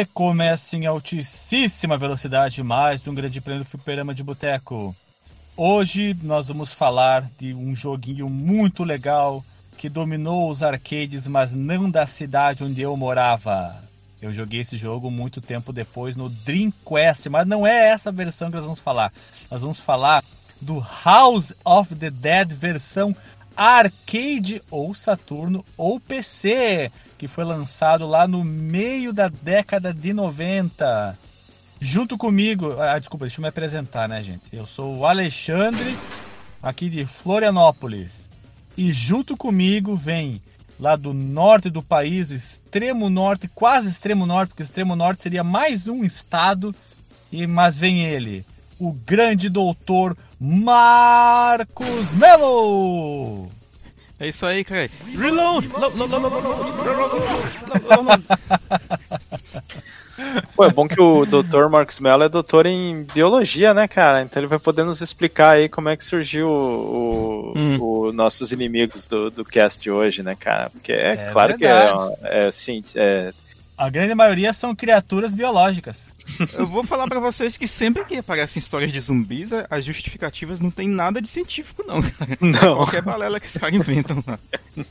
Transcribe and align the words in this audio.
Recomeça 0.00 0.78
em 0.78 0.86
altíssima 0.86 1.94
velocidade 1.94 2.62
mais 2.62 3.06
um 3.06 3.14
grande 3.14 3.38
prêmio 3.38 3.64
do 3.64 3.68
Fliperama 3.68 4.14
de 4.14 4.22
Boteco. 4.22 4.96
Hoje 5.54 6.16
nós 6.22 6.48
vamos 6.48 6.72
falar 6.72 7.30
de 7.38 7.52
um 7.52 7.76
joguinho 7.76 8.26
muito 8.26 8.82
legal 8.82 9.44
que 9.76 9.90
dominou 9.90 10.48
os 10.48 10.62
arcades, 10.62 11.26
mas 11.26 11.52
não 11.52 11.90
da 11.90 12.06
cidade 12.06 12.64
onde 12.64 12.80
eu 12.80 12.96
morava. 12.96 13.76
Eu 14.22 14.32
joguei 14.32 14.60
esse 14.60 14.74
jogo 14.74 15.10
muito 15.10 15.38
tempo 15.38 15.70
depois 15.70 16.16
no 16.16 16.30
Dreamcast, 16.30 17.28
mas 17.28 17.46
não 17.46 17.66
é 17.66 17.88
essa 17.88 18.10
versão 18.10 18.48
que 18.48 18.56
nós 18.56 18.64
vamos 18.64 18.80
falar. 18.80 19.12
Nós 19.50 19.60
vamos 19.60 19.80
falar 19.80 20.24
do 20.62 20.82
House 21.04 21.52
of 21.62 21.94
the 21.94 22.08
Dead 22.08 22.50
versão 22.54 23.14
arcade 23.54 24.62
ou 24.70 24.94
Saturno 24.94 25.62
ou 25.76 26.00
PC, 26.00 26.90
que 27.20 27.28
foi 27.28 27.44
lançado 27.44 28.06
lá 28.06 28.26
no 28.26 28.42
meio 28.42 29.12
da 29.12 29.28
década 29.28 29.92
de 29.92 30.10
90. 30.14 31.18
Junto 31.78 32.16
comigo, 32.16 32.80
ah, 32.80 32.98
desculpa, 32.98 33.26
deixa 33.26 33.38
eu 33.38 33.42
me 33.42 33.48
apresentar, 33.48 34.08
né, 34.08 34.22
gente? 34.22 34.44
Eu 34.50 34.64
sou 34.64 34.96
o 34.96 35.04
Alexandre, 35.04 35.98
aqui 36.62 36.88
de 36.88 37.04
Florianópolis. 37.04 38.30
E 38.74 38.90
junto 38.90 39.36
comigo 39.36 39.94
vem 39.94 40.40
lá 40.78 40.96
do 40.96 41.12
norte 41.12 41.68
do 41.68 41.82
país, 41.82 42.30
extremo 42.30 43.10
norte, 43.10 43.48
quase 43.48 43.90
extremo 43.90 44.24
norte, 44.24 44.48
porque 44.48 44.62
extremo 44.62 44.96
norte 44.96 45.22
seria 45.22 45.44
mais 45.44 45.88
um 45.88 46.02
estado, 46.02 46.74
e 47.30 47.46
mas 47.46 47.76
vem 47.76 48.02
ele, 48.02 48.46
o 48.78 48.92
grande 48.92 49.50
doutor 49.50 50.16
Marcos 50.40 52.14
Melo. 52.14 53.59
É 54.20 54.28
isso 54.28 54.44
aí, 54.44 54.62
cara. 54.62 54.90
Reload! 55.16 55.68
Pô, 60.54 60.64
é 60.64 60.70
bom 60.70 60.86
que 60.86 61.00
o 61.00 61.24
Dr. 61.24 61.68
Marcos 61.70 61.98
Mello 61.98 62.22
é 62.22 62.28
doutor 62.28 62.66
em 62.66 63.06
biologia, 63.14 63.72
né, 63.72 63.88
cara? 63.88 64.20
Então 64.20 64.38
ele 64.38 64.46
vai 64.46 64.58
poder 64.58 64.84
nos 64.84 65.00
explicar 65.00 65.52
aí 65.52 65.70
como 65.70 65.88
é 65.88 65.96
que 65.96 66.04
surgiu 66.04 66.48
o, 66.48 67.54
hum. 67.56 67.80
o 67.80 68.12
nossos 68.12 68.52
inimigos 68.52 69.06
do, 69.06 69.30
do 69.30 69.44
cast 69.44 69.80
de 69.80 69.90
hoje, 69.90 70.22
né, 70.22 70.36
cara? 70.38 70.68
Porque 70.68 70.92
é, 70.92 71.12
é 71.12 71.30
claro 71.32 71.56
verdade. 71.56 71.92
que 72.20 72.26
é, 72.26 72.44
é 72.44 72.46
assim, 72.46 72.84
é, 72.94 73.32
a 73.80 73.88
grande 73.88 74.14
maioria 74.14 74.52
são 74.52 74.76
criaturas 74.76 75.34
biológicas. 75.34 76.12
Eu 76.52 76.66
vou 76.66 76.84
falar 76.84 77.08
para 77.08 77.18
vocês 77.18 77.56
que 77.56 77.66
sempre 77.66 78.04
que 78.04 78.18
aparecem 78.18 78.60
histórias 78.60 78.92
de 78.92 79.00
zumbis, 79.00 79.48
as 79.70 79.86
justificativas 79.86 80.60
não 80.60 80.70
tem 80.70 80.86
nada 80.86 81.18
de 81.18 81.26
científico, 81.26 81.82
não. 81.86 82.00
Não. 82.40 82.76
Qualquer 82.76 83.00
balela 83.00 83.40
que 83.40 83.46
os 83.46 83.56
caras 83.56 83.74
inventam 83.74 84.22
lá. 84.26 84.38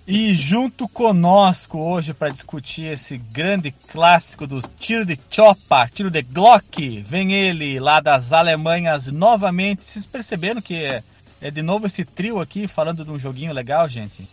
E 0.08 0.34
junto 0.36 0.88
conosco 0.88 1.78
hoje 1.78 2.16
para 2.16 2.30
discutir 2.32 2.86
esse 2.86 3.18
grande 3.18 3.72
clássico 3.72 4.48
do 4.48 4.60
tiro 4.80 5.06
de 5.06 5.20
chopa, 5.30 5.88
tiro 5.88 6.10
de 6.10 6.24
Glock, 6.24 7.04
vem 7.06 7.32
ele 7.34 7.80
lá 7.80 8.00
das 8.00 8.34
Alemanhas 8.34 9.06
novamente. 9.06 9.84
Vocês 9.84 10.08
perceberam 10.08 10.62
que 10.62 10.76
é, 10.76 11.04
é 11.40 11.52
de 11.52 11.62
novo 11.62 11.86
esse 11.86 12.04
trio 12.04 12.40
aqui 12.40 12.68
falando 12.68 13.06
de 13.06 13.12
um 13.12 13.20
joguinho 13.20 13.54
legal, 13.54 13.88
gente? 13.88 14.28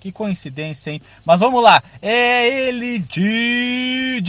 Que 0.00 0.12
coincidência, 0.12 0.92
hein? 0.92 1.02
Mas 1.24 1.40
vamos 1.40 1.62
lá. 1.62 1.82
É 2.00 2.68
ele, 2.68 2.98
DJ! 3.00 4.26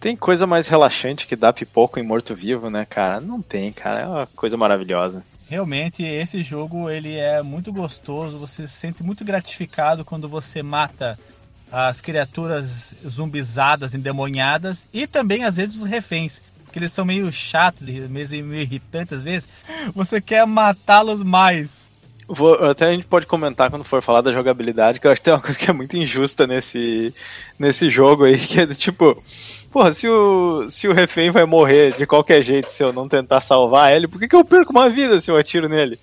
Tem 0.00 0.16
coisa 0.16 0.46
mais 0.46 0.66
relaxante 0.66 1.26
que 1.26 1.36
dar 1.36 1.52
pipoco 1.52 2.00
em 2.00 2.02
morto-vivo, 2.02 2.70
né, 2.70 2.86
cara? 2.88 3.20
Não 3.20 3.42
tem, 3.42 3.70
cara. 3.72 4.00
É 4.00 4.06
uma 4.06 4.26
coisa 4.26 4.56
maravilhosa. 4.56 5.22
Realmente, 5.48 6.02
esse 6.04 6.42
jogo 6.42 6.88
ele 6.88 7.16
é 7.16 7.42
muito 7.42 7.72
gostoso. 7.72 8.38
Você 8.38 8.66
se 8.66 8.72
sente 8.72 9.02
muito 9.02 9.24
gratificado 9.24 10.04
quando 10.04 10.28
você 10.28 10.62
mata 10.62 11.18
as 11.70 12.00
criaturas 12.00 12.94
zumbizadas, 13.06 13.94
endemoniadas 13.94 14.88
e 14.92 15.06
também 15.06 15.44
às 15.44 15.56
vezes 15.56 15.76
os 15.76 15.88
reféns, 15.88 16.40
que 16.72 16.78
eles 16.78 16.92
são 16.92 17.04
meio 17.04 17.32
chatos 17.32 17.88
e 17.88 18.00
meio 18.08 18.62
irritantes 18.62 19.18
às 19.18 19.24
vezes. 19.24 19.48
Você 19.94 20.20
quer 20.20 20.46
matá-los 20.46 21.22
mais. 21.22 21.89
Vou, 22.32 22.54
até 22.70 22.86
a 22.86 22.92
gente 22.92 23.08
pode 23.08 23.26
comentar 23.26 23.70
quando 23.70 23.82
for 23.82 24.00
falar 24.00 24.20
da 24.20 24.30
jogabilidade, 24.30 25.00
que 25.00 25.06
eu 25.06 25.10
acho 25.10 25.20
que 25.20 25.24
tem 25.24 25.34
uma 25.34 25.40
coisa 25.42 25.58
que 25.58 25.68
é 25.68 25.72
muito 25.72 25.96
injusta 25.96 26.46
nesse, 26.46 27.12
nesse 27.58 27.90
jogo 27.90 28.24
aí, 28.24 28.38
que 28.38 28.60
é 28.60 28.66
do 28.66 28.74
tipo. 28.74 29.20
Porra, 29.72 29.92
se 29.92 30.08
o, 30.08 30.70
se 30.70 30.86
o 30.86 30.92
refém 30.92 31.30
vai 31.30 31.44
morrer 31.44 31.92
de 31.96 32.06
qualquer 32.06 32.40
jeito 32.40 32.70
se 32.70 32.84
eu 32.84 32.92
não 32.92 33.08
tentar 33.08 33.40
salvar 33.40 33.92
ele, 33.92 34.06
por 34.06 34.20
que, 34.20 34.28
que 34.28 34.36
eu 34.36 34.44
perco 34.44 34.70
uma 34.70 34.88
vida 34.88 35.20
se 35.20 35.28
eu 35.28 35.36
atiro 35.36 35.68
nele? 35.68 35.98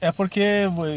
É 0.00 0.10
porque 0.10 0.42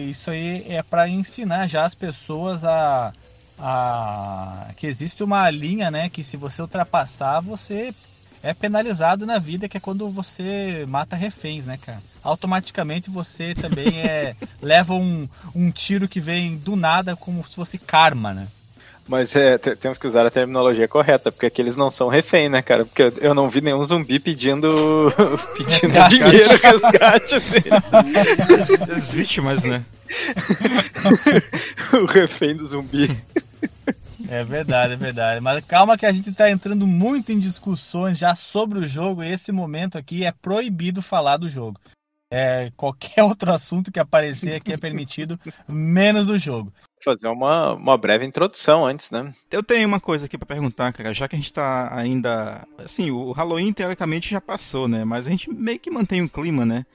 isso 0.09 0.31
aí 0.31 0.65
é 0.69 0.81
para 0.81 1.09
ensinar 1.09 1.67
já 1.67 1.83
as 1.83 1.93
pessoas 1.93 2.63
a, 2.63 3.13
a. 3.59 4.67
que 4.77 4.87
existe 4.87 5.23
uma 5.23 5.49
linha, 5.49 5.91
né? 5.91 6.07
Que 6.07 6.23
se 6.23 6.37
você 6.37 6.61
ultrapassar, 6.61 7.41
você 7.41 7.93
é 8.41 8.53
penalizado 8.53 9.25
na 9.25 9.39
vida, 9.39 9.67
que 9.67 9.75
é 9.75 9.81
quando 9.81 10.09
você 10.09 10.85
mata 10.87 11.17
reféns, 11.17 11.65
né, 11.65 11.77
cara? 11.77 12.01
Automaticamente 12.27 13.09
você 13.09 13.55
também 13.55 14.01
é 14.01 14.35
leva 14.61 14.93
um, 14.93 15.29
um 15.55 15.71
tiro 15.71 16.09
que 16.09 16.19
vem 16.19 16.57
do 16.57 16.75
nada 16.75 17.15
como 17.15 17.41
se 17.47 17.55
fosse 17.55 17.77
karma, 17.77 18.33
né? 18.33 18.47
Mas 19.07 19.33
é, 19.33 19.57
temos 19.57 19.97
que 19.97 20.05
usar 20.05 20.25
a 20.25 20.29
terminologia 20.29 20.85
correta, 20.85 21.31
porque 21.31 21.45
aqui 21.45 21.61
eles 21.61 21.77
não 21.77 21.89
são 21.89 22.09
refém, 22.09 22.49
né, 22.49 22.61
cara? 22.61 22.85
Porque 22.85 23.13
eu 23.21 23.33
não 23.33 23.49
vi 23.49 23.61
nenhum 23.61 23.81
zumbi 23.81 24.19
pedindo, 24.19 25.07
pedindo 25.57 25.93
resgate. 25.93 26.17
dinheiro, 26.17 26.59
resgate. 26.61 27.35
Assim. 27.35 28.91
As 28.91 29.09
vítimas, 29.09 29.63
né? 29.63 29.85
o 31.93 32.05
refém 32.05 32.57
do 32.57 32.67
zumbi. 32.67 33.07
É 34.27 34.43
verdade, 34.43 34.93
é 34.93 34.97
verdade. 34.97 35.39
Mas 35.39 35.63
calma 35.65 35.97
que 35.97 36.05
a 36.05 36.11
gente 36.11 36.29
está 36.29 36.51
entrando 36.51 36.85
muito 36.85 37.31
em 37.31 37.39
discussões 37.39 38.17
já 38.17 38.35
sobre 38.35 38.79
o 38.79 38.87
jogo 38.87 39.23
e 39.23 39.31
esse 39.31 39.53
momento 39.53 39.97
aqui 39.97 40.25
é 40.25 40.33
proibido 40.33 41.01
falar 41.01 41.37
do 41.37 41.49
jogo. 41.49 41.79
É, 42.29 42.71
qualquer 42.75 43.23
outro 43.23 43.51
assunto 43.51 43.91
que 43.91 43.99
aparecer 43.99 44.55
aqui 44.55 44.73
é 44.73 44.77
permitido, 44.77 45.39
menos 45.67 46.29
o 46.29 46.37
jogo. 46.37 46.73
Fazer 47.03 47.27
uma, 47.27 47.73
uma 47.73 47.97
breve 47.97 48.25
introdução 48.25 48.85
antes, 48.85 49.11
né? 49.11 49.31
Eu 49.51 49.61
tenho 49.61 49.87
uma 49.87 49.99
coisa 49.99 50.25
aqui 50.25 50.37
para 50.37 50.47
perguntar, 50.47 50.91
cara. 50.91 51.13
Já 51.13 51.27
que 51.27 51.35
a 51.35 51.39
gente 51.39 51.53
tá 51.53 51.95
ainda. 51.95 52.67
Assim, 52.77 53.11
o 53.11 53.31
Halloween 53.31 53.71
teoricamente 53.71 54.31
já 54.31 54.41
passou, 54.41 54.87
né? 54.87 55.05
Mas 55.05 55.27
a 55.27 55.29
gente 55.29 55.49
meio 55.49 55.79
que 55.79 55.91
mantém 55.91 56.23
o 56.23 56.29
clima, 56.29 56.65
né? 56.65 56.85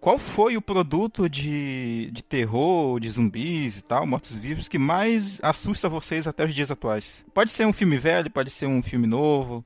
Qual 0.00 0.18
foi 0.18 0.56
o 0.56 0.62
produto 0.62 1.28
de, 1.28 2.10
de 2.12 2.22
terror, 2.22 3.00
de 3.00 3.10
zumbis 3.10 3.78
e 3.78 3.82
tal, 3.82 4.06
mortos-vivos, 4.06 4.68
que 4.68 4.78
mais 4.78 5.40
assusta 5.42 5.88
vocês 5.88 6.26
até 6.26 6.44
os 6.44 6.54
dias 6.54 6.70
atuais? 6.70 7.24
Pode 7.34 7.50
ser 7.50 7.66
um 7.66 7.72
filme 7.72 7.96
velho, 7.96 8.30
pode 8.30 8.50
ser 8.50 8.66
um 8.66 8.80
filme 8.80 9.08
novo, 9.08 9.64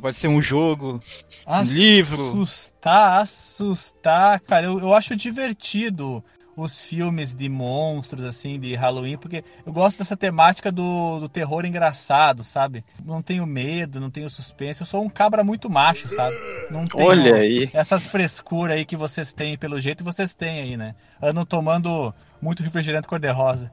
pode 0.00 0.16
ser 0.16 0.28
um 0.28 0.40
jogo, 0.40 1.00
um 1.46 1.62
livro. 1.62 2.42
Assustar, 2.42 3.20
assustar. 3.20 4.40
Cara, 4.40 4.66
eu, 4.66 4.78
eu 4.80 4.94
acho 4.94 5.14
divertido 5.16 6.22
os 6.56 6.82
filmes 6.82 7.34
de 7.34 7.48
monstros, 7.48 8.24
assim, 8.24 8.58
de 8.58 8.74
Halloween, 8.74 9.16
porque 9.16 9.44
eu 9.64 9.72
gosto 9.72 9.98
dessa 9.98 10.16
temática 10.16 10.70
do, 10.70 11.20
do 11.20 11.28
terror 11.28 11.64
engraçado, 11.64 12.44
sabe? 12.44 12.84
Não 13.04 13.22
tenho 13.22 13.46
medo, 13.46 14.00
não 14.00 14.10
tenho 14.10 14.28
suspense. 14.28 14.80
Eu 14.80 14.86
sou 14.86 15.02
um 15.02 15.08
cabra 15.08 15.42
muito 15.42 15.70
macho, 15.70 16.08
sabe? 16.08 16.36
Não 16.70 16.86
tenho 16.86 17.06
Olha 17.06 17.36
aí. 17.36 17.70
essas 17.72 18.06
frescuras 18.06 18.76
aí 18.76 18.84
que 18.84 18.96
vocês 18.96 19.32
têm, 19.32 19.56
pelo 19.56 19.80
jeito 19.80 20.04
vocês 20.04 20.34
têm 20.34 20.60
aí, 20.60 20.76
né? 20.76 20.94
Andam 21.22 21.44
tomando 21.44 22.14
muito 22.40 22.62
refrigerante 22.62 23.08
cor-de-rosa. 23.08 23.72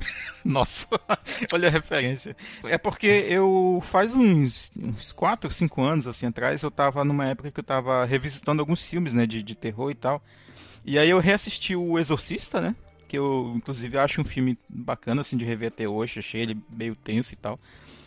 Nossa, 0.44 0.86
olha 1.52 1.68
a 1.68 1.70
referência. 1.70 2.36
É 2.64 2.78
porque 2.78 3.06
eu 3.06 3.82
faz 3.84 4.14
uns, 4.14 4.70
uns 4.76 5.12
4, 5.12 5.50
5 5.50 5.82
anos 5.82 6.06
assim 6.06 6.26
atrás, 6.26 6.62
eu 6.62 6.70
tava 6.70 7.04
numa 7.04 7.26
época 7.26 7.50
que 7.50 7.60
eu 7.60 7.64
tava 7.64 8.04
revisitando 8.04 8.60
alguns 8.60 8.86
filmes, 8.88 9.12
né, 9.12 9.26
de, 9.26 9.42
de 9.42 9.54
terror 9.54 9.90
e 9.90 9.94
tal. 9.94 10.22
E 10.84 10.98
aí 10.98 11.10
eu 11.10 11.18
reassisti 11.18 11.76
o 11.76 11.98
Exorcista, 11.98 12.60
né? 12.60 12.74
Que 13.06 13.18
eu, 13.18 13.52
inclusive, 13.56 13.98
acho 13.98 14.20
um 14.20 14.24
filme 14.24 14.58
bacana, 14.68 15.20
assim, 15.20 15.36
de 15.36 15.44
rever 15.44 15.68
até 15.68 15.86
hoje. 15.88 16.20
Achei 16.20 16.40
ele 16.40 16.56
meio 16.70 16.94
tenso 16.94 17.34
e 17.34 17.36
tal. 17.36 17.58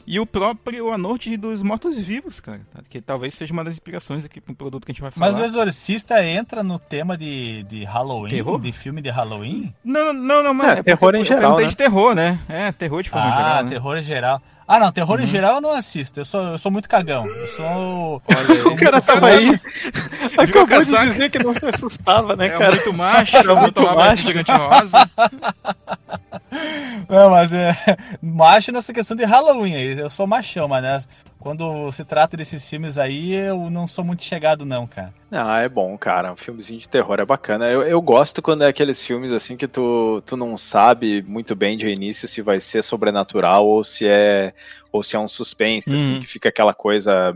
E 0.06 0.20
o 0.20 0.26
próprio 0.26 0.92
A 0.92 0.98
Noite 0.98 1.36
dos 1.38 1.64
Mortos-Vivos, 1.64 2.40
cara. 2.40 2.62
Tá? 2.74 2.82
Que 2.90 3.00
talvez 3.00 3.34
seja 3.34 3.54
uma 3.54 3.64
das 3.64 3.76
inspirações 3.76 4.26
aqui 4.26 4.42
pro 4.42 4.54
produto 4.54 4.86
que 4.86 4.92
a 4.92 4.94
gente 4.94 5.02
vai 5.02 5.12
falar. 5.12 5.32
Mas 5.32 5.40
o 5.40 5.44
Exorcista 5.44 6.24
entra 6.26 6.62
no 6.62 6.78
tema 6.78 7.18
de, 7.18 7.64
de 7.64 7.84
Halloween? 7.84 8.32
Terror? 8.32 8.60
De 8.60 8.72
filme 8.72 9.02
de 9.02 9.10
Halloween? 9.10 9.74
Não, 9.84 10.12
não, 10.14 10.44
não, 10.44 10.54
mas. 10.54 10.78
É, 10.78 10.80
é 10.80 10.84
terror 10.84 11.16
em 11.16 11.24
geral. 11.24 11.58
Né? 11.58 11.66
de 11.66 11.76
terror, 11.76 12.16
né? 12.16 12.40
É, 12.50 12.72
terror 12.72 13.02
de 13.02 13.10
forma 13.10 13.28
ah, 13.28 13.36
geral. 13.36 13.56
Ah, 13.56 13.64
né? 13.64 13.70
terror 13.70 13.98
em 13.98 14.04
geral. 14.04 14.42
Ah, 14.68 14.80
não, 14.80 14.92
terror 14.92 15.18
uhum. 15.18 15.24
em 15.24 15.28
geral 15.28 15.56
eu 15.56 15.62
não 15.62 15.74
assisto. 15.74 16.20
Eu 16.20 16.26
sou, 16.26 16.42
eu 16.42 16.58
sou 16.58 16.72
muito 16.72 16.88
cagão. 16.88 17.28
Eu 17.28 17.48
sou. 17.48 18.22
Olha, 18.26 18.68
o 18.68 18.76
cara 18.76 19.02
tava 19.02 19.28
aí. 19.28 19.60
Acabou 20.38 20.84
de 20.84 21.12
dizer 21.12 21.30
que 21.30 21.40
não 21.40 21.54
se 21.54 21.66
assustava, 21.66 22.36
né, 22.36 22.48
é 22.48 22.50
cara? 22.50 22.72
muito 22.72 22.94
macho, 22.94 23.38
era 23.38 23.56
muito 23.56 23.82
macho, 23.82 24.28
gigante 24.28 24.52
rosa. 24.52 25.10
Não, 27.10 27.30
mas 27.30 27.52
é. 27.52 27.76
Macho 28.22 28.72
nessa 28.72 28.94
questão 28.94 29.18
de 29.18 29.26
Halloween 29.26 29.76
aí. 29.76 30.00
Eu 30.00 30.10
sou 30.10 30.28
machão, 30.28 30.68
mas 30.68 30.84
né? 30.84 31.04
Quando 31.44 31.92
se 31.92 32.06
trata 32.06 32.38
desses 32.38 32.70
filmes 32.70 32.98
aí, 32.98 33.34
eu 33.34 33.70
não 33.70 33.86
sou 33.86 34.02
muito 34.06 34.24
chegado, 34.24 34.66
não, 34.66 34.88
cara. 34.88 35.14
Ah, 35.30 35.60
é 35.60 35.68
bom, 35.68 35.98
cara. 35.98 36.32
Um 36.32 36.38
filmezinho 36.38 36.80
de 36.80 36.88
terror 36.88 37.20
é 37.20 37.26
bacana. 37.26 37.70
Eu, 37.70 37.82
eu 37.82 38.02
gosto 38.02 38.42
quando 38.42 38.64
é 38.64 38.68
aqueles 38.68 39.06
filmes 39.06 39.30
assim 39.34 39.58
que 39.58 39.68
tu, 39.68 40.24
tu 40.26 40.38
não 40.38 40.58
sabe 40.58 41.22
muito 41.24 41.54
bem 41.54 41.76
de 41.76 41.90
início 41.90 42.30
se 42.30 42.42
vai 42.42 42.62
ser 42.62 42.82
sobrenatural 42.82 43.68
ou 43.68 43.84
se 43.84 44.08
é 44.08 44.54
ou 44.90 45.04
se 45.04 45.18
é 45.18 45.20
um 45.20 45.28
suspense, 45.28 45.90
assim, 45.90 46.00
Uhum. 46.00 46.12
assim, 46.12 46.20
que 46.22 46.28
fica 46.28 46.48
aquela 46.48 46.74
coisa 46.74 47.36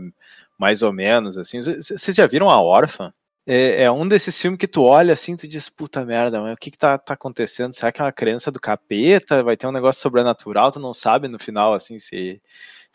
mais 0.58 0.80
ou 0.82 0.90
menos 0.90 1.36
assim. 1.36 1.60
Vocês 1.60 2.16
já 2.16 2.26
viram 2.26 2.48
a 2.48 2.58
Órfã? 2.62 3.12
É, 3.46 3.84
é 3.84 3.90
um 3.90 4.08
desses 4.08 4.40
filmes 4.40 4.58
que 4.58 4.66
tu 4.68 4.84
olha 4.84 5.12
assim, 5.12 5.36
tu 5.36 5.46
diz, 5.46 5.68
puta 5.68 6.02
merda, 6.04 6.40
mas 6.40 6.54
o 6.54 6.56
que 6.56 6.70
que 6.70 6.78
tá, 6.78 6.96
tá 6.96 7.12
acontecendo? 7.12 7.74
Será 7.74 7.92
que 7.92 8.00
é 8.00 8.04
uma 8.04 8.12
criança 8.12 8.50
do 8.50 8.58
capeta? 8.60 9.42
Vai 9.42 9.56
ter 9.56 9.66
um 9.66 9.72
negócio 9.72 10.00
sobrenatural? 10.00 10.72
Tu 10.72 10.80
não 10.80 10.94
sabe 10.94 11.28
no 11.28 11.38
final, 11.38 11.74
assim, 11.74 11.98
se, 11.98 12.40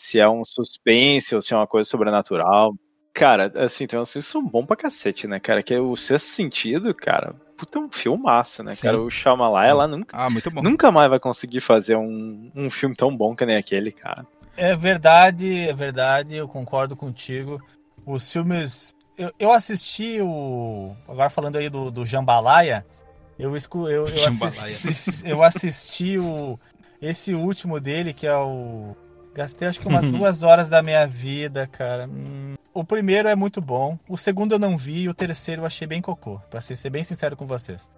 se 0.04 0.20
é 0.20 0.28
um 0.30 0.44
suspense 0.44 1.34
ou 1.34 1.42
se 1.42 1.54
é 1.54 1.58
uma 1.58 1.66
coisa 1.66 1.90
sobrenatural. 1.90 2.76
Cara, 3.14 3.50
assim, 3.64 3.88
tem 3.88 3.98
uns 3.98 4.12
filmes 4.12 4.26
que 4.26 4.32
são 4.32 4.46
bons 4.46 4.66
pra 4.66 4.76
cacete, 4.76 5.28
né, 5.28 5.40
cara? 5.40 5.64
Que 5.64 5.76
é 5.76 5.80
o 5.80 5.96
Sexto 5.96 6.26
Sentido, 6.28 6.94
cara, 6.94 7.34
puta, 7.56 7.78
é 7.80 7.82
um 7.82 7.90
filmaço, 7.92 8.64
né, 8.64 8.76
Sim. 8.76 8.82
cara? 8.82 9.00
O 9.02 9.10
Shyamalan, 9.10 9.74
lá 9.74 9.88
nunca, 9.88 10.18
Ah, 10.18 10.30
muito 10.30 10.52
bom. 10.52 10.62
nunca 10.62 10.92
mais 10.92 11.10
vai 11.10 11.20
conseguir 11.20 11.62
fazer 11.62 11.96
um, 11.96 12.52
um 12.54 12.70
filme 12.70 12.96
tão 12.96 13.16
bom 13.16 13.34
que 13.36 13.46
nem 13.46 13.56
aquele, 13.56 13.92
cara. 13.94 14.26
É 14.58 14.76
verdade, 14.76 15.70
é 15.70 15.74
verdade, 15.74 16.36
eu 16.36 16.48
concordo 16.48 16.96
contigo. 16.96 17.62
Os 18.06 18.30
filmes. 18.32 18.92
Eu, 19.18 19.32
eu 19.40 19.52
assisti 19.54 20.20
o. 20.22 20.94
Agora 21.08 21.30
falando 21.30 21.56
aí 21.56 21.70
do, 21.70 21.90
do 21.90 22.06
Jambalaya, 22.06 22.86
eu, 23.40 23.56
escu, 23.56 23.88
eu, 23.88 24.06
eu, 24.08 24.18
Jambalaya. 24.30 24.60
assisti, 24.60 25.28
eu 25.30 25.42
assisti 25.44 26.18
o. 26.20 26.60
Esse 27.02 27.34
último 27.34 27.80
dele, 27.80 28.12
que 28.14 28.26
é 28.28 28.36
o. 28.36 28.96
Gastei 29.34 29.68
acho 29.68 29.80
que 29.80 29.88
umas 29.88 30.08
duas 30.08 30.44
horas 30.44 30.68
da 30.68 30.82
minha 30.84 31.08
vida, 31.08 31.68
cara. 31.68 32.08
Hum, 32.08 32.56
o 32.74 32.84
primeiro 32.84 33.28
é 33.28 33.36
muito 33.36 33.60
bom. 33.60 33.98
O 34.08 34.16
segundo 34.16 34.54
eu 34.54 34.60
não 34.60 34.78
vi. 34.78 35.02
E 35.04 35.10
o 35.10 35.14
terceiro 35.14 35.62
eu 35.62 35.66
achei 35.66 35.88
bem 35.88 36.02
cocô. 36.02 36.40
Pra 36.50 36.62
ser, 36.62 36.90
bem 36.90 37.04
sincero 37.04 37.36
com 37.36 37.46
vocês. 37.46 37.90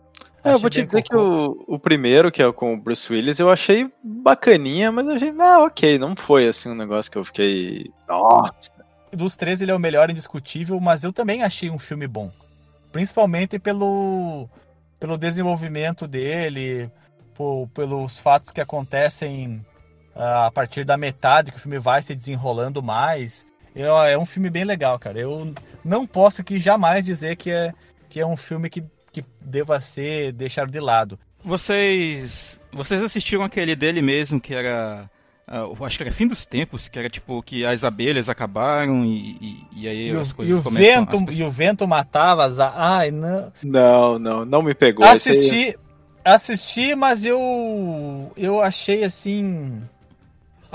É, 0.43 0.53
eu 0.53 0.59
vou 0.59 0.69
te 0.69 0.83
dizer 0.83 1.01
que 1.01 1.09
cocô. 1.09 1.65
o, 1.67 1.75
o 1.75 1.79
primeiro, 1.79 2.31
que 2.31 2.41
é 2.41 2.51
com 2.53 2.73
o 2.73 2.77
Bruce 2.77 3.11
Willis, 3.11 3.39
eu 3.39 3.49
achei 3.49 3.91
bacaninha, 4.03 4.91
mas 4.91 5.05
eu 5.07 5.13
achei, 5.13 5.33
ah, 5.39 5.63
ok, 5.63 5.97
não 5.97 6.15
foi 6.15 6.47
assim 6.47 6.69
um 6.69 6.75
negócio 6.75 7.11
que 7.11 7.17
eu 7.17 7.25
fiquei. 7.25 7.91
Nossa! 8.07 8.71
dos 9.11 9.35
três 9.37 9.61
ele 9.61 9.71
é 9.71 9.75
o 9.75 9.79
melhor 9.79 10.09
indiscutível, 10.09 10.77
mas 10.79 11.03
eu 11.05 11.13
também 11.13 11.41
achei 11.41 11.69
um 11.69 11.79
filme 11.79 12.05
bom. 12.05 12.29
Principalmente 12.91 13.57
pelo, 13.57 14.49
pelo 14.99 15.17
desenvolvimento 15.17 16.05
dele, 16.05 16.89
por- 17.33 17.67
pelos 17.73 18.19
fatos 18.19 18.51
que 18.51 18.59
acontecem 18.59 19.65
a 20.15 20.49
partir 20.51 20.83
da 20.85 20.95
metade, 20.97 21.51
que 21.51 21.57
o 21.57 21.59
filme 21.61 21.77
vai 21.79 22.01
se 22.01 22.15
desenrolando 22.15 22.81
mais. 22.81 23.45
Eu- 23.75 23.97
é 23.97 24.17
um 24.17 24.25
filme 24.25 24.49
bem 24.49 24.63
legal, 24.63 24.97
cara. 24.97 25.19
Eu 25.19 25.53
não 25.83 26.07
posso 26.07 26.41
aqui 26.41 26.57
jamais 26.57 27.03
dizer 27.03 27.35
que 27.35 27.51
é, 27.51 27.73
que 28.09 28.19
é 28.19 28.25
um 28.25 28.37
filme 28.37 28.69
que, 28.69 28.81
que 29.11 29.23
deva 29.41 29.79
ser 29.81 30.31
deixado 30.31 30.71
de 30.71 30.79
lado. 30.79 31.19
Vocês. 31.43 32.59
Vocês 32.71 33.01
assistiram 33.03 33.43
aquele 33.43 33.75
dele 33.75 34.01
mesmo 34.01 34.39
que 34.39 34.53
era. 34.53 35.09
ah, 35.47 35.57
eu 35.57 35.77
acho 35.85 35.97
que 35.97 36.03
era 36.03 36.11
Fim 36.13 36.27
dos 36.27 36.45
Tempos, 36.45 36.87
que 36.87 36.97
era 36.97 37.09
tipo 37.09 37.41
que 37.43 37.65
as 37.65 37.83
abelhas 37.83 38.29
acabaram 38.29 39.03
e, 39.05 39.31
e, 39.41 39.67
e 39.83 39.87
aí 39.87 40.07
E 40.09 40.13
o, 40.15 40.21
as 40.21 40.29
e 40.29 40.33
coisas 40.33 40.59
o 40.59 40.63
começam 40.63 41.01
vento, 41.05 41.15
as 41.15 41.21
e 41.21 41.25
pessoas- 41.25 41.47
o 41.47 41.51
vento 41.51 41.87
matava 41.87 42.45
as. 42.45 42.59
a- 42.59 42.73
Ai, 42.75 43.11
não. 43.11 43.51
Não, 43.63 44.19
não, 44.19 44.45
não 44.45 44.61
me 44.61 44.73
pegou. 44.73 45.05
Esse 45.05 45.29
aí- 45.29 45.35
Assisti, 45.37 45.79
assisti, 46.23 46.95
mas 46.95 47.25
eu 47.25 48.31
eu 48.37 48.61
achei 48.61 49.03
assim. 49.03 49.81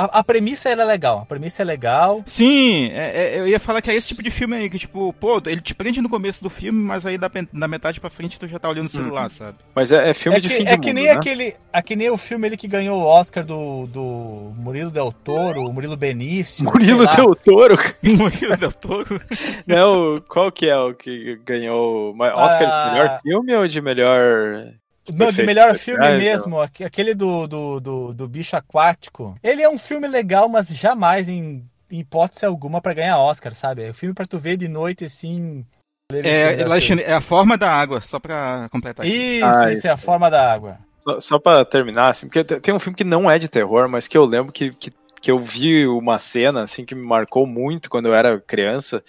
A, 0.05 0.21
a 0.21 0.25
premissa 0.25 0.69
era 0.69 0.85
legal. 0.85 1.21
A 1.21 1.27
premissa 1.27 1.63
é 1.63 1.65
legal. 1.65 2.23
Sim, 2.27 2.91
é- 2.93 3.37
é- 3.37 3.41
eu 3.41 3.49
ia 3.49 3.61
falar 3.61 3.83
que 3.83 3.91
é 3.91 3.95
esse 3.95 4.09
tipo 4.09 4.23
de 4.23 4.31
filme 4.31 4.57
aí, 4.57 4.71
que 4.71 4.79
tipo, 4.79 5.13
pô, 5.15 5.41
ele 5.47 5.61
te 5.61 5.75
prende 5.75 6.01
no 6.01 6.09
começo 6.09 6.43
do 6.43 6.51
filme, 6.51 6.81
mas 6.81 7.05
aí 7.05 7.19
da, 7.19 7.31
da 7.53 7.69
metade 7.69 8.01
pra 8.01 8.11
frente 8.11 8.39
tu 8.39 8.47
já 8.49 8.59
tá 8.59 8.69
olhando 8.69 8.87
o 8.87 8.91
celular, 8.91 9.31
sabe? 9.31 9.57
Mas 9.75 9.91
é, 9.93 10.11
é 10.11 10.15
filme 10.15 10.39
É 10.39 10.41
de 10.41 10.49
que, 10.49 10.55
fim 10.55 10.63
é 10.67 10.71
de 10.77 10.81
que 10.81 10.89
mundo, 10.89 10.97
nem 10.97 11.05
né? 11.07 11.13
aquele. 11.13 11.57
É 11.73 11.83
que 11.83 11.95
nem 11.97 12.11
o 12.11 12.17
filme 12.17 12.49
ele 12.49 12.57
que 12.57 12.67
ganhou 12.67 13.01
o 13.01 13.05
Oscar 13.05 13.45
do, 13.45 13.87
do 13.87 14.53
Murilo 14.57 14.91
Del 14.91 15.13
Toro, 15.13 15.67
o 15.67 15.73
Murilo 15.73 15.97
Benício. 15.97 16.65
Murilo 16.65 16.99
sei 16.99 17.07
lá. 17.07 17.15
Del 17.17 17.35
Toro, 17.37 17.77
Murilo 18.03 18.57
Del 18.57 18.73
Toro. 18.73 19.21
né? 19.67 19.85
O, 19.85 20.21
qual 20.29 20.51
que 20.51 20.69
é 20.69 20.77
o 20.77 20.95
que 20.95 21.39
ganhou 21.45 22.15
Oscar 22.19 22.69
Ah. 22.69 22.85
de 22.89 22.93
melhor 22.95 23.21
filme 23.23 23.55
ou 23.55 23.69
de 23.69 23.81
melhor... 23.81 24.73
Não, 25.13 25.31
de 25.33 25.43
melhor 25.45 25.75
filme 25.77 26.05
Ah, 26.05 26.09
então. 26.09 26.19
mesmo, 26.19 26.61
aque- 26.61 26.85
aquele 26.85 27.15
do, 27.15 27.47
do, 27.47 27.81
do, 27.81 28.15
do 28.15 28.29
bicho 28.29 28.57
aquático. 28.57 29.35
Ele 29.43 29.63
é 29.63 29.69
um 29.69 29.79
filme 29.79 30.07
legal, 30.07 30.49
mas 30.49 30.69
jamais 30.69 31.29
em, 31.29 31.65
em 31.91 31.99
hipótese 32.01 32.45
alguma 32.45 32.81
pra 32.81 32.95
ganhar 32.95 33.19
Oscar, 33.19 33.55
sabe? 33.55 33.83
É 33.85 33.91
um 33.91 33.95
filme 33.95 34.15
pra 34.15 34.27
tu 34.27 34.39
ver 34.39 34.57
de 34.57 34.69
noite 34.69 35.05
assim. 35.05 35.65
É, 36.13 36.63
Alexandre, 36.63 37.05
é 37.05 37.13
a 37.15 37.21
forma 37.21 37.57
da 37.57 37.71
água, 37.71 38.01
só 38.01 38.19
pra 38.19 38.69
completar 38.71 39.07
aqui. 39.07 39.15
Isso, 39.15 39.45
Ah, 39.47 39.73
isso 39.73 39.87
é 39.87 39.91
a 39.91 39.95
isso. 39.95 40.03
forma 40.05 40.29
da 40.31 40.53
água. 40.53 40.79
Só, 41.03 41.21
só 41.21 41.39
pra 41.39 41.65
terminar, 41.65 42.11
assim, 42.11 42.27
porque 42.27 42.45
te- 42.45 42.61
tem 42.61 42.75
um 42.75 42.79
filme 42.81 42.97
que 42.97 43.05
não 43.05 43.31
é 43.31 43.39
de 43.39 43.49
terror, 43.49 43.89
mas 43.89 44.07
que 44.07 44.19
eu 44.19 44.25
lembro 44.25 44.53
que, 44.53 44.71
que, 44.75 44.93
que 45.21 45.31
eu 45.31 45.39
vi 45.39 45.87
uma 45.87 46.19
cena, 46.19 46.63
assim, 46.63 46.85
que 46.85 46.95
me 46.95 47.07
marcou 47.07 47.47
muito 47.47 47.91
quando 47.91 48.07
eu 48.07 48.15
era 48.15 48.41
criança, 48.41 49.03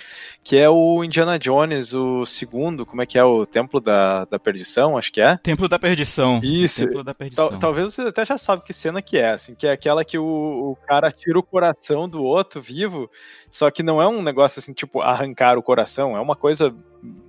que 0.43 0.57
é 0.57 0.69
o 0.69 1.03
Indiana 1.03 1.39
Jones, 1.39 1.93
o 1.93 2.25
segundo, 2.25 2.85
como 2.85 3.01
é 3.01 3.05
que 3.05 3.17
é, 3.17 3.23
o 3.23 3.45
Templo 3.45 3.79
da, 3.79 4.25
da 4.25 4.37
Perdição, 4.37 4.97
acho 4.97 5.11
que 5.11 5.21
é? 5.21 5.37
Templo 5.37 5.69
da 5.69 5.79
Perdição. 5.79 6.41
Isso. 6.43 6.85
Templo 6.85 7.03
da 7.03 7.13
Perdição. 7.13 7.49
Tal- 7.49 7.59
talvez 7.59 7.93
você 7.93 8.01
até 8.01 8.25
já 8.25 8.37
sabe 8.37 8.63
que 8.63 8.73
cena 8.73 9.01
que 9.01 9.17
é, 9.17 9.31
assim, 9.31 9.55
que 9.55 9.65
é 9.65 9.71
aquela 9.71 10.03
que 10.03 10.17
o, 10.17 10.23
o 10.71 10.77
cara 10.85 11.11
tira 11.11 11.39
o 11.39 11.43
coração 11.43 12.09
do 12.09 12.23
outro 12.23 12.59
vivo, 12.61 13.09
só 13.49 13.71
que 13.71 13.81
não 13.81 14.01
é 14.01 14.07
um 14.07 14.21
negócio 14.21 14.59
assim, 14.59 14.73
tipo, 14.73 15.01
arrancar 15.01 15.57
o 15.57 15.63
coração, 15.63 16.17
é 16.17 16.19
uma 16.19 16.35
coisa 16.35 16.73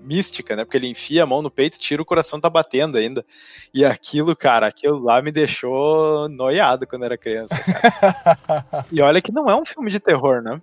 mística, 0.02 0.54
né? 0.54 0.64
Porque 0.64 0.76
ele 0.76 0.88
enfia 0.88 1.22
a 1.22 1.26
mão 1.26 1.40
no 1.40 1.50
peito, 1.50 1.78
tira 1.78 2.02
o 2.02 2.04
coração, 2.04 2.40
tá 2.40 2.50
batendo 2.50 2.98
ainda. 2.98 3.24
E 3.72 3.84
aquilo, 3.84 4.36
cara, 4.36 4.66
aquilo 4.66 4.98
lá 4.98 5.22
me 5.22 5.32
deixou 5.32 6.28
noiado 6.28 6.86
quando 6.86 7.04
era 7.04 7.16
criança, 7.16 7.54
cara. 7.58 8.68
e 8.90 9.00
olha 9.02 9.20
que 9.22 9.32
não 9.32 9.48
é 9.50 9.56
um 9.56 9.64
filme 9.64 9.90
de 9.90 10.00
terror, 10.00 10.42
né? 10.42 10.60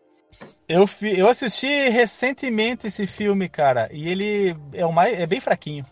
Eu, 0.68 0.86
fi- 0.86 1.18
eu 1.18 1.28
assisti 1.28 1.90
recentemente 1.90 2.88
esse 2.88 3.08
filme, 3.08 3.50
cara, 3.50 3.90
e 3.92 4.08
ele 4.08 4.56
é, 4.74 4.86
o 4.86 4.92
mais, 4.94 5.18
é 5.18 5.26
bem 5.26 5.40
fraquinho. 5.40 5.86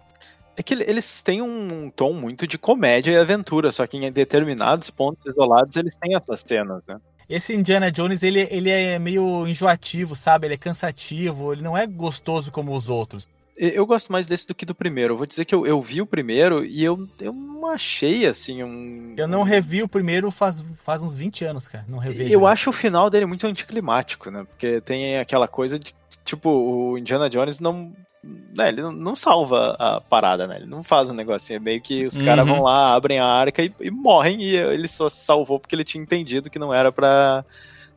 É 0.56 0.64
que 0.64 0.74
ele- 0.74 0.86
eles 0.88 1.22
têm 1.22 1.42
um 1.42 1.90
tom 1.90 2.14
muito 2.14 2.48
de 2.48 2.58
comédia 2.58 3.12
e 3.12 3.18
aventura, 3.18 3.72
só 3.72 3.86
que 3.86 3.98
em 3.98 4.12
determinados 4.12 4.90
pontos 4.90 5.26
isolados 5.26 5.76
eles 5.76 5.96
têm 5.96 6.16
essas 6.16 6.44
cenas, 6.48 6.84
né? 6.88 6.98
Esse 7.30 7.54
Indiana 7.54 7.92
Jones, 7.92 8.24
ele, 8.24 8.48
ele 8.50 8.70
é 8.70 8.98
meio 8.98 9.46
enjoativo, 9.48 10.16
sabe? 10.16 10.48
Ele 10.48 10.54
é 10.54 10.58
cansativo, 10.58 11.52
ele 11.52 11.62
não 11.62 11.78
é 11.78 11.86
gostoso 11.86 12.52
como 12.52 12.74
os 12.74 12.90
outros. 12.90 13.28
Eu 13.58 13.86
gosto 13.88 14.12
mais 14.12 14.28
desse 14.28 14.46
do 14.48 14.54
que 14.54 14.66
do 14.66 14.76
primeiro. 14.76 15.14
Eu 15.14 15.18
vou 15.18 15.26
dizer 15.26 15.44
que 15.46 15.56
eu, 15.56 15.66
eu 15.66 15.82
vi 15.82 16.02
o 16.02 16.06
primeiro 16.06 16.64
e 16.64 16.84
eu, 16.84 17.08
eu 17.20 17.34
não 17.34 17.68
achei 17.68 18.26
assim 18.28 18.64
um. 18.64 19.14
Eu 19.18 19.28
não 19.28 19.42
revi 19.44 19.82
o 19.82 19.88
primeiro 19.88 20.30
faz, 20.30 20.64
faz 20.84 21.02
uns 21.02 21.18
20 21.18 21.44
anos, 21.46 21.68
cara. 21.68 21.84
Não 21.88 21.98
revejo. 21.98 22.32
Eu 22.32 22.46
acho 22.46 22.70
o 22.70 22.74
final 22.74 23.10
dele 23.10 23.26
muito 23.26 23.48
anticlimático, 23.48 24.30
né? 24.30 24.46
Porque 24.48 24.80
tem 24.82 25.18
aquela 25.18 25.48
coisa 25.48 25.80
de. 25.80 25.94
Tipo, 26.24 26.50
o 26.50 26.98
Indiana 26.98 27.30
Jones 27.30 27.60
não. 27.60 27.94
Né, 28.24 28.68
ele 28.70 28.82
não- 28.82 28.92
não 28.92 29.16
salva 29.16 29.76
a 29.80 30.02
parada, 30.02 30.46
né? 30.48 30.58
Ele 30.58 30.66
não 30.66 30.84
faz 30.84 31.10
um 31.10 31.14
negocinho. 31.14 31.58
É 31.58 31.60
meio 31.60 31.82
que 31.82 32.06
os 32.06 32.18
Uhum. 32.18 32.26
caras 32.26 32.46
vão 32.46 32.62
lá, 32.62 32.94
abrem 32.94 33.20
a 33.20 33.26
arca 33.26 33.64
e, 33.64 33.74
e 33.80 33.90
morrem. 33.90 34.42
E 34.42 34.56
ele 34.58 34.88
só 34.88 35.10
se 35.10 35.24
salvou 35.24 35.60
porque 35.60 35.74
ele 35.74 35.84
tinha 35.86 36.04
entendido 36.04 36.50
que 36.50 36.60
não 36.60 36.74
era 36.74 36.92
pra. 36.92 37.46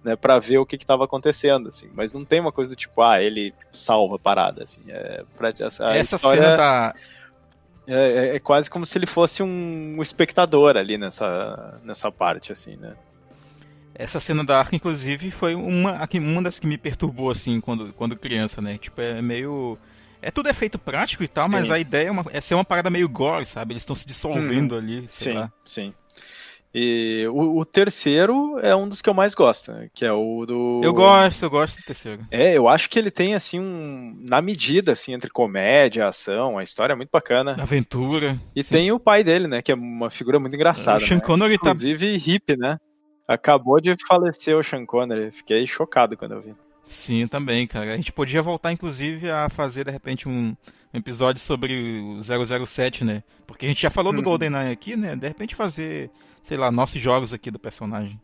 Né, 0.02 0.16
pra 0.16 0.38
ver 0.38 0.56
o 0.56 0.64
que 0.64 0.78
que 0.78 0.86
tava 0.86 1.04
acontecendo, 1.04 1.68
assim. 1.68 1.90
Mas 1.92 2.12
não 2.14 2.24
tem 2.24 2.40
uma 2.40 2.50
coisa 2.50 2.74
do 2.74 2.76
tipo, 2.76 3.02
ah, 3.02 3.22
ele 3.22 3.52
salva 3.70 4.16
a 4.16 4.18
parada, 4.18 4.62
assim. 4.64 4.80
É, 4.88 5.22
pra, 5.36 5.50
Essa 5.50 6.16
história- 6.16 6.42
cena 6.42 6.56
da. 6.56 6.94
é, 7.86 7.94
é- 8.32 8.36
é 8.36 8.40
quase 8.40 8.70
como 8.70 8.86
se 8.86 8.96
ele 8.96 9.06
fosse 9.06 9.42
um 9.42 9.98
espectador 10.00 10.76
ali 10.78 10.96
nessa, 10.96 11.78
nessa 11.84 12.10
parte, 12.10 12.50
assim, 12.50 12.76
né? 12.76 12.94
Essa 13.94 14.18
cena 14.18 14.42
da 14.42 14.58
arca, 14.58 14.74
inclusive, 14.74 15.30
foi 15.30 15.54
uma, 15.54 16.08
uma 16.14 16.42
das 16.42 16.58
que 16.58 16.66
me 16.66 16.78
perturbou, 16.78 17.30
assim, 17.30 17.60
quando, 17.60 17.92
quando 17.92 18.16
criança, 18.16 18.62
né? 18.62 18.78
Tipo, 18.78 19.02
é 19.02 19.20
meio. 19.20 19.76
É 20.22 20.30
tudo 20.30 20.48
efeito 20.48 20.78
prático 20.78 21.22
e 21.22 21.28
tal, 21.28 21.44
Sim. 21.44 21.52
mas 21.52 21.70
a 21.70 21.78
ideia 21.78 22.08
é, 22.08 22.10
uma, 22.10 22.24
é 22.32 22.40
ser 22.40 22.54
uma 22.54 22.64
parada 22.64 22.88
meio 22.88 23.08
gore, 23.08 23.44
sabe? 23.44 23.74
Eles 23.74 23.82
estão 23.82 23.94
se 23.96 24.06
dissolvendo 24.06 24.74
ali, 24.76 25.06
sei 25.10 25.32
Sim, 25.32 25.38
lá. 25.38 25.52
sim. 25.64 25.94
E 26.72 27.26
o, 27.28 27.58
o 27.58 27.64
terceiro 27.64 28.58
é 28.60 28.74
um 28.76 28.88
dos 28.88 29.02
que 29.02 29.10
eu 29.10 29.14
mais 29.14 29.34
gosto, 29.34 29.72
né? 29.72 29.88
Que 29.92 30.04
é 30.04 30.12
o 30.12 30.46
do. 30.46 30.80
Eu 30.84 30.94
gosto, 30.94 31.42
eu 31.42 31.50
gosto 31.50 31.76
do 31.76 31.82
terceiro. 31.82 32.24
É, 32.30 32.56
eu 32.56 32.68
acho 32.68 32.88
que 32.88 32.98
ele 32.98 33.10
tem, 33.10 33.34
assim, 33.34 33.58
um. 33.58 34.24
Na 34.28 34.40
medida, 34.40 34.92
assim, 34.92 35.12
entre 35.12 35.30
comédia, 35.30 36.06
ação, 36.06 36.58
a 36.58 36.62
história 36.62 36.92
é 36.92 36.96
muito 36.96 37.10
bacana. 37.10 37.56
Aventura. 37.60 38.40
E 38.54 38.62
sim. 38.62 38.74
tem 38.74 38.92
o 38.92 39.00
pai 39.00 39.24
dele, 39.24 39.48
né? 39.48 39.60
Que 39.60 39.72
é 39.72 39.74
uma 39.74 40.10
figura 40.10 40.38
muito 40.38 40.54
engraçada. 40.54 41.02
o 41.02 41.06
Sean 41.06 41.16
né? 41.16 41.22
Connery 41.22 41.58
tá 41.58 41.70
Inclusive 41.70 42.16
hippie, 42.16 42.56
né? 42.56 42.78
Acabou 43.26 43.80
de 43.80 43.96
falecer 44.06 44.56
o 44.56 44.62
Sean 44.62 44.86
Connery. 44.86 45.32
Fiquei 45.32 45.66
chocado 45.66 46.16
quando 46.16 46.32
eu 46.32 46.40
vi. 46.40 46.54
Sim, 46.86 47.26
também, 47.26 47.66
cara. 47.66 47.92
A 47.92 47.96
gente 47.96 48.12
podia 48.12 48.42
voltar, 48.42 48.72
inclusive, 48.72 49.28
a 49.30 49.48
fazer, 49.48 49.84
de 49.84 49.90
repente, 49.90 50.28
um 50.28 50.54
um 50.92 50.98
episódio 50.98 51.40
sobre 51.40 52.00
o 52.00 52.66
007, 52.66 53.04
né? 53.04 53.22
Porque 53.46 53.64
a 53.64 53.68
gente 53.68 53.82
já 53.82 53.90
falou 53.90 54.12
do 54.12 54.18
Uhum. 54.18 54.24
GoldenEye 54.24 54.72
aqui, 54.72 54.96
né? 54.96 55.14
De 55.14 55.26
repente 55.26 55.54
fazer 55.54 56.10
sei 56.42 56.56
lá, 56.56 56.70
nossos 56.70 57.00
jogos 57.00 57.32
aqui 57.32 57.50
do 57.50 57.58
personagem. 57.58 58.20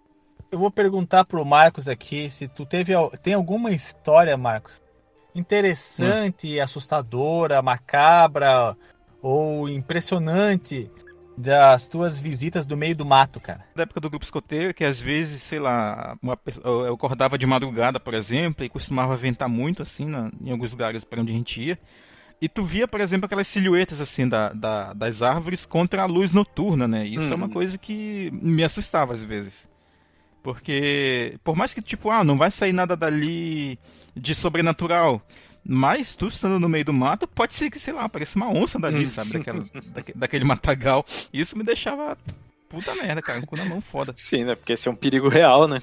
Eu 0.50 0.58
vou 0.58 0.70
perguntar 0.70 1.25
pro 1.25 1.44
Marcos 1.44 1.88
aqui 1.88 2.30
se 2.30 2.46
tu 2.49 2.64
teve 2.64 2.92
tem 3.23 3.35
alguma 3.35 3.73
história, 3.73 4.37
Marcos, 4.37 4.80
interessante, 5.35 6.58
hum. 6.58 6.62
assustadora, 6.62 7.61
macabra 7.62 8.76
ou 9.20 9.68
impressionante 9.68 10.90
das 11.37 11.87
tuas 11.87 12.18
visitas 12.18 12.66
do 12.66 12.76
meio 12.76 12.96
do 12.96 13.04
mato, 13.04 13.38
cara? 13.38 13.64
Da 13.75 13.82
época 13.82 14.00
do 14.00 14.08
grupo 14.08 14.25
escoteiro, 14.25 14.73
que 14.73 14.85
às 14.85 14.99
vezes, 14.99 15.42
sei 15.42 15.58
lá, 15.58 16.16
uma, 16.23 16.38
eu 16.64 16.94
acordava 16.94 17.37
de 17.37 17.44
madrugada, 17.44 18.00
por 18.00 18.14
exemplo, 18.14 18.64
e 18.64 18.68
costumava 18.68 19.16
ventar 19.16 19.49
muito, 19.49 19.82
assim, 19.82 20.06
na, 20.06 20.30
em 20.40 20.50
alguns 20.50 20.70
lugares 20.70 21.04
para 21.04 21.20
onde 21.20 21.32
a 21.32 21.35
gente 21.35 21.61
ia. 21.61 21.78
E 22.40 22.49
tu 22.49 22.62
via, 22.62 22.87
por 22.87 23.00
exemplo, 23.00 23.26
aquelas 23.26 23.49
silhuetas, 23.49 24.00
assim, 24.00 24.28
da, 24.28 24.52
da 24.52 24.93
das 24.93 25.23
árvores 25.23 25.64
contra 25.64 26.02
a 26.02 26.07
luz 26.07 26.33
noturna, 26.33 26.87
né? 26.87 27.07
Isso 27.07 27.28
hum. 27.28 27.33
é 27.33 27.35
uma 27.35 27.47
uhum. 27.47 27.52
coisa 27.52 27.78
que 27.78 28.31
me 28.33 28.62
assustava 28.62 29.14
às 29.14 29.23
vezes. 29.23 29.69
Porque, 30.43 31.38
por 31.43 31.57
mais 31.57 31.75
que, 31.75 31.83
tipo, 31.83 32.11
ah, 32.11 32.23
não 32.23 32.37
vai 32.37 32.50
sair 32.50 32.73
nada 32.73 32.95
dali 32.95 33.78
de 34.14 34.35
sobrenatural. 34.35 35.21
Mas 35.64 36.14
tu 36.14 36.28
estando 36.28 36.61
no 36.61 36.69
meio 36.69 36.85
do 36.85 36.93
mato, 36.93 37.26
pode 37.26 37.55
ser 37.55 37.71
que, 37.71 37.78
sei 37.78 37.93
lá, 37.93 38.05
apareça 38.05 38.37
uma 38.37 38.49
onça 38.49 38.78
dali, 38.78 39.07
hum. 39.07 39.09
sabe? 39.09 39.33
Daquela, 39.33 39.64
daquele, 39.93 40.19
daquele 40.19 40.45
matagal. 40.45 41.05
Isso 41.33 41.57
me 41.59 41.64
deixava 41.64 42.16
puta 42.69 42.95
merda, 42.95 43.23
cara. 43.23 43.43
Com 43.43 43.57
na 43.57 43.64
mão 43.64 43.81
foda. 43.81 44.12
Sim, 44.14 44.45
né? 44.45 44.55
Porque 44.55 44.75
esse 44.75 44.87
é 44.87 44.90
um 44.90 44.95
perigo 44.95 45.28
real, 45.28 45.66
né? 45.66 45.81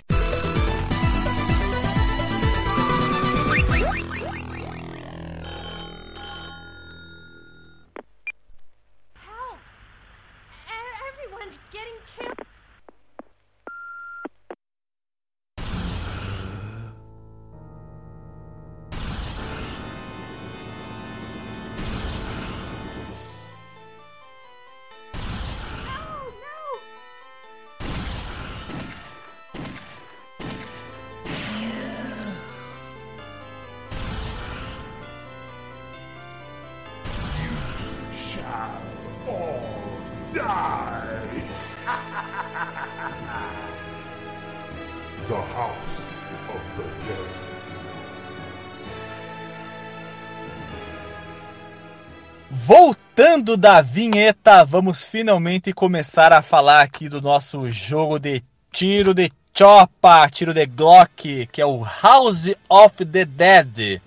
Voltando 53.21 53.55
da 53.55 53.81
vinheta, 53.81 54.65
vamos 54.65 55.03
finalmente 55.03 55.71
começar 55.73 56.33
a 56.33 56.41
falar 56.41 56.81
aqui 56.81 57.07
do 57.07 57.21
nosso 57.21 57.69
jogo 57.71 58.17
de 58.17 58.41
tiro 58.71 59.13
de 59.13 59.31
chopa, 59.55 60.27
tiro 60.27 60.55
de 60.55 60.65
Glock, 60.65 61.45
que 61.51 61.61
é 61.61 61.65
o 61.65 61.83
House 61.83 62.49
of 62.67 63.05
the 63.05 63.23
Dead. 63.23 64.01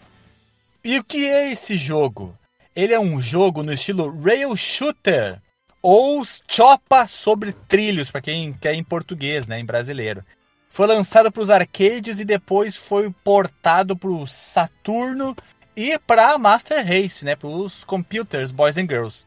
E 0.82 0.98
o 0.98 1.04
que 1.04 1.26
é 1.26 1.52
esse 1.52 1.76
jogo? 1.76 2.36
Ele 2.74 2.92
é 2.92 2.98
um 2.98 3.22
jogo 3.22 3.62
no 3.62 3.72
estilo 3.72 4.20
rail 4.20 4.56
shooter 4.56 5.40
ou 5.80 6.24
chopa 6.48 7.06
sobre 7.06 7.52
trilhos, 7.68 8.10
para 8.10 8.20
quem 8.20 8.52
quer 8.52 8.74
em 8.74 8.82
português, 8.82 9.46
né, 9.46 9.60
em 9.60 9.64
brasileiro. 9.64 10.24
Foi 10.68 10.88
lançado 10.88 11.30
para 11.30 11.40
os 11.40 11.50
arcades 11.50 12.18
e 12.18 12.24
depois 12.24 12.74
foi 12.74 13.08
portado 13.22 13.96
para 13.96 14.10
o 14.10 14.26
Saturno 14.26 15.36
e 15.76 15.98
para 15.98 16.36
Master 16.38 16.86
Race, 16.86 17.24
né, 17.24 17.36
para 17.36 17.48
os 17.48 17.84
computers, 17.84 18.50
boys 18.50 18.76
and 18.76 18.86
girls. 18.86 19.24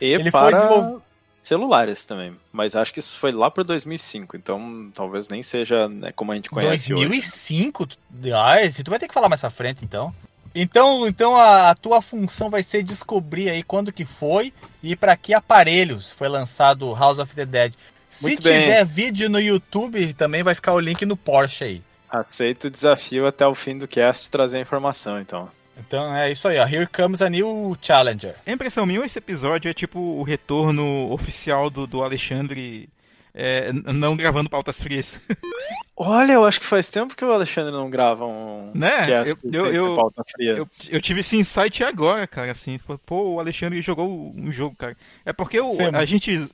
E 0.00 0.06
Ele 0.06 0.30
para 0.30 0.40
foi 0.40 0.52
desenvolvido... 0.54 1.02
celulares 1.42 2.04
também, 2.04 2.36
mas 2.52 2.74
acho 2.74 2.92
que 2.92 3.00
isso 3.00 3.18
foi 3.18 3.32
lá 3.32 3.50
para 3.50 3.64
2005, 3.64 4.36
então 4.36 4.90
talvez 4.94 5.28
nem 5.28 5.42
seja 5.42 5.88
né, 5.88 6.12
como 6.12 6.32
a 6.32 6.34
gente 6.34 6.50
conhece 6.50 6.90
2005? 6.90 7.82
hoje. 7.82 7.98
2005? 8.10 8.34
Ah, 8.34 8.82
tu 8.84 8.90
vai 8.90 8.98
ter 8.98 9.08
que 9.08 9.14
falar 9.14 9.28
mais 9.28 9.40
pra 9.40 9.50
frente, 9.50 9.84
então. 9.84 10.14
Então, 10.54 11.06
então 11.06 11.36
a, 11.36 11.70
a, 11.70 11.74
tua 11.74 12.02
função 12.02 12.48
vai 12.48 12.62
ser 12.62 12.82
descobrir 12.82 13.50
aí 13.50 13.62
quando 13.62 13.92
que 13.92 14.04
foi 14.04 14.52
e 14.82 14.96
para 14.96 15.16
que 15.16 15.32
aparelhos 15.32 16.10
foi 16.10 16.28
lançado 16.28 16.92
House 16.94 17.18
of 17.18 17.34
the 17.34 17.46
Dead. 17.46 17.72
Se 18.08 18.24
Muito 18.24 18.42
tiver 18.42 18.84
bem. 18.84 18.94
vídeo 18.94 19.30
no 19.30 19.40
YouTube, 19.40 20.12
também 20.14 20.42
vai 20.42 20.54
ficar 20.54 20.72
o 20.72 20.80
link 20.80 21.06
no 21.06 21.16
Porsche 21.16 21.64
aí. 21.64 21.82
Aceito 22.08 22.64
o 22.64 22.70
desafio 22.70 23.24
até 23.24 23.46
o 23.46 23.54
fim 23.54 23.78
do 23.78 23.86
cast 23.86 24.28
trazer 24.28 24.58
a 24.58 24.60
informação, 24.60 25.20
então. 25.20 25.48
Então 25.86 26.14
é 26.14 26.30
isso 26.30 26.46
aí, 26.46 26.58
ó. 26.58 26.66
Here 26.66 26.86
comes 26.86 27.22
a 27.22 27.28
new 27.28 27.76
challenger. 27.80 28.34
A 28.46 28.52
impressão 28.52 28.86
minha, 28.86 29.04
esse 29.04 29.18
episódio 29.18 29.70
é 29.70 29.74
tipo 29.74 29.98
o 29.98 30.22
retorno 30.22 31.10
oficial 31.12 31.70
do, 31.70 31.86
do 31.86 32.02
Alexandre 32.02 32.88
é, 33.34 33.72
não 33.72 34.16
gravando 34.16 34.50
pautas 34.50 34.80
frias. 34.80 35.20
Olha, 35.96 36.32
eu 36.32 36.44
acho 36.46 36.60
que 36.60 36.66
faz 36.66 36.90
tempo 36.90 37.14
que 37.14 37.24
o 37.24 37.30
Alexandre 37.30 37.70
não 37.72 37.90
grava 37.90 38.24
um 38.24 38.72
né? 38.74 39.02
eu, 39.26 39.52
eu, 39.52 39.66
eu, 39.72 39.94
pauta 39.94 40.24
fria. 40.24 40.52
Eu, 40.52 40.68
eu, 40.88 41.00
tive 41.00 41.20
esse 41.20 41.36
insight 41.36 41.84
agora, 41.84 42.26
cara, 42.26 42.50
assim, 42.52 42.80
pô, 43.04 43.34
o 43.34 43.40
Alexandre 43.40 43.82
jogou 43.82 44.34
um 44.34 44.50
jogo, 44.50 44.74
cara. 44.76 44.96
É 45.26 45.32
porque 45.32 45.60
o, 45.60 45.70
a 45.94 46.04
gente 46.06 46.48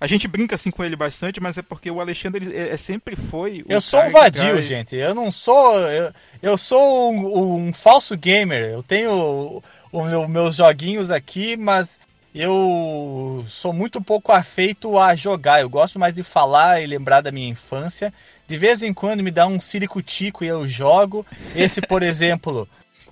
a 0.00 0.06
gente 0.06 0.28
brinca 0.28 0.54
assim 0.54 0.70
com 0.70 0.84
ele 0.84 0.96
bastante, 0.96 1.40
mas 1.40 1.58
é 1.58 1.62
porque 1.62 1.90
o 1.90 2.00
Alexandre 2.00 2.46
ele, 2.46 2.56
é, 2.56 2.76
sempre 2.76 3.16
foi. 3.16 3.64
eu 3.68 3.80
sou 3.80 4.02
um 4.02 4.10
vadio, 4.10 4.50
traz... 4.50 4.66
gente. 4.66 4.96
Eu 4.96 5.14
não 5.14 5.30
sou. 5.30 5.78
Eu, 5.80 6.12
eu 6.42 6.58
sou 6.58 7.12
um, 7.12 7.68
um, 7.68 7.72
falso 7.72 8.16
gamer. 8.16 8.70
Eu 8.70 8.82
tenho 8.82 9.62
os 9.92 10.28
meus 10.28 10.56
joguinhos 10.56 11.10
aqui, 11.10 11.56
mas 11.56 11.98
eu 12.34 13.44
sou 13.48 13.72
muito 13.72 14.00
pouco 14.00 14.32
afeito 14.32 14.98
a 14.98 15.14
jogar. 15.14 15.60
Eu 15.60 15.68
gosto 15.68 15.98
mais 15.98 16.14
de 16.14 16.22
falar 16.22 16.80
e 16.80 16.86
lembrar 16.86 17.20
da 17.20 17.32
minha 17.32 17.48
infância. 17.48 18.12
De 18.46 18.56
vez 18.56 18.82
em 18.82 18.94
quando 18.94 19.22
me 19.22 19.30
dá 19.30 19.46
um 19.46 19.60
ciricutico 19.60 20.44
e 20.44 20.48
eu 20.48 20.68
jogo. 20.68 21.26
Esse, 21.56 21.80
por 21.80 22.02
exemplo, 22.04 22.68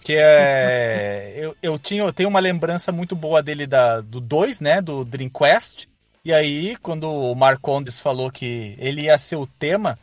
que 0.06 0.14
é. 0.16 1.34
Eu, 1.36 1.56
eu, 1.60 1.78
tinha, 1.78 2.02
eu 2.02 2.12
tenho 2.12 2.28
uma 2.28 2.38
lembrança 2.38 2.92
muito 2.92 3.16
boa 3.16 3.42
dele 3.42 3.66
da, 3.66 4.00
do 4.00 4.20
2, 4.20 4.60
né? 4.60 4.80
Do 4.80 5.04
Dreamcast. 5.04 5.88
E 6.26 6.32
aí, 6.32 6.76
quando 6.82 7.08
o 7.08 7.36
Marcondes 7.36 8.00
falou 8.00 8.32
que 8.32 8.74
ele 8.78 9.02
ia 9.02 9.16
ser 9.16 9.36
o 9.36 9.46
tema, 9.46 9.96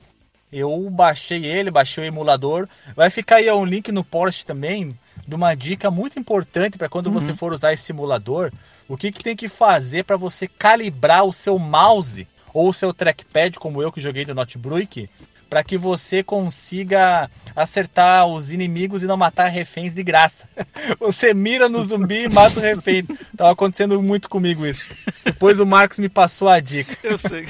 eu 0.53 0.89
baixei 0.89 1.45
ele, 1.45 1.69
baixei 1.69 2.05
o 2.05 2.07
emulador. 2.07 2.65
Vai 2.95 3.09
ficar 3.09 3.35
aí 3.35 3.51
um 3.51 3.65
link 3.65 3.91
no 3.91 4.05
Porsche 4.05 4.45
também 4.45 4.97
de 5.27 5.35
uma 5.35 5.53
dica 5.53 5.91
muito 5.91 6.17
importante 6.17 6.77
para 6.77 6.87
quando 6.87 7.07
uhum. 7.07 7.13
você 7.15 7.35
for 7.35 7.51
usar 7.51 7.73
esse 7.73 7.83
simulador 7.83 8.53
o 8.87 8.95
que, 8.95 9.11
que 9.11 9.21
tem 9.21 9.35
que 9.35 9.49
fazer 9.49 10.05
para 10.05 10.15
você 10.15 10.47
calibrar 10.47 11.25
o 11.25 11.33
seu 11.33 11.59
mouse 11.59 12.25
ou 12.53 12.69
o 12.69 12.73
seu 12.73 12.93
trackpad, 12.93 13.59
como 13.59 13.81
eu 13.81 13.91
que 13.91 13.99
joguei 13.99 14.25
no 14.25 14.33
notebook, 14.33 15.09
para 15.53 15.63
que 15.63 15.77
você 15.77 16.23
consiga 16.23 17.29
acertar 17.55 18.25
os 18.25 18.51
inimigos 18.51 19.03
e 19.03 19.05
não 19.05 19.15
matar 19.15 19.49
reféns 19.49 19.93
de 19.93 20.01
graça. 20.01 20.49
Você 20.99 21.31
mira 21.31 21.69
no 21.69 21.83
zumbi 21.83 22.23
e 22.23 22.27
mata 22.27 22.59
o 22.59 22.63
refém. 22.63 23.03
Tava 23.37 23.51
acontecendo 23.51 24.01
muito 24.01 24.27
comigo 24.27 24.65
isso. 24.65 24.89
Depois 25.23 25.59
o 25.59 25.65
Marcos 25.65 25.99
me 25.99 26.09
passou 26.09 26.49
a 26.49 26.59
dica. 26.59 26.97
Eu 27.03 27.19
sei. 27.19 27.47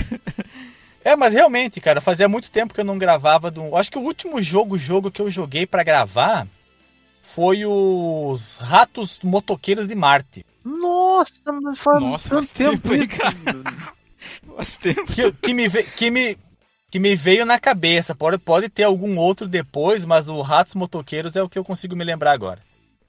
É, 1.01 1.15
mas 1.15 1.31
realmente, 1.33 1.79
cara, 1.79 2.01
fazia 2.01 2.27
muito 2.27 2.51
tempo 2.51 2.73
que 2.73 2.81
eu 2.81 2.85
não 2.85 2.97
gravava 2.97 3.49
do. 3.49 3.73
Acho 3.73 3.89
que 3.89 3.97
o 3.97 4.03
último 4.03 4.41
jogo, 4.41 4.77
jogo 4.77 5.09
que 5.09 5.21
eu 5.21 5.31
joguei 5.31 5.65
para 5.65 5.81
gravar 5.81 6.45
foi 7.21 7.65
os 7.65 8.57
Ratos 8.57 9.17
Motoqueiros 9.23 9.87
de 9.87 9.95
Marte. 9.95 10.45
Nossa, 10.61 11.53
mas 11.53 11.79
faz 11.79 12.01
Nossa, 12.01 12.27
tanto 12.27 12.47
faz 12.47 12.51
tempo, 12.51 12.89
tempo 12.89 12.95
hein, 12.95 13.01
isso. 13.01 13.17
cara? 13.17 13.95
Faz 14.57 14.75
tempo. 14.75 15.05
Que, 15.05 15.31
que 15.31 15.53
me 15.53 15.69
que, 15.69 16.11
me, 16.11 16.37
que 16.93 16.99
me 16.99 17.15
veio 17.15 17.43
na 17.43 17.59
cabeça. 17.59 18.13
Pode, 18.13 18.37
pode 18.37 18.69
ter 18.69 18.83
algum 18.83 19.17
outro 19.17 19.47
depois, 19.47 20.05
mas 20.05 20.29
o 20.29 20.39
Ratos 20.41 20.75
Motoqueiros 20.75 21.35
é 21.35 21.41
o 21.41 21.49
que 21.49 21.57
eu 21.57 21.65
consigo 21.65 21.95
me 21.95 22.03
lembrar 22.03 22.33
agora. 22.33 22.59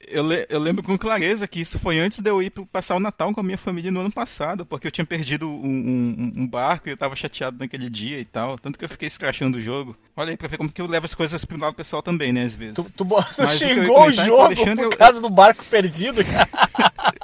Eu, 0.08 0.22
le- 0.26 0.46
eu 0.48 0.58
lembro 0.58 0.82
com 0.82 0.96
clareza 0.98 1.46
que 1.48 1.60
isso 1.60 1.78
foi 1.78 1.98
antes 1.98 2.20
de 2.20 2.28
eu 2.30 2.42
ir 2.42 2.50
passar 2.72 2.94
o 2.96 3.00
Natal 3.00 3.32
com 3.32 3.40
a 3.40 3.42
minha 3.44 3.56
família 3.58 3.90
no 3.90 4.00
ano 4.00 4.10
passado, 4.12 4.64
porque 4.66 4.86
eu 4.86 4.90
tinha 4.90 5.04
perdido 5.04 5.48
um, 5.48 5.52
um- 5.66 6.32
um 6.42 6.46
barco 6.46 6.88
e 6.88 6.92
eu 6.92 6.96
tava 6.96 7.16
chateado 7.16 7.56
naquele 7.58 7.88
dia 7.88 8.18
e 8.18 8.24
tal. 8.24 8.58
Tanto 8.58 8.78
que 8.78 8.84
eu 8.84 8.88
fiquei 8.88 9.08
escrachando 9.08 9.58
o 9.58 9.60
jogo. 9.62 9.96
Olha 10.16 10.30
aí 10.30 10.36
pra 10.36 10.48
ver 10.48 10.56
como 10.58 10.70
que 10.70 10.80
eu 10.80 10.86
levo 10.86 11.06
as 11.06 11.14
coisas 11.14 11.44
pro 11.44 11.58
lado 11.58 11.74
pessoal 11.74 12.02
também, 12.02 12.32
né, 12.32 12.42
às 12.44 12.54
vezes. 12.54 12.74
Tu, 12.74 12.84
tu, 12.96 13.04
tu 13.04 13.50
xingou 13.50 14.04
o 14.06 14.10
é 14.10 14.12
jogo 14.12 14.54
por 14.54 14.78
eu- 14.78 14.90
causa 14.90 15.20
do 15.20 15.30
barco 15.30 15.64
perdido, 15.64 16.24
cara. 16.24 16.48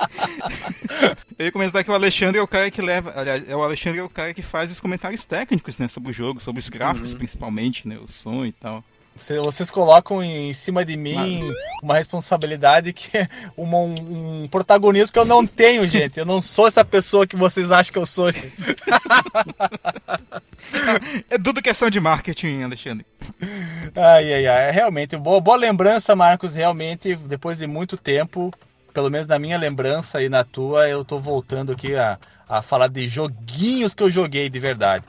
Eu 1.39 1.47
ia 1.47 1.53
comentar 1.53 1.83
que 1.83 1.91
o 1.91 1.95
Alexandre 1.95 2.39
é 2.39 2.43
o 2.43 2.47
cara 2.49 2.71
que 2.71 2.83
leva. 2.83 3.13
Aliás, 3.17 3.49
é 3.49 3.57
o 3.57 3.63
Alexandre 3.63 4.01
é 4.01 4.03
o 4.03 4.09
cara 4.11 4.35
que 4.35 4.43
faz 4.43 4.71
os 4.71 4.79
comentários 4.81 5.25
técnicos, 5.25 5.79
né, 5.79 5.89
sobre 5.89 6.11
o 6.11 6.13
jogo, 6.13 6.41
sobre 6.41 6.61
os 6.61 6.69
gráficos 6.69 7.15
principalmente, 7.15 7.89
né, 7.89 7.97
o 7.99 8.11
som 8.13 8.45
e 8.45 8.53
tal. 8.53 8.85
Cê- 9.21 9.39
Vocês 9.39 9.71
colocam 9.71 10.23
em 10.23 10.53
cima 10.53 10.85
de 10.85 10.97
mim 10.97 11.53
uma 11.83 11.95
responsabilidade 11.97 12.93
que 12.93 13.17
é 13.19 13.29
uma- 13.57 13.79
um, 13.79 14.43
um 14.45 14.49
protagonismo 14.49 15.13
que 15.13 15.19
eu 15.19 15.25
não 15.25 15.47
tenho, 15.47 15.87
gente. 15.89 16.19
Eu 16.19 16.27
não 16.27 16.41
sou 16.41 16.67
essa 16.67 16.85
pessoa 16.85 17.27
que 17.27 17.37
vocês 17.37 17.71
acham 17.71 17.93
que 17.93 17.99
eu 17.99 18.07
sou. 18.07 18.31
É 21.29 21.39
tudo 21.39 21.63
questão 21.63 21.91
de 21.91 22.01
marketing, 22.01 22.63
Alexandre. 22.63 23.05
Ai, 23.95 24.33
ai, 24.35 24.47
ai. 24.47 24.69
É 24.69 24.71
Realmente, 24.71 25.17
boa, 25.17 25.41
boa 25.41 25.57
lembrança, 25.57 26.15
Marcos. 26.17 26.55
Realmente, 26.55 27.15
depois 27.17 27.59
de 27.59 27.67
muito 27.67 27.97
tempo, 27.97 28.53
pelo 28.93 29.11
menos 29.11 29.27
na 29.27 29.39
minha 29.39 29.59
lembrança 29.59 30.23
e 30.23 30.29
na 30.29 30.45
tua, 30.45 30.89
eu 30.89 31.05
tô 31.05 31.19
voltando 31.19 31.73
aqui 31.73 31.95
a, 31.95 32.19
a 32.49 32.63
falar 32.63 32.89
de 32.89 33.09
joguinhos 33.09 33.95
que 33.95 34.03
eu 34.03 34.11
joguei 34.11 34.49
de 34.49 34.59
verdade. 34.59 35.05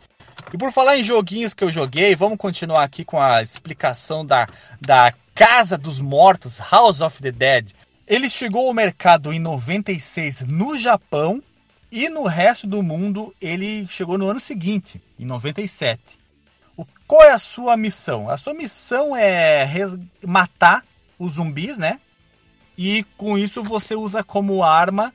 E 0.54 0.58
por 0.58 0.72
falar 0.72 0.98
em 0.98 1.04
joguinhos 1.04 1.54
que 1.54 1.64
eu 1.64 1.72
joguei, 1.72 2.16
vamos 2.16 2.38
continuar 2.38 2.84
aqui 2.84 3.04
com 3.06 3.20
a 3.22 3.42
explicação 3.42 4.26
da, 4.26 4.48
da 4.80 5.14
Casa 5.34 5.78
dos 5.78 6.00
Mortos, 6.00 6.58
House 6.72 7.00
of 7.02 7.22
the 7.22 7.32
Dead. 7.32 7.72
Ele 8.08 8.30
chegou 8.30 8.68
ao 8.68 8.74
mercado 8.74 9.32
em 9.32 9.40
96 9.40 10.42
no 10.42 10.78
Japão 10.78 11.42
e 11.92 12.10
no 12.10 12.24
resto 12.26 12.68
do 12.68 12.82
mundo 12.84 13.34
ele 13.42 13.88
chegou 13.88 14.18
no 14.18 14.30
ano 14.30 14.40
seguinte, 14.40 15.02
em 15.18 15.26
97. 15.26 16.02
O- 16.76 16.86
qual 17.08 17.24
é 17.24 17.32
a 17.32 17.40
sua 17.40 17.78
missão? 17.78 18.30
A 18.30 18.36
sua 18.38 18.54
missão 18.54 19.16
é 19.16 19.66
matar 20.26 20.84
os 21.18 21.34
zumbis, 21.34 21.78
né? 21.78 22.00
E 22.78 23.04
com 23.18 23.38
isso 23.38 23.64
você 23.64 23.96
usa 23.96 24.24
como 24.24 24.64
arma 24.64 25.14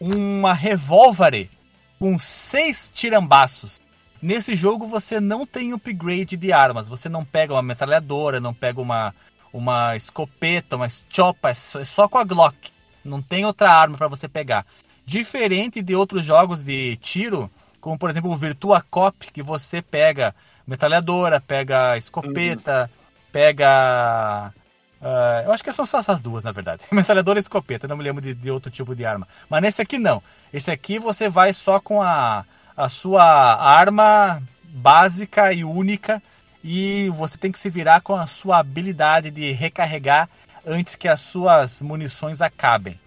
uma 0.00 0.52
revólver 0.54 1.50
com 1.98 2.18
seis 2.18 2.90
tirambaços. 2.94 3.80
Nesse 4.20 4.56
jogo 4.56 4.86
você 4.86 5.20
não 5.20 5.46
tem 5.46 5.72
upgrade 5.72 6.36
de 6.36 6.52
armas. 6.52 6.88
Você 6.88 7.08
não 7.08 7.24
pega 7.24 7.52
uma 7.54 7.62
metralhadora, 7.62 8.40
não 8.40 8.52
pega 8.52 8.80
uma, 8.80 9.14
uma 9.52 9.94
escopeta, 9.96 10.76
uma 10.76 10.88
chopa, 11.08 11.50
é 11.50 11.54
só- 11.54 11.80
é 11.80 11.84
só 11.84 12.08
com 12.08 12.18
a 12.18 12.24
Glock. 12.24 12.70
Não 13.04 13.22
tem 13.22 13.44
outra 13.44 13.70
arma 13.72 13.96
para 13.96 14.08
você 14.08 14.28
pegar. 14.28 14.66
Diferente 15.06 15.80
de 15.80 15.94
outros 15.94 16.24
jogos 16.24 16.62
de 16.64 16.96
tiro, 16.96 17.50
como 17.80 17.96
por 17.98 18.10
exemplo 18.10 18.30
o 18.30 18.36
Virtua 18.36 18.82
Cop, 18.90 19.30
que 19.32 19.42
você 19.42 19.80
pega 19.80 20.34
metralhadora, 20.66 21.40
pega 21.40 21.96
escopeta, 21.96 22.90
pega. 23.32 24.52
ah, 25.00 25.42
eu 25.44 25.52
acho 25.52 25.62
que 25.64 25.72
são 25.72 25.86
só 25.86 26.00
essas 26.00 26.20
duas, 26.20 26.44
na 26.44 26.52
verdade. 26.52 26.82
Metralhadora 26.92 27.38
e 27.38 27.40
escopeta, 27.42 27.88
não 27.88 27.96
me 27.96 28.04
lembro 28.04 28.20
de, 28.20 28.34
de 28.34 28.50
outro 28.50 28.70
tipo 28.70 28.94
de 28.94 29.04
arma. 29.04 29.26
Mas 29.48 29.62
nesse 29.62 29.80
aqui 29.80 29.98
não. 29.98 30.22
Esse 30.52 30.70
aqui 30.70 30.98
você 30.98 31.28
vai 31.28 31.52
só 31.52 31.78
com 31.80 32.02
a, 32.02 32.44
a 32.78 32.88
sua 32.88 33.24
arma 33.24 34.40
básica 34.62 35.52
e 35.52 35.64
única. 35.64 36.22
E 36.62 37.10
você 37.10 37.36
tem 37.36 37.50
que 37.50 37.58
se 37.58 37.68
virar 37.68 38.00
com 38.00 38.14
a 38.14 38.26
sua 38.26 38.58
habilidade 38.58 39.30
de 39.32 39.50
recarregar 39.50 40.28
antes 40.64 40.94
que 40.94 41.08
as 41.08 41.20
suas 41.20 41.82
munições 41.82 42.40
acabem. 42.40 42.98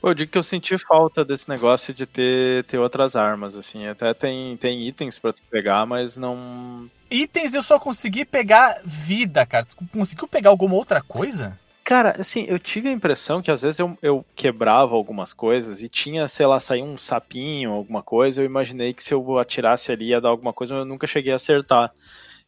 Pô, 0.00 0.10
eu 0.10 0.14
digo 0.14 0.30
que 0.30 0.38
eu 0.38 0.42
senti 0.42 0.78
falta 0.78 1.24
desse 1.24 1.48
negócio 1.48 1.92
de 1.92 2.06
ter, 2.06 2.64
ter 2.64 2.78
outras 2.78 3.16
armas, 3.16 3.54
assim. 3.54 3.86
Até 3.86 4.14
tem, 4.14 4.56
tem 4.56 4.86
itens 4.86 5.18
pra 5.18 5.32
tu 5.32 5.42
pegar, 5.50 5.84
mas 5.84 6.16
não. 6.16 6.88
Itens 7.10 7.52
eu 7.52 7.62
só 7.62 7.78
consegui 7.78 8.24
pegar 8.24 8.80
vida, 8.84 9.44
cara. 9.44 9.66
Tu 9.66 9.76
conseguiu 9.92 10.28
pegar 10.28 10.50
alguma 10.50 10.74
outra 10.74 11.02
coisa? 11.02 11.58
Cara, 11.88 12.12
assim, 12.20 12.44
eu 12.46 12.58
tive 12.58 12.90
a 12.90 12.92
impressão 12.92 13.40
que 13.40 13.50
às 13.50 13.62
vezes 13.62 13.80
eu, 13.80 13.96
eu 14.02 14.22
quebrava 14.36 14.94
algumas 14.94 15.32
coisas 15.32 15.80
e 15.80 15.88
tinha, 15.88 16.28
sei 16.28 16.44
lá, 16.44 16.60
sair 16.60 16.82
um 16.82 16.98
sapinho, 16.98 17.72
alguma 17.72 18.02
coisa. 18.02 18.42
Eu 18.42 18.44
imaginei 18.44 18.92
que 18.92 19.02
se 19.02 19.14
eu 19.14 19.38
atirasse 19.38 19.90
ali 19.90 20.10
ia 20.10 20.20
dar 20.20 20.28
alguma 20.28 20.52
coisa, 20.52 20.74
mas 20.74 20.82
eu 20.82 20.86
nunca 20.86 21.06
cheguei 21.06 21.32
a 21.32 21.36
acertar. 21.36 21.90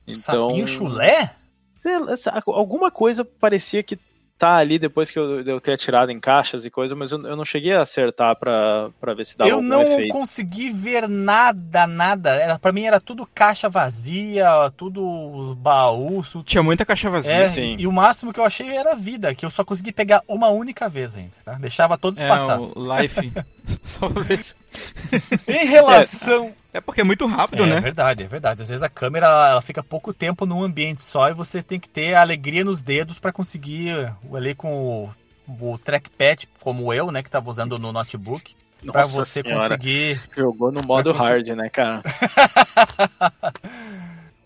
Então. 0.07 0.49
Sapinho 0.49 0.67
chulé? 0.67 1.35
sei 1.81 1.99
lá, 1.99 2.15
sa- 2.19 2.43
Alguma 2.49 2.91
coisa 2.91 3.25
parecia 3.25 3.83
que 3.83 3.99
tá 4.41 4.57
ali 4.57 4.79
depois 4.79 5.11
que 5.11 5.19
eu, 5.19 5.43
eu 5.43 5.61
ter 5.61 5.75
atirado 5.75 6.11
em 6.11 6.19
caixas 6.19 6.65
e 6.65 6.71
coisa, 6.71 6.97
mas 6.97 7.13
eu, 7.13 7.23
eu 7.27 7.37
não 7.37 7.45
cheguei 7.45 7.75
a 7.75 7.83
acertar 7.83 8.35
pra, 8.37 8.89
pra 8.99 9.13
ver 9.13 9.27
se 9.27 9.37
dava 9.37 9.51
Eu 9.51 9.57
algum 9.57 9.69
não 9.69 9.83
efeito. 9.83 10.13
consegui 10.13 10.71
ver 10.71 11.07
nada, 11.09 11.87
nada. 11.87 12.31
Era, 12.31 12.59
pra 12.59 12.73
mim 12.73 12.85
era 12.85 12.99
tudo 12.99 13.29
caixa 13.35 13.69
vazia, 13.69 14.49
tudo 14.77 15.55
baú, 15.61 16.25
su- 16.25 16.43
Tinha 16.43 16.63
muita 16.63 16.87
caixa 16.87 17.11
vazia. 17.11 17.33
É, 17.33 17.47
sim. 17.49 17.77
e 17.79 17.87
o 17.87 17.93
máximo 17.93 18.33
que 18.33 18.41
eu 18.41 18.45
achei 18.45 18.69
era 18.75 18.95
vida, 18.95 19.35
que 19.35 19.45
eu 19.45 19.51
só 19.51 19.63
consegui 19.63 19.93
pegar 19.93 20.23
uma 20.27 20.49
única 20.49 20.89
vez 20.89 21.17
ainda, 21.17 21.33
tá? 21.45 21.53
Deixava 21.55 21.99
todos 21.99 22.21
É, 22.21 22.27
passar. 22.27 22.59
o 22.59 22.73
Life. 22.97 23.33
Só 23.85 24.09
ver 24.09 24.43
se- 24.43 24.55
Em 25.49 25.67
relação. 25.67 26.53
É 26.73 26.81
porque 26.81 27.01
é 27.01 27.05
muito 27.05 27.27
rápido, 27.27 27.65
É, 27.65 27.67
né? 27.67 27.81
verdade, 27.81 28.23
é 28.23 28.27
verdade. 28.27 28.63
Às 28.63 28.69
vezes 28.69 28.83
a 28.83 28.89
câmera 28.89 29.27
ela 29.27 29.61
fica 29.61 29.83
pouco 29.83 30.15
tempo 30.15 30.47
num 30.47 30.63
ambiente 30.63 31.03
só 31.03 31.29
e 31.29 31.35
você 31.35 31.63
tem 31.63 31.81
que 31.81 31.89
ter 31.89 32.15
a 32.15 32.21
alegria 32.21 32.65
nos 32.65 32.81
dedos 32.83 33.19
pra 33.19 33.33
conseguir 33.33 34.13
ali 34.33 34.55
com 34.55 35.11
o, 35.49 35.73
o 35.73 35.79
trackpad, 35.79 36.49
como 36.63 36.93
eu, 36.95 37.11
né, 37.11 37.23
que 37.23 37.31
tava 37.31 37.51
usando 37.51 37.77
no 37.79 37.93
notebook, 37.93 38.55
pra 38.87 39.03
Nossa 39.03 39.15
você 39.15 39.43
senhora, 39.43 39.63
conseguir 39.63 40.23
Jogou 40.37 40.71
no 40.71 40.83
modo 40.83 41.11
hard, 41.13 41.49
né, 41.49 41.69
cara? 41.69 42.03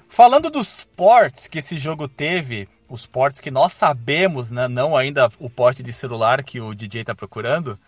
Falando 0.08 0.48
dos 0.48 0.84
ports 0.96 1.48
que 1.48 1.58
esse 1.58 1.76
jogo 1.76 2.06
teve, 2.08 2.68
os 2.88 3.04
ports 3.04 3.40
que 3.40 3.50
nós 3.50 3.72
sabemos, 3.72 4.50
né, 4.50 4.68
não 4.68 4.96
ainda 4.96 5.28
o 5.38 5.50
port 5.50 5.80
de 5.80 5.92
celular 5.92 6.42
que 6.42 6.60
o 6.60 6.72
DJ 6.74 7.00
está 7.00 7.14
procurando, 7.14 7.78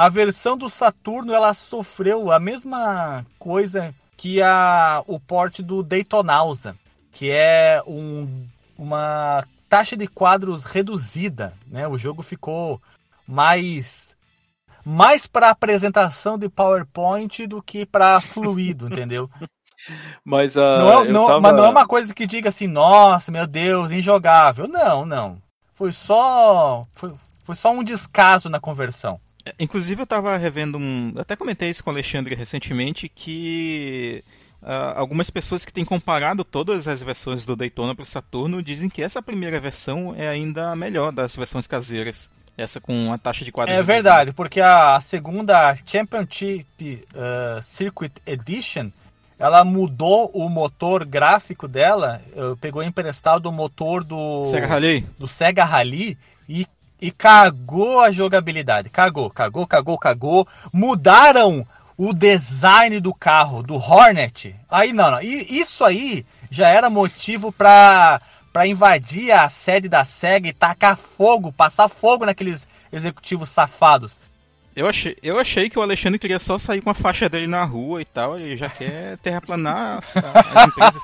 a 0.00 0.08
versão 0.08 0.56
do 0.56 0.68
Saturno 0.70 1.32
ela 1.34 1.52
sofreu 1.52 2.30
a 2.32 2.40
mesma 2.40 3.24
coisa 3.38 3.94
que 4.16 4.40
a, 4.40 5.02
o 5.06 5.20
port 5.20 5.60
do 5.60 5.82
Daytonausa, 5.82 6.74
que 7.12 7.30
é 7.30 7.82
um, 7.86 8.46
uma 8.78 9.44
taxa 9.68 9.96
de 9.96 10.06
quadros 10.06 10.64
reduzida, 10.64 11.52
né? 11.66 11.86
O 11.86 11.98
jogo 11.98 12.22
ficou 12.22 12.80
mais 13.26 14.16
mais 14.84 15.26
para 15.26 15.50
apresentação 15.50 16.38
de 16.38 16.48
PowerPoint 16.48 17.46
do 17.46 17.62
que 17.62 17.84
para 17.84 18.20
fluido, 18.22 18.86
entendeu? 18.86 19.28
Mas 20.24 20.56
a. 20.56 20.78
Não 20.78 20.90
é, 20.92 21.08
não- 21.08 21.26
tava- 21.26 21.40
Mas 21.40 21.52
não 21.56 21.64
é 21.66 21.68
uma 21.68 21.86
coisa 21.86 22.14
que 22.14 22.26
diga 22.26 22.48
assim, 22.48 22.66
nossa, 22.66 23.30
meu 23.30 23.46
Deus, 23.46 23.90
injogável. 23.90 24.66
Não, 24.68 25.04
não. 25.06 25.38
Foi 25.72 25.92
só. 25.92 26.86
Foi, 26.94 27.12
foi 27.44 27.54
só 27.54 27.70
um 27.72 27.84
descaso 27.84 28.48
na 28.48 28.60
conversão. 28.60 29.20
Inclusive 29.58 30.02
eu 30.02 30.06
tava 30.06 30.36
revendo 30.36 30.78
um. 30.78 31.14
Até 31.16 31.36
comentei 31.36 31.70
isso 31.70 31.82
com 31.82 31.90
o 31.90 31.92
Alexandre 31.92 32.34
recentemente 32.34 33.08
que. 33.08 34.22
ah, 34.62 34.94
algumas 34.96 35.30
pessoas 35.30 35.64
que 35.64 35.72
têm 35.72 35.84
comparado 35.84 36.44
todas 36.44 36.86
as 36.86 37.02
versões 37.02 37.44
do 37.44 37.56
Daytona 37.56 37.94
pro 37.94 38.04
Saturno 38.04 38.62
dizem 38.62 38.88
que 38.88 39.02
essa 39.02 39.22
primeira 39.22 39.60
versão 39.60 40.14
é 40.16 40.28
ainda 40.28 40.70
a 40.70 40.76
melhor 40.76 41.12
das 41.12 41.36
versões 41.36 41.66
caseiras. 41.66 42.30
Essa 42.56 42.80
com 42.80 43.12
a 43.12 43.16
taxa 43.16 43.44
de 43.44 43.52
quadros. 43.52 43.76
É 43.76 43.82
verdade, 43.82 44.32
porque 44.32 44.60
a 44.60 45.00
segunda 45.00 45.74
Championship 45.86 47.06
uh, 47.14 47.62
Circuit 47.62 48.12
Edition 48.26 48.90
ela 49.40 49.64
mudou 49.64 50.30
o 50.34 50.50
motor 50.50 51.02
gráfico 51.02 51.66
dela, 51.66 52.20
eh, 52.36 52.54
pegou 52.60 52.82
emprestado 52.82 53.46
o 53.46 53.52
motor 53.52 54.04
do 54.04 54.50
Sega 54.50 54.66
Rally? 54.66 55.06
do 55.18 55.26
Sega 55.26 55.64
Rally 55.64 56.18
e, 56.46 56.66
e 57.00 57.10
cagou 57.10 58.00
a 58.00 58.10
jogabilidade. 58.10 58.90
Cagou, 58.90 59.30
cagou, 59.30 59.66
cagou, 59.66 59.98
cagou. 59.98 60.48
Mudaram 60.72 61.66
o 61.96 62.14
design 62.14 62.98
do 63.00 63.12
carro, 63.12 63.62
do 63.62 63.74
Hornet. 63.74 64.54
Aí 64.70 64.92
não, 64.92 65.10
não. 65.10 65.22
E 65.22 65.60
isso 65.60 65.84
aí 65.84 66.24
já 66.50 66.68
era 66.68 66.88
motivo 66.88 67.52
pra, 67.52 68.20
pra 68.52 68.66
invadir 68.66 69.30
a 69.32 69.48
sede 69.48 69.88
da 69.88 70.04
Sega 70.04 70.48
e 70.48 70.52
tacar 70.52 70.96
fogo, 70.96 71.52
passar 71.52 71.88
fogo 71.88 72.26
naqueles 72.26 72.66
executivos 72.92 73.48
safados. 73.48 74.18
Eu 74.74 74.86
achei, 74.86 75.16
eu 75.20 75.38
achei 75.38 75.68
que 75.68 75.78
o 75.78 75.82
Alexandre 75.82 76.18
queria 76.18 76.38
só 76.38 76.56
sair 76.56 76.80
com 76.80 76.90
a 76.90 76.94
faixa 76.94 77.28
dele 77.28 77.48
na 77.48 77.64
rua 77.64 78.00
e 78.00 78.04
tal, 78.04 78.38
ele 78.38 78.56
já 78.56 78.68
quer 78.68 79.18
terraplanar 79.18 79.98
as, 79.98 80.16
as 80.16 80.68
empresas. 80.68 81.02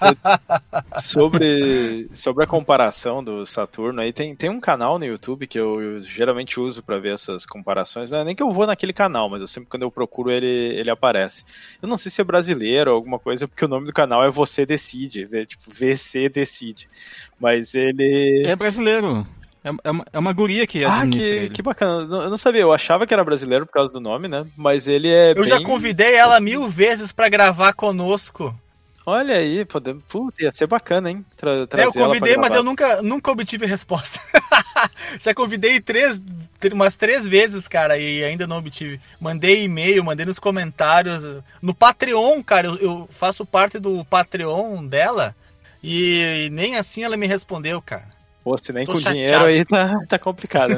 sobre, 1.02 2.08
sobre 2.14 2.44
a 2.44 2.46
comparação 2.46 3.22
do 3.24 3.44
Saturno, 3.44 4.00
aí 4.00 4.12
tem, 4.12 4.36
tem 4.36 4.48
um 4.48 4.60
canal 4.60 4.98
no 4.98 5.04
YouTube 5.04 5.48
que 5.48 5.58
eu, 5.58 5.80
eu 5.80 6.00
geralmente 6.00 6.60
uso 6.60 6.82
para 6.82 6.98
ver 6.98 7.14
essas 7.14 7.44
comparações. 7.44 8.10
Não 8.10 8.18
é 8.18 8.24
nem 8.24 8.36
que 8.36 8.42
eu 8.42 8.50
vou 8.50 8.66
naquele 8.66 8.92
canal, 8.92 9.28
mas 9.28 9.40
eu 9.40 9.48
sempre 9.48 9.68
quando 9.68 9.82
eu 9.82 9.90
procuro 9.90 10.30
ele, 10.30 10.46
ele 10.46 10.90
aparece. 10.90 11.44
Eu 11.82 11.88
não 11.88 11.96
sei 11.96 12.10
se 12.10 12.20
é 12.20 12.24
brasileiro 12.24 12.92
ou 12.92 12.96
alguma 12.96 13.18
coisa, 13.18 13.48
porque 13.48 13.64
o 13.64 13.68
nome 13.68 13.86
do 13.86 13.92
canal 13.92 14.24
é 14.24 14.30
Você 14.30 14.64
Decide, 14.64 15.28
tipo 15.46 15.64
VC 15.70 16.28
Decide. 16.28 16.88
Mas 17.38 17.74
ele. 17.74 18.44
É 18.46 18.54
brasileiro. 18.54 19.26
É, 19.66 19.88
é, 19.88 19.90
uma, 19.90 20.06
é 20.12 20.18
uma 20.18 20.32
guria 20.32 20.64
que 20.64 20.84
Ah, 20.84 21.04
que, 21.06 21.20
ele. 21.20 21.50
que 21.50 21.60
bacana. 21.60 22.02
Eu 22.02 22.30
não 22.30 22.38
sabia, 22.38 22.60
eu 22.60 22.72
achava 22.72 23.04
que 23.04 23.12
era 23.12 23.24
brasileiro 23.24 23.66
por 23.66 23.72
causa 23.72 23.92
do 23.92 23.98
nome, 23.98 24.28
né? 24.28 24.46
Mas 24.56 24.86
ele 24.86 25.08
é. 25.08 25.32
Eu 25.32 25.42
bem... 25.42 25.48
já 25.48 25.60
convidei 25.60 26.14
ela 26.14 26.38
mil 26.38 26.68
vezes 26.68 27.12
para 27.12 27.28
gravar 27.28 27.72
conosco. 27.72 28.54
Olha 29.04 29.36
aí, 29.36 29.64
podemos. 29.64 30.02
Puta, 30.08 30.42
ia 30.42 30.52
ser 30.52 30.66
bacana, 30.66 31.10
hein? 31.10 31.24
Tra 31.36 31.50
é, 31.52 31.84
eu 31.84 31.92
convidei, 31.92 32.36
mas 32.36 32.54
eu 32.54 32.62
nunca, 32.62 33.02
nunca 33.02 33.30
obtive 33.30 33.66
resposta. 33.66 34.20
já 35.18 35.32
convidei 35.32 35.80
três, 35.80 36.20
umas 36.72 36.96
três 36.96 37.26
vezes, 37.26 37.68
cara, 37.68 37.98
e 37.98 38.24
ainda 38.24 38.48
não 38.48 38.58
obtive. 38.58 39.00
Mandei 39.20 39.64
e-mail, 39.64 40.02
mandei 40.02 40.26
nos 40.26 40.40
comentários. 40.40 41.22
No 41.62 41.72
Patreon, 41.72 42.42
cara, 42.42 42.66
eu, 42.66 42.76
eu 42.76 43.08
faço 43.10 43.46
parte 43.46 43.78
do 43.78 44.04
Patreon 44.04 44.84
dela. 44.84 45.34
E, 45.82 46.46
e 46.46 46.50
nem 46.50 46.76
assim 46.76 47.04
ela 47.04 47.16
me 47.16 47.28
respondeu, 47.28 47.80
cara. 47.80 48.15
Pô, 48.46 48.56
se 48.56 48.72
nem 48.72 48.86
Tô 48.86 48.92
com 48.92 49.00
chateado. 49.00 49.16
dinheiro 49.16 49.44
aí 49.44 49.64
tá, 49.64 50.06
tá 50.08 50.18
complicado. 50.20 50.72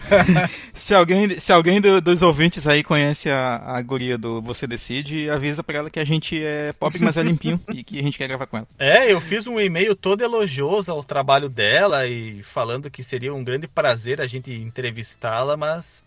se 0.72 0.94
alguém, 0.94 1.38
se 1.38 1.52
alguém 1.52 1.78
do, 1.78 2.00
dos 2.00 2.22
ouvintes 2.22 2.66
aí 2.66 2.82
conhece 2.82 3.28
a, 3.28 3.56
a 3.66 3.82
guria 3.82 4.16
do 4.16 4.40
Você 4.40 4.66
Decide, 4.66 5.28
avisa 5.28 5.62
pra 5.62 5.76
ela 5.76 5.90
que 5.90 6.00
a 6.00 6.06
gente 6.06 6.42
é 6.42 6.72
pop, 6.72 6.98
mas 6.98 7.18
é 7.18 7.22
limpinho 7.22 7.60
e 7.68 7.84
que 7.84 7.98
a 7.98 8.02
gente 8.02 8.16
quer 8.16 8.28
gravar 8.28 8.46
com 8.46 8.56
ela. 8.56 8.68
É, 8.78 9.12
eu 9.12 9.20
fiz 9.20 9.46
um 9.46 9.60
e-mail 9.60 9.94
todo 9.94 10.24
elogioso 10.24 10.90
ao 10.90 11.04
trabalho 11.04 11.50
dela 11.50 12.06
e 12.06 12.42
falando 12.42 12.90
que 12.90 13.02
seria 13.02 13.34
um 13.34 13.44
grande 13.44 13.68
prazer 13.68 14.18
a 14.18 14.26
gente 14.26 14.50
entrevistá-la, 14.50 15.54
mas 15.54 16.02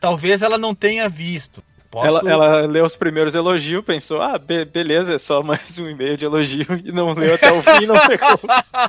talvez 0.00 0.42
ela 0.42 0.58
não 0.58 0.74
tenha 0.74 1.08
visto. 1.08 1.62
Posso... 1.92 2.06
Ela, 2.06 2.30
ela 2.30 2.66
leu 2.66 2.86
os 2.86 2.96
primeiros 2.96 3.34
elogios, 3.34 3.84
pensou, 3.84 4.22
ah, 4.22 4.38
be 4.38 4.64
beleza, 4.64 5.14
é 5.14 5.18
só 5.18 5.42
mais 5.42 5.78
um 5.78 5.90
e-mail 5.90 6.16
de 6.16 6.24
elogio, 6.24 6.64
e 6.82 6.90
não 6.90 7.12
leu 7.12 7.34
até 7.34 7.52
o 7.52 7.62
fim, 7.62 7.84
não 7.84 7.94
pegou. 8.08 8.40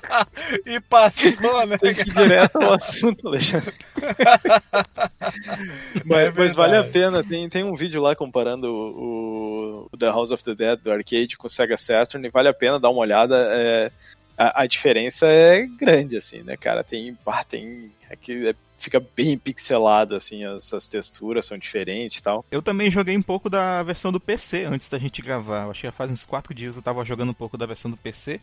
e 0.65 0.79
passou, 0.79 1.67
né? 1.67 1.77
Tem 1.77 1.93
que 1.93 2.09
ir 2.09 2.13
direto 2.13 2.61
ao 2.61 2.71
assunto, 2.71 3.27
Alexandre. 3.27 3.73
mas, 6.05 6.27
é 6.27 6.31
mas, 6.31 6.55
vale 6.55 6.77
a 6.77 6.83
pena, 6.85 7.21
tem, 7.21 7.49
tem 7.49 7.65
um 7.65 7.75
vídeo 7.75 8.01
lá 8.01 8.15
comparando 8.15 8.73
o, 8.73 9.89
o, 9.91 9.97
The 9.97 10.07
House 10.07 10.31
of 10.31 10.41
the 10.41 10.55
Dead 10.55 10.79
do 10.79 10.89
arcade 10.89 11.35
com 11.35 11.47
o 11.47 11.49
Sega 11.49 11.75
Saturn, 11.75 12.25
e 12.25 12.31
vale 12.31 12.47
a 12.47 12.53
pena 12.53 12.79
dar 12.79 12.89
uma 12.89 13.01
olhada, 13.01 13.35
é, 13.51 13.91
a, 14.37 14.61
a, 14.61 14.65
diferença 14.65 15.27
é 15.27 15.67
grande, 15.77 16.15
assim, 16.15 16.41
né, 16.41 16.55
cara? 16.55 16.85
Tem, 16.85 17.17
ah, 17.27 17.43
tem 17.43 17.91
aqui 18.09 18.47
é 18.47 18.55
fica 18.83 19.01
bem 19.15 19.37
pixelado, 19.37 20.15
assim, 20.15 20.43
as, 20.43 20.73
as, 20.73 20.87
texturas 20.87 21.45
são 21.45 21.57
diferentes 21.57 22.19
e 22.19 22.23
tal. 22.23 22.45
Eu 22.51 22.61
também 22.61 22.91
joguei 22.91 23.15
um 23.17 23.21
pouco 23.21 23.49
da 23.49 23.81
versão 23.83 24.11
do 24.11 24.19
PC 24.19 24.65
antes 24.65 24.89
da 24.89 24.99
gente 24.99 25.21
gravar. 25.21 25.63
Eu 25.63 25.71
acho 25.71 25.81
que 25.81 25.91
faz 25.91 26.11
uns 26.11 26.25
4 26.25 26.53
dias 26.53 26.75
eu 26.75 26.81
tava 26.81 27.05
jogando 27.05 27.29
um 27.29 27.33
pouco 27.33 27.57
da 27.57 27.65
versão 27.65 27.89
do 27.89 27.97
PC. 27.97 28.39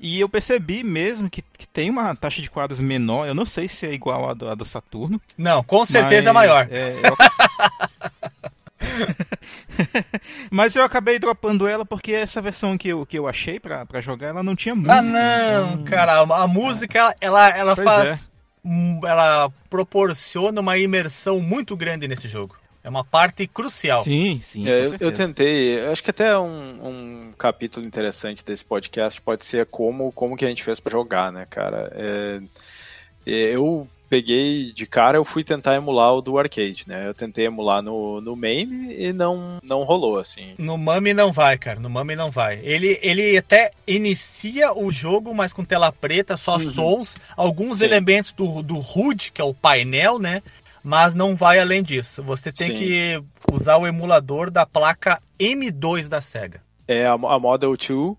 E 0.00 0.18
eu 0.18 0.28
percebi 0.28 0.82
mesmo 0.82 1.30
que, 1.30 1.42
que, 1.56 1.68
tem 1.68 1.88
uma 1.88 2.14
taxa 2.16 2.42
de 2.42 2.50
quadros 2.50 2.80
menor. 2.80 3.28
Eu 3.28 3.34
não 3.34 3.46
sei 3.46 3.68
se 3.68 3.86
é 3.86 3.92
igual 3.92 4.28
a 4.28 4.34
do, 4.34 4.48
a 4.48 4.54
do 4.54 4.64
Saturno. 4.64 5.20
Não, 5.38 5.62
com 5.62 5.86
certeza 5.86 6.30
é 6.30 6.32
maior. 6.32 6.66
É, 6.70 6.96
eu... 7.04 7.16
Mas 10.50 10.74
eu 10.74 10.82
acabei 10.84 11.18
dropando 11.18 11.66
ela 11.66 11.84
porque 11.84 12.12
essa 12.12 12.42
versão 12.42 12.76
que 12.76 12.88
eu, 12.88 13.06
que 13.06 13.18
eu 13.18 13.28
achei 13.28 13.60
pra, 13.60 13.86
pra 13.86 14.00
jogar, 14.00 14.28
ela 14.28 14.42
não 14.42 14.56
tinha 14.56 14.74
música. 14.74 14.94
Ah, 14.94 15.02
não, 15.02 15.74
então... 15.74 15.84
cara. 15.84 16.20
A 16.20 16.46
música, 16.46 17.14
ela, 17.20 17.48
ela 17.48 17.76
faz. 17.76 18.30
É 18.30 18.33
ela 19.04 19.50
proporciona 19.68 20.60
uma 20.60 20.78
imersão 20.78 21.40
muito 21.40 21.76
grande 21.76 22.08
nesse 22.08 22.28
jogo. 22.28 22.56
É 22.82 22.88
uma 22.88 23.04
parte 23.04 23.46
crucial. 23.46 24.02
Sim, 24.02 24.42
sim. 24.44 24.68
É, 24.68 24.86
eu, 24.86 24.96
eu, 25.00 25.12
tentei. 25.12 25.80
Eu 25.80 25.90
acho 25.90 26.02
que 26.02 26.10
até 26.10 26.38
um, 26.38 27.28
um, 27.28 27.32
capítulo 27.32 27.86
interessante 27.86 28.44
desse 28.44 28.62
podcast 28.62 29.20
pode 29.22 29.44
ser 29.44 29.64
como, 29.66 30.12
como 30.12 30.36
que 30.36 30.44
a 30.44 30.48
gente 30.48 30.62
fez 30.62 30.80
para 30.80 30.92
jogar, 30.92 31.32
né, 31.32 31.46
cara? 31.48 31.90
É, 31.94 32.40
é 33.26 33.32
eu 33.54 33.88
peguei 34.08 34.72
de 34.72 34.86
cara, 34.86 35.18
eu 35.18 35.24
fui 35.24 35.42
tentar 35.42 35.74
emular 35.74 36.14
o 36.14 36.20
do 36.20 36.38
arcade, 36.38 36.84
né? 36.86 37.08
Eu 37.08 37.14
tentei 37.14 37.46
emular 37.46 37.82
no, 37.82 38.20
no 38.20 38.36
main 38.36 38.90
e 38.90 39.12
não, 39.12 39.58
não 39.62 39.82
rolou, 39.82 40.18
assim. 40.18 40.54
No 40.58 40.78
Mami 40.78 41.12
não 41.12 41.32
vai, 41.32 41.58
cara. 41.58 41.80
No 41.80 41.90
Mami 41.90 42.14
não 42.14 42.30
vai. 42.30 42.60
Ele, 42.62 42.98
ele 43.02 43.36
até 43.36 43.72
inicia 43.86 44.72
o 44.72 44.90
jogo, 44.92 45.34
mas 45.34 45.52
com 45.52 45.64
tela 45.64 45.90
preta, 45.90 46.36
só 46.36 46.56
uhum. 46.56 46.66
Souls, 46.66 47.16
alguns 47.36 47.78
Sim. 47.78 47.86
elementos 47.86 48.32
do, 48.32 48.62
do 48.62 48.78
HUD, 48.78 49.32
que 49.32 49.40
é 49.40 49.44
o 49.44 49.54
painel, 49.54 50.18
né? 50.18 50.42
Mas 50.82 51.14
não 51.14 51.34
vai 51.34 51.58
além 51.58 51.82
disso. 51.82 52.22
Você 52.22 52.52
tem 52.52 52.68
Sim. 52.68 52.74
que 52.74 53.22
usar 53.52 53.78
o 53.78 53.86
emulador 53.86 54.50
da 54.50 54.66
placa 54.66 55.20
M2 55.40 56.08
da 56.08 56.20
SEGA. 56.20 56.60
É, 56.86 57.06
a, 57.06 57.14
a 57.14 57.38
Model 57.38 57.74
2 57.76 58.16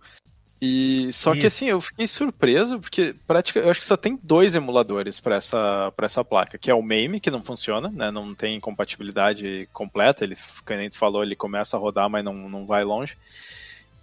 e 0.62 1.12
só 1.12 1.34
Isso. 1.34 1.42
que 1.42 1.48
assim, 1.48 1.66
eu 1.66 1.82
fiquei 1.82 2.08
surpreso 2.08 2.80
porque 2.80 3.14
praticamente 3.28 3.66
eu 3.66 3.72
acho 3.72 3.80
que 3.82 3.86
só 3.86 3.98
tem 3.98 4.18
dois 4.24 4.56
emuladores 4.56 5.20
para 5.20 5.36
essa 5.36 5.92
para 5.96 6.06
essa 6.06 6.24
placa, 6.24 6.58
que 6.58 6.72
é 6.72 6.74
o 6.74 6.82
MAME, 6.82 7.20
que 7.20 7.30
não 7.30 7.44
funciona, 7.44 7.90
né? 7.90 8.10
Não 8.10 8.34
tem 8.34 8.60
compatibilidade 8.60 9.68
completa, 9.74 10.24
ele, 10.24 10.38
como 10.66 10.80
gente 10.80 10.98
falou, 10.98 11.24
ele 11.24 11.36
começa 11.36 11.76
a 11.76 11.80
rodar, 11.80 12.10
mas 12.10 12.24
não, 12.24 12.34
não 12.50 12.66
vai 12.66 12.84
longe. 12.84 13.18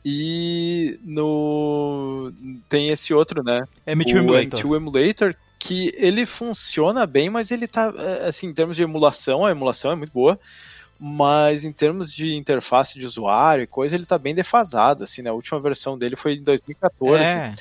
E 0.04 0.98
no 1.02 2.32
tem 2.68 2.90
esse 2.90 3.14
outro, 3.14 3.42
né? 3.42 3.62
M2 3.86 4.14
o 4.14 4.18
Emulator. 4.18 4.60
M2 4.60 4.76
Emulator 4.76 5.36
que 5.58 5.94
ele 5.96 6.26
funciona 6.26 7.06
bem, 7.06 7.30
mas 7.30 7.52
ele 7.52 7.68
tá 7.68 7.94
é, 7.96 8.28
assim, 8.28 8.48
em 8.48 8.52
termos 8.52 8.76
de 8.76 8.82
emulação, 8.82 9.46
a 9.46 9.50
emulação 9.52 9.92
é 9.92 9.94
muito 9.94 10.12
boa 10.12 10.38
mas 11.04 11.64
em 11.64 11.72
termos 11.72 12.12
de 12.12 12.36
interface 12.36 12.96
de 12.96 13.04
usuário 13.04 13.64
e 13.64 13.66
coisa, 13.66 13.96
ele 13.96 14.04
está 14.04 14.16
bem 14.16 14.36
defasado, 14.36 15.02
assim, 15.02 15.20
né? 15.20 15.30
A 15.30 15.32
última 15.32 15.58
versão 15.58 15.98
dele 15.98 16.14
foi 16.14 16.34
em 16.34 16.44
2014. 16.44 17.24
É. 17.24 17.52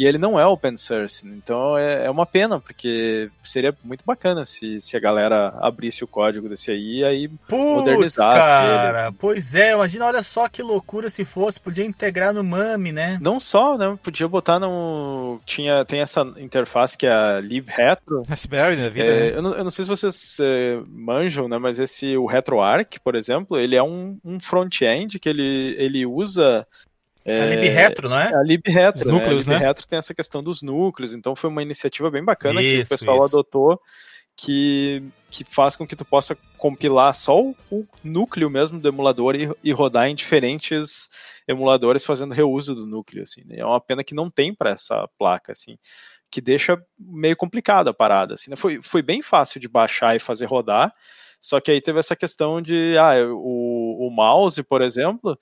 E 0.00 0.06
ele 0.06 0.16
não 0.16 0.40
é 0.40 0.46
open 0.46 0.78
source, 0.78 1.28
então 1.28 1.76
é, 1.76 2.06
é 2.06 2.10
uma 2.10 2.24
pena, 2.24 2.58
porque 2.58 3.30
seria 3.42 3.76
muito 3.84 4.02
bacana 4.02 4.46
se, 4.46 4.80
se 4.80 4.96
a 4.96 5.00
galera 5.00 5.52
abrisse 5.60 6.02
o 6.02 6.06
código 6.08 6.48
desse 6.48 6.70
aí 6.70 7.00
e 7.00 7.04
aí 7.04 7.28
Puts, 7.28 7.50
modernizasse 7.50 8.30
cara, 8.30 9.08
ele. 9.08 9.16
Pois 9.18 9.54
é, 9.54 9.72
imagina, 9.74 10.06
olha 10.06 10.22
só 10.22 10.48
que 10.48 10.62
loucura 10.62 11.10
se 11.10 11.22
fosse, 11.22 11.60
podia 11.60 11.84
integrar 11.84 12.32
no 12.32 12.42
MAME, 12.42 12.92
né? 12.92 13.18
Não 13.20 13.38
só, 13.38 13.76
né? 13.76 13.94
Podia 14.02 14.26
botar 14.26 14.58
no... 14.58 15.38
Tinha, 15.44 15.84
tem 15.84 16.00
essa 16.00 16.22
interface 16.38 16.96
que 16.96 17.06
é 17.06 17.12
a 17.12 17.38
libretro. 17.38 18.22
Raspberry 18.26 18.76
na 18.76 18.88
vida, 18.88 19.04
é, 19.04 19.20
né? 19.20 19.36
eu, 19.36 19.42
não, 19.42 19.52
eu 19.52 19.64
não 19.64 19.70
sei 19.70 19.84
se 19.84 19.90
vocês 19.90 20.38
é, 20.40 20.80
manjam, 20.88 21.46
né? 21.46 21.58
Mas 21.58 21.78
esse, 21.78 22.16
o 22.16 22.24
RetroArch, 22.24 22.98
por 23.00 23.14
exemplo, 23.14 23.58
ele 23.58 23.76
é 23.76 23.82
um, 23.82 24.18
um 24.24 24.40
front-end 24.40 25.18
que 25.18 25.28
ele, 25.28 25.76
ele 25.78 26.06
usa 26.06 26.66
é, 27.24 27.42
a 27.42 27.46
LibRetro, 27.46 28.08
não 28.08 28.18
é? 28.18 28.34
A 28.34 28.42
LibRetro, 28.42 29.08
Os 29.08 29.14
núcleos, 29.14 29.46
né? 29.46 29.54
A 29.54 29.58
LibRetro 29.58 29.82
né? 29.82 29.86
tem 29.88 29.98
essa 29.98 30.14
questão 30.14 30.42
dos 30.42 30.62
núcleos, 30.62 31.14
então 31.14 31.36
foi 31.36 31.50
uma 31.50 31.62
iniciativa 31.62 32.10
bem 32.10 32.24
bacana 32.24 32.62
isso, 32.62 32.76
que 32.76 32.94
o 32.94 32.98
pessoal 32.98 33.16
isso. 33.18 33.26
adotou 33.26 33.80
que, 34.36 35.02
que 35.30 35.44
faz 35.44 35.76
com 35.76 35.86
que 35.86 35.94
tu 35.94 36.04
possa 36.04 36.36
compilar 36.56 37.14
só 37.14 37.38
o, 37.38 37.54
o 37.70 37.86
núcleo 38.02 38.48
mesmo 38.48 38.80
do 38.80 38.88
emulador 38.88 39.36
e, 39.36 39.50
e, 39.62 39.70
rodar 39.70 40.08
em 40.08 40.14
diferentes 40.14 41.10
emuladores 41.46 42.06
fazendo 42.06 42.32
reuso 42.32 42.74
do 42.74 42.86
núcleo, 42.86 43.22
assim. 43.22 43.44
Né? 43.44 43.56
É 43.58 43.66
uma 43.66 43.80
pena 43.80 44.02
que 44.02 44.14
não 44.14 44.30
tem 44.30 44.54
para 44.54 44.70
essa 44.70 45.06
placa, 45.18 45.52
assim, 45.52 45.76
que 46.30 46.40
deixa 46.40 46.82
meio 46.98 47.36
complicado 47.36 47.88
a 47.88 47.94
parada, 47.94 48.34
assim. 48.34 48.50
Né? 48.50 48.56
Foi, 48.56 48.80
foi 48.80 49.02
bem 49.02 49.20
fácil 49.20 49.60
de 49.60 49.68
baixar 49.68 50.16
e 50.16 50.20
fazer 50.20 50.46
rodar, 50.46 50.90
só 51.38 51.60
que 51.60 51.70
aí 51.70 51.80
teve 51.80 51.98
essa 51.98 52.16
questão 52.16 52.62
de, 52.62 52.96
ah, 52.98 53.12
o, 53.28 54.06
o 54.08 54.10
mouse, 54.10 54.62
por 54.62 54.80
exemplo, 54.80 55.38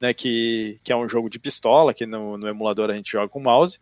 né, 0.00 0.12
que, 0.12 0.78
que 0.82 0.92
é 0.92 0.96
um 0.96 1.08
jogo 1.08 1.30
de 1.30 1.38
pistola, 1.38 1.94
que 1.94 2.06
no, 2.06 2.36
no 2.36 2.48
emulador 2.48 2.90
a 2.90 2.94
gente 2.94 3.12
joga 3.12 3.28
com 3.28 3.40
mouse. 3.40 3.78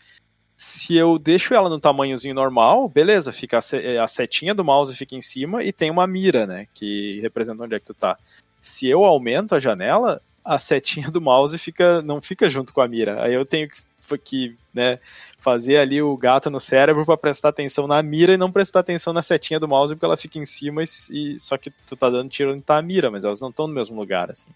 Se 0.57 0.96
eu 0.96 1.18
deixo 1.18 1.53
ela 1.53 1.68
no 1.68 1.81
tamanhozinho 1.81 2.35
normal, 2.35 2.88
beleza, 2.88 3.33
fica 3.33 3.59
a, 3.59 4.09
setinha 4.09 4.55
do 4.55 4.64
mouse 4.64 4.94
fica 4.94 5.16
em 5.16 5.20
cima 5.20 5.64
e 5.64 5.72
tem 5.72 5.90
uma 5.90 6.07
mira, 6.07 6.46
né, 6.46 6.66
que 6.72 7.18
representa 7.20 7.64
onde 7.64 7.74
é 7.74 7.81
que 7.81 7.87
tu 7.87 7.94
tá. 7.94 8.16
Se 8.61 8.88
eu 8.88 9.05
aumento 9.05 9.55
a 9.55 9.61
janela, 9.61 10.22
a 10.44 10.59
setinha 10.59 11.11
do 11.11 11.20
mouse 11.20 11.59
fica 11.59 12.03
não 12.03 12.20
fica 12.20 12.48
junto 12.48 12.72
com 12.72 12.81
a 12.81 12.88
mira. 12.88 13.22
Aí 13.24 13.35
eu 13.35 13.44
tenho 13.44 13.68
que, 13.68 14.18
que 14.18 14.57
né, 14.72 15.00
fazer 15.38 15.79
ali 15.79 16.00
o 16.00 16.16
gato 16.16 16.50
no 16.50 16.61
cérebro 16.61 17.05
para 17.05 17.16
prestar 17.16 17.48
atenção 17.48 17.87
na 17.87 18.03
mira 18.03 18.35
e 18.35 18.37
não 18.37 18.53
prestar 18.53 18.81
atenção 18.81 19.12
na 19.12 19.22
setinha 19.22 19.59
do 19.59 19.68
mouse 19.68 19.94
porque 19.94 20.07
ela 20.07 20.16
fica 20.16 20.38
em 20.38 20.44
cima 20.44 20.83
e, 20.83 20.87
e 21.11 21.40
só 21.40 21.57
que 21.57 21.70
tu 21.70 21.96
tá 21.96 22.09
dando 22.09 22.29
tiro 22.29 22.53
onde 22.53 22.62
tá 22.62 22.79
a 22.79 22.83
mira, 22.83 23.11
mas 23.11 23.24
elas 23.24 23.40
não 23.40 23.48
estão 23.48 23.66
no 23.66 23.74
mesmo 23.74 23.98
lugar 23.98 24.31
assim. 24.31 24.50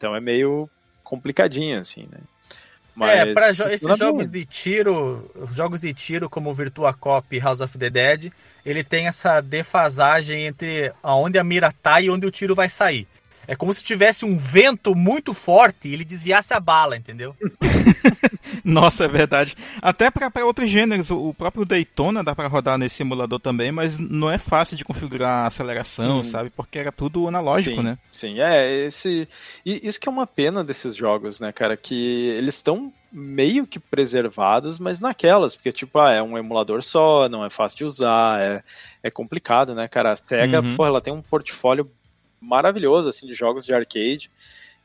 Então 0.00 0.16
é 0.16 0.20
meio 0.20 0.66
complicadinho, 1.04 1.78
assim, 1.78 2.08
né? 2.10 2.20
É, 2.20 2.22
Mas, 2.94 3.18
é, 3.18 3.34
para 3.34 3.52
jo 3.52 3.64
esses 3.64 3.98
jogos 3.98 4.30
de 4.30 4.46
tiro, 4.46 5.30
jogos 5.52 5.80
de 5.80 5.92
tiro 5.92 6.30
como 6.30 6.54
Virtua 6.54 6.94
Cop 6.94 7.36
e 7.36 7.38
House 7.38 7.60
of 7.60 7.76
the 7.76 7.90
Dead, 7.90 8.32
ele 8.64 8.82
tem 8.82 9.06
essa 9.06 9.42
defasagem 9.42 10.46
entre 10.46 10.90
aonde 11.02 11.38
a 11.38 11.44
mira 11.44 11.70
tá 11.82 12.00
e 12.00 12.08
onde 12.08 12.26
o 12.26 12.30
tiro 12.30 12.54
vai 12.54 12.70
sair. 12.70 13.06
É 13.50 13.56
como 13.56 13.74
se 13.74 13.82
tivesse 13.82 14.24
um 14.24 14.36
vento 14.36 14.94
muito 14.94 15.34
forte 15.34 15.88
e 15.88 15.92
ele 15.92 16.04
desviasse 16.04 16.54
a 16.54 16.60
bala, 16.60 16.96
entendeu? 16.96 17.34
Nossa, 18.62 19.06
é 19.06 19.08
verdade. 19.08 19.56
Até 19.82 20.08
para 20.08 20.46
outros 20.46 20.70
gêneros, 20.70 21.10
o 21.10 21.34
próprio 21.34 21.64
Daytona 21.64 22.22
dá 22.22 22.32
para 22.32 22.46
rodar 22.46 22.78
nesse 22.78 23.02
emulador 23.02 23.40
também, 23.40 23.72
mas 23.72 23.98
não 23.98 24.30
é 24.30 24.38
fácil 24.38 24.76
de 24.76 24.84
configurar 24.84 25.42
a 25.42 25.46
aceleração, 25.48 26.20
hum. 26.20 26.22
sabe? 26.22 26.48
Porque 26.50 26.78
era 26.78 26.92
tudo 26.92 27.26
analógico, 27.26 27.78
sim, 27.78 27.82
né? 27.82 27.98
Sim, 28.12 28.40
é 28.40 28.86
esse 28.86 29.26
e 29.66 29.80
isso 29.88 29.98
que 29.98 30.08
é 30.08 30.12
uma 30.12 30.28
pena 30.28 30.62
desses 30.62 30.94
jogos, 30.94 31.40
né, 31.40 31.50
cara, 31.50 31.76
que 31.76 32.28
eles 32.28 32.54
estão 32.54 32.92
meio 33.10 33.66
que 33.66 33.80
preservados, 33.80 34.78
mas 34.78 35.00
naquelas, 35.00 35.56
porque 35.56 35.72
tipo, 35.72 35.98
ah, 35.98 36.12
é 36.12 36.22
um 36.22 36.38
emulador 36.38 36.84
só, 36.84 37.28
não 37.28 37.44
é 37.44 37.50
fácil 37.50 37.78
de 37.78 37.84
usar, 37.84 38.40
é, 38.40 38.62
é 39.02 39.10
complicado, 39.10 39.74
né, 39.74 39.88
cara? 39.88 40.12
A 40.12 40.16
Sega, 40.16 40.60
uhum. 40.60 40.76
ela 40.86 41.00
tem 41.00 41.12
um 41.12 41.20
portfólio 41.20 41.90
maravilhoso, 42.40 43.08
assim, 43.08 43.26
de 43.26 43.34
jogos 43.34 43.64
de 43.64 43.74
arcade, 43.74 44.30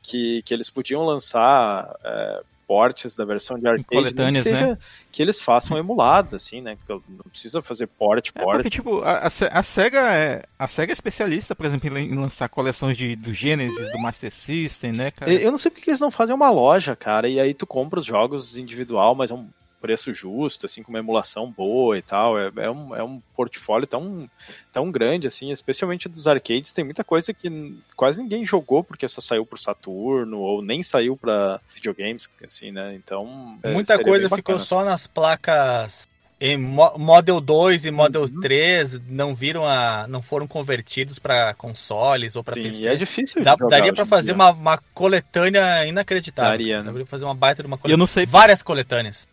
que, 0.02 0.42
que 0.42 0.54
eles 0.54 0.70
podiam 0.70 1.04
lançar 1.04 1.94
é, 2.04 2.42
portes 2.66 3.14
da 3.14 3.24
versão 3.24 3.58
de 3.58 3.66
arcade, 3.66 4.12
que, 4.14 4.42
seja, 4.42 4.66
né? 4.66 4.78
que 5.12 5.22
eles 5.22 5.40
façam 5.40 5.78
emulado, 5.78 6.36
assim, 6.36 6.60
né? 6.60 6.76
Que 6.84 6.92
não 6.92 7.00
precisa 7.30 7.62
fazer 7.62 7.86
port, 7.86 8.32
port. 8.32 8.48
É 8.48 8.62
porque, 8.62 8.70
tipo, 8.70 9.00
a, 9.02 9.26
a, 9.26 9.62
SEGA 9.62 10.00
é, 10.12 10.42
a 10.58 10.66
SEGA 10.66 10.92
é 10.92 10.94
especialista, 10.94 11.54
por 11.54 11.66
exemplo, 11.66 11.96
em 11.96 12.14
lançar 12.14 12.48
coleções 12.48 12.96
de, 12.96 13.14
do 13.14 13.32
Genesis, 13.32 13.92
do 13.92 13.98
Master 13.98 14.30
System, 14.30 14.92
né, 14.92 15.10
cara? 15.10 15.32
Eu 15.32 15.50
não 15.50 15.58
sei 15.58 15.70
porque 15.70 15.90
eles 15.90 16.00
não 16.00 16.10
fazem 16.10 16.34
uma 16.34 16.50
loja, 16.50 16.96
cara, 16.96 17.28
e 17.28 17.38
aí 17.38 17.54
tu 17.54 17.66
compra 17.66 18.00
os 18.00 18.04
jogos 18.04 18.56
individual, 18.56 19.14
mas 19.14 19.30
é 19.30 19.34
um 19.34 19.48
preço 19.86 20.12
justo, 20.12 20.66
assim, 20.66 20.82
com 20.82 20.90
uma 20.90 20.98
emulação 20.98 21.48
boa 21.48 21.96
e 21.96 22.02
tal. 22.02 22.36
É, 22.36 22.50
é, 22.56 22.70
um, 22.70 22.96
é 22.96 23.04
um 23.04 23.22
portfólio 23.36 23.86
tão, 23.86 24.28
tão 24.72 24.90
grande, 24.90 25.28
assim, 25.28 25.52
especialmente 25.52 26.08
dos 26.08 26.26
arcades. 26.26 26.72
Tem 26.72 26.84
muita 26.84 27.04
coisa 27.04 27.32
que 27.32 27.78
quase 27.94 28.20
ninguém 28.20 28.44
jogou 28.44 28.82
porque 28.82 29.08
só 29.08 29.20
saiu 29.20 29.46
pro 29.46 29.56
Saturno 29.56 30.40
ou 30.40 30.60
nem 30.60 30.82
saiu 30.82 31.16
para 31.16 31.60
videogames, 31.72 32.28
assim, 32.44 32.72
né? 32.72 32.96
Então. 32.96 33.60
É, 33.62 33.72
muita 33.72 34.02
coisa 34.02 34.28
ficou 34.28 34.58
só 34.58 34.84
nas 34.84 35.06
placas. 35.06 36.08
Em 36.38 36.58
Model 36.58 37.40
2 37.40 37.86
e 37.86 37.90
Model 37.90 38.22
uhum. 38.22 38.40
3 38.42 39.00
não 39.08 39.34
viram 39.34 39.64
a. 39.64 40.06
não 40.06 40.20
foram 40.20 40.46
convertidos 40.46 41.18
para 41.18 41.54
consoles 41.54 42.36
ou 42.36 42.44
para 42.44 42.54
PC. 42.54 42.72
Sim, 42.74 42.88
é 42.88 42.94
difícil 42.94 43.42
Dá, 43.42 43.56
Daria 43.56 43.94
para 43.94 44.04
fazer 44.04 44.32
uma, 44.32 44.50
uma 44.50 44.78
coletânea 44.92 45.86
inacreditável. 45.86 46.50
Daria, 46.50 46.78
né? 46.80 46.90
Daria 46.90 47.06
pra 47.06 47.10
fazer 47.10 47.24
uma 47.24 47.34
baita 47.34 47.62
de 47.62 47.66
uma 47.66 47.78
coletânea. 47.78 47.94
Eu 47.94 47.98
não 47.98 48.06
sei. 48.06 48.26
Várias 48.26 48.62
coletâneas. 48.62 49.26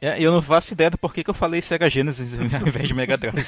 É, 0.00 0.20
eu 0.22 0.30
não 0.30 0.40
faço 0.40 0.72
ideia 0.72 0.90
do 0.90 0.98
porquê 0.98 1.24
que 1.24 1.30
eu 1.30 1.34
falei 1.34 1.60
Sega 1.60 1.90
Genesis 1.90 2.34
ao 2.38 2.66
invés 2.66 2.88
de 2.88 2.94
Mega 2.94 3.16
Drive. 3.16 3.46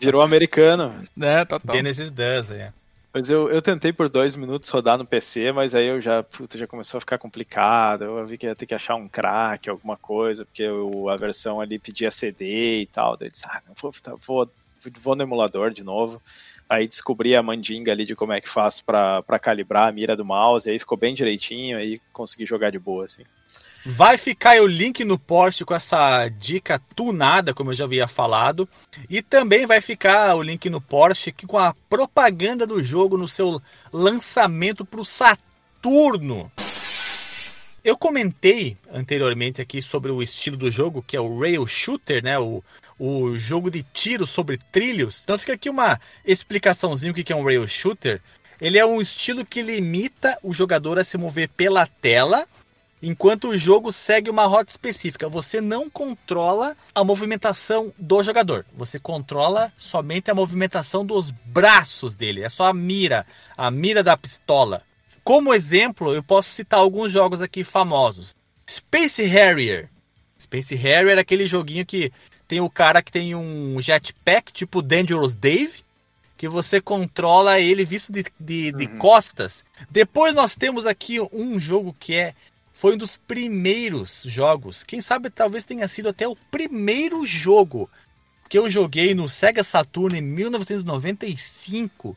Virou 0.00 0.20
americano. 0.20 0.94
É, 1.20 1.44
total. 1.44 1.76
Genesis 1.76 2.10
does, 2.10 2.50
é. 2.50 2.72
Mas 3.14 3.28
eu, 3.28 3.50
eu 3.50 3.60
tentei 3.60 3.92
por 3.92 4.08
dois 4.08 4.34
minutos 4.34 4.70
rodar 4.70 4.96
no 4.96 5.04
PC, 5.04 5.52
mas 5.52 5.74
aí 5.74 5.86
eu 5.86 6.00
já, 6.00 6.22
puta, 6.22 6.56
já 6.56 6.66
começou 6.66 6.96
a 6.96 7.00
ficar 7.00 7.18
complicado. 7.18 8.04
Eu 8.04 8.26
vi 8.26 8.38
que 8.38 8.46
ia 8.46 8.56
ter 8.56 8.64
que 8.64 8.74
achar 8.74 8.94
um 8.94 9.06
crack, 9.06 9.68
alguma 9.68 9.98
coisa, 9.98 10.46
porque 10.46 10.62
eu, 10.62 11.08
a 11.10 11.16
versão 11.16 11.60
ali 11.60 11.78
pedia 11.78 12.10
CD 12.10 12.80
e 12.80 12.86
tal. 12.86 13.16
Daí 13.16 13.28
eu 13.28 13.32
disse, 13.32 13.44
ah, 13.46 13.60
não, 13.68 13.74
vou, 13.80 13.92
tá, 13.92 14.14
vou, 14.26 14.50
vou 15.02 15.14
no 15.14 15.22
emulador 15.22 15.70
de 15.70 15.84
novo. 15.84 16.22
Aí 16.68 16.88
descobri 16.88 17.36
a 17.36 17.42
mandinga 17.42 17.92
ali 17.92 18.06
de 18.06 18.16
como 18.16 18.32
é 18.32 18.40
que 18.40 18.48
faço 18.48 18.82
para 18.82 19.38
calibrar 19.38 19.88
a 19.88 19.92
mira 19.92 20.16
do 20.16 20.24
mouse, 20.24 20.70
aí 20.70 20.78
ficou 20.78 20.96
bem 20.96 21.14
direitinho, 21.14 21.76
aí 21.76 22.00
consegui 22.14 22.46
jogar 22.46 22.70
de 22.70 22.78
boa, 22.78 23.04
assim. 23.04 23.24
Vai 23.84 24.16
ficar 24.16 24.60
o 24.60 24.66
link 24.66 25.04
no 25.04 25.18
post 25.18 25.64
com 25.64 25.74
essa 25.74 26.28
dica 26.28 26.80
tunada, 26.94 27.52
como 27.52 27.70
eu 27.70 27.74
já 27.74 27.84
havia 27.84 28.06
falado. 28.06 28.68
E 29.10 29.20
também 29.20 29.66
vai 29.66 29.80
ficar 29.80 30.36
o 30.36 30.42
link 30.42 30.70
no 30.70 30.80
post 30.80 31.32
com 31.46 31.58
a 31.58 31.74
propaganda 31.90 32.64
do 32.64 32.82
jogo 32.82 33.18
no 33.18 33.26
seu 33.26 33.60
lançamento 33.92 34.84
para 34.84 35.00
o 35.00 35.04
Saturno. 35.04 36.50
Eu 37.84 37.96
comentei 37.96 38.76
anteriormente 38.92 39.60
aqui 39.60 39.82
sobre 39.82 40.12
o 40.12 40.22
estilo 40.22 40.56
do 40.56 40.70
jogo, 40.70 41.02
que 41.04 41.16
é 41.16 41.20
o 41.20 41.40
Rail 41.40 41.66
Shooter, 41.66 42.22
né? 42.22 42.38
O, 42.38 42.62
o 42.96 43.36
jogo 43.36 43.68
de 43.68 43.82
tiro 43.82 44.24
sobre 44.24 44.58
trilhos. 44.70 45.22
Então 45.24 45.36
fica 45.36 45.54
aqui 45.54 45.68
uma 45.68 45.98
explicaçãozinha 46.24 47.10
o 47.10 47.14
que 47.14 47.32
é 47.32 47.36
um 47.36 47.44
Rail 47.44 47.66
Shooter. 47.66 48.22
Ele 48.60 48.78
é 48.78 48.86
um 48.86 49.00
estilo 49.00 49.44
que 49.44 49.60
limita 49.60 50.38
o 50.40 50.54
jogador 50.54 50.96
a 51.00 51.02
se 51.02 51.18
mover 51.18 51.48
pela 51.48 51.84
tela 51.84 52.46
enquanto 53.02 53.48
o 53.48 53.58
jogo 53.58 53.90
segue 53.90 54.30
uma 54.30 54.46
rota 54.46 54.70
específica. 54.70 55.28
Você 55.28 55.60
não 55.60 55.90
controla 55.90 56.76
a 56.94 57.02
movimentação 57.02 57.92
do 57.98 58.22
jogador, 58.22 58.64
você 58.72 58.98
controla 58.98 59.72
somente 59.76 60.30
a 60.30 60.34
movimentação 60.34 61.04
dos 61.04 61.30
braços 61.30 62.14
dele, 62.14 62.42
é 62.42 62.48
só 62.48 62.66
a 62.66 62.72
mira, 62.72 63.26
a 63.56 63.70
mira 63.70 64.02
da 64.02 64.16
pistola. 64.16 64.82
Como 65.24 65.52
exemplo, 65.52 66.14
eu 66.14 66.22
posso 66.22 66.50
citar 66.50 66.80
alguns 66.80 67.10
jogos 67.12 67.42
aqui 67.42 67.64
famosos. 67.64 68.34
Space 68.68 69.22
Harrier. 69.22 69.88
Space 70.38 70.74
Harrier 70.74 71.18
é 71.18 71.20
aquele 71.20 71.46
joguinho 71.46 71.86
que 71.86 72.12
tem 72.48 72.60
o 72.60 72.70
cara 72.70 73.02
que 73.02 73.12
tem 73.12 73.34
um 73.34 73.80
jetpack 73.80 74.52
tipo 74.52 74.82
Dangerous 74.82 75.34
Dave, 75.34 75.84
que 76.36 76.48
você 76.48 76.80
controla 76.80 77.60
ele 77.60 77.84
visto 77.84 78.12
de, 78.12 78.24
de, 78.38 78.72
de 78.72 78.84
uhum. 78.86 78.98
costas. 78.98 79.64
Depois 79.88 80.34
nós 80.34 80.56
temos 80.56 80.86
aqui 80.86 81.20
um 81.32 81.60
jogo 81.60 81.94
que 82.00 82.16
é 82.16 82.34
foi 82.82 82.94
um 82.94 82.98
dos 82.98 83.16
primeiros 83.16 84.24
jogos. 84.24 84.82
Quem 84.82 85.00
sabe 85.00 85.30
talvez 85.30 85.64
tenha 85.64 85.86
sido 85.86 86.08
até 86.08 86.26
o 86.26 86.34
primeiro 86.34 87.24
jogo 87.24 87.88
que 88.48 88.58
eu 88.58 88.68
joguei 88.68 89.14
no 89.14 89.28
Sega 89.28 89.62
Saturn 89.62 90.18
em 90.18 90.20
1995. 90.20 92.16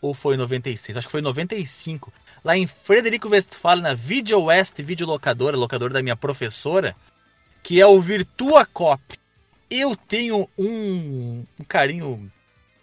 Ou 0.00 0.12
foi 0.12 0.36
96? 0.36 0.96
Acho 0.96 1.06
que 1.06 1.12
foi 1.12 1.22
95. 1.22 2.12
Lá 2.44 2.56
em 2.58 2.66
Frederico 2.66 3.28
Westphalen, 3.28 3.84
na 3.84 3.94
Video 3.94 4.42
West 4.42 4.82
Videolocadora, 4.82 5.56
locadora 5.56 5.94
da 5.94 6.02
minha 6.02 6.16
professora, 6.16 6.96
que 7.62 7.80
é 7.80 7.86
o 7.86 8.00
Virtua 8.00 8.66
Cop. 8.66 9.00
Eu 9.70 9.94
tenho 9.94 10.48
um, 10.58 11.44
um 11.60 11.64
carinho 11.68 12.28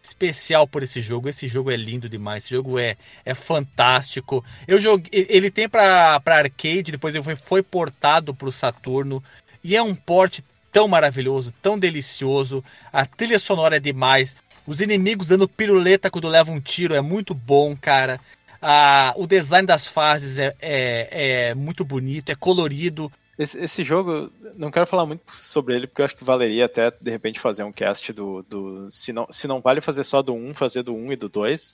especial 0.10 0.68
por 0.68 0.84
esse 0.84 1.02
jogo. 1.02 1.30
Esse 1.30 1.48
jogo 1.48 1.72
é 1.72 1.78
lindo 1.78 2.10
demais. 2.10 2.44
Esse 2.44 2.56
jogo 2.56 2.78
é, 2.78 2.98
é 3.26 3.34
fantástico. 3.34 4.44
Eu 4.68 4.80
joguei, 4.80 5.28
ele 5.30 5.50
tem 5.50 5.68
para 5.70 6.22
arcade, 6.26 6.92
depois 6.92 7.16
ele 7.16 7.24
foi, 7.24 7.36
foi 7.36 7.64
portado 7.64 8.34
para 8.34 8.50
o 8.50 8.52
Saturno 8.52 9.24
e 9.64 9.76
é 9.76 9.82
um 9.82 9.96
porte 9.96 10.44
tão 10.72 10.88
maravilhoso, 10.88 11.54
tão 11.62 11.78
delicioso. 11.78 12.64
A 12.92 13.06
trilha 13.06 13.40
sonora 13.40 13.78
é 13.78 13.80
demais. 13.80 14.36
Os 14.66 14.82
inimigos 14.82 15.28
dando 15.28 15.48
piruleta 15.48 16.12
quando 16.12 16.28
levam 16.28 16.56
um 16.56 16.62
tiro 16.62 16.94
é 16.94 17.02
muito 17.02 17.34
bom, 17.34 17.76
cara. 17.76 18.20
Ah, 18.62 19.14
o 19.16 19.26
design 19.26 19.66
das 19.66 19.88
fases 19.88 20.38
é, 20.38 20.54
é, 20.60 21.50
é 21.50 21.56
muito 21.56 21.86
bonito, 21.86 22.30
é 22.30 22.36
colorido. 22.36 23.12
Esse, 23.40 23.58
esse, 23.58 23.84
jogo, 23.86 24.30
não 24.58 24.70
quero 24.70 24.86
falar 24.86 25.06
muito 25.06 25.34
sobre 25.34 25.74
ele, 25.74 25.88
porque 25.88 26.02
eu 26.02 26.06
acho 26.06 26.16
que 26.16 26.26
valeria 26.26 26.66
até, 26.66 26.92
de 26.92 27.10
repente, 27.10 27.40
fazer 27.40 27.64
um 27.64 27.72
cast 27.72 28.12
do. 28.12 28.44
do 28.44 28.92
se, 28.92 29.14
não, 29.14 29.28
se 29.32 29.48
não 29.48 29.62
vale 29.62 29.80
fazer 29.80 30.04
só 30.04 30.22
do 30.22 30.34
1, 30.34 30.54
fazer 30.54 30.84
do 30.84 30.94
1 30.94 31.14
e 31.14 31.16
do 31.16 31.30
2. 31.30 31.74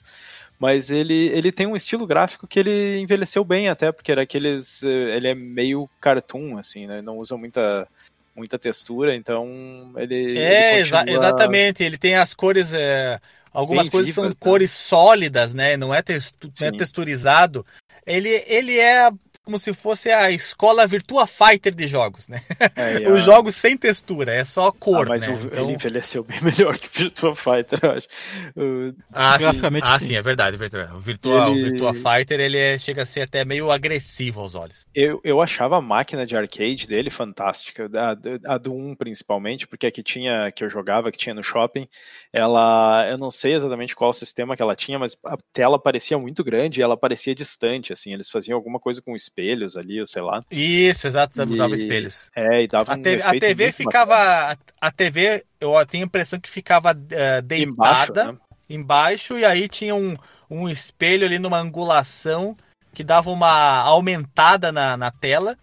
Mas 0.60 0.90
ele, 0.90 1.26
ele 1.30 1.50
tem 1.50 1.66
um 1.66 1.74
estilo 1.74 2.06
gráfico 2.06 2.46
que 2.46 2.60
ele 2.60 3.00
envelheceu 3.00 3.42
bem 3.42 3.68
até, 3.68 3.90
porque 3.90 4.12
era 4.12 4.22
aqueles. 4.22 4.80
Eh, 4.84 5.16
ele 5.16 5.26
é 5.26 5.34
meio 5.34 5.90
cartoon, 6.00 6.56
assim, 6.56 6.86
né? 6.86 7.02
Não 7.02 7.18
usa 7.18 7.36
muita, 7.36 7.88
muita 8.36 8.56
textura, 8.60 9.16
então 9.16 9.92
ele. 9.96 10.38
É, 10.38 10.78
ele 10.78 10.90
continua... 10.90 11.02
exa 11.02 11.10
exatamente. 11.10 11.82
Ele 11.82 11.98
tem 11.98 12.14
as 12.14 12.32
cores. 12.32 12.72
É, 12.72 13.20
algumas 13.52 13.88
coisas 13.88 14.14
são 14.14 14.28
tá? 14.28 14.36
cores 14.38 14.70
sólidas, 14.70 15.52
né? 15.52 15.76
Não 15.76 15.92
é, 15.92 16.00
textu 16.00 16.48
não 16.60 16.68
é 16.68 16.70
texturizado. 16.70 17.66
Ele, 18.06 18.44
ele 18.46 18.78
é 18.78 19.10
como 19.46 19.60
se 19.60 19.72
fosse 19.72 20.10
a 20.10 20.28
escola 20.32 20.84
Virtua 20.88 21.24
Fighter 21.24 21.72
de 21.72 21.86
jogos, 21.86 22.26
né? 22.26 22.42
É, 22.74 23.06
Os 23.08 23.22
jogos 23.22 23.54
sem 23.54 23.76
textura, 23.76 24.34
é 24.34 24.42
só 24.42 24.72
cor, 24.72 25.06
ah, 25.06 25.10
mas 25.10 25.24
né? 25.24 25.32
o, 25.32 25.46
então... 25.46 25.64
ele 25.64 25.74
envelheceu 25.74 26.24
bem 26.24 26.38
melhor 26.42 26.76
que 26.76 26.88
o 26.88 26.90
Virtua 26.92 27.36
Fighter, 27.36 27.78
eu 27.80 27.90
acho. 27.92 28.08
O... 28.56 28.94
Ah, 29.12 29.38
Graficamente, 29.38 29.86
sim. 29.86 29.92
Ah, 29.92 29.98
sim. 30.00 30.06
sim, 30.06 30.16
é 30.16 30.22
verdade, 30.22 30.56
é 30.60 30.92
O 30.92 30.98
Virtua, 30.98 31.48
ele... 31.48 31.60
o 31.60 31.70
Virtua 31.70 31.94
Fighter, 31.94 32.40
ele 32.40 32.58
é, 32.58 32.76
chega 32.76 33.02
a 33.02 33.06
ser 33.06 33.20
até 33.20 33.44
meio 33.44 33.70
agressivo 33.70 34.40
aos 34.40 34.56
olhos. 34.56 34.84
Eu, 34.92 35.20
eu 35.22 35.40
achava 35.40 35.76
a 35.76 35.80
máquina 35.80 36.26
de 36.26 36.36
arcade 36.36 36.88
dele 36.88 37.08
fantástica, 37.08 37.88
a, 37.96 38.54
a 38.54 38.58
do 38.58 38.74
1 38.74 38.96
principalmente, 38.96 39.68
porque 39.68 39.86
a 39.86 39.92
que 39.92 40.02
tinha, 40.02 40.50
que 40.50 40.64
eu 40.64 40.68
jogava, 40.68 41.12
que 41.12 41.18
tinha 41.18 41.34
no 41.36 41.44
shopping, 41.44 41.86
ela, 42.32 43.06
eu 43.08 43.16
não 43.16 43.30
sei 43.30 43.54
exatamente 43.54 43.94
qual 43.94 44.12
sistema 44.12 44.56
que 44.56 44.62
ela 44.62 44.74
tinha, 44.74 44.98
mas 44.98 45.16
a 45.24 45.36
tela 45.52 45.78
parecia 45.78 46.18
muito 46.18 46.42
grande 46.42 46.80
e 46.80 46.82
ela 46.82 46.96
parecia 46.96 47.32
distante, 47.32 47.92
assim, 47.92 48.12
eles 48.12 48.28
faziam 48.28 48.56
alguma 48.56 48.80
coisa 48.80 49.00
com 49.00 49.12
o 49.12 49.16
espelhos 49.36 49.76
ali, 49.76 50.00
ou 50.00 50.06
sei 50.06 50.22
lá. 50.22 50.42
Isso, 50.50 51.06
exato, 51.06 51.42
usava 51.42 51.74
espelhos. 51.74 52.30
É, 52.34 52.62
e 52.62 52.66
dava 52.66 52.92
a, 52.92 52.96
um 52.96 53.02
te, 53.02 53.22
a 53.22 53.38
TV 53.38 53.72
ficava. 53.72 54.14
A, 54.14 54.56
a, 54.80 54.90
TV, 54.90 55.44
eu 55.60 55.72
tenho 55.86 56.04
a 56.04 56.06
impressão 56.06 56.40
que 56.40 56.48
ficava 56.48 56.92
uh, 56.92 57.42
deitada 57.42 57.62
embaixo, 57.62 58.12
né? 58.14 58.36
embaixo, 58.68 59.38
e 59.38 59.44
aí 59.44 59.68
tinha 59.68 59.94
um, 59.94 60.16
um 60.50 60.68
espelho 60.68 61.26
ali 61.26 61.38
numa 61.38 61.58
angulação 61.58 62.56
que 62.94 63.04
dava 63.04 63.30
uma 63.30 63.80
aumentada 63.80 64.72
na, 64.72 64.96
na 64.96 65.10
tela. 65.10 65.56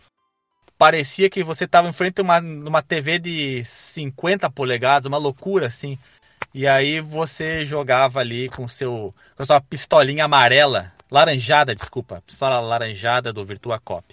Parecia 0.78 1.30
que 1.30 1.44
você 1.44 1.66
estava 1.66 1.88
em 1.88 1.94
frente 1.94 2.20
a 2.20 2.24
uma, 2.24 2.40
uma 2.40 2.82
TV 2.82 3.18
de 3.18 3.64
50 3.64 4.50
polegadas, 4.50 5.08
uma 5.08 5.18
loucura 5.18 5.68
assim. 5.68 5.98
E 6.54 6.68
aí 6.68 7.00
você 7.00 7.66
jogava 7.66 8.20
ali 8.20 8.48
com 8.50 8.68
seu 8.68 9.14
com 9.36 9.42
a 9.42 9.46
sua 9.46 9.62
pistolinha 9.62 10.26
amarela, 10.26 10.92
laranjada, 11.13 11.76
desculpa, 11.76 12.23
pistola 12.26 12.60
laranjada 12.60 13.32
do 13.32 13.45
Virtua 13.45 13.80
Cop. 13.80 14.04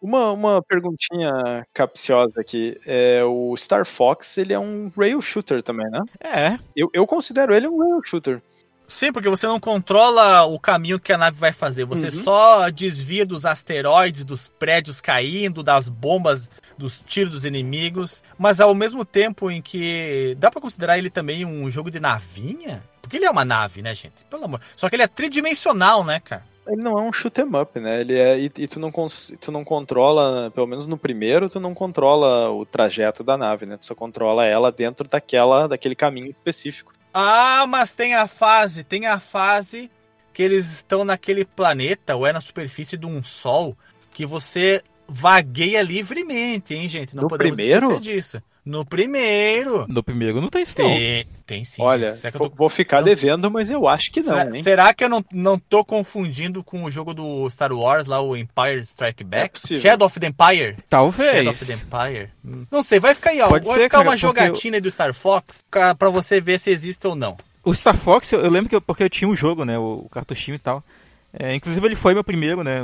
Uma, 0.00 0.30
uma 0.30 0.62
perguntinha 0.62 1.66
capciosa 1.72 2.38
aqui. 2.38 2.78
É, 2.86 3.24
o 3.24 3.56
Star 3.56 3.86
Fox, 3.86 4.36
ele 4.36 4.52
é 4.52 4.58
um 4.58 4.92
rail 4.94 5.22
shooter 5.22 5.62
também, 5.62 5.88
né? 5.90 6.00
É, 6.22 6.58
Eu, 6.76 6.90
eu 6.92 7.06
considero 7.06 7.54
ele 7.54 7.66
um 7.66 7.78
rail 7.78 8.00
shooter. 8.04 8.42
Sim, 8.86 9.10
porque 9.12 9.28
você 9.28 9.46
não 9.46 9.58
controla 9.60 10.44
o 10.44 10.58
caminho 10.58 10.98
que 11.00 11.12
a 11.12 11.18
nave 11.18 11.38
vai 11.38 11.52
fazer. 11.52 11.84
Você 11.86 12.06
Uhum. 12.08 12.22
só 12.24 12.68
desvia 12.70 13.24
dos 13.24 13.46
asteroides, 13.46 14.24
dos 14.24 14.48
prédios 14.48 15.00
caindo, 15.00 15.62
das 15.62 15.88
bombas, 15.88 16.50
dos 16.76 17.00
tiros 17.06 17.32
dos 17.32 17.44
inimigos. 17.44 18.22
Mas 18.36 18.60
ao 18.60 18.74
mesmo 18.74 19.04
tempo 19.04 19.50
em 19.50 19.62
que. 19.62 20.36
Dá 20.38 20.50
pra 20.50 20.60
considerar 20.60 20.98
ele 20.98 21.08
também 21.08 21.44
um 21.44 21.70
jogo 21.70 21.90
de 21.90 22.00
navinha? 22.00 22.82
Porque 23.00 23.16
ele 23.16 23.26
é 23.26 23.30
uma 23.30 23.44
nave, 23.44 23.80
né, 23.80 23.94
gente? 23.94 24.24
Pelo 24.28 24.44
amor. 24.44 24.60
Só 24.76 24.88
que 24.90 24.96
ele 24.96 25.02
é 25.04 25.06
tridimensional, 25.08 26.04
né, 26.04 26.20
cara? 26.20 26.49
Ele 26.66 26.82
não 26.82 26.98
é 26.98 27.02
um 27.02 27.12
shoot 27.12 27.40
'em 27.40 27.56
up, 27.60 27.80
né? 27.80 28.00
Ele 28.00 28.14
é. 28.16 28.38
E, 28.38 28.44
e 28.58 28.68
tu, 28.68 28.78
não, 28.78 28.90
cons- 28.92 29.32
tu 29.40 29.50
não 29.50 29.64
controla, 29.64 30.50
pelo 30.54 30.66
menos 30.66 30.86
no 30.86 30.96
primeiro, 30.96 31.48
tu 31.48 31.58
não 31.58 31.74
controla 31.74 32.50
o 32.50 32.64
trajeto 32.66 33.24
da 33.24 33.36
nave, 33.36 33.66
né? 33.66 33.76
Tu 33.76 33.86
só 33.86 33.94
controla 33.94 34.44
ela 34.46 34.70
dentro 34.70 35.08
daquela, 35.08 35.66
daquele 35.66 35.94
caminho 35.94 36.28
específico. 36.30 36.92
Ah, 37.12 37.66
mas 37.68 37.96
tem 37.96 38.14
a 38.14 38.26
fase, 38.28 38.84
tem 38.84 39.06
a 39.06 39.18
fase 39.18 39.90
que 40.32 40.42
eles 40.42 40.70
estão 40.70 41.04
naquele 41.04 41.44
planeta 41.44 42.14
ou 42.14 42.24
é 42.26 42.32
na 42.32 42.40
superfície 42.40 42.96
de 42.96 43.04
um 43.06 43.20
sol 43.22 43.76
que 44.12 44.24
você 44.24 44.80
vagueia 45.08 45.82
livremente, 45.82 46.72
hein, 46.74 46.86
gente? 46.86 47.16
Não 47.16 47.24
No 47.24 47.28
podemos 47.28 47.56
primeiro? 47.56 47.86
esquecer 47.94 48.00
disso. 48.00 48.42
No 48.64 48.84
primeiro. 48.84 49.86
no 49.88 50.02
primeiro 50.04 50.40
não 50.40 50.48
tem 50.48 50.62
isso 50.62 50.74
não. 50.78 50.86
Tem, 50.88 51.26
tem 51.50 51.64
sim. 51.64 51.82
Olha, 51.82 52.12
gente. 52.12 52.20
Será 52.20 52.30
que, 52.30 52.36
eu 52.36 52.38
vou, 52.38 52.48
tô... 52.48 52.56
vou 52.56 52.68
ficar 52.68 52.98
não- 52.98 53.04
devendo, 53.04 53.50
mas 53.50 53.70
eu 53.70 53.88
acho 53.88 54.12
que 54.12 54.22
não, 54.22 54.38
será, 54.38 54.56
hein? 54.56 54.62
será 54.62 54.94
que 54.94 55.02
eu 55.02 55.08
não, 55.08 55.24
não 55.32 55.58
tô 55.58 55.84
confundindo 55.84 56.62
com 56.62 56.84
o 56.84 56.90
jogo 56.90 57.12
do 57.12 57.50
Star 57.50 57.72
Wars, 57.72 58.06
lá 58.06 58.20
o 58.20 58.36
Empire 58.36 58.78
Strike 58.78 59.24
Back? 59.24 59.60
É. 59.74 59.80
Shadow 59.80 60.06
of 60.06 60.20
the 60.20 60.28
Empire? 60.28 60.76
Talvez. 60.88 61.32
Shadow 61.32 61.50
of 61.50 61.64
the 61.64 61.72
Empire? 61.72 62.28
Hum. 62.44 62.64
Não 62.70 62.84
sei, 62.84 63.00
vai 63.00 63.16
ficar 63.16 63.30
aí, 63.30 63.40
ó. 63.40 63.48
Pode 63.48 63.66
vai 63.66 63.74
ser, 63.78 63.82
ficar 63.82 63.98
cara, 63.98 64.08
uma 64.08 64.16
jogatina 64.16 64.76
aí 64.76 64.80
do 64.80 64.90
Star 64.90 65.12
Fox 65.12 65.64
pra 65.68 65.92
pra 65.92 66.08
você 66.08 66.40
ver 66.40 66.60
se 66.60 66.70
existe 66.70 67.04
ou 67.04 67.16
não. 67.16 67.36
O 67.64 67.74
Star 67.74 67.96
Fox, 67.96 68.30
eu, 68.32 68.40
eu 68.42 68.50
lembro 68.50 68.68
que 68.68 68.76
eu, 68.76 68.80
porque 68.80 69.02
eu 69.02 69.10
tinha 69.10 69.28
um 69.28 69.34
jogo, 69.34 69.64
né, 69.64 69.76
o, 69.76 70.04
o 70.06 70.08
cartuchinho 70.08 70.54
e 70.54 70.60
tal. 70.60 70.84
É, 71.32 71.52
inclusive 71.52 71.84
ele 71.84 71.96
foi 71.96 72.14
meu 72.14 72.22
primeiro, 72.24 72.62
né, 72.62 72.80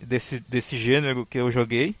desse, 0.00 0.40
desse 0.48 0.78
gênero 0.78 1.26
que 1.26 1.38
eu 1.38 1.52
joguei. 1.52 1.94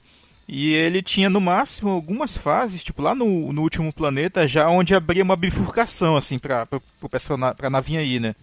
E 0.48 0.72
ele 0.72 1.02
tinha 1.02 1.28
no 1.28 1.40
máximo 1.40 1.90
algumas 1.90 2.36
fases, 2.36 2.84
tipo 2.84 3.02
lá 3.02 3.14
no, 3.16 3.52
no 3.52 3.62
último 3.62 3.92
planeta, 3.92 4.46
já 4.46 4.68
onde 4.68 4.94
abria 4.94 5.24
uma 5.24 5.34
bifurcação, 5.34 6.16
assim, 6.16 6.38
pra, 6.38 6.64
pra, 6.66 6.78
pro 7.00 7.08
persona- 7.08 7.52
pra 7.52 7.68
navinha 7.68 8.00
ir, 8.02 8.20
né. 8.20 8.34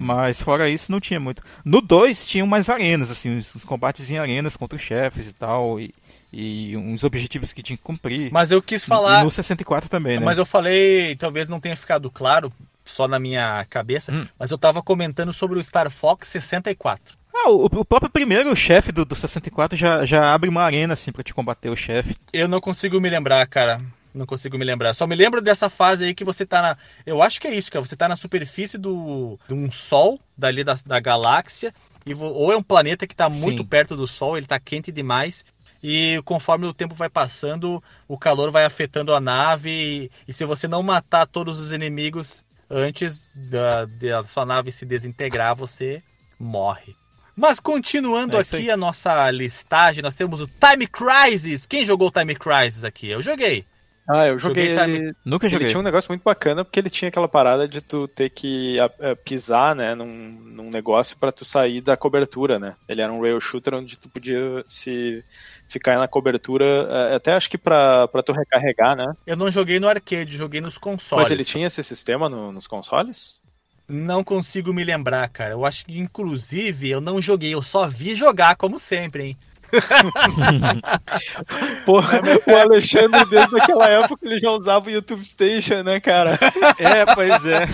Mas 0.00 0.40
fora 0.40 0.68
isso 0.70 0.90
não 0.90 1.00
tinha 1.00 1.20
muito. 1.20 1.42
No 1.64 1.80
2 1.82 2.26
tinham 2.26 2.46
mais 2.46 2.68
arenas, 2.70 3.10
assim, 3.10 3.36
uns, 3.36 3.54
uns 3.54 3.64
combates 3.64 4.10
em 4.10 4.18
arenas 4.18 4.56
contra 4.56 4.76
os 4.76 4.82
chefes 4.82 5.26
e 5.26 5.32
tal. 5.34 5.78
E, 5.78 5.92
e 6.32 6.76
uns 6.76 7.04
objetivos 7.04 7.52
que 7.52 7.62
tinha 7.62 7.76
que 7.76 7.82
cumprir. 7.82 8.32
Mas 8.32 8.50
eu 8.50 8.60
quis 8.62 8.84
falar. 8.84 9.20
E 9.20 9.24
no 9.24 9.30
64 9.30 9.88
também, 9.88 10.18
né? 10.18 10.24
Mas 10.24 10.38
eu 10.38 10.46
falei, 10.46 11.14
talvez 11.14 11.48
não 11.48 11.60
tenha 11.60 11.76
ficado 11.76 12.10
claro, 12.10 12.50
só 12.84 13.06
na 13.06 13.18
minha 13.18 13.64
cabeça, 13.70 14.12
Hum. 14.12 14.26
mas 14.38 14.50
eu 14.50 14.58
tava 14.58 14.82
comentando 14.82 15.32
sobre 15.32 15.58
o 15.58 15.62
Star 15.62 15.90
Fox 15.90 16.26
64. 16.28 17.16
Ah, 17.34 17.50
o, 17.50 17.64
o 17.66 17.84
próprio 17.84 18.10
primeiro 18.10 18.54
chefe 18.54 18.92
do, 18.92 19.04
do 19.04 19.16
64 19.16 19.76
já, 19.76 20.04
já 20.06 20.32
abre 20.32 20.48
uma 20.48 20.62
arena, 20.62 20.94
assim, 20.94 21.10
pra 21.10 21.22
te 21.24 21.34
combater 21.34 21.68
o 21.68 21.76
chefe. 21.76 22.16
Eu 22.32 22.46
não 22.48 22.60
consigo 22.60 23.00
me 23.00 23.10
lembrar, 23.10 23.46
cara. 23.48 23.80
Não 24.14 24.24
consigo 24.24 24.56
me 24.56 24.64
lembrar. 24.64 24.94
Só 24.94 25.06
me 25.08 25.16
lembro 25.16 25.42
dessa 25.42 25.68
fase 25.68 26.04
aí 26.04 26.14
que 26.14 26.24
você 26.24 26.46
tá 26.46 26.62
na. 26.62 26.76
Eu 27.04 27.20
acho 27.20 27.40
que 27.40 27.48
é 27.48 27.54
isso, 27.54 27.70
cara. 27.72 27.84
Você 27.84 27.96
tá 27.96 28.08
na 28.08 28.14
superfície 28.14 28.78
do, 28.78 29.36
de 29.48 29.54
um 29.54 29.70
sol, 29.72 30.20
dali 30.38 30.62
da, 30.62 30.78
da 30.86 31.00
galáxia. 31.00 31.74
E 32.06 32.14
vo- 32.14 32.26
ou 32.32 32.52
é 32.52 32.56
um 32.56 32.62
planeta 32.62 33.06
que 33.08 33.16
tá 33.16 33.28
muito 33.28 33.62
Sim. 33.62 33.68
perto 33.68 33.96
do 33.96 34.06
sol, 34.06 34.36
ele 34.36 34.46
tá 34.46 34.60
quente 34.60 34.92
demais. 34.92 35.44
E 35.82 36.22
conforme 36.24 36.64
o 36.66 36.72
tempo 36.72 36.94
vai 36.94 37.08
passando, 37.10 37.82
o 38.06 38.16
calor 38.16 38.50
vai 38.52 38.64
afetando 38.64 39.12
a 39.12 39.20
nave. 39.20 39.70
E, 39.70 40.10
e 40.28 40.32
se 40.32 40.44
você 40.44 40.68
não 40.68 40.82
matar 40.82 41.26
todos 41.26 41.58
os 41.58 41.72
inimigos 41.72 42.44
antes 42.70 43.26
da, 43.34 43.84
da 43.84 44.24
sua 44.24 44.46
nave 44.46 44.70
se 44.70 44.86
desintegrar, 44.86 45.56
você 45.56 46.00
morre. 46.38 46.94
Mas 47.36 47.58
continuando 47.60 48.36
É 48.36 48.40
aqui 48.40 48.56
aí. 48.56 48.70
a 48.70 48.76
nossa 48.76 49.30
listagem, 49.30 50.02
nós 50.02 50.14
temos 50.14 50.40
o 50.40 50.46
Time 50.48 50.86
Crisis. 50.86 51.66
Quem 51.66 51.84
jogou 51.84 52.08
o 52.08 52.10
Time 52.12 52.34
Crisis 52.34 52.84
aqui? 52.84 53.08
Eu 53.10 53.20
joguei. 53.22 53.64
Ah, 54.06 54.26
eu 54.26 54.38
joguei, 54.38 54.74
Joguei 54.76 54.96
ele. 54.96 55.14
Nunca 55.24 55.46
Ele 55.46 55.54
joguei. 55.54 55.68
tinha 55.68 55.80
um 55.80 55.82
negócio 55.82 56.10
muito 56.10 56.22
bacana 56.22 56.62
porque 56.62 56.78
ele 56.78 56.90
tinha 56.90 57.08
aquela 57.08 57.26
parada 57.26 57.66
de 57.66 57.80
tu 57.80 58.06
ter 58.06 58.28
que 58.28 58.76
pisar, 59.24 59.74
né, 59.74 59.94
num, 59.94 60.04
num 60.06 60.68
negócio 60.68 61.16
pra 61.16 61.32
tu 61.32 61.42
sair 61.42 61.80
da 61.80 61.96
cobertura, 61.96 62.58
né? 62.58 62.74
Ele 62.86 63.00
era 63.00 63.10
um 63.10 63.22
rail 63.22 63.40
shooter 63.40 63.72
onde 63.74 63.98
tu 63.98 64.08
podia 64.10 64.62
se 64.68 65.24
ficar 65.66 65.98
na 65.98 66.06
cobertura, 66.06 66.64
eh, 67.10 67.14
até 67.14 67.32
acho 67.32 67.48
que 67.48 67.56
pra, 67.56 68.06
pra 68.08 68.22
tu 68.22 68.32
recarregar, 68.32 68.94
né? 68.94 69.06
Eu 69.26 69.36
não 69.36 69.50
joguei 69.50 69.80
no 69.80 69.88
arcade, 69.88 70.36
joguei 70.36 70.60
nos 70.60 70.76
consoles. 70.76 71.22
Mas 71.24 71.30
ele 71.30 71.42
tinha 71.44 71.66
esse 71.66 71.82
sistema 71.82 72.28
no- 72.28 72.52
nos 72.52 72.66
consoles? 72.66 73.40
Não 73.88 74.24
consigo 74.24 74.72
me 74.72 74.82
lembrar, 74.82 75.28
cara. 75.28 75.52
Eu 75.52 75.64
acho 75.64 75.84
que, 75.84 75.98
inclusive, 75.98 76.88
eu 76.88 77.00
não 77.00 77.20
joguei, 77.20 77.54
eu 77.54 77.62
só 77.62 77.86
vi 77.86 78.14
jogar, 78.14 78.56
como 78.56 78.78
sempre, 78.78 79.24
hein? 79.24 79.36
Pô, 81.84 82.00
o 82.00 82.56
Alexandre, 82.56 83.24
desde 83.26 83.60
aquela 83.60 83.88
época, 83.88 84.26
ele 84.26 84.38
já 84.38 84.50
usava 84.50 84.86
o 84.86 84.90
YouTube 84.90 85.24
Station, 85.24 85.82
né, 85.82 86.00
cara? 86.00 86.38
É, 86.78 87.14
pois 87.14 87.44
é. 87.44 87.66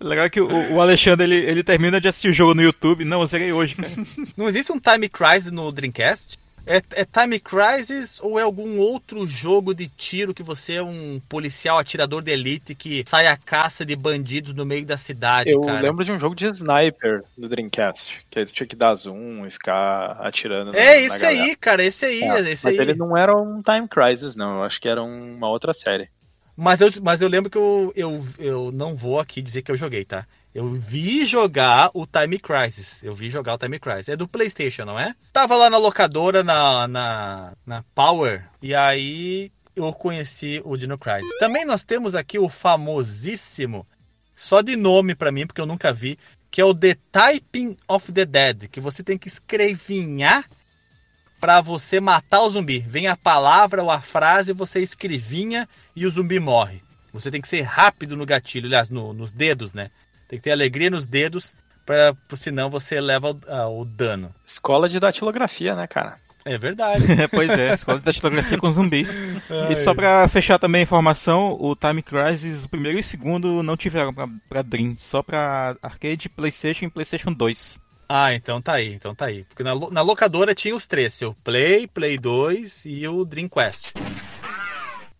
Legal 0.00 0.28
que 0.28 0.40
o, 0.40 0.74
o 0.74 0.80
Alexandre, 0.80 1.24
ele, 1.24 1.36
ele 1.36 1.62
termina 1.62 2.00
de 2.00 2.08
assistir 2.08 2.28
o 2.28 2.32
jogo 2.32 2.54
no 2.54 2.62
YouTube. 2.62 3.04
Não, 3.04 3.20
eu 3.20 3.26
zerei 3.26 3.52
hoje, 3.52 3.76
cara. 3.76 3.92
Não 4.36 4.48
existe 4.48 4.72
um 4.72 4.80
Time 4.80 5.08
Crisis 5.08 5.52
no 5.52 5.70
Dreamcast? 5.70 6.38
É, 6.64 6.80
é 6.92 7.04
Time 7.04 7.40
Crisis 7.40 8.20
ou 8.20 8.38
é 8.38 8.42
algum 8.42 8.78
outro 8.78 9.26
jogo 9.26 9.74
de 9.74 9.88
tiro 9.88 10.32
que 10.32 10.42
você 10.44 10.74
é 10.74 10.82
um 10.82 11.20
policial 11.28 11.76
atirador 11.78 12.22
de 12.22 12.30
elite 12.30 12.74
que 12.74 13.02
sai 13.06 13.26
à 13.26 13.36
caça 13.36 13.84
de 13.84 13.96
bandidos 13.96 14.54
no 14.54 14.64
meio 14.64 14.86
da 14.86 14.96
cidade, 14.96 15.50
Eu 15.50 15.60
cara? 15.62 15.80
lembro 15.80 16.04
de 16.04 16.12
um 16.12 16.18
jogo 16.20 16.36
de 16.36 16.46
sniper 16.46 17.24
do 17.36 17.48
Dreamcast, 17.48 18.24
que 18.30 18.38
aí 18.38 18.46
tu 18.46 18.52
tinha 18.52 18.66
que 18.66 18.76
dar 18.76 18.94
zoom 18.94 19.44
e 19.44 19.50
ficar 19.50 20.12
atirando 20.20 20.70
na- 20.72 20.78
É 20.78 20.84
na 20.94 20.96
esse 21.00 21.18
galera. 21.22 21.42
aí, 21.44 21.56
cara, 21.56 21.82
esse 21.84 22.04
aí, 22.06 22.22
É, 22.22 22.50
esse 22.52 22.64
mas 22.64 22.78
aí. 22.78 22.78
ele 22.78 22.94
não 22.94 23.16
era 23.16 23.36
um 23.36 23.60
Time 23.60 23.88
Crisis, 23.88 24.36
não. 24.36 24.58
Eu 24.58 24.62
acho 24.62 24.80
que 24.80 24.88
era 24.88 25.02
uma 25.02 25.48
outra 25.48 25.74
série. 25.74 26.08
Mas 26.56 26.80
eu, 26.80 26.92
mas 27.02 27.20
eu 27.22 27.28
lembro 27.28 27.50
que 27.50 27.58
eu, 27.58 27.92
eu, 27.96 28.24
eu 28.38 28.70
não 28.70 28.94
vou 28.94 29.18
aqui 29.18 29.42
dizer 29.42 29.62
que 29.62 29.72
eu 29.72 29.76
joguei, 29.76 30.04
tá? 30.04 30.26
Eu 30.54 30.70
vi 30.70 31.24
jogar 31.24 31.90
o 31.94 32.06
Time 32.06 32.38
Crisis. 32.38 33.02
Eu 33.02 33.14
vi 33.14 33.30
jogar 33.30 33.54
o 33.54 33.58
Time 33.58 33.78
Crisis. 33.78 34.10
É 34.10 34.16
do 34.16 34.28
PlayStation, 34.28 34.84
não 34.84 34.98
é? 34.98 35.14
Tava 35.32 35.56
lá 35.56 35.70
na 35.70 35.78
locadora, 35.78 36.44
na, 36.44 36.86
na, 36.86 37.52
na 37.66 37.84
Power, 37.94 38.44
e 38.60 38.74
aí 38.74 39.50
eu 39.74 39.90
conheci 39.94 40.60
o 40.64 40.76
Dino 40.76 40.98
Crisis. 40.98 41.38
Também 41.38 41.64
nós 41.64 41.82
temos 41.82 42.14
aqui 42.14 42.38
o 42.38 42.50
famosíssimo, 42.50 43.86
só 44.36 44.60
de 44.60 44.76
nome 44.76 45.14
pra 45.14 45.32
mim, 45.32 45.46
porque 45.46 45.60
eu 45.60 45.66
nunca 45.66 45.92
vi, 45.92 46.18
que 46.50 46.60
é 46.60 46.64
o 46.64 46.74
The 46.74 46.96
Typing 47.10 47.76
of 47.88 48.12
the 48.12 48.26
Dead, 48.26 48.68
que 48.68 48.80
você 48.80 49.02
tem 49.02 49.16
que 49.16 49.28
escrevinhar 49.28 50.44
pra 51.40 51.62
você 51.62 51.98
matar 51.98 52.42
o 52.42 52.50
zumbi. 52.50 52.78
Vem 52.80 53.06
a 53.08 53.16
palavra 53.16 53.82
ou 53.82 53.90
a 53.90 54.02
frase, 54.02 54.52
você 54.52 54.80
escrevinha 54.80 55.66
e 55.96 56.04
o 56.06 56.10
zumbi 56.10 56.38
morre. 56.38 56.82
Você 57.12 57.30
tem 57.30 57.40
que 57.40 57.48
ser 57.48 57.62
rápido 57.62 58.16
no 58.16 58.24
gatilho, 58.26 58.66
aliás, 58.66 58.88
no- 58.90 59.12
nos 59.12 59.32
dedos, 59.32 59.74
né? 59.74 59.90
Tem 60.32 60.38
que 60.38 60.44
ter 60.44 60.52
alegria 60.52 60.88
nos 60.88 61.06
dedos, 61.06 61.52
pra, 61.84 62.16
senão 62.36 62.70
você 62.70 62.98
leva 63.02 63.32
o, 63.32 63.40
ah, 63.46 63.68
o 63.68 63.84
dano. 63.84 64.34
Escola 64.46 64.88
de 64.88 64.98
datilografia, 64.98 65.74
né, 65.74 65.86
cara? 65.86 66.16
É 66.42 66.56
verdade. 66.56 67.04
É, 67.20 67.28
pois 67.28 67.50
é, 67.50 67.74
escola 67.74 67.98
de 67.98 68.04
datilografia 68.06 68.56
com 68.56 68.72
zumbis. 68.72 69.14
E 69.70 69.76
só 69.76 69.92
pra 69.92 70.26
fechar 70.28 70.58
também 70.58 70.78
a 70.78 70.84
informação, 70.84 71.54
o 71.60 71.76
Time 71.76 72.02
Crisis, 72.02 72.64
o 72.64 72.68
primeiro 72.70 72.96
e 72.96 73.02
o 73.02 73.04
segundo 73.04 73.62
não 73.62 73.76
tiveram 73.76 74.14
pra, 74.14 74.26
pra 74.48 74.62
Dream, 74.62 74.96
só 74.98 75.22
pra 75.22 75.76
arcade, 75.82 76.30
Playstation 76.30 76.86
e 76.86 76.90
Playstation 76.90 77.30
2. 77.30 77.78
Ah, 78.08 78.32
então 78.32 78.62
tá 78.62 78.72
aí, 78.72 78.94
então 78.94 79.14
tá 79.14 79.26
aí. 79.26 79.44
Porque 79.44 79.62
na, 79.62 79.74
na 79.90 80.00
locadora 80.00 80.54
tinha 80.54 80.74
os 80.74 80.86
três, 80.86 81.20
o 81.20 81.34
Play, 81.44 81.86
Play 81.86 82.16
2 82.16 82.86
e 82.86 83.06
o 83.06 83.22
Dreamcast. 83.22 83.92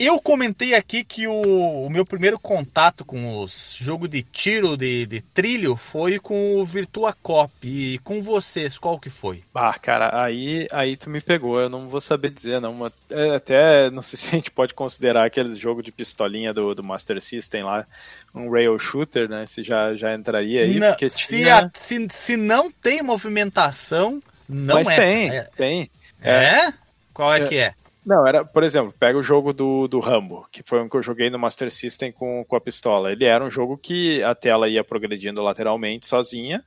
Eu 0.05 0.21
comentei 0.21 0.75
aqui 0.75 1.05
que 1.05 1.29
o, 1.29 1.85
o 1.87 1.89
meu 1.89 2.05
primeiro 2.05 2.37
contato 2.37 3.05
com 3.05 3.39
os 3.39 3.77
jogos 3.79 4.11
de 4.11 4.21
tiro, 4.25 4.77
de, 4.77 5.07
de 5.07 5.21
trilho, 5.21 5.77
foi 5.77 6.19
com 6.19 6.57
o 6.57 6.65
Virtua 6.65 7.13
Cop. 7.23 7.53
E 7.63 7.99
com 7.99 8.21
vocês, 8.21 8.77
qual 8.77 8.99
que 8.99 9.09
foi? 9.09 9.45
Ah, 9.55 9.73
cara, 9.79 10.25
aí, 10.25 10.67
aí 10.73 10.97
tu 10.97 11.09
me 11.09 11.21
pegou, 11.21 11.61
eu 11.61 11.69
não 11.69 11.87
vou 11.87 12.01
saber 12.01 12.31
dizer, 12.31 12.61
não. 12.61 12.75
Mas, 12.75 12.93
é, 13.11 13.37
Até 13.37 13.91
não 13.91 14.03
sei 14.03 14.19
se 14.19 14.27
a 14.27 14.31
gente 14.33 14.51
pode 14.51 14.75
considerar 14.75 15.25
aqueles 15.25 15.57
jogos 15.57 15.85
de 15.85 15.93
pistolinha 15.93 16.53
do, 16.53 16.75
do 16.75 16.83
Master 16.83 17.21
System 17.21 17.63
lá, 17.63 17.87
um 18.35 18.51
rail 18.51 18.77
shooter, 18.81 19.29
né? 19.29 19.47
Se 19.47 19.63
já, 19.63 19.95
já 19.95 20.13
entraria 20.15 20.63
aí, 20.63 20.81
Não, 20.81 20.97
se, 21.11 21.49
a- 21.49 21.71
se, 21.75 22.09
se 22.11 22.37
não 22.37 22.73
tem 22.73 23.03
movimentação, 23.03 24.21
não 24.49 24.83
Mas 24.83 24.89
é. 24.89 24.97
tem, 24.97 25.31
É? 25.31 25.43
tem. 25.57 25.91
é? 26.21 26.73
Qual 27.15 27.33
é, 27.33 27.41
É. 27.41 27.47
que 27.47 27.57
é? 27.59 27.75
Não, 28.05 28.27
era, 28.27 28.45
por 28.45 28.65
exemplo, 28.65 28.93
pega 28.99 29.17
o 29.17 29.23
jogo 29.23 29.53
do, 29.53 29.87
do 29.87 30.01
Rambo, 30.01 30.47
que 30.51 30.63
foi 30.63 30.83
um 30.83 30.89
que 30.89 30.97
eu 30.97 31.03
joguei 31.03 31.31
no 31.31 31.39
Master 31.39 31.71
System 31.71 32.11
com, 32.11 32.45
com 32.45 32.57
a 32.57 32.61
pistola. 32.61 33.13
Ele 33.13 33.25
era 33.25 33.45
um 33.45 33.51
jogo 33.51 33.79
que 33.79 34.23
a 34.23 34.35
tela 34.35 34.69
ia 34.69 34.83
progredindo 34.83 35.43
lateralmente 35.43 36.07
sozinha 36.07 36.65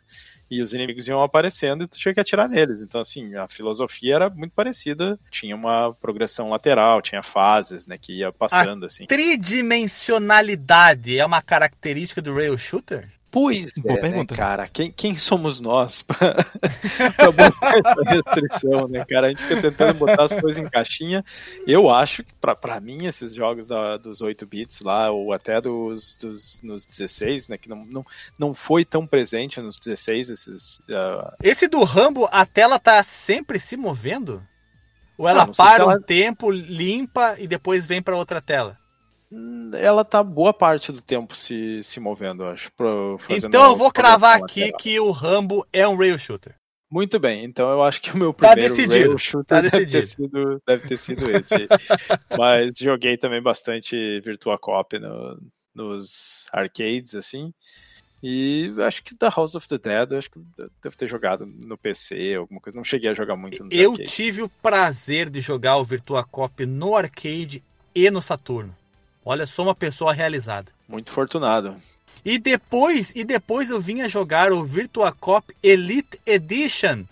e 0.50 0.62
os 0.62 0.74
inimigos 0.74 1.08
iam 1.08 1.22
aparecendo 1.22 1.84
e 1.84 1.88
tu 1.88 1.98
tinha 1.98 2.14
que 2.14 2.20
atirar 2.20 2.48
neles. 2.48 2.80
Então, 2.82 3.02
assim, 3.02 3.36
a 3.36 3.48
filosofia 3.48 4.16
era 4.16 4.30
muito 4.30 4.54
parecida. 4.54 5.18
Tinha 5.30 5.56
uma 5.56 5.94
progressão 5.94 6.50
lateral, 6.50 7.02
tinha 7.02 7.24
fases, 7.24 7.88
né, 7.88 7.98
que 7.98 8.20
ia 8.20 8.32
passando, 8.32 8.84
a 8.84 8.88
assim. 8.88 9.06
Tridimensionalidade 9.06 11.18
é 11.18 11.26
uma 11.26 11.42
característica 11.42 12.22
do 12.22 12.36
rail 12.36 12.58
shooter? 12.58 13.10
Pois 13.36 13.74
Boa 13.80 13.92
é, 13.94 14.02
né, 14.02 14.02
pergunta. 14.10 14.34
cara. 14.34 14.66
Quem, 14.70 14.90
quem 14.90 15.14
somos 15.18 15.60
nós 15.60 16.02
pra, 16.02 16.36
pra 17.18 17.32
botar 17.34 17.78
essa 17.78 18.04
restrição, 18.06 18.88
né, 18.88 19.04
cara? 19.04 19.28
A 19.28 19.30
gente 19.30 19.44
fica 19.44 19.62
tentando 19.62 19.94
botar 19.96 20.24
as 20.24 20.34
coisas 20.34 20.58
em 20.58 20.70
caixinha. 20.70 21.22
Eu 21.68 21.90
acho 21.90 22.24
que, 22.24 22.34
pra, 22.36 22.56
pra 22.56 22.80
mim, 22.80 23.06
esses 23.06 23.34
jogos 23.36 23.68
da- 23.68 23.98
dos 23.98 24.22
8 24.22 24.46
bits 24.46 24.80
lá, 24.80 25.12
ou 25.12 25.34
até 25.34 25.60
dos, 25.60 26.18
dos 26.18 26.62
nos 26.64 26.86
16, 26.86 27.50
né, 27.50 27.58
que 27.58 27.68
não, 27.68 27.84
não, 27.86 28.06
não 28.40 28.54
foi 28.54 28.86
tão 28.86 29.06
presente 29.06 29.60
nos 29.60 29.76
16, 29.78 30.30
esses... 30.30 30.82
ah, 30.90 31.34
Esse 31.44 31.68
do 31.68 31.84
Rambo, 31.84 32.30
a 32.32 32.46
tela 32.46 32.80
tá 32.80 33.04
sempre 33.04 33.60
se 33.60 33.76
movendo? 33.76 34.42
Ou 35.18 35.28
ela 35.28 35.46
não 35.46 35.54
se 35.54 35.58
para 35.58 35.84
ela- 35.84 35.96
um 35.98 36.02
tempo, 36.02 36.50
limpa 36.52 37.36
e 37.38 37.48
depois 37.48 37.86
vem 37.86 38.02
pra 38.02 38.16
outra 38.16 38.40
tela? 38.42 38.78
Ela 39.80 40.06
tá 40.06 40.22
boa 40.24 40.54
parte 40.54 40.92
do 40.92 41.02
tempo 41.02 41.36
se, 41.36 41.82
se 41.84 42.00
movendo, 42.00 42.44
eu 42.44 42.50
acho. 42.50 42.72
pro- 42.74 43.20
Então 43.30 43.64
eu 43.66 43.76
vou 43.76 43.92
cravar 43.92 44.42
aqui 44.42 44.72
que 44.74 45.00
o 45.00 45.12
Rambo 45.12 45.66
é 45.74 45.88
um 45.88 45.96
rail 45.96 46.18
shooter. 46.20 46.56
Muito 46.92 47.20
bem, 47.20 47.44
então 47.44 47.70
eu 47.72 47.82
acho 47.84 48.00
que 48.00 48.12
o 48.12 48.18
meu 48.18 48.32
Tá 48.34 48.50
primeiro 48.50 48.74
decidido, 48.76 49.06
rail 49.08 49.18
shooter 49.18 49.46
tá 49.48 49.62
deve, 49.62 49.86
ter 49.86 49.86
decidido. 49.88 50.28
sido, 50.30 50.62
deve 50.68 50.88
ter 50.88 50.98
sido 50.98 51.36
esse. 51.36 51.68
Mas 52.38 52.78
joguei 52.78 53.18
também 53.18 53.42
bastante 53.42 54.20
Virtua 54.22 54.58
Cop 54.58 54.98
no- 55.00 55.40
nos 55.74 56.48
arcades, 56.54 57.16
assim. 57.16 57.52
E 58.24 58.72
acho 58.88 59.04
que 59.04 59.14
da 59.16 59.30
House 59.30 59.56
of 59.56 59.68
the 59.68 59.78
Dead, 59.78 60.12
eu 60.12 60.18
acho 60.18 60.32
que 60.32 60.40
devo 60.82 60.96
ter 60.98 61.08
jogado 61.08 61.46
no 61.46 61.78
PC, 61.78 62.36
alguma 62.36 62.62
coisa. 62.62 62.76
Não 62.78 62.84
cheguei 62.84 63.12
a 63.12 63.14
jogar 63.14 63.36
muito 63.36 63.64
nos 63.64 63.76
Eu 63.76 63.92
arcades. 63.92 64.16
tive 64.16 64.42
o 64.42 64.50
prazer 64.50 65.30
de 65.30 65.42
jogar 65.42 65.78
o 65.78 65.84
Virtua 65.84 66.24
Cop 66.24 66.66
no 66.66 66.96
arcade 66.96 67.64
e 67.94 68.10
no 68.10 68.22
Saturno. 68.22 68.76
Olha, 69.26 69.48
sou 69.48 69.66
uma 69.66 69.74
pessoa 69.76 70.14
realizada. 70.14 70.72
Muito 70.88 71.12
fortunado. 71.12 71.76
E 72.24 72.38
depois, 72.38 73.12
e 73.16 73.24
depois 73.24 73.72
eu 73.72 73.82
vim 73.82 74.02
a 74.02 74.08
jogar 74.08 74.52
o 74.52 74.64
Virtua 74.64 75.12
Cop 75.12 75.52
Elite 75.64 76.20
Edition, 76.26 77.04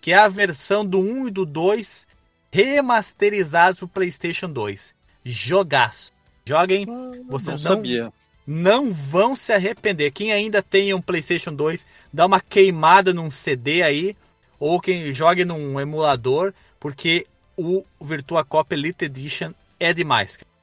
que 0.00 0.12
é 0.12 0.16
a 0.16 0.28
versão 0.28 0.84
do 0.84 0.98
1 0.98 1.28
e 1.28 1.30
do 1.30 1.44
2 1.44 2.06
remasterizados 2.50 3.78
pro 3.78 3.88
PlayStation 3.88 4.48
2. 4.48 4.94
Jogaço. 5.24 6.12
Joguem, 6.46 6.86
vocês 7.28 7.62
não 7.62 7.70
não, 7.70 7.76
sabia. 7.76 8.12
não 8.46 8.92
vão 8.92 9.36
se 9.36 9.52
arrepender. 9.52 10.10
Quem 10.10 10.32
ainda 10.32 10.62
tem 10.62 10.94
um 10.94 11.02
PlayStation 11.02 11.52
2, 11.52 11.86
dá 12.10 12.24
uma 12.24 12.40
queimada 12.40 13.12
num 13.12 13.30
CD 13.30 13.82
aí, 13.82 14.16
ou 14.58 14.80
quem 14.80 15.12
jogue 15.12 15.44
num 15.44 15.78
emulador, 15.78 16.54
porque 16.80 17.26
o 17.56 17.84
Virtua 18.00 18.42
Cop 18.44 18.74
Elite 18.74 19.04
Edition 19.04 19.52
é 19.78 19.92
demais. 19.92 20.38
cara. 20.38 20.57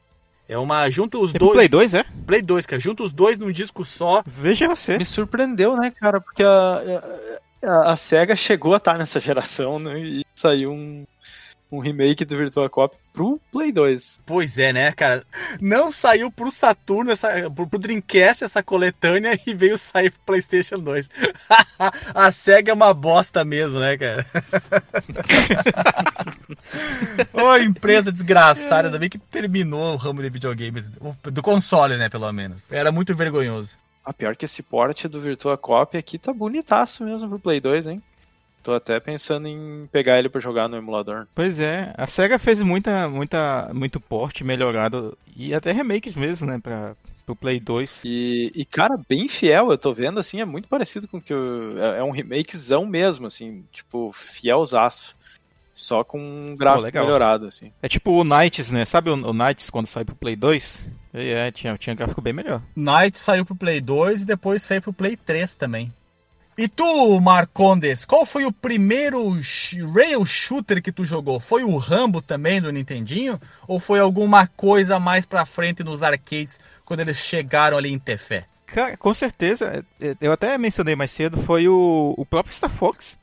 É 0.47 0.57
uma. 0.57 0.89
Junta 0.89 1.17
os 1.17 1.31
Tem 1.31 1.39
dois. 1.39 1.53
Play 1.53 1.67
2, 1.67 1.93
é? 1.93 2.05
Play 2.25 2.41
2, 2.41 2.65
cara. 2.65 2.79
Junta 2.79 3.03
os 3.03 3.11
dois 3.11 3.37
num 3.37 3.51
disco 3.51 3.83
só. 3.83 4.23
Veja 4.25 4.67
você. 4.67 4.97
Me 4.97 5.05
surpreendeu, 5.05 5.75
né, 5.75 5.91
cara? 5.91 6.21
Porque 6.21 6.43
a, 6.43 7.03
a, 7.63 7.91
a 7.91 7.95
SEGA 7.95 8.35
chegou 8.35 8.73
a 8.73 8.77
estar 8.77 8.97
nessa 8.97 9.19
geração 9.19 9.79
né, 9.79 9.99
e 9.99 10.25
saiu 10.35 10.71
um, 10.71 11.05
um 11.71 11.79
remake 11.79 12.23
do 12.23 12.37
Virtua 12.37 12.69
Cop 12.69 12.95
pro 13.11 13.39
Play 13.51 13.71
2. 13.71 14.21
Pois 14.25 14.59
é, 14.59 14.71
né, 14.71 14.91
cara? 14.91 15.23
Não 15.59 15.91
saiu 15.91 16.29
pro 16.29 16.51
Saturno, 16.51 17.11
essa, 17.11 17.49
pro, 17.49 17.65
pro 17.65 17.79
Dreamcast 17.79 18.43
essa 18.43 18.61
coletânea 18.61 19.39
e 19.47 19.53
veio 19.53 19.77
sair 19.77 20.11
pro 20.11 20.21
PlayStation 20.27 20.77
2. 20.77 21.09
a 22.13 22.31
SEGA 22.31 22.71
é 22.71 22.73
uma 22.73 22.93
bosta 22.93 23.43
mesmo, 23.43 23.79
né, 23.79 23.97
cara? 23.97 24.25
Ô, 27.33 27.57
empresa 27.57 28.11
desgraçada, 28.11 28.87
ainda 28.87 28.99
bem 28.99 29.09
que 29.09 29.17
terminou 29.17 29.93
o 29.93 29.97
ramo 29.97 30.21
de 30.21 30.29
videogame, 30.29 30.83
do 31.23 31.41
console, 31.41 31.97
né, 31.97 32.09
pelo 32.09 32.31
menos. 32.31 32.65
Era 32.69 32.91
muito 32.91 33.15
vergonhoso. 33.15 33.77
A 34.03 34.13
pior 34.13 34.35
que 34.35 34.45
esse 34.45 34.61
porte 34.61 35.07
do 35.07 35.19
Virtua 35.19 35.57
Cop 35.57 35.97
aqui 35.97 36.17
tá 36.17 36.31
bonitaço 36.31 37.03
mesmo 37.03 37.27
pro 37.29 37.39
Play 37.39 37.59
2, 37.59 37.87
hein? 37.87 38.03
Tô 38.61 38.73
até 38.73 38.99
pensando 38.99 39.47
em 39.47 39.87
pegar 39.91 40.17
ele 40.17 40.29
pra 40.29 40.41
jogar 40.41 40.67
no 40.67 40.75
emulador. 40.75 41.27
Pois 41.35 41.59
é, 41.59 41.93
a 41.95 42.07
SEGA 42.07 42.39
fez 42.39 42.61
muita, 42.61 43.07
muita, 43.07 43.69
muito 43.73 43.99
porte 43.99 44.43
melhorado 44.43 45.15
e 45.35 45.53
até 45.53 45.71
remakes 45.71 46.15
mesmo, 46.15 46.47
né, 46.47 46.59
pra, 46.61 46.95
pro 47.25 47.35
Play 47.35 47.59
2. 47.59 48.01
E, 48.03 48.51
e, 48.55 48.65
cara, 48.65 48.95
bem 49.09 49.27
fiel, 49.27 49.71
eu 49.71 49.77
tô 49.77 49.93
vendo, 49.93 50.19
assim, 50.19 50.39
é 50.39 50.45
muito 50.45 50.67
parecido 50.67 51.07
com 51.07 51.17
o 51.17 51.21
que 51.21 51.33
o, 51.33 51.77
é, 51.77 51.99
é 51.99 52.03
um 52.03 52.11
remakezão 52.11 52.85
mesmo, 52.85 53.27
assim, 53.27 53.63
tipo, 53.71 54.11
fielzaço. 54.13 55.14
Só 55.75 56.05
com 56.05 56.17
um 56.19 56.55
gráfico 56.55 56.83
legal. 56.85 57.03
melhorado, 57.05 57.47
assim. 57.47 57.69
É 57.81 57.89
tipo 57.89 58.11
o 58.11 58.23
Knights, 58.23 58.71
né? 58.71 58.85
Sabe 58.85 59.09
o, 59.09 59.13
o 59.13 59.33
Knights 59.33 59.69
quando 59.69 59.87
saiu 59.87 60.05
pro 60.05 60.15
Play 60.15 60.35
2? 60.37 60.89
É, 61.13 61.51
tinha, 61.51 61.77
tinha 61.77 61.93
gráfico 61.95 62.21
bem 62.21 62.31
melhor. 62.33 62.61
Night 62.75 63.17
saiu 63.17 63.45
pro 63.45 63.55
Play 63.55 63.81
2 63.81 64.21
e 64.21 64.25
depois 64.25 64.61
saiu 64.63 64.81
pro 64.81 64.93
Play 64.93 65.17
3 65.17 65.53
também. 65.55 65.91
E 66.57 66.69
tu, 66.69 67.19
Marcondes, 67.19 68.05
qual 68.05 68.25
foi 68.25 68.45
o 68.45 68.51
primeiro 68.51 69.43
sh- 69.43 69.75
rail 69.93 70.25
shooter 70.25 70.81
que 70.81 70.93
tu 70.93 71.05
jogou? 71.05 71.37
Foi 71.37 71.65
o 71.65 71.75
Rambo 71.75 72.21
também 72.21 72.61
do 72.61 72.71
Nintendinho? 72.71 73.37
Ou 73.67 73.77
foi 73.77 73.99
alguma 73.99 74.47
coisa 74.47 74.97
mais 74.97 75.25
pra 75.25 75.45
frente 75.45 75.83
nos 75.83 76.01
arcades 76.01 76.57
quando 76.85 77.01
eles 77.01 77.17
chegaram 77.17 77.77
ali 77.77 77.91
em 77.91 77.99
Tefé? 77.99 78.45
Cara, 78.65 78.95
com 78.95 79.13
certeza, 79.13 79.85
é, 80.01 80.15
eu 80.21 80.31
até 80.31 80.57
mencionei 80.57 80.95
mais 80.95 81.11
cedo, 81.11 81.41
foi 81.41 81.67
o, 81.67 82.13
o 82.17 82.25
próprio 82.25 82.55
Star 82.55 82.69
Fox. 82.69 83.17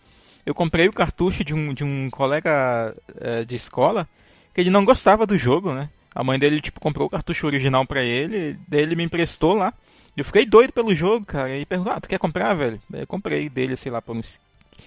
Eu 0.45 0.55
comprei 0.55 0.89
o 0.89 0.93
cartucho 0.93 1.45
de 1.45 1.55
um, 1.55 1.73
de 1.73 1.85
um 1.85 2.11
colega 2.11 2.95
é, 3.21 3.45
de 3.45 3.57
escola 3.57 4.09
que 4.53 4.61
ele 4.61 4.71
não 4.71 4.85
gostava 4.85 5.27
do 5.27 5.39
jogo, 5.39 5.73
né? 5.73 5.89
A 6.15 6.23
mãe 6.23 6.39
dele, 6.39 6.61
tipo, 6.61 6.79
comprou 6.79 7.07
o 7.07 7.11
cartucho 7.11 7.47
original 7.47 7.87
pra 7.87 8.03
ele, 8.03 8.59
daí 8.69 8.83
ele 8.83 8.97
me 8.97 9.05
emprestou 9.05 9.55
lá. 9.55 9.73
Eu 10.17 10.25
fiquei 10.25 10.45
doido 10.45 10.73
pelo 10.73 10.95
jogo, 10.95 11.25
cara. 11.25 11.57
E 11.57 11.65
perguntou, 11.65 11.93
ah, 11.93 12.01
tu 12.01 12.09
quer 12.09 12.19
comprar, 12.19 12.53
velho? 12.53 12.81
Eu 12.93 13.07
comprei 13.07 13.49
dele, 13.49 13.77
sei 13.77 13.91
lá, 13.91 14.03
por 14.03 14.15
uns 14.15 14.39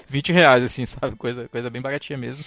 20 0.08 0.32
reais, 0.32 0.64
assim, 0.64 0.86
sabe? 0.86 1.16
Coisa, 1.16 1.48
coisa 1.48 1.70
bem 1.70 1.82
baratinha 1.82 2.18
mesmo. 2.18 2.46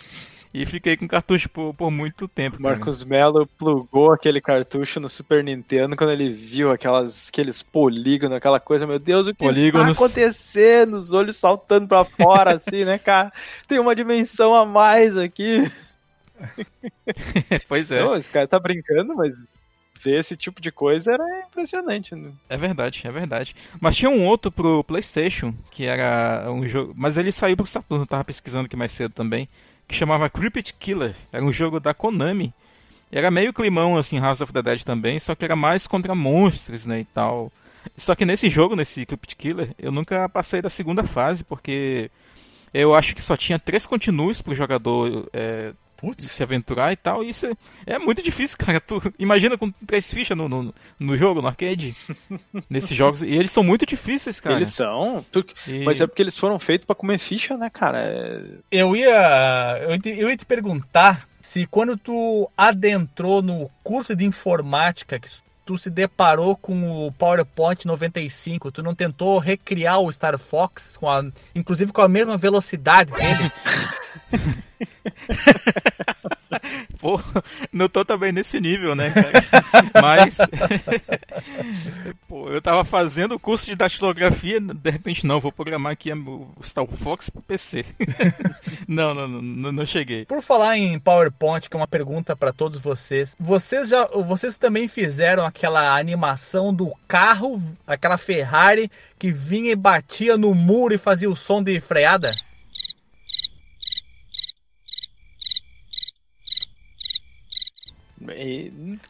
E 0.52 0.64
fiquei 0.64 0.96
com 0.96 1.04
o 1.04 1.08
cartucho 1.08 1.48
por, 1.48 1.74
por 1.74 1.90
muito 1.90 2.26
tempo. 2.26 2.60
Marcos 2.60 3.04
Mello 3.04 3.46
plugou 3.58 4.12
aquele 4.12 4.40
cartucho 4.40 4.98
no 4.98 5.08
Super 5.08 5.44
Nintendo 5.44 5.94
quando 5.94 6.12
ele 6.12 6.30
viu 6.30 6.70
aquelas, 6.70 7.28
aqueles 7.28 7.62
polígonos, 7.62 8.36
aquela 8.36 8.58
coisa, 8.58 8.86
meu 8.86 8.98
Deus, 8.98 9.26
o 9.26 9.34
que 9.34 9.44
Polígonos. 9.44 9.86
tá 9.86 9.92
acontecendo? 9.92 10.94
Os 10.94 11.12
olhos 11.12 11.36
saltando 11.36 11.86
pra 11.86 12.04
fora, 12.04 12.56
assim, 12.56 12.84
né, 12.84 12.98
cara? 12.98 13.30
Tem 13.66 13.78
uma 13.78 13.94
dimensão 13.94 14.54
a 14.54 14.64
mais 14.64 15.16
aqui. 15.18 15.70
pois 17.68 17.90
é. 17.90 18.00
Não, 18.00 18.14
esse 18.14 18.30
cara 18.30 18.46
tá 18.46 18.58
brincando, 18.58 19.14
mas 19.14 19.36
ver 20.00 20.18
esse 20.18 20.36
tipo 20.36 20.60
de 20.60 20.70
coisa 20.70 21.12
era 21.12 21.40
impressionante. 21.40 22.14
Né? 22.14 22.32
É 22.48 22.56
verdade, 22.56 23.02
é 23.04 23.10
verdade. 23.10 23.54
Mas 23.80 23.96
tinha 23.96 24.10
um 24.10 24.24
outro 24.24 24.50
pro 24.50 24.84
PlayStation, 24.84 25.54
que 25.70 25.84
era 25.84 26.50
um 26.50 26.66
jogo. 26.66 26.94
Mas 26.96 27.16
ele 27.16 27.32
saiu 27.32 27.56
pro 27.56 27.66
Saturno, 27.66 28.06
tava 28.06 28.24
pesquisando 28.24 28.66
aqui 28.66 28.76
mais 28.76 28.92
cedo 28.92 29.12
também. 29.12 29.48
Que 29.88 29.94
chamava 29.94 30.30
Crypt 30.30 30.74
Killer. 30.74 31.16
Era 31.32 31.44
um 31.44 31.52
jogo 31.52 31.80
da 31.80 31.92
Konami. 31.92 32.52
Era 33.10 33.30
meio 33.30 33.52
climão, 33.52 33.96
assim, 33.96 34.20
House 34.20 34.42
of 34.42 34.52
the 34.52 34.62
Dead 34.62 34.82
também, 34.84 35.18
só 35.18 35.34
que 35.34 35.44
era 35.44 35.56
mais 35.56 35.86
contra 35.86 36.14
monstros, 36.14 36.84
né, 36.84 37.00
e 37.00 37.04
tal. 37.06 37.50
Só 37.96 38.14
que 38.14 38.26
nesse 38.26 38.50
jogo, 38.50 38.76
nesse 38.76 39.06
Crypt 39.06 39.34
Killer, 39.34 39.74
eu 39.78 39.90
nunca 39.90 40.28
passei 40.28 40.60
da 40.60 40.68
segunda 40.68 41.04
fase, 41.04 41.42
porque 41.42 42.10
eu 42.72 42.94
acho 42.94 43.14
que 43.14 43.22
só 43.22 43.34
tinha 43.36 43.58
três 43.58 43.86
continuos 43.86 44.42
pro 44.42 44.54
jogador 44.54 45.28
é, 45.32 45.72
Putz, 45.98 46.26
se 46.30 46.42
aventurar 46.44 46.92
e 46.92 46.96
tal. 46.96 47.24
E 47.24 47.30
isso 47.30 47.44
é, 47.46 47.52
é 47.86 47.98
muito 47.98 48.22
difícil, 48.22 48.56
cara. 48.64 48.80
Tu 48.80 49.02
imagina 49.18 49.58
com 49.58 49.70
três 49.84 50.08
fichas 50.08 50.36
no, 50.36 50.48
no, 50.48 50.72
no 50.98 51.16
jogo, 51.18 51.42
no 51.42 51.48
arcade. 51.48 51.94
nesses 52.70 52.96
jogos. 52.96 53.22
E 53.22 53.26
eles 53.30 53.50
são 53.50 53.62
muito 53.64 53.84
difíceis, 53.84 54.38
cara. 54.40 54.56
Eles 54.56 54.68
são. 54.70 55.26
porque- 55.32 55.54
E- 55.70 55.84
Mas 55.84 56.00
é 56.00 56.06
porque 56.06 56.22
eles 56.22 56.38
foram 56.38 56.58
feitos 56.58 56.84
pra 56.86 56.94
comer 56.94 57.18
ficha, 57.18 57.56
né, 57.56 57.68
cara? 57.68 57.98
É- 58.00 58.42
eu 58.70 58.94
ia, 58.96 59.78
eu, 59.82 59.90
ia 59.90 59.98
te- 59.98 60.18
eu 60.20 60.30
ia 60.30 60.36
te 60.36 60.46
perguntar 60.46 61.28
se 61.40 61.66
quando 61.66 61.96
tu 61.96 62.48
adentrou 62.56 63.42
no 63.42 63.70
curso 63.82 64.14
de 64.14 64.24
informática, 64.24 65.18
que 65.18 65.28
tu 65.68 65.76
se 65.76 65.90
deparou 65.90 66.56
com 66.56 67.06
o 67.06 67.12
PowerPoint 67.12 67.84
95, 67.84 68.72
tu 68.72 68.82
não 68.82 68.94
tentou 68.94 69.38
recriar 69.38 70.00
o 70.00 70.10
Star 70.10 70.38
Fox, 70.38 70.96
com 70.96 71.10
a, 71.10 71.22
inclusive 71.54 71.92
com 71.92 72.00
a 72.00 72.08
mesma 72.08 72.38
velocidade 72.38 73.12
dele? 73.12 73.52
Pô, 76.98 77.20
não 77.72 77.88
tô 77.88 78.04
também 78.04 78.32
nesse 78.32 78.60
nível, 78.60 78.94
né, 78.94 79.10
cara? 79.10 79.30
Mas. 80.02 80.38
Pô, 82.26 82.50
eu, 82.50 82.60
tava 82.60 82.84
fazendo 82.84 83.36
o 83.36 83.38
curso 83.38 83.66
de 83.66 83.76
datilografia, 83.76 84.60
de 84.60 84.90
repente 84.90 85.26
não, 85.26 85.40
vou 85.40 85.52
programar 85.52 85.92
aqui 85.92 86.12
o 86.12 86.48
Star 86.62 86.86
Fox 86.86 87.30
pro 87.30 87.40
PC. 87.40 87.84
não, 88.86 89.14
não, 89.14 89.28
não, 89.28 89.72
não, 89.72 89.86
cheguei. 89.86 90.24
Por 90.26 90.42
falar 90.42 90.76
em 90.76 90.98
PowerPoint, 90.98 91.68
que 91.68 91.76
é 91.76 91.80
uma 91.80 91.86
pergunta 91.86 92.36
para 92.36 92.52
todos 92.52 92.78
vocês. 92.78 93.36
Vocês 93.38 93.88
já, 93.88 94.04
vocês 94.06 94.58
também 94.58 94.88
fizeram 94.88 95.44
aquela 95.44 95.96
animação 95.96 96.74
do 96.74 96.92
carro, 97.06 97.62
aquela 97.86 98.18
Ferrari 98.18 98.90
que 99.18 99.30
vinha 99.30 99.72
e 99.72 99.76
batia 99.76 100.36
no 100.36 100.54
muro 100.54 100.94
e 100.94 100.98
fazia 100.98 101.30
o 101.30 101.36
som 101.36 101.62
de 101.62 101.80
freada? 101.80 102.32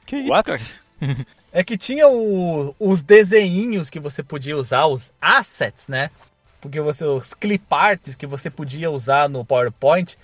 Que 0.06 0.16
isso, 0.16 0.30
What? 0.30 0.44
cara? 0.44 0.60
é 1.52 1.64
que 1.64 1.78
tinha 1.78 2.08
o, 2.08 2.74
os 2.78 3.02
desenhinhos 3.02 3.90
que 3.90 4.00
você 4.00 4.22
podia 4.22 4.56
usar, 4.56 4.86
os 4.86 5.12
assets, 5.20 5.88
né? 5.88 6.10
Porque 6.60 6.80
você, 6.80 7.04
os 7.04 7.34
clip 7.34 7.64
arts 7.70 8.14
que 8.14 8.26
você 8.26 8.50
podia 8.50 8.90
usar 8.90 9.28
no 9.28 9.44
PowerPoint. 9.44 10.16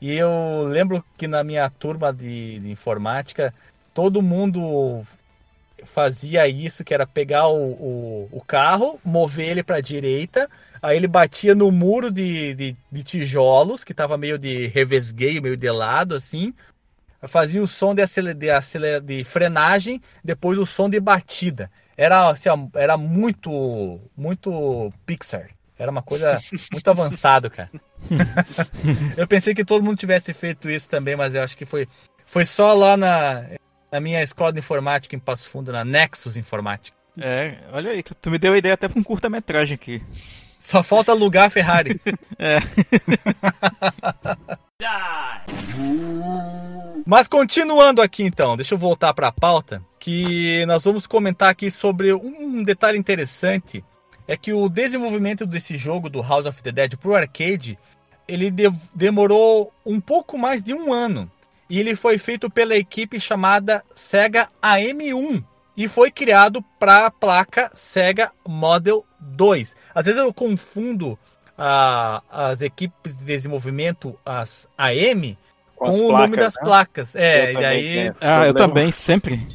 E 0.00 0.12
eu 0.16 0.64
lembro 0.68 1.04
que 1.16 1.28
na 1.28 1.44
minha 1.44 1.68
turma 1.70 2.12
de, 2.12 2.58
de 2.58 2.70
informática, 2.70 3.54
todo 3.94 4.22
mundo 4.22 5.06
fazia 5.84 6.48
isso, 6.48 6.84
que 6.84 6.94
era 6.94 7.06
pegar 7.06 7.48
o, 7.48 7.72
o, 7.72 8.28
o 8.32 8.40
carro, 8.40 8.98
mover 9.04 9.50
ele 9.50 9.62
para 9.62 9.76
a 9.76 9.80
direita, 9.80 10.48
aí 10.80 10.96
ele 10.96 11.06
batia 11.06 11.54
no 11.54 11.70
muro 11.70 12.10
de, 12.10 12.54
de, 12.54 12.76
de 12.90 13.02
tijolos, 13.02 13.84
que 13.84 13.92
estava 13.92 14.16
meio 14.16 14.38
de 14.38 14.66
revesgueio, 14.68 15.42
meio 15.42 15.56
de 15.56 15.70
lado, 15.70 16.14
assim, 16.14 16.54
fazia 17.28 17.62
o 17.62 17.66
som 17.66 17.94
de, 17.94 18.02
aceler, 18.02 18.34
de, 18.34 18.50
aceler, 18.50 19.00
de 19.00 19.24
frenagem, 19.24 20.00
depois 20.24 20.58
o 20.58 20.66
som 20.66 20.88
de 20.88 21.00
batida. 21.00 21.70
Era, 21.96 22.30
assim, 22.30 22.48
era 22.74 22.96
muito, 22.96 24.00
muito 24.16 24.92
Pixar. 25.06 25.50
Era 25.78 25.90
uma 25.90 26.02
coisa 26.02 26.40
muito 26.72 26.88
avançado, 26.88 27.50
cara. 27.50 27.70
eu 29.16 29.26
pensei 29.26 29.54
que 29.54 29.64
todo 29.64 29.84
mundo 29.84 29.98
tivesse 29.98 30.32
feito 30.32 30.70
isso 30.70 30.88
também, 30.88 31.16
mas 31.16 31.34
eu 31.34 31.42
acho 31.42 31.56
que 31.56 31.64
foi, 31.64 31.88
foi 32.24 32.44
só 32.44 32.72
lá 32.72 32.96
na, 32.96 33.44
na 33.90 34.00
minha 34.00 34.22
escola 34.22 34.52
de 34.52 34.58
informática 34.58 35.16
em 35.16 35.18
Passo 35.18 35.50
Fundo, 35.50 35.72
na 35.72 35.84
Nexus 35.84 36.36
Informática. 36.36 36.96
É, 37.20 37.58
olha 37.72 37.90
aí, 37.90 38.02
tu 38.02 38.30
me 38.30 38.38
deu 38.38 38.54
a 38.54 38.58
ideia 38.58 38.74
até 38.74 38.88
para 38.88 38.98
um 38.98 39.02
curta-metragem 39.02 39.74
aqui. 39.74 40.02
Só 40.58 40.82
falta 40.82 41.12
alugar 41.12 41.46
a 41.46 41.50
Ferrari. 41.50 42.00
é. 42.38 42.58
Mas 47.06 47.28
continuando 47.28 48.00
aqui 48.00 48.22
então, 48.22 48.56
deixa 48.56 48.74
eu 48.74 48.78
voltar 48.78 49.12
para 49.12 49.28
a 49.28 49.32
pauta, 49.32 49.82
que 49.98 50.64
nós 50.66 50.84
vamos 50.84 51.06
comentar 51.06 51.50
aqui 51.50 51.70
sobre 51.70 52.12
um 52.12 52.62
detalhe 52.62 52.98
interessante, 52.98 53.84
é 54.26 54.36
que 54.36 54.52
o 54.52 54.68
desenvolvimento 54.68 55.44
desse 55.44 55.76
jogo 55.76 56.08
do 56.08 56.22
House 56.22 56.46
of 56.46 56.62
the 56.62 56.72
Dead 56.72 56.96
para 56.96 57.10
o 57.10 57.14
arcade, 57.14 57.78
ele 58.26 58.50
de 58.50 58.70
demorou 58.94 59.72
um 59.84 60.00
pouco 60.00 60.38
mais 60.38 60.62
de 60.62 60.72
um 60.72 60.92
ano. 60.92 61.30
E 61.68 61.78
ele 61.78 61.96
foi 61.96 62.18
feito 62.18 62.50
pela 62.50 62.76
equipe 62.76 63.18
chamada 63.18 63.84
Sega 63.94 64.48
AM1 64.62 65.42
e 65.76 65.88
foi 65.88 66.10
criado 66.10 66.62
para 66.78 67.06
a 67.06 67.10
placa 67.10 67.70
Sega 67.74 68.30
Model 68.46 69.04
2. 69.18 69.74
Às 69.94 70.04
vezes 70.04 70.20
eu 70.20 70.32
confundo 70.32 71.18
ah, 71.64 72.22
as 72.28 72.60
equipes 72.60 73.16
de 73.16 73.24
desenvolvimento, 73.24 74.18
as 74.26 74.68
AM, 74.76 75.38
com, 75.76 75.90
com 75.90 75.96
o 75.96 76.08
placas, 76.08 76.20
nome 76.20 76.36
das 76.36 76.54
né? 76.54 76.60
placas. 76.64 77.14
É, 77.14 77.52
e 77.52 77.64
aí. 77.64 78.12
Ah, 78.20 78.44
eu 78.44 78.52
também, 78.52 78.90
sempre. 78.90 79.46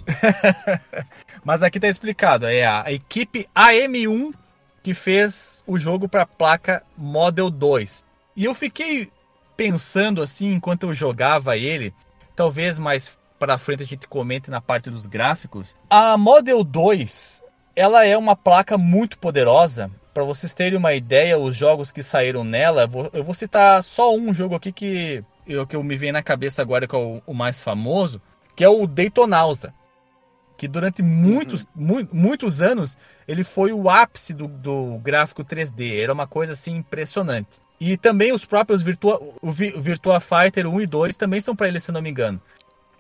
Mas 1.44 1.62
aqui 1.62 1.82
tá 1.82 1.90
explicado. 1.90 2.46
É 2.46 2.66
a 2.66 2.90
equipe 2.94 3.46
AM1 3.54 4.34
que 4.82 4.94
fez 4.94 5.62
o 5.68 5.78
jogo 5.78 6.08
para 6.08 6.22
a 6.22 6.26
placa 6.26 6.82
Model 6.98 7.50
2. 7.50 8.06
E 8.38 8.46
eu 8.46 8.54
fiquei 8.54 9.12
pensando 9.58 10.22
assim, 10.22 10.54
enquanto 10.54 10.84
eu 10.84 10.94
jogava 10.94 11.58
ele, 11.58 11.94
talvez 12.38 12.80
mais 12.80 13.18
para 13.38 13.58
frente 13.58 13.84
a 13.84 13.86
gente 13.86 14.08
comente 14.08 14.50
na 14.50 14.62
parte 14.62 14.90
dos 14.90 15.08
gráficos. 15.08 15.76
A 15.90 16.18
Model 16.18 16.64
2, 16.64 17.44
ela 17.76 18.06
é 18.06 18.18
uma 18.18 18.36
placa 18.36 18.78
muito 18.78 19.20
poderosa. 19.20 19.92
Para 20.18 20.26
vocês 20.26 20.52
terem 20.52 20.80
uma 20.80 20.96
ideia, 20.96 21.38
os 21.38 21.56
jogos 21.56 21.92
que 21.92 22.02
saíram 22.02 22.44
nela, 22.44 22.90
eu 23.14 23.24
vou 23.24 23.36
citar 23.36 23.84
só 23.84 24.16
um 24.16 24.34
jogo 24.34 24.56
aqui 24.56 24.72
que 24.72 25.24
o 25.48 25.68
que 25.68 25.76
eu 25.76 25.84
me 25.84 25.96
vem 25.96 26.12
na 26.12 26.24
cabeça 26.24 26.60
agora, 26.60 26.88
que 26.88 26.96
é 26.96 26.98
o, 26.98 27.22
o 27.28 27.36
mais 27.36 27.62
famoso, 27.62 28.20
que 28.56 28.64
é 28.64 28.68
o 28.68 28.88
Daytonausa. 28.88 29.76
Que 30.58 30.68
durante 30.68 31.04
muitos, 31.04 31.66
uhum. 31.66 32.00
mu 32.00 32.10
muitos 32.12 32.64
anos 32.64 32.98
ele 33.28 33.44
foi 33.44 33.72
o 33.72 33.92
ápice 33.92 34.34
do, 34.34 34.48
do, 34.48 34.98
gráfico 35.04 35.46
3D. 35.46 36.02
Era 36.02 36.14
uma 36.14 36.26
coisa 36.26 36.54
assim 36.54 36.78
impressionante. 36.78 37.62
E 37.80 37.96
também 37.96 38.34
os 38.34 38.44
próprios 38.44 38.82
Virtua, 38.82 39.22
o 39.40 39.52
Virtua 39.52 40.20
Fighter 40.20 40.66
1 40.66 40.82
e 40.82 40.88
2 40.88 41.16
também 41.16 41.42
são 41.42 41.56
para 41.56 41.68
ele, 41.68 41.80
se 41.80 41.92
não 41.92 42.02
me 42.02 42.10
engano. 42.10 42.42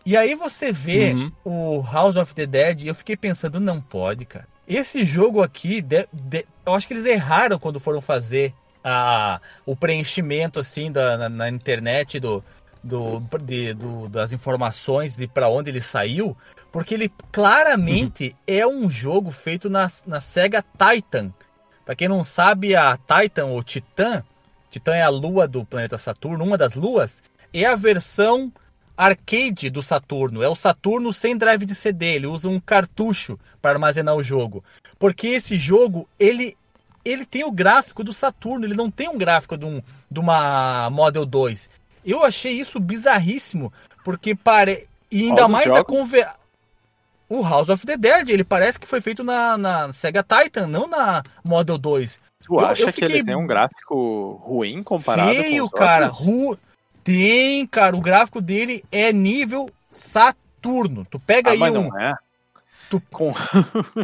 E 0.06 0.16
aí 0.16 0.36
você 0.36 0.72
vê 0.72 1.14
uhum. 1.14 1.32
o 1.44 1.82
House 1.82 2.16
of 2.16 2.36
the 2.36 2.46
Dead 2.46 2.84
e 2.84 2.88
eu 2.90 2.94
fiquei 2.94 3.18
pensando, 3.18 3.60
não 3.60 3.82
pode, 3.82 4.24
cara. 4.24 4.56
Esse 4.68 5.06
jogo 5.06 5.42
aqui, 5.42 5.82
de, 5.82 6.08
de, 6.12 6.46
eu 6.66 6.74
acho 6.74 6.88
que 6.88 6.94
eles 6.94 7.06
erraram 7.06 7.58
quando 7.58 7.80
foram 7.80 8.02
fazer 8.02 8.54
a, 8.84 9.40
o 9.66 9.76
preenchimento 9.76 10.60
assim 10.60 10.92
da, 10.92 11.18
na, 11.18 11.30
na 11.30 11.50
internet 11.50 12.20
do, 12.20 12.44
do, 12.84 13.22
de, 13.44 13.74
do, 13.74 14.10
das 14.10 14.32
informações 14.32 15.16
de 15.16 15.28
para 15.28 15.48
onde 15.48 15.70
ele 15.70 15.82
saiu, 15.82 16.36
porque 16.72 16.94
ele 16.94 17.12
claramente 17.32 18.28
uhum. 18.28 18.56
é 18.56 18.68
um 18.68 18.90
jogo 18.90 19.32
feito 19.32 19.70
na, 19.70 19.88
na 20.06 20.20
Sega 20.20 20.62
Titan. 20.62 21.32
Para 21.86 21.96
quem 21.96 22.10
não 22.10 22.24
sabe, 22.24 22.76
a 22.76 22.98
Titan 22.98 23.46
ou 23.46 23.64
Titan, 23.64 24.24
Titan 24.70 24.96
é 24.96 25.02
a 25.02 25.10
lua 25.10 25.48
do 25.48 25.64
planeta 25.64 25.98
Saturno, 25.98 26.44
uma 26.44 26.58
das 26.58 26.74
luas, 26.74 27.24
é 27.54 27.66
a 27.66 27.76
versão 27.76 28.52
arcade 28.98 29.70
do 29.70 29.82
Saturno. 29.82 30.42
É 30.42 30.50
o 30.50 30.56
Saturno 30.56 31.14
sem 31.14 31.38
drive 31.38 31.66
de 31.66 31.76
CD, 31.76 32.16
ele 32.16 32.28
usa 32.28 32.50
um 32.50 32.60
cartucho 32.60 33.40
para 33.62 33.72
armazenar 33.72 34.16
o 34.16 34.24
jogo. 34.24 34.64
Porque 34.98 35.28
esse 35.28 35.56
jogo, 35.56 36.10
ele 36.20 36.58
ele 37.06 37.26
tem 37.26 37.46
o 37.46 37.52
gráfico 37.52 38.04
do 38.04 38.12
Saturno, 38.12 38.66
ele 38.66 38.74
não 38.74 38.92
tem 38.92 39.08
um 39.08 39.18
gráfico 39.18 39.58
de, 39.58 39.66
um, 39.66 39.82
de 40.12 40.20
uma 40.20 40.90
Model 40.90 41.26
2. 41.26 41.70
Eu 42.06 42.24
achei 42.24 42.54
isso 42.54 42.80
bizarríssimo, 42.80 43.72
porque 44.04 44.36
pare... 44.36 44.88
E 45.10 45.24
ainda 45.24 45.48
mais 45.48 45.72
a 45.72 45.86
conver... 45.86 46.28
O 47.30 47.44
House 47.44 47.70
of 47.70 47.86
the 47.86 47.98
Dead, 47.98 48.30
ele 48.30 48.44
parece 48.44 48.80
que 48.80 48.88
foi 48.88 49.02
feito 49.02 49.22
na, 49.22 49.58
na 49.58 49.92
Sega 49.92 50.24
Titan, 50.24 50.68
não 50.68 50.88
na 50.88 51.24
Model 51.46 51.78
2. 51.78 52.20
Tu 52.46 52.60
acha 52.60 52.84
eu, 52.84 52.88
eu 52.88 52.94
fiquei... 52.94 53.10
que 53.10 53.14
ele 53.16 53.24
tem 53.26 53.36
um 53.36 53.48
gráfico 53.48 54.42
ruim 54.42 54.82
comparado 54.82 55.32
Feio, 55.32 55.70
com 55.70 55.76
os 55.76 55.80
cara. 55.80 56.08
Ru... 56.08 56.58
Tem, 57.08 57.66
cara. 57.66 57.96
O 57.96 58.02
gráfico 58.02 58.42
dele 58.42 58.84
é 58.92 59.14
nível 59.14 59.70
Saturno. 59.90 61.08
Tu 61.10 61.18
pega 61.18 61.52
ah, 61.52 61.54
aí 61.54 61.62
um... 61.62 61.84
Não 61.84 61.98
é? 61.98 62.14
Tu... 62.90 63.02
Com... 63.10 63.32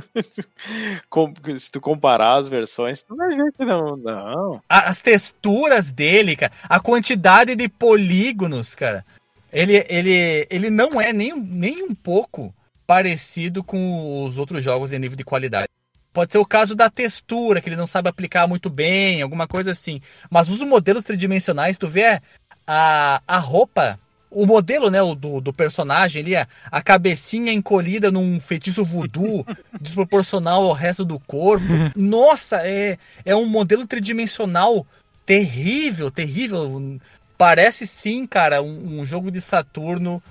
Com... 1.09 1.33
Se 1.59 1.69
tu 1.69 1.81
comparar 1.81 2.37
as 2.37 2.47
versões, 2.47 3.01
tu 3.01 3.13
vai 3.13 3.35
ver 3.35 3.51
que 3.51 3.65
não, 3.65 3.97
não. 3.97 4.61
As 4.69 5.01
texturas 5.01 5.91
dele, 5.91 6.37
cara, 6.37 6.53
a 6.63 6.79
quantidade 6.79 7.57
de 7.57 7.67
polígonos, 7.67 8.73
cara, 8.73 9.05
ele, 9.51 9.85
ele, 9.89 10.47
ele 10.49 10.69
não 10.69 11.01
é 11.01 11.11
nem, 11.11 11.37
nem 11.37 11.83
um 11.83 11.93
pouco 11.93 12.55
parecido 12.87 13.65
com 13.65 14.23
os 14.23 14.37
outros 14.37 14.63
jogos 14.63 14.93
em 14.93 14.99
nível 14.99 15.17
de 15.17 15.25
qualidade. 15.25 15.67
Pode 16.13 16.31
ser 16.31 16.37
o 16.37 16.45
caso 16.45 16.75
da 16.75 16.91
textura, 16.91 17.59
que 17.59 17.67
ele 17.67 17.75
não 17.75 17.87
sabe 17.87 18.07
aplicar 18.07 18.47
muito 18.47 18.69
bem, 18.69 19.21
alguma 19.23 19.47
coisa 19.47 19.71
assim. 19.71 19.99
Mas 20.29 20.47
os 20.47 20.61
modelos 20.61 21.03
tridimensionais, 21.03 21.75
tu 21.75 21.89
vê 21.89 22.21
a, 22.67 23.21
a 23.27 23.37
roupa 23.37 23.99
o 24.35 24.45
modelo, 24.45 24.89
né, 24.89 24.99
do, 25.15 25.39
do 25.39 25.53
personagem 25.53 26.21
ali, 26.21 26.35
a, 26.35 26.47
a 26.71 26.81
cabecinha 26.81 27.53
encolhida 27.53 28.11
num 28.11 28.39
feitiço 28.39 28.83
voodoo, 28.83 29.45
desproporcional 29.79 30.63
ao 30.63 30.73
resto 30.73 31.05
do 31.05 31.19
corpo. 31.19 31.65
Nossa, 31.95 32.67
é, 32.67 32.97
é 33.23 33.35
um 33.35 33.45
modelo 33.45 33.85
tridimensional 33.85 34.85
terrível, 35.25 36.09
terrível. 36.09 36.99
Parece 37.37 37.85
sim, 37.85 38.25
cara, 38.25 38.61
um, 38.61 39.01
um 39.01 39.05
jogo 39.05 39.31
de 39.31 39.39
Saturno. 39.39 40.21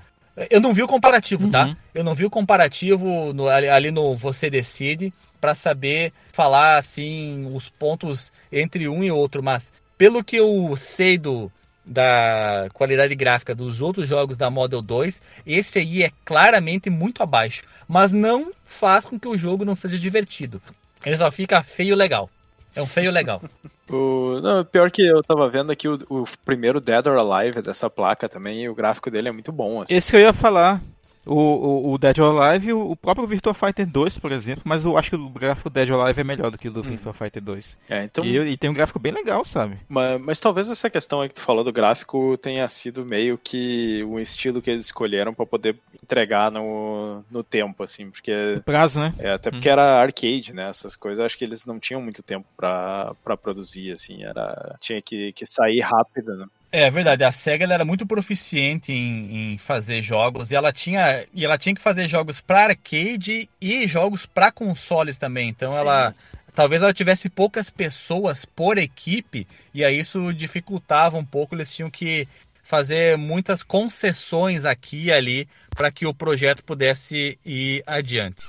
Eu 0.51 0.61
não 0.61 0.73
vi 0.73 0.83
o 0.83 0.89
comparativo, 0.89 1.49
tá? 1.49 1.67
uhum. 1.67 1.77
Eu 1.95 2.05
não 2.05 2.15
vi 2.15 2.25
o 2.25 2.31
comparativo 2.31 3.33
no, 3.33 3.49
ali, 3.49 3.69
ali 3.69 3.91
no 3.91 4.15
Você 4.17 4.49
Decide 4.49 5.13
para 5.41 5.55
saber 5.55 6.13
falar 6.33 6.77
assim 6.79 7.51
os 7.53 7.69
pontos 7.69 8.33
entre 8.51 8.89
um 8.89 9.03
e 9.03 9.11
outro, 9.11 9.43
mas 9.43 9.73
pelo 9.99 10.23
que 10.25 10.37
eu 10.37 10.75
sei 10.77 11.19
do, 11.19 11.51
da 11.93 12.69
qualidade 12.73 13.15
gráfica 13.15 13.55
dos 13.55 13.81
outros 13.81 14.09
jogos 14.09 14.37
da 14.37 14.51
Model 14.51 14.83
2, 14.83 15.21
esse 15.47 15.79
aí 15.79 16.03
é 16.03 16.11
claramente 16.25 16.91
muito 16.91 17.23
abaixo, 17.23 17.63
mas 17.87 18.13
não 18.13 18.53
faz 18.65 19.07
com 19.07 19.19
que 19.19 19.29
o 19.29 19.37
jogo 19.37 19.65
não 19.65 19.77
seja 19.77 19.99
divertido. 19.99 20.61
Ele 21.05 21.17
só 21.17 21.31
fica 21.31 21.63
feio 21.63 21.95
legal. 21.95 22.31
É 22.75 22.81
um 22.81 22.87
feio 22.87 23.11
legal. 23.11 23.43
o, 23.91 24.41
não, 24.41 24.65
pior 24.65 24.91
que 24.91 25.03
eu 25.03 25.23
tava 25.23 25.49
vendo 25.49 25.71
aqui 25.71 25.87
o, 25.87 25.99
o, 26.09 26.25
primeiro 26.45 26.81
Dead 26.81 27.07
or 27.07 27.19
Alive 27.19 27.61
dessa 27.61 27.91
placa 27.91 28.29
também, 28.29 28.63
e 28.63 28.69
o 28.69 28.75
gráfico 28.75 29.11
dele 29.11 29.29
é 29.29 29.33
muito 29.33 29.53
bom. 29.53 29.83
Assim. 29.83 29.95
Esse 29.95 30.11
que 30.11 30.17
eu 30.17 30.21
ia 30.21 30.33
falar. 30.33 30.81
O, 31.25 31.35
o, 31.35 31.93
o 31.93 31.99
Dead 31.99 32.19
or 32.19 32.41
Alive, 32.41 32.73
o, 32.73 32.97
próprio 32.97 33.27
Virtua 33.27 33.55
Fighter 33.55 33.87
2, 33.87 34.19
por 34.19 34.33
exemplo, 34.33 34.63
mas 34.65 34.85
eu 34.85 34.99
acho 34.99 35.11
que 35.11 35.17
o 35.17 35.29
gráfico 35.29 35.71
Dead 35.71 35.91
or 35.91 36.01
Alive 36.01 36.21
é 36.21 36.25
melhor 36.25 36.51
do 36.51 36.59
que 36.59 36.69
o 36.69 36.73
do 36.73 36.83
Virtua 36.83 37.13
Fighter 37.13 37.43
2. 37.43 37.79
É, 37.89 38.05
então, 38.05 38.25
E, 38.25 38.37
e 38.37 38.57
tem 38.57 38.69
um 38.69 38.75
gráfico 38.75 38.99
bem 38.99 39.13
legal, 39.13 39.45
sabe? 39.45 39.79
mas, 39.89 40.21
mas 40.21 40.41
talvez 40.41 40.69
essa 40.69 40.91
questão 40.91 41.21
aí 41.21 41.29
que 41.29 41.35
tu 41.35 41.43
falou 41.43 41.63
do 41.63 41.73
gráfico 41.73 42.37
tenha 42.39 42.69
sido 42.69 43.05
meio 43.05 43.39
que 43.39 44.03
o 44.05 44.19
estilo 44.19 44.61
que 44.61 44.71
eles 44.71 44.87
escolheram 44.87 45.33
pra 45.33 45.47
poder 45.47 45.77
entregar 46.03 46.51
no, 46.51 47.25
no 47.31 47.43
tempo, 47.43 47.83
assim, 47.83 48.11
porque 48.11 48.57
O 48.59 48.63
prazo, 48.63 49.01
né? 49.01 49.15
É, 49.19 49.33
até 49.33 49.51
porque 49.51 49.69
era 49.69 50.01
arcade, 50.01 50.53
né? 50.53 50.69
Essas 50.69 50.97
coisas, 50.97 51.25
acho 51.25 51.39
que 51.39 51.45
eles 51.45 51.65
não 51.65 51.79
tinham 51.79 52.03
muito 52.03 52.23
tempo 52.23 52.47
pra, 52.57 53.15
pra 53.23 53.37
produzir, 53.37 53.93
assim, 53.93 54.23
era. 54.25 54.77
Tinha 54.81 55.01
que, 55.01 55.33
que 55.33 55.47
sair 55.47 55.81
rápido, 55.81 56.37
né? 56.37 56.47
É 56.75 56.89
verdade, 56.89 57.23
a 57.23 57.31
SEGA 57.31 57.71
era 57.71 57.85
muito 57.85 58.07
proficiente 58.07 58.93
em, 58.95 59.53
em 59.53 59.59
fazer 59.59 60.01
jogos 60.01 60.51
e 60.51 60.55
ela 60.55 60.73
tinha 60.73 61.27
e 61.35 61.45
ela 61.45 61.59
tinha 61.59 61.75
que 61.75 61.83
fazer 61.83 62.09
jogos 62.09 62.41
para 62.41 62.65
arcade 62.65 63.47
e 63.61 63.87
jogos 63.87 64.25
para 64.25 64.51
consoles 64.51 65.19
também. 65.19 65.51
Então 65.51 65.71
Sim. 65.71 65.79
ela 65.79 66.15
talvez 66.55 66.81
ela 66.81 66.95
tivesse 66.95 67.29
poucas 67.29 67.69
pessoas 67.69 68.47
por 68.47 68.79
equipe 68.79 69.47
e 69.75 69.85
aí 69.85 70.01
isso 70.01 70.33
dificultava 70.33 71.19
um 71.19 71.25
pouco, 71.27 71.55
eles 71.55 71.75
tinham 71.75 71.91
que 71.91 72.27
fazer 72.63 73.19
muitas 73.19 73.63
concessões 73.63 74.65
aqui 74.65 75.05
e 75.05 75.13
ali 75.13 75.47
para 75.77 75.91
que 75.91 76.07
o 76.07 76.15
projeto 76.15 76.65
pudesse 76.65 77.39
ir 77.45 77.83
adiante. 77.87 78.47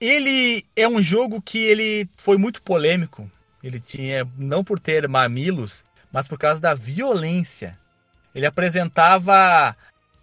Ele 0.00 0.66
é 0.74 0.88
um 0.88 1.00
jogo 1.00 1.40
que 1.40 1.58
ele 1.58 2.08
foi 2.16 2.36
muito 2.36 2.60
polêmico. 2.60 3.30
Ele 3.62 3.80
tinha 3.80 4.26
não 4.36 4.64
por 4.64 4.78
ter 4.78 5.08
mamilos, 5.08 5.84
mas 6.12 6.26
por 6.26 6.38
causa 6.38 6.60
da 6.60 6.74
violência. 6.74 7.78
Ele 8.34 8.46
apresentava 8.46 9.76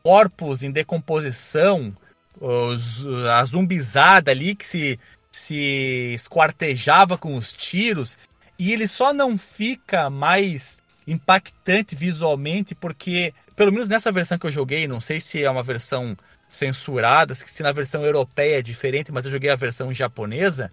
corpos 0.04 0.64
em 0.64 0.72
decomposição, 0.72 1.96
os- 2.40 3.06
a 3.30 3.44
zumbizada 3.46 4.32
ali 4.32 4.56
que 4.56 4.68
se, 4.68 5.00
se 5.32 6.12
esquartejava 6.14 7.18
com 7.18 7.36
os 7.36 7.52
tiros, 7.54 8.18
e 8.58 8.72
ele 8.74 8.88
só 8.88 9.14
não 9.14 9.38
fica 9.38 10.10
mais 10.10 10.82
impactante 11.08 11.96
visualmente 11.96 12.76
porque, 12.76 13.34
pelo 13.56 13.72
menos 13.72 13.88
nessa 13.88 14.12
versão 14.12 14.38
que 14.38 14.46
eu 14.46 14.52
joguei, 14.52 14.88
não 14.88 15.02
sei 15.02 15.20
se 15.20 15.44
é 15.44 15.50
uma 15.50 15.64
versão 15.64 16.16
censurada, 16.48 17.36
se 17.36 17.64
na 17.64 17.72
versão 17.72 18.04
europeia 18.06 18.60
é 18.60 18.62
diferente, 18.62 19.12
mas 19.12 19.26
eu 19.26 19.32
joguei 19.32 19.50
a 19.50 19.56
versão 19.56 19.94
japonesa, 19.94 20.72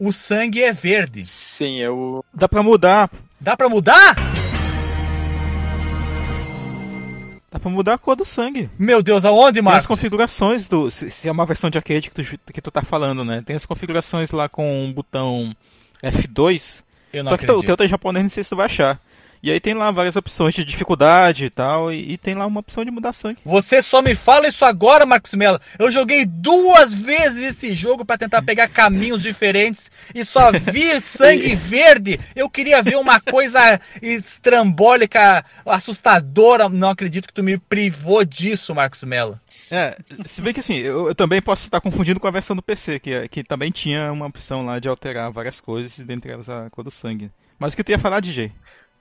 o 0.00 0.10
sangue 0.10 0.62
é 0.62 0.72
verde. 0.72 1.22
Sim, 1.22 1.78
eu. 1.78 2.24
Dá 2.32 2.48
pra 2.48 2.62
mudar. 2.62 3.10
Dá 3.38 3.54
pra 3.54 3.68
mudar? 3.68 4.16
Dá 7.52 7.58
pra 7.58 7.70
mudar 7.70 7.94
a 7.94 7.98
cor 7.98 8.16
do 8.16 8.24
sangue. 8.24 8.70
Meu 8.78 9.02
Deus, 9.02 9.24
aonde, 9.26 9.60
Tem 9.60 9.72
as 9.72 9.86
configurações 9.86 10.68
do. 10.68 10.90
Se, 10.90 11.10
se 11.10 11.28
é 11.28 11.32
uma 11.32 11.44
versão 11.44 11.68
de 11.68 11.76
arcade 11.76 12.10
que 12.10 12.14
tu, 12.14 12.38
que 12.52 12.62
tu 12.62 12.70
tá 12.70 12.80
falando, 12.82 13.24
né? 13.24 13.42
Tem 13.44 13.54
as 13.54 13.66
configurações 13.66 14.30
lá 14.30 14.48
com 14.48 14.88
o 14.88 14.92
botão 14.92 15.54
F2. 16.02 16.82
Eu 17.12 17.24
não 17.24 17.30
Só 17.32 17.36
que 17.36 17.50
o 17.50 17.62
teu 17.62 17.76
tá 17.76 17.84
em 17.84 17.88
japonês, 17.88 18.22
não 18.22 18.30
sei 18.30 18.42
se 18.42 18.50
tu 18.50 18.56
vai 18.56 18.66
achar. 18.66 18.98
E 19.42 19.50
aí 19.50 19.58
tem 19.58 19.72
lá 19.72 19.90
várias 19.90 20.16
opções 20.16 20.54
de 20.54 20.64
dificuldade 20.64 21.46
e 21.46 21.50
tal. 21.50 21.92
E, 21.92 22.12
e 22.12 22.18
tem 22.18 22.34
lá 22.34 22.46
uma 22.46 22.60
opção 22.60 22.84
de 22.84 22.90
mudar 22.90 23.12
sangue. 23.12 23.38
Você 23.44 23.80
só 23.80 24.02
me 24.02 24.14
fala 24.14 24.48
isso 24.48 24.64
agora, 24.64 25.06
Marcos 25.06 25.34
Mello. 25.34 25.60
Eu 25.78 25.90
joguei 25.90 26.26
duas 26.26 26.94
vezes 26.94 27.56
esse 27.56 27.72
jogo 27.72 28.04
pra 28.04 28.18
tentar 28.18 28.42
pegar 28.42 28.68
caminhos 28.68 29.22
diferentes 29.22 29.90
e 30.14 30.24
só 30.24 30.52
vi 30.52 30.98
sangue 31.00 31.54
verde. 31.54 32.18
Eu 32.36 32.50
queria 32.50 32.82
ver 32.82 32.96
uma 32.96 33.20
coisa 33.20 33.80
estrambólica, 34.02 35.44
assustadora. 35.64 36.68
Não 36.68 36.90
acredito 36.90 37.28
que 37.28 37.34
tu 37.34 37.42
me 37.42 37.56
privou 37.56 38.24
disso, 38.24 38.74
Marcos 38.74 39.02
Mello. 39.04 39.40
É, 39.70 39.96
se 40.26 40.42
bem 40.42 40.52
que 40.52 40.60
assim, 40.60 40.76
eu, 40.76 41.08
eu 41.08 41.14
também 41.14 41.40
posso 41.40 41.64
estar 41.64 41.80
confundindo 41.80 42.18
com 42.18 42.26
a 42.26 42.32
versão 42.32 42.56
do 42.56 42.62
PC, 42.62 42.98
que, 42.98 43.28
que 43.28 43.44
também 43.44 43.70
tinha 43.70 44.10
uma 44.12 44.26
opção 44.26 44.66
lá 44.66 44.80
de 44.80 44.88
alterar 44.88 45.30
várias 45.30 45.60
coisas, 45.60 45.96
e 45.96 46.04
dentre 46.04 46.32
elas 46.32 46.48
a 46.48 46.68
cor 46.70 46.82
do 46.82 46.90
sangue. 46.90 47.30
Mas 47.60 47.74
o 47.74 47.76
que 47.76 47.84
tu 47.84 47.90
ia 47.90 47.98
falar, 47.98 48.20
DJ? 48.20 48.50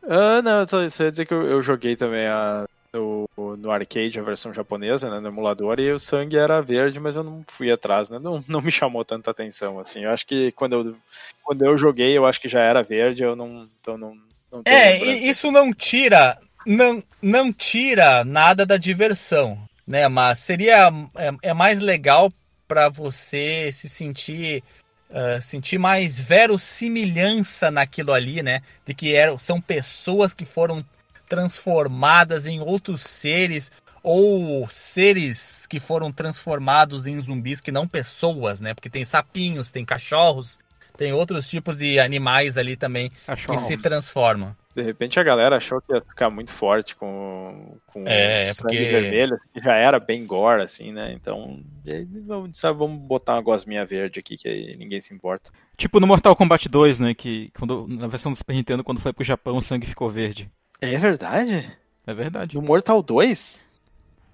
Ah, 0.03 0.41
não, 0.41 0.67
só 0.67 0.89
só 0.89 1.03
ia 1.03 1.11
dizer 1.11 1.25
que 1.25 1.33
eu, 1.33 1.43
eu 1.43 1.61
joguei 1.61 1.95
também 1.95 2.27
a, 2.27 2.65
no, 2.93 3.29
no 3.57 3.71
arcade 3.71 4.19
a 4.19 4.23
versão 4.23 4.53
japonesa, 4.53 5.09
né, 5.09 5.19
no 5.19 5.27
emulador, 5.27 5.79
e 5.79 5.91
o 5.91 5.99
sangue 5.99 6.37
era 6.37 6.61
verde, 6.61 6.99
mas 6.99 7.15
eu 7.15 7.23
não 7.23 7.43
fui 7.47 7.71
atrás, 7.71 8.09
né? 8.09 8.17
Não, 8.19 8.43
não 8.47 8.61
me 8.61 8.71
chamou 8.71 9.05
tanta 9.05 9.31
atenção, 9.31 9.79
assim. 9.79 10.03
Eu 10.03 10.11
acho 10.11 10.25
que 10.25 10.51
quando 10.53 10.73
eu, 10.73 10.95
quando 11.43 11.63
eu 11.63 11.77
joguei, 11.77 12.17
eu 12.17 12.25
acho 12.25 12.41
que 12.41 12.47
já 12.47 12.61
era 12.61 12.83
verde, 12.83 13.23
eu 13.23 13.35
não. 13.35 13.67
Então 13.79 13.97
não, 13.97 14.15
não 14.51 14.61
É, 14.65 14.97
e 14.97 15.29
isso 15.29 15.51
não 15.51 15.73
tira, 15.73 16.37
não, 16.65 17.03
não 17.21 17.53
tira 17.53 18.23
nada 18.23 18.65
da 18.65 18.77
diversão, 18.77 19.57
né? 19.85 20.07
Mas 20.07 20.39
seria 20.39 20.91
é, 21.15 21.49
é 21.49 21.53
mais 21.53 21.79
legal 21.79 22.31
pra 22.67 22.89
você 22.89 23.71
se 23.71 23.89
sentir 23.89 24.63
ah, 25.11 25.41
sentir 25.41 25.77
mais 25.79 26.19
verossimilhança 26.19 27.71
naquilo 27.71 28.13
ali, 28.13 28.43
né? 28.43 28.61
De 28.85 28.93
que 28.93 29.15
eram, 29.15 29.39
são 29.39 29.59
pessoas 29.59 30.33
que 30.33 30.45
foram 30.45 30.85
transformadas 31.27 32.45
em 32.45 32.59
outros 32.59 33.01
seres 33.01 33.71
ou 34.03 34.67
seres 34.69 35.65
que 35.67 35.79
foram 35.79 36.11
transformados 36.11 37.05
em 37.05 37.19
zumbis 37.19 37.59
que 37.59 37.71
não 37.71 37.87
pessoas, 37.87 38.61
né? 38.61 38.73
Porque 38.73 38.89
tem 38.89 39.03
sapinhos, 39.03 39.71
tem 39.71 39.83
cachorros, 39.83 40.59
tem 40.97 41.11
outros 41.11 41.47
tipos 41.47 41.77
de 41.77 41.99
animais 41.99 42.57
ali 42.57 42.75
também 42.75 43.09
que 43.09 43.25
Cachorros. 43.25 43.63
se 43.63 43.77
transformam. 43.77 44.55
De 44.81 44.87
repente 44.87 45.19
a 45.19 45.23
galera 45.23 45.57
achou 45.57 45.81
que 45.81 45.93
ia 45.93 46.01
ficar 46.01 46.29
muito 46.29 46.51
forte 46.51 46.95
com, 46.95 47.77
com 47.87 48.03
É, 48.07 48.49
o 48.49 48.53
sangue 48.53 48.77
porque- 48.77 48.89
vermelho, 48.89 49.39
que 49.53 49.61
já 49.61 49.75
era 49.75 49.99
bem 49.99 50.25
gore, 50.25 50.61
assim, 50.63 50.91
né? 50.91 51.13
Então, 51.13 51.61
aí, 51.87 52.07
vamos, 52.25 52.57
sabe, 52.57 52.79
vamos 52.79 52.97
botar 52.99 53.33
uma 53.35 53.41
gosminha 53.41 53.85
verde 53.85 54.19
aqui, 54.19 54.37
que 54.37 54.47
aí 54.47 54.71
ninguém 54.77 55.01
se 55.01 55.13
importa. 55.13 55.51
Tipo 55.77 55.99
no 55.99 56.07
Mortal 56.07 56.35
Kombat 56.35 56.67
2, 56.69 56.99
né? 56.99 57.13
Que 57.13 57.51
quando, 57.57 57.85
na 57.87 58.07
versão 58.07 58.31
do 58.31 58.37
Super 58.37 58.53
Nintendo, 58.53 58.83
quando 58.83 58.99
foi 59.01 59.13
pro 59.13 59.23
Japão, 59.23 59.57
o 59.57 59.61
sangue 59.61 59.87
ficou 59.87 60.09
verde. 60.09 60.49
É 60.81 60.97
verdade? 60.97 61.69
É 62.07 62.13
verdade. 62.13 62.53
Do 62.55 62.61
Mortal 62.61 63.01
2? 63.03 63.67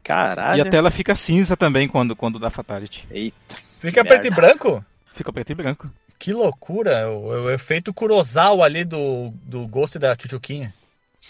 Caralho. 0.04 0.60
E 0.60 0.62
a 0.62 0.70
tela 0.70 0.92
fica 0.92 1.16
cinza 1.16 1.58
também 1.58 1.88
quando, 1.88 2.16
quando 2.16 2.38
dá 2.40 2.50
Fatality. 2.50 3.08
Eita. 3.10 3.56
Fica 3.80 4.06
preto 4.06 4.28
e 4.28 4.30
branco? 4.30 4.84
Fica 5.14 5.32
preto 5.34 5.52
e 5.52 5.56
branco. 5.56 5.90
Que 6.18 6.34
loucura, 6.34 7.10
o, 7.10 7.46
o 7.46 7.52
efeito 7.52 7.94
Kurosawa 7.94 8.66
ali 8.66 8.84
do, 8.84 9.34
do 9.44 9.68
Ghost 9.68 10.00
da 10.00 10.16
Chuchuquinha. 10.16 10.74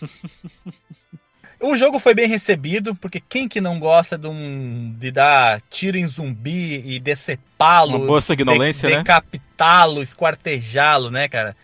o 1.59 1.77
jogo 1.77 1.99
foi 1.99 2.13
bem 2.13 2.27
recebido, 2.27 2.95
porque 2.95 3.19
quem 3.19 3.47
que 3.47 3.59
não 3.59 3.79
gosta 3.79 4.17
de, 4.17 4.27
um, 4.27 4.93
de 4.97 5.11
dar 5.11 5.61
tiro 5.69 5.97
em 5.97 6.07
zumbi 6.07 6.83
e 6.85 6.99
decepá-lo, 6.99 7.97
Uma 7.97 8.07
boa 8.07 8.21
sanguinolência, 8.21 8.89
né? 8.89 8.97
decapitá-lo, 8.97 10.01
esquartejá-lo, 10.01 11.09
né, 11.09 11.27
cara? 11.27 11.55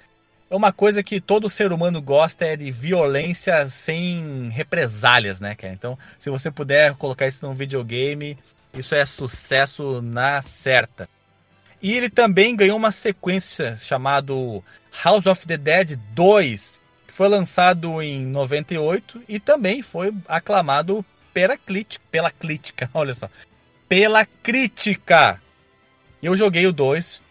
É 0.49 0.55
uma 0.55 0.73
coisa 0.73 1.01
que 1.01 1.21
todo 1.21 1.49
ser 1.49 1.71
humano 1.71 2.01
gosta 2.01 2.45
é 2.45 2.57
de 2.57 2.69
violência 2.71 3.69
sem 3.69 4.49
represálias, 4.49 5.39
né, 5.39 5.55
cara? 5.55 5.73
Então, 5.73 5.97
se 6.19 6.29
você 6.29 6.51
puder 6.51 6.93
colocar 6.95 7.25
isso 7.27 7.45
num 7.45 7.53
videogame, 7.53 8.37
isso 8.73 8.93
é 8.93 9.05
sucesso 9.05 10.01
na 10.01 10.41
certa. 10.41 11.07
E 11.81 11.93
ele 11.93 12.09
também 12.09 12.55
ganhou 12.55 12.77
uma 12.77 12.91
sequência 12.91 13.77
chamado 13.79 14.63
House 15.03 15.25
of 15.25 15.47
the 15.47 15.57
Dead 15.57 15.97
2, 16.13 16.79
que 17.07 17.13
foi 17.13 17.27
lançado 17.27 18.01
em 18.01 18.23
98 18.25 19.23
e 19.27 19.39
também 19.39 19.81
foi 19.81 20.13
aclamado 20.27 21.03
pela 21.33 21.57
crítica, 21.57 22.03
pela 22.11 22.29
crítica, 22.29 22.89
olha 22.93 23.13
só, 23.13 23.29
pela 23.89 24.25
crítica. 24.25 25.41
Eu 26.21 26.37
joguei 26.37 26.67
o 26.67 26.73
2 26.73 27.23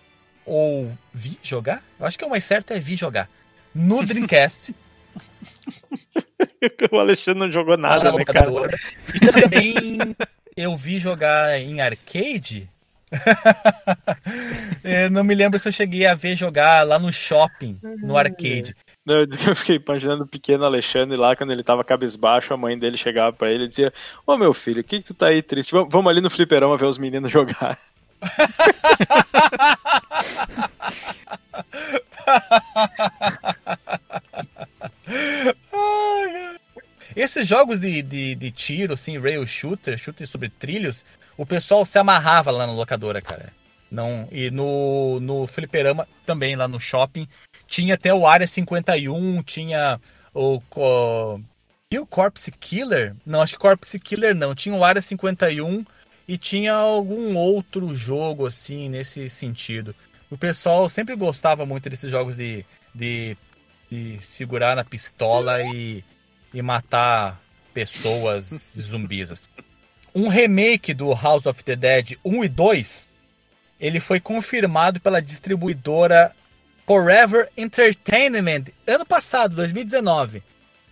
ou 0.44 0.90
vi 1.14 1.38
jogar? 1.42 1.82
Eu 1.98 2.06
acho 2.06 2.18
que 2.18 2.24
o 2.24 2.30
mais 2.30 2.42
certo 2.42 2.72
é 2.72 2.80
vi 2.80 2.96
jogar 2.96 3.28
no 3.72 4.02
Dreamcast. 4.04 4.74
o 6.90 6.98
Alexandre 6.98 7.40
não 7.40 7.52
jogou 7.52 7.76
nada, 7.78 8.10
na 8.10 8.18
né, 8.18 8.24
cara? 8.24 8.50
E 9.14 9.20
também 9.20 9.98
eu 10.56 10.76
vi 10.76 10.98
jogar 10.98 11.58
em 11.60 11.80
arcade. 11.80 12.68
Eu 14.84 15.10
não 15.10 15.24
me 15.24 15.34
lembro 15.34 15.58
se 15.58 15.68
eu 15.68 15.72
cheguei 15.72 16.06
a 16.06 16.14
ver 16.14 16.36
jogar 16.36 16.86
lá 16.86 16.98
no 16.98 17.12
shopping, 17.12 17.78
no 17.82 18.16
arcade. 18.16 18.74
Não, 19.04 19.20
eu 19.20 19.56
fiquei 19.56 19.76
imaginando 19.76 20.24
o 20.24 20.28
pequeno 20.28 20.64
Alexandre 20.64 21.16
lá, 21.16 21.34
quando 21.34 21.52
ele 21.52 21.62
tava 21.62 21.84
cabisbaixo, 21.84 22.54
a 22.54 22.56
mãe 22.56 22.78
dele 22.78 22.96
chegava 22.96 23.32
pra 23.32 23.50
ele 23.50 23.64
e 23.64 23.68
dizia: 23.68 23.92
Ô 24.26 24.36
meu 24.36 24.54
filho, 24.54 24.80
o 24.80 24.84
que, 24.84 24.98
que 24.98 25.04
tu 25.04 25.14
tá 25.14 25.28
aí 25.28 25.42
triste? 25.42 25.72
Vamos, 25.72 25.88
vamos 25.90 26.10
ali 26.10 26.20
no 26.20 26.30
fliperama 26.30 26.76
ver 26.76 26.86
os 26.86 26.98
meninos 26.98 27.30
jogar. 27.30 27.78
Esses 37.16 37.46
jogos 37.46 37.80
de, 37.80 38.02
de, 38.02 38.34
de 38.34 38.50
tiro, 38.50 38.94
assim, 38.94 39.18
rail 39.18 39.46
shooter, 39.46 39.96
shooter 39.98 40.26
sobre 40.26 40.48
trilhos, 40.48 41.04
o 41.36 41.44
pessoal 41.46 41.84
se 41.84 41.98
amarrava 41.98 42.50
lá 42.50 42.66
na 42.66 42.72
locadora, 42.72 43.20
cara. 43.20 43.52
Não, 43.90 44.28
e 44.30 44.50
no, 44.50 45.18
no 45.20 45.46
fliperama 45.46 46.06
também, 46.24 46.54
lá 46.54 46.68
no 46.68 46.78
shopping, 46.78 47.26
tinha 47.66 47.94
até 47.94 48.14
o 48.14 48.26
Área 48.26 48.46
51, 48.46 49.42
tinha 49.42 50.00
o... 50.32 50.60
co- 50.70 51.40
E 51.90 51.98
o 51.98 52.06
Corpse 52.06 52.52
Killer? 52.52 53.16
Não, 53.26 53.42
acho 53.42 53.54
que 53.54 53.58
Corpse 53.58 53.98
Killer 53.98 54.34
não. 54.34 54.54
Tinha 54.54 54.74
o 54.76 54.84
Área 54.84 55.02
51 55.02 55.84
e 56.28 56.38
tinha 56.38 56.72
algum 56.74 57.36
outro 57.36 57.92
jogo 57.96 58.46
assim 58.46 58.88
nesse 58.88 59.28
sentido. 59.28 59.92
O 60.30 60.38
pessoal 60.38 60.88
sempre 60.88 61.16
gostava 61.16 61.66
muito 61.66 61.90
desses 61.90 62.08
jogos 62.08 62.36
de, 62.36 62.64
de, 62.94 63.36
de 63.90 64.20
segurar 64.22 64.76
na 64.76 64.84
pistola 64.84 65.60
e, 65.62 66.04
e 66.52 66.62
matar 66.62 67.40
pessoas 67.72 68.72
zumbis. 68.78 69.30
Assim. 69.30 69.50
Um 70.14 70.28
remake 70.28 70.92
do 70.92 71.12
House 71.14 71.46
of 71.46 71.62
the 71.64 71.76
Dead 71.76 72.18
1 72.24 72.44
e 72.44 72.48
2, 72.48 73.08
ele 73.78 74.00
foi 74.00 74.20
confirmado 74.20 75.00
pela 75.00 75.22
distribuidora 75.22 76.34
Forever 76.86 77.48
Entertainment 77.56 78.64
ano 78.84 79.06
passado, 79.06 79.54
2019, 79.54 80.42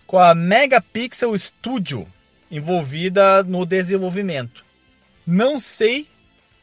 com 0.07 0.17
a 0.17 0.33
Megapixel 0.33 1.37
Studio 1.37 2.07
envolvida 2.49 3.43
no 3.43 3.65
desenvolvimento. 3.65 4.63
Não 5.27 5.59
sei 5.59 6.07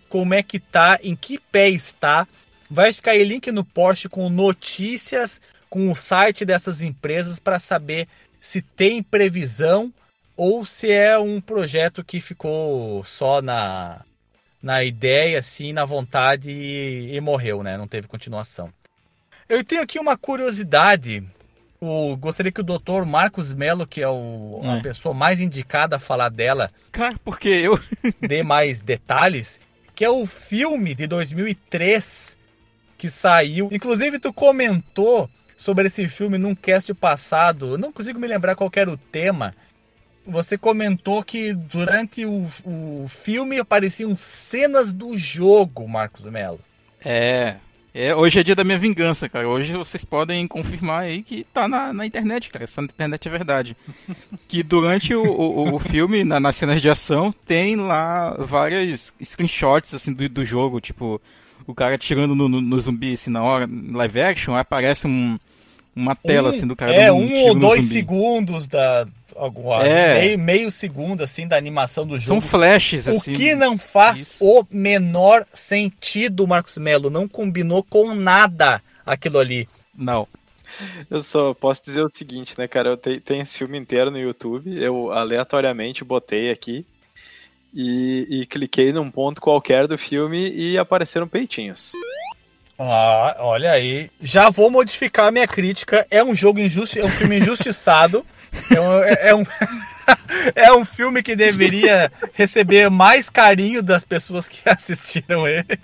como 0.09 0.35
é 0.35 0.43
que 0.43 0.59
tá, 0.59 0.99
em 1.03 1.15
que 1.15 1.39
pé 1.39 1.69
está. 1.69 2.27
Vai 2.69 2.93
ficar 2.93 3.13
aí 3.13 3.23
link 3.23 3.51
no 3.53 3.65
post 3.65 4.09
com 4.09 4.29
notícias, 4.29 5.41
com 5.69 5.91
o 5.91 5.95
site 5.95 6.45
dessas 6.45 6.81
empresas 6.81 7.39
para 7.39 7.61
saber 7.61 8.09
se 8.47 8.63
tem 8.63 9.03
previsão 9.03 9.93
ou 10.37 10.65
se 10.65 10.93
é 10.93 11.19
um 11.19 11.41
projeto 11.41 12.05
que 12.05 12.21
ficou 12.21 13.03
só 13.05 13.43
na, 13.43 14.03
na 14.63 14.85
ideia, 14.85 15.41
assim, 15.41 15.73
na 15.73 15.85
vontade 15.85 16.51
e, 16.51 17.15
e 17.15 17.21
morreu, 17.21 17.63
né? 17.63 17.77
Não 17.77 17.89
teve 17.89 18.07
continuação. 18.07 18.73
Eu 19.49 19.65
tenho 19.65 19.83
aqui 19.83 19.99
uma 19.99 20.17
curiosidade. 20.17 21.25
O, 21.81 22.17
gostaria 22.17 22.53
que 22.53 22.61
o 22.61 22.65
doutor 22.65 23.05
Marcos 23.05 23.53
Melo, 23.53 23.87
que 23.87 24.01
é 24.01 24.09
o, 24.09 24.61
é. 24.63 24.79
a 24.79 24.81
pessoa 24.81 25.13
mais 25.13 25.41
indicada 25.41 25.97
a 25.97 26.01
falar 26.01 26.29
dela, 26.29 26.71
claro, 26.93 27.19
porque 27.25 27.49
eu 27.49 27.81
dê 28.27 28.45
mais 28.45 28.81
detalhes, 28.81 29.59
que 29.93 30.05
é 30.05 30.11
o 30.11 30.25
filme 30.25 30.95
de 30.95 31.09
2003 31.09 32.37
que 32.97 33.11
saiu. 33.11 33.69
Inclusive, 33.73 34.21
tu 34.21 34.33
comentou 34.33 35.29
sobre 35.67 35.89
esse 35.89 36.07
filme 36.07 36.39
num 36.39 36.55
cast 36.55 36.95
passado. 36.95 37.73
Eu 37.73 37.79
não 37.79 37.91
consigo 37.91 38.21
me 38.21 38.29
lembrar 38.29 38.55
qual 38.55 38.71
era 38.77 38.89
o 38.89 38.97
tema. 38.97 39.53
Você 40.25 40.57
comentou 40.57 41.25
que 41.25 41.53
durante 41.53 42.25
o, 42.25 42.47
o 42.65 43.07
filme 43.09 43.59
apareciam 43.59 44.15
cenas 44.15 44.93
do 44.93 45.19
jogo, 45.19 45.89
Marcos 45.89 46.25
Melo. 46.25 46.61
É, 47.05 47.57
é, 47.93 48.15
hoje 48.15 48.39
é 48.39 48.45
dia 48.45 48.55
da 48.55 48.63
minha 48.63 48.79
vingança, 48.79 49.29
cara. 49.29 49.49
Hoje 49.49 49.73
vocês 49.73 50.05
podem 50.05 50.47
confirmar 50.47 51.03
aí 51.03 51.25
que 51.25 51.43
tá 51.53 51.67
na, 51.67 51.93
na 51.93 52.07
internet, 52.07 52.49
cara. 52.49 52.65
Isso 52.65 52.81
na 52.81 52.85
internet 52.85 53.27
é 53.27 53.31
verdade. 53.31 53.77
que 54.47 54.63
durante 54.63 55.17
o, 55.17 55.25
o, 55.25 55.75
o 55.75 55.79
filme, 55.81 56.23
na, 56.23 56.39
nas 56.39 56.55
cenas 56.55 56.81
de 56.81 56.89
ação, 56.89 57.35
tem 57.45 57.75
lá 57.75 58.37
várias 58.39 59.13
screenshots 59.21 59.93
assim 59.95 60.13
do, 60.13 60.29
do 60.29 60.45
jogo, 60.45 60.81
tipo, 60.81 61.21
o 61.67 61.75
cara 61.75 61.97
atirando 61.97 62.37
no, 62.37 62.49
no, 62.49 62.61
no 62.61 62.81
zumbi 62.81 63.15
assim, 63.15 63.31
na 63.31 63.43
hora, 63.43 63.69
live 63.69 64.21
action, 64.21 64.55
aparece 64.55 65.09
um, 65.09 65.37
uma 65.97 66.15
tela 66.15 66.49
um, 66.49 66.51
assim 66.51 66.67
do 66.67 66.77
cara 66.77 66.95
É, 66.95 67.11
um, 67.11 67.25
um 67.25 67.45
ou 67.47 67.55
dois 67.55 67.85
segundos 67.85 68.69
da. 68.69 69.09
Alguma, 69.35 69.87
é. 69.87 70.21
meio, 70.21 70.39
meio 70.39 70.71
segundo 70.71 71.23
assim 71.23 71.47
da 71.47 71.57
animação 71.57 72.07
do 72.07 72.19
jogo. 72.19 72.41
São 72.41 72.41
flashes, 72.41 73.09
assim. 73.09 73.33
O 73.33 73.37
que 73.37 73.55
não 73.55 73.77
faz 73.77 74.21
isso. 74.21 74.45
o 74.45 74.65
menor 74.71 75.47
sentido, 75.53 76.47
Marcos 76.47 76.79
Melo. 76.79 77.11
Não 77.11 77.27
combinou 77.27 77.83
com 77.83 78.15
nada 78.15 78.83
aquilo 79.05 79.39
ali. 79.39 79.69
Não. 79.95 80.29
Eu 81.11 81.23
só 81.23 81.55
posso 81.55 81.83
dizer 81.85 82.03
o 82.03 82.11
seguinte, 82.11 82.55
né, 82.59 82.67
cara? 82.67 82.91
Eu 82.91 82.97
tenho, 82.97 83.21
tenho 83.21 83.43
esse 83.43 83.59
filme 83.59 83.79
inteiro 83.79 84.11
no 84.11 84.19
YouTube. 84.19 84.75
Eu 84.79 85.13
aleatoriamente 85.13 86.05
botei 86.05 86.51
aqui 86.51 86.85
e, 87.75 88.27
e 88.31 88.47
cliquei 88.47 88.93
num 88.93 89.11
ponto 89.11 89.41
qualquer 89.41 89.87
do 89.87 89.99
filme 89.99 90.51
e 90.51 90.79
apareceram 90.79 91.29
peitinhos. 91.29 91.93
Ah, 92.79 93.37
olha 93.41 93.73
aí. 93.73 94.11
Já 94.21 94.51
vou 94.51 94.71
modificar 94.71 95.27
a 95.27 95.31
minha 95.31 95.47
crítica. 95.47 96.07
É 96.11 96.23
um 96.23 96.35
jogo 96.35 96.61
injusto, 96.61 96.99
é 96.99 97.05
um 97.05 97.11
filme 97.11 97.39
injustiçado. 97.39 98.25
É 98.75 98.81
um, 98.81 99.05
é, 99.05 99.29
é 99.29 99.35
um, 99.35 99.45
é 100.55 100.73
um 100.73 100.83
filme 100.83 101.23
que 101.23 101.37
deveria 101.37 102.11
receber 102.33 102.89
mais 102.89 103.29
carinho 103.29 103.83
das 103.83 104.03
pessoas 104.03 104.49
que 104.49 104.61
assistiram 104.65 105.47
ele. 105.47 105.79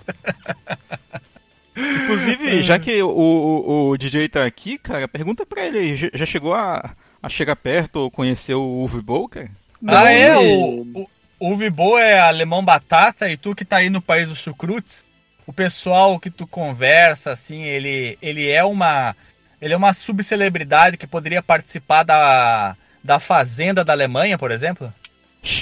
Inclusive, 1.75 2.63
já 2.63 2.79
que 2.79 2.99
o, 3.03 3.09
o, 3.09 3.89
o, 3.89 3.97
DJ 3.97 4.27
tá 4.27 4.43
aqui, 4.43 4.79
cara, 4.79 5.07
pergunta 5.07 5.45
pra 5.45 5.63
ele, 5.65 6.09
já 6.13 6.25
chegou 6.25 6.55
a, 6.55 6.95
a 7.21 7.29
chegar 7.29 7.55
perto 7.55 7.97
ou 7.97 8.11
conhecer 8.11 8.55
o 8.55 8.63
Uwe 8.63 9.01
Boll, 9.03 9.29
cara? 9.29 9.51
Ah, 9.85 10.11
é? 10.11 10.35
O, 10.35 10.81
o, 10.95 11.09
o 11.39 11.49
Uwe 11.49 11.69
Boll 11.69 11.99
é 11.99 12.19
alemão 12.19 12.63
batata 12.63 13.29
e 13.29 13.37
tu 13.37 13.53
que 13.53 13.65
tá 13.65 13.77
aí 13.77 13.89
no 13.89 14.01
país 14.01 14.29
dos 14.29 14.39
chucrutes, 14.39 15.05
o 15.45 15.53
pessoal 15.53 16.19
que 16.19 16.29
tu 16.29 16.47
conversa, 16.47 17.31
assim, 17.31 17.63
ele, 17.63 18.17
ele 18.21 18.49
é 18.49 18.63
uma. 18.63 19.15
Ele 19.61 19.73
é 19.73 19.77
uma 19.77 19.93
subcelebridade 19.93 20.97
que 20.97 21.07
poderia 21.07 21.41
participar 21.41 22.03
da, 22.03 22.75
da 23.01 23.17
Fazenda 23.17 23.83
da 23.83 23.93
Alemanha, 23.93 24.37
por 24.37 24.51
exemplo? 24.51 24.93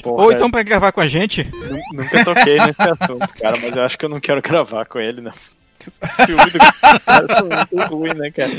Porra, 0.01 0.23
Ou 0.23 0.31
então 0.31 0.49
para 0.49 0.63
gravar 0.63 0.91
com 0.91 1.01
a 1.01 1.07
gente? 1.07 1.47
Nunca 1.93 2.23
toquei 2.23 2.57
nesse 2.57 2.81
assunto, 2.81 3.33
cara, 3.35 3.57
mas 3.61 3.75
eu 3.75 3.83
acho 3.83 3.97
que 3.97 4.05
eu 4.05 4.09
não 4.09 4.19
quero 4.19 4.41
gravar 4.41 4.85
com 4.85 4.99
ele, 4.99 5.21
não. 5.21 5.31
Os 5.87 6.25
filmes 6.25 6.53
do 6.53 6.59
cara 6.59 7.27
são 7.35 7.49
muito 7.71 7.95
ruins, 7.95 8.15
né, 8.15 8.31
cara? 8.31 8.51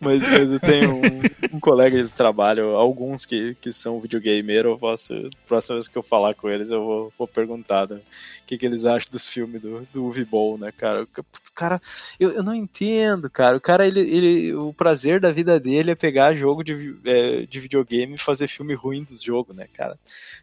Mas, 0.00 0.20
mas 0.20 0.52
eu 0.52 0.60
tenho 0.60 0.96
um, 0.96 1.56
um, 1.56 1.60
colega 1.60 2.02
de 2.02 2.08
trabalho, 2.08 2.76
alguns 2.76 3.26
que, 3.26 3.54
que 3.60 3.72
são 3.72 4.00
videogamer, 4.00 4.64
eu 4.64 4.78
posso, 4.78 5.14
próxima 5.46 5.76
vez 5.76 5.88
que 5.88 5.98
eu 5.98 6.02
falar 6.02 6.34
com 6.34 6.48
eles, 6.48 6.70
eu 6.70 6.84
vou, 6.84 7.12
vou 7.18 7.28
perguntar 7.28 7.88
né, 7.88 7.96
o 7.96 8.46
que, 8.46 8.58
que 8.58 8.66
eles 8.66 8.84
acham 8.84 9.10
dos 9.10 9.26
filmes 9.26 9.60
do, 9.60 9.86
do 9.92 10.04
Uwe 10.04 10.24
Boll, 10.24 10.58
né, 10.58 10.72
cara? 10.72 11.02
O 11.02 11.08
cara, 11.54 11.80
eu, 12.18 12.30
eu 12.30 12.42
não 12.42 12.54
entendo, 12.54 13.28
cara. 13.30 13.56
O 13.56 13.60
cara, 13.60 13.86
ele, 13.86 14.00
ele, 14.00 14.54
o 14.54 14.72
prazer 14.72 15.20
da 15.20 15.30
vida 15.30 15.58
dele 15.60 15.90
é 15.90 15.94
pegar 15.94 16.34
jogo 16.34 16.62
de, 16.62 16.96
é, 17.04 17.46
de 17.46 17.60
videogame 17.60 18.14
e 18.14 18.18
fazer 18.18 18.48
filme 18.48 18.74
ruim 18.74 19.04
dos 19.04 19.22
jogos, 19.22 19.54
né, 19.54 19.66
cara? 19.72 19.98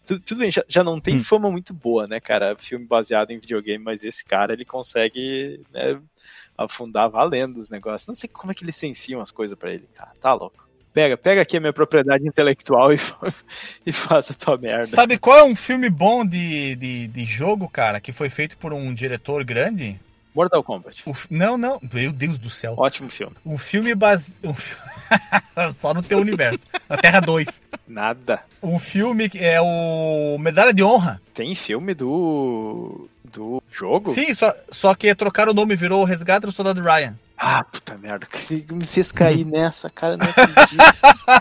Tudo, 0.08 0.22
tudo 0.22 0.40
bem, 0.40 0.50
já, 0.50 0.64
já 0.70 0.84
não 0.86 1.02
tem 1.02 1.18
hum. 1.18 1.24
fama 1.24 1.52
muito 1.52 1.74
boa, 1.74 2.08
né, 2.08 2.22
cara? 2.22 2.56
Filme 2.58 2.86
baseado 2.86 3.32
em 3.32 3.40
videogame, 3.40 3.84
mas 3.84 4.06
esse 4.06 4.24
cara, 4.24 4.54
ele 4.54 4.64
consegue 4.64 5.60
né, 5.74 6.00
afundar 6.58 7.10
valendo 7.10 7.58
os 7.58 7.70
negócios. 7.70 8.08
Não 8.08 8.16
sei 8.16 8.30
como 8.30 8.52
é 8.52 8.56
que 8.56 8.64
licenciam 8.64 9.20
as 9.20 9.32
coisas 9.32 9.58
para 9.58 9.74
ele, 9.74 9.86
cara. 9.94 10.12
Tá 10.22 10.34
louco. 10.34 10.66
Pega, 10.94 11.18
pega 11.18 11.42
aqui 11.42 11.58
a 11.58 11.60
minha 11.60 11.74
propriedade 11.74 12.26
intelectual 12.26 12.92
e, 12.96 12.98
e 13.86 13.92
faça 13.92 14.32
a 14.32 14.36
tua 14.36 14.58
merda. 14.58 14.86
Sabe 14.86 15.18
qual 15.20 15.38
é 15.40 15.44
um 15.44 15.56
filme 15.56 15.90
bom 15.90 16.26
de, 16.26 16.76
de, 16.78 17.08
de 17.08 17.26
jogo, 17.26 17.70
cara, 17.70 18.00
que 18.00 18.14
foi 18.14 18.30
feito 18.30 18.58
por 18.58 18.72
um 18.74 18.94
diretor 18.94 19.44
grande? 19.44 20.00
Mortal 20.38 20.64
Kombat. 20.64 21.04
O, 21.10 21.14
não, 21.32 21.58
não. 21.58 21.80
Meu 21.92 22.12
Deus 22.12 22.38
do 22.38 22.50
céu. 22.50 22.76
Ótimo 22.78 23.10
filme. 23.10 23.36
Um 23.44 23.58
filme 23.58 23.96
base... 23.96 24.36
Um, 24.44 24.54
só 25.74 25.96
no 25.96 26.04
teu 26.04 26.20
universo. 26.20 26.66
Na 26.88 26.96
Terra 26.96 27.20
2. 27.20 27.62
Nada. 27.88 28.44
Um 28.62 28.78
filme 28.78 29.30
que 29.30 29.40
é 29.40 29.60
o 29.60 30.38
Medalha 30.40 30.72
de 30.72 30.84
Honra. 30.84 31.20
Tem 31.34 31.56
filme 31.56 31.96
do. 31.96 33.10
do 33.24 33.64
jogo? 33.72 34.14
Sim, 34.14 34.32
só, 34.36 34.54
só 34.70 34.94
que 34.94 35.16
trocaram 35.16 35.54
o 35.54 35.56
nome 35.56 35.76
virou 35.76 36.02
o 36.02 36.06
Resgate 36.06 36.46
do 36.46 36.52
Soldado 36.52 36.82
Ryan. 36.84 37.16
Ah, 37.36 37.64
puta 37.64 37.98
merda, 37.98 38.26
que 38.26 38.66
me 38.74 38.86
fez 38.86 39.12
cair 39.12 39.46
nessa, 39.46 39.90
cara, 39.90 40.18
não 40.18 40.28
acredito. 40.28 40.76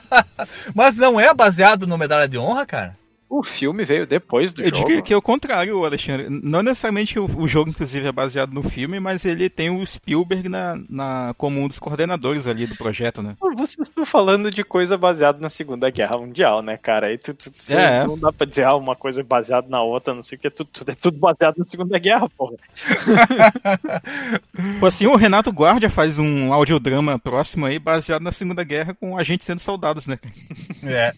Mas 0.74 0.97
não 0.97 1.20
é 1.20 1.32
baseado 1.34 1.86
no 1.86 1.99
Medalha 1.99 2.28
de 2.28 2.38
Honra, 2.38 2.64
cara? 2.64 2.97
O 3.29 3.43
filme 3.43 3.85
veio 3.85 4.07
depois 4.07 4.53
do 4.53 4.62
eu 4.62 4.66
jogo. 4.66 4.83
Eu 4.83 4.87
digo 4.87 5.03
que 5.03 5.12
é 5.12 5.16
o 5.16 5.22
contrário, 5.22 5.85
Alexandre. 5.85 6.29
Não 6.31 6.62
necessariamente 6.62 7.18
o, 7.18 7.24
o, 7.24 7.49
jogo, 7.49 7.70
inclusive, 7.70 8.07
é 8.07 8.12
baseado 8.12 8.53
no 8.53 8.62
filme, 8.62 9.01
mas 9.01 9.24
ele 9.24 9.51
tem 9.51 9.68
o 9.68 9.85
Spielberg 9.85 10.49
na, 10.49 10.79
na, 10.89 11.35
como 11.37 11.61
um 11.61 11.66
dos 11.66 11.81
coordenadores 11.81 12.47
ali 12.47 12.66
do 12.66 12.77
projeto, 12.77 13.22
né? 13.22 13.37
Vocês 13.57 13.89
estão 13.89 14.05
falando 14.05 14.49
de 14.49 14.62
coisa 14.62 14.97
baseada 14.97 15.41
na 15.41 15.51
Segunda 15.51 15.91
Guerra 15.91 16.18
Mundial, 16.18 16.62
né, 16.62 16.77
cara? 16.77 17.09
Aí 17.09 17.18
tu, 17.18 17.35
tu, 17.35 17.51
tu 17.51 17.72
é. 17.72 18.07
não 18.07 18.16
dá 18.16 18.33
pra 18.33 18.47
dizer 18.47 18.62
ah, 18.62 18.77
uma 18.77 18.95
coisa 18.95 19.24
baseada 19.24 19.66
na 19.68 19.83
outra, 19.83 20.14
não 20.14 20.22
sei 20.22 20.39
o 20.39 20.41
que, 20.41 20.47
é 20.47 20.51
tudo, 20.51 20.70
tudo, 20.72 20.91
é 20.91 20.95
tudo 20.95 21.18
baseado 21.18 21.59
na 21.59 21.64
Segunda 21.64 21.99
Guerra, 21.99 22.29
porra. 22.29 22.55
Pô, 24.79 24.87
assim, 24.87 25.07
o 25.07 25.16
Renato 25.16 25.51
Guardia 25.51 25.91
faz 25.91 26.16
um 26.16 26.53
audiodrama 26.53 27.18
próximo 27.18 27.66
aí, 27.66 27.81
baseado 27.81 28.22
na 28.22 28.31
Segunda 28.31 28.62
Guerra, 28.62 28.95
com 28.95 29.18
a 29.18 29.24
gente 29.24 29.45
sendo 29.45 29.59
soldados, 29.59 30.07
né? 30.07 30.16
É. 30.85 31.12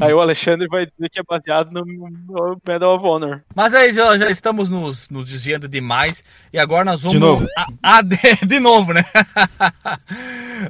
Aí 0.00 0.14
o 0.14 0.20
Alexandre 0.20 0.66
vai 0.66 0.86
dizer 0.86 1.10
que 1.10 1.20
é 1.20 1.22
baseado 1.22 1.70
no, 1.70 1.84
no 1.84 2.60
Medal 2.66 2.96
of 2.96 3.04
Honor. 3.04 3.42
Mas 3.54 3.74
aí 3.74 3.92
já, 3.92 4.16
já 4.16 4.30
estamos 4.30 4.70
nos, 4.70 5.08
nos 5.10 5.28
desviando 5.28 5.68
demais. 5.68 6.24
E 6.52 6.58
agora 6.58 6.84
nós 6.84 7.02
vamos. 7.02 7.14
De 7.14 7.20
novo. 7.20 7.46
A, 7.82 7.98
a, 7.98 8.02
de 8.46 8.60
novo, 8.60 8.94
né? 8.94 9.04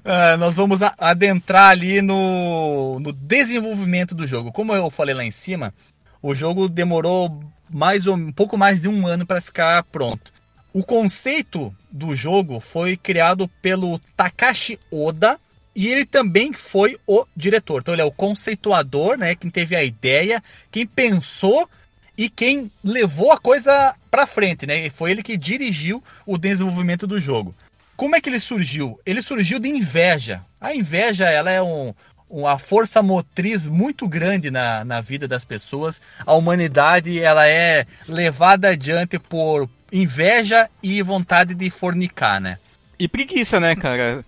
uh, 0.05 0.37
nós 0.39 0.57
vamos 0.57 0.83
a, 0.83 0.95
adentrar 0.99 1.71
ali 1.71 2.03
no, 2.03 2.99
no 2.99 3.13
desenvolvimento 3.13 4.15
do 4.15 4.27
jogo. 4.27 4.51
Como 4.51 4.75
eu 4.75 4.91
falei 4.91 5.15
lá 5.15 5.25
em 5.25 5.31
cima, 5.31 5.73
o 6.21 6.35
jogo 6.35 6.69
demorou 6.69 7.41
mais 7.71 8.09
ou, 8.09 8.17
um 8.17 8.33
pouco 8.33 8.59
mais 8.59 8.81
de 8.81 8.89
um 8.89 9.07
ano 9.07 9.25
para 9.25 9.41
ficar 9.41 9.83
pronto. 9.85 10.33
O 10.73 10.85
conceito 10.85 11.75
do 11.91 12.17
jogo 12.17 12.59
foi 12.59 12.97
criado 12.97 13.49
pelo 13.63 13.99
Takashi 14.17 14.79
Oda 14.91 15.39
e 15.75 15.89
ele 15.89 16.05
também 16.05 16.53
foi 16.53 16.99
o 17.07 17.25
diretor. 17.37 17.81
Então 17.81 17.95
ele 17.95 18.03
é 18.03 18.05
o 18.05 18.13
conceituador, 18.13 19.17
né? 19.17 19.35
Quem 19.35 19.51
teve 19.51 19.77
a 19.77 19.85
ideia, 19.85 20.43
quem 20.71 20.87
pensou 20.87 21.69
e 22.17 22.29
quem 22.29 22.71
levou 22.83 23.33
a 23.33 23.39
coisa 23.39 23.95
para 24.11 24.27
frente, 24.27 24.67
né? 24.67 24.87
E 24.87 24.91
foi 24.91 25.11
ele 25.11 25.23
que 25.23 25.37
dirigiu 25.37 26.03
o 26.27 26.37
desenvolvimento 26.37 27.07
do 27.07 27.21
jogo. 27.21 27.55
Como 27.97 28.17
é 28.17 28.21
que 28.21 28.29
ele 28.29 28.41
surgiu? 28.41 28.99
Ele 29.07 29.23
surgiu 29.23 29.59
de 29.59 29.69
inveja. 29.69 30.43
A 30.61 30.75
inveja, 30.75 31.29
ela 31.29 31.51
é 31.51 31.63
um, 31.63 31.95
uma 32.29 32.59
força 32.59 33.03
motriz 33.03 33.67
muito 33.67 34.09
grande 34.09 34.51
na, 34.51 34.85
na 34.85 35.01
vida 35.01 35.29
das 35.29 35.45
pessoas. 35.45 36.01
A 36.27 36.35
humanidade, 36.35 37.21
ela 37.21 37.47
é 37.47 37.87
levada 38.09 38.71
adiante 38.71 39.19
por 39.19 39.69
inveja 39.93 40.69
e 40.83 41.03
vontade 41.03 41.55
de 41.55 41.71
fornicar, 41.71 42.41
né? 42.41 42.59
E 42.99 43.09
preguiça, 43.09 43.59
né, 43.61 43.75
cara? 43.77 44.25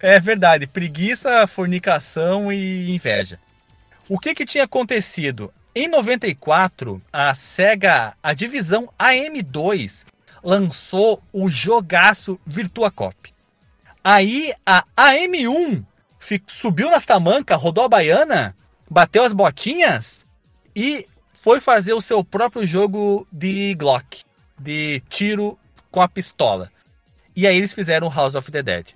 É 0.00 0.20
verdade, 0.20 0.66
preguiça, 0.66 1.46
fornicação 1.46 2.52
e 2.52 2.90
inveja. 2.90 3.38
O 4.08 4.18
que 4.18 4.34
que 4.34 4.46
tinha 4.46 4.64
acontecido? 4.64 5.52
Em 5.74 5.88
94, 5.88 7.02
a 7.12 7.34
Sega, 7.34 8.14
a 8.22 8.32
divisão 8.32 8.88
AM2, 8.98 10.06
lançou 10.42 11.22
o 11.32 11.48
jogaço 11.48 12.40
Virtua 12.46 12.90
Cop. 12.90 13.34
Aí 14.02 14.54
a 14.64 14.84
AM1 14.96 15.84
subiu 16.46 16.90
nas 16.90 17.04
tamancas, 17.04 17.60
rodou 17.60 17.84
a 17.84 17.88
baiana, 17.88 18.56
bateu 18.88 19.24
as 19.24 19.32
botinhas 19.32 20.24
e 20.74 21.06
foi 21.32 21.60
fazer 21.60 21.92
o 21.92 22.00
seu 22.00 22.24
próprio 22.24 22.66
jogo 22.66 23.26
de 23.30 23.74
Glock, 23.74 24.22
de 24.58 25.02
tiro 25.08 25.58
com 25.90 26.00
a 26.00 26.08
pistola. 26.08 26.70
E 27.34 27.46
aí 27.46 27.56
eles 27.56 27.74
fizeram 27.74 28.08
House 28.08 28.34
of 28.34 28.50
the 28.50 28.62
Dead. 28.62 28.94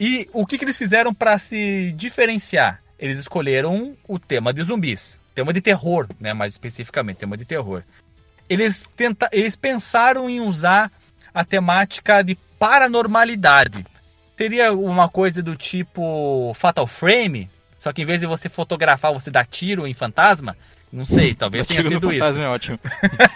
E 0.00 0.26
o 0.32 0.46
que, 0.46 0.56
que 0.56 0.64
eles 0.64 0.78
fizeram 0.78 1.12
para 1.12 1.36
se 1.36 1.92
diferenciar? 1.94 2.80
Eles 2.98 3.20
escolheram 3.20 3.94
o 4.08 4.18
tema 4.18 4.50
de 4.50 4.62
zumbis, 4.62 5.20
tema 5.34 5.52
de 5.52 5.60
terror, 5.60 6.08
né? 6.18 6.32
Mais 6.32 6.54
especificamente, 6.54 7.18
tema 7.18 7.36
de 7.36 7.44
terror. 7.44 7.82
Eles, 8.48 8.82
tenta, 8.96 9.28
eles 9.30 9.56
pensaram 9.56 10.28
em 10.28 10.40
usar 10.40 10.90
a 11.34 11.44
temática 11.44 12.22
de 12.22 12.34
paranormalidade. 12.58 13.84
Seria 14.36 14.72
uma 14.72 15.06
coisa 15.06 15.42
do 15.42 15.54
tipo 15.54 16.52
Fatal 16.54 16.86
Frame, 16.86 17.50
só 17.78 17.92
que 17.92 18.00
em 18.00 18.06
vez 18.06 18.20
de 18.20 18.26
você 18.26 18.48
fotografar, 18.48 19.12
você 19.12 19.30
dá 19.30 19.44
tiro 19.44 19.86
em 19.86 19.92
fantasma? 19.92 20.56
Não 20.90 21.04
sei, 21.04 21.34
talvez 21.34 21.66
tenha 21.66 21.82
sido 21.82 22.10
isso. 22.10 22.24
É 22.24 22.48
ótimo. 22.48 22.80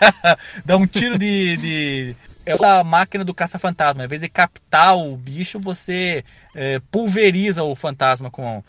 dá 0.64 0.76
um 0.76 0.86
tiro 0.86 1.18
de, 1.18 1.56
de 1.58 2.16
é 2.46 2.52
a 2.52 2.84
máquina 2.84 3.24
do 3.24 3.34
caça-fantasma. 3.34 4.02
Ao 4.02 4.06
invés 4.06 4.20
de 4.20 4.28
captar 4.28 4.96
o 4.96 5.16
bicho, 5.16 5.58
você 5.58 6.24
é, 6.54 6.80
pulveriza 6.90 7.62
o 7.62 7.74
fantasma 7.74 8.30
com 8.30 8.62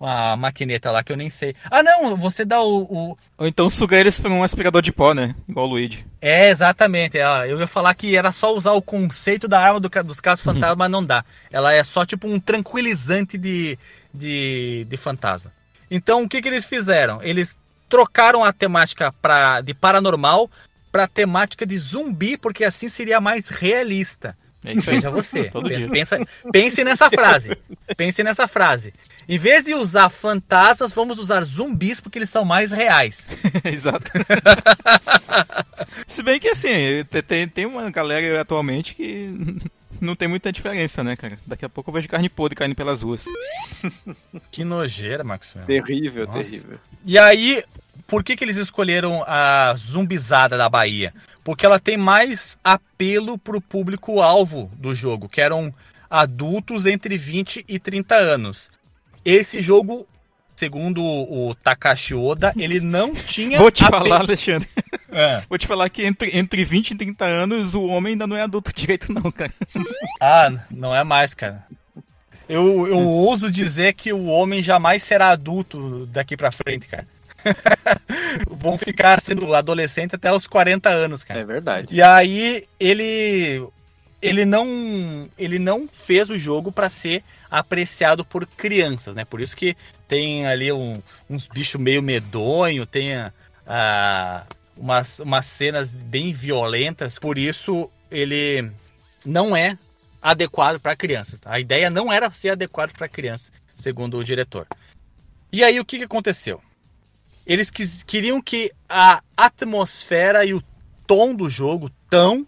a 0.00 0.34
maquineta 0.36 0.90
lá 0.90 1.02
que 1.02 1.12
eu 1.12 1.16
nem 1.16 1.28
sei. 1.28 1.54
Ah, 1.70 1.82
não, 1.82 2.16
você 2.16 2.44
dá 2.44 2.60
o. 2.60 2.82
o... 2.82 3.18
Ou 3.36 3.46
então 3.46 3.68
suga 3.68 3.98
eles 3.98 4.18
para 4.18 4.30
um 4.30 4.42
aspirador 4.42 4.80
de 4.80 4.92
pó, 4.92 5.12
né? 5.12 5.34
Igual 5.48 5.66
o 5.66 5.70
Luigi. 5.70 6.06
É, 6.20 6.50
exatamente. 6.50 7.18
É, 7.18 7.24
eu 7.50 7.60
ia 7.60 7.66
falar 7.66 7.94
que 7.94 8.16
era 8.16 8.32
só 8.32 8.54
usar 8.54 8.72
o 8.72 8.82
conceito 8.82 9.46
da 9.46 9.60
arma 9.60 9.78
do, 9.78 9.88
dos 9.88 10.20
caças 10.20 10.44
fantasma, 10.44 10.70
uhum. 10.70 10.78
mas 10.78 10.90
não 10.90 11.04
dá. 11.04 11.24
Ela 11.50 11.72
é 11.74 11.84
só 11.84 12.06
tipo 12.06 12.26
um 12.26 12.40
tranquilizante 12.40 13.36
de, 13.36 13.78
de, 14.12 14.86
de 14.88 14.96
fantasma. 14.96 15.52
Então 15.90 16.22
o 16.22 16.28
que, 16.28 16.40
que 16.40 16.48
eles 16.48 16.64
fizeram? 16.64 17.22
Eles 17.22 17.56
trocaram 17.88 18.44
a 18.44 18.52
temática 18.52 19.12
pra, 19.20 19.60
de 19.60 19.74
paranormal 19.74 20.48
para 20.90 21.06
temática 21.06 21.64
de 21.66 21.78
zumbi, 21.78 22.36
porque 22.36 22.64
assim 22.64 22.88
seria 22.88 23.20
mais 23.20 23.48
realista. 23.48 24.36
É 24.64 24.74
isso 24.74 24.90
Veja 24.90 25.10
você. 25.10 25.50
pensa, 25.90 26.18
pense 26.52 26.84
nessa 26.84 27.08
frase. 27.08 27.56
Pense 27.96 28.22
nessa 28.22 28.46
frase. 28.46 28.92
Em 29.26 29.38
vez 29.38 29.64
de 29.64 29.74
usar 29.74 30.10
fantasmas, 30.10 30.92
vamos 30.92 31.18
usar 31.18 31.42
zumbis 31.44 32.00
porque 32.00 32.18
eles 32.18 32.28
são 32.30 32.44
mais 32.44 32.70
reais. 32.70 33.30
Exato. 33.64 34.10
Se 36.06 36.22
bem 36.22 36.38
que 36.38 36.48
assim, 36.48 36.70
tem, 37.26 37.48
tem 37.48 37.64
uma 37.66 37.88
galera 37.90 38.40
atualmente 38.40 38.94
que 38.94 39.32
não 40.00 40.14
tem 40.14 40.28
muita 40.28 40.52
diferença, 40.52 41.02
né, 41.02 41.16
cara? 41.16 41.38
Daqui 41.46 41.64
a 41.64 41.68
pouco 41.68 41.88
eu 41.90 41.94
vejo 41.94 42.08
carne 42.08 42.28
podre 42.28 42.56
caindo 42.56 42.74
pelas 42.74 43.00
ruas. 43.02 43.24
Que 44.50 44.64
nojeira, 44.64 45.24
Maxwell. 45.24 45.64
Terrível, 45.64 46.26
Nossa. 46.26 46.38
terrível. 46.42 46.78
E 47.04 47.18
aí, 47.18 47.64
por 48.10 48.24
que, 48.24 48.34
que 48.34 48.42
eles 48.42 48.56
escolheram 48.56 49.22
a 49.24 49.72
zumbizada 49.78 50.58
da 50.58 50.68
Bahia? 50.68 51.14
Porque 51.44 51.64
ela 51.64 51.78
tem 51.78 51.96
mais 51.96 52.58
apelo 52.62 53.38
para 53.38 53.56
o 53.56 53.60
público-alvo 53.60 54.68
do 54.74 54.92
jogo, 54.96 55.28
que 55.28 55.40
eram 55.40 55.72
adultos 56.10 56.86
entre 56.86 57.16
20 57.16 57.64
e 57.68 57.78
30 57.78 58.16
anos. 58.16 58.68
Esse 59.24 59.62
jogo, 59.62 60.08
segundo 60.56 61.00
o 61.00 61.54
Takashi 61.54 62.12
Oda, 62.12 62.52
ele 62.58 62.80
não 62.80 63.14
tinha. 63.14 63.58
Vou 63.58 63.70
te 63.70 63.84
apelo... 63.84 64.02
falar, 64.02 64.20
Alexandre. 64.22 64.68
É. 65.08 65.42
Vou 65.48 65.56
te 65.56 65.68
falar 65.68 65.88
que 65.88 66.04
entre, 66.04 66.36
entre 66.36 66.64
20 66.64 66.90
e 66.90 66.94
30 66.96 67.24
anos 67.24 67.74
o 67.74 67.84
homem 67.84 68.14
ainda 68.14 68.26
não 68.26 68.36
é 68.36 68.42
adulto 68.42 68.72
direito, 68.74 69.12
não, 69.12 69.30
cara. 69.30 69.54
Ah, 70.20 70.50
não 70.68 70.94
é 70.94 71.04
mais, 71.04 71.32
cara. 71.32 71.64
Eu, 72.48 72.88
eu 72.88 72.98
ouso 72.98 73.52
dizer 73.52 73.92
que 73.92 74.12
o 74.12 74.24
homem 74.26 74.60
jamais 74.60 75.04
será 75.04 75.28
adulto 75.28 76.06
daqui 76.06 76.36
para 76.36 76.50
frente, 76.50 76.88
cara. 76.88 77.06
vão 78.50 78.76
ficar 78.78 79.20
sendo 79.20 79.54
adolescente 79.54 80.14
até 80.14 80.32
os 80.32 80.46
40 80.46 80.88
anos, 80.88 81.22
cara. 81.22 81.40
É 81.40 81.44
verdade. 81.44 81.94
E 81.94 82.02
aí 82.02 82.66
ele 82.78 83.66
ele 84.22 84.44
não 84.44 85.28
ele 85.38 85.58
não 85.58 85.88
fez 85.90 86.28
o 86.28 86.38
jogo 86.38 86.70
para 86.70 86.90
ser 86.90 87.24
apreciado 87.50 88.24
por 88.24 88.46
crianças, 88.46 89.14
né? 89.14 89.24
Por 89.24 89.40
isso 89.40 89.56
que 89.56 89.76
tem 90.06 90.46
ali 90.46 90.70
um, 90.72 91.00
uns 91.28 91.46
bichos 91.46 91.80
meio 91.80 92.02
medonho, 92.02 92.86
tem 92.86 93.14
a, 93.66 94.44
umas, 94.76 95.20
umas 95.20 95.46
cenas 95.46 95.92
bem 95.92 96.32
violentas. 96.32 97.18
Por 97.18 97.38
isso 97.38 97.90
ele 98.10 98.70
não 99.24 99.56
é 99.56 99.78
adequado 100.20 100.80
para 100.80 100.96
crianças. 100.96 101.40
A 101.44 101.58
ideia 101.58 101.88
não 101.88 102.12
era 102.12 102.30
ser 102.30 102.50
adequado 102.50 102.92
para 102.92 103.08
crianças, 103.08 103.52
segundo 103.74 104.18
o 104.18 104.24
diretor. 104.24 104.66
E 105.52 105.64
aí 105.64 105.80
o 105.80 105.84
que, 105.84 105.98
que 105.98 106.04
aconteceu? 106.04 106.60
Eles 107.50 107.68
quis, 107.68 108.04
queriam 108.04 108.40
que 108.40 108.70
a 108.88 109.20
atmosfera 109.36 110.44
e 110.44 110.54
o 110.54 110.62
tom 111.04 111.34
do 111.34 111.50
jogo 111.50 111.90
tão 112.08 112.46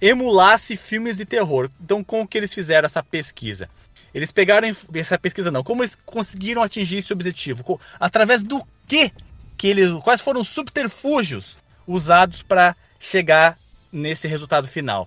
emulasse 0.00 0.76
filmes 0.76 1.18
de 1.18 1.26
terror. 1.26 1.68
Então, 1.78 2.02
como 2.02 2.26
que 2.26 2.38
eles 2.38 2.54
fizeram 2.54 2.86
essa 2.86 3.02
pesquisa? 3.02 3.68
Eles 4.14 4.32
pegaram 4.32 4.66
essa 4.94 5.18
pesquisa 5.18 5.50
não, 5.50 5.62
como 5.62 5.82
eles 5.82 5.94
conseguiram 6.06 6.62
atingir 6.62 6.96
esse 6.96 7.12
objetivo? 7.12 7.78
Através 8.00 8.42
do 8.42 8.66
que 8.88 9.12
que 9.58 9.66
eles, 9.66 9.92
quais 10.02 10.22
foram 10.22 10.40
os 10.40 10.48
subterfúgios 10.48 11.58
usados 11.86 12.40
para 12.40 12.74
chegar 12.98 13.58
nesse 13.92 14.26
resultado 14.26 14.66
final? 14.66 15.06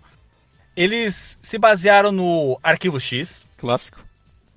Eles 0.75 1.39
se 1.41 1.57
basearam 1.57 2.11
no 2.11 2.59
Arquivo 2.61 2.99
X, 2.99 3.47
clássico. 3.57 4.04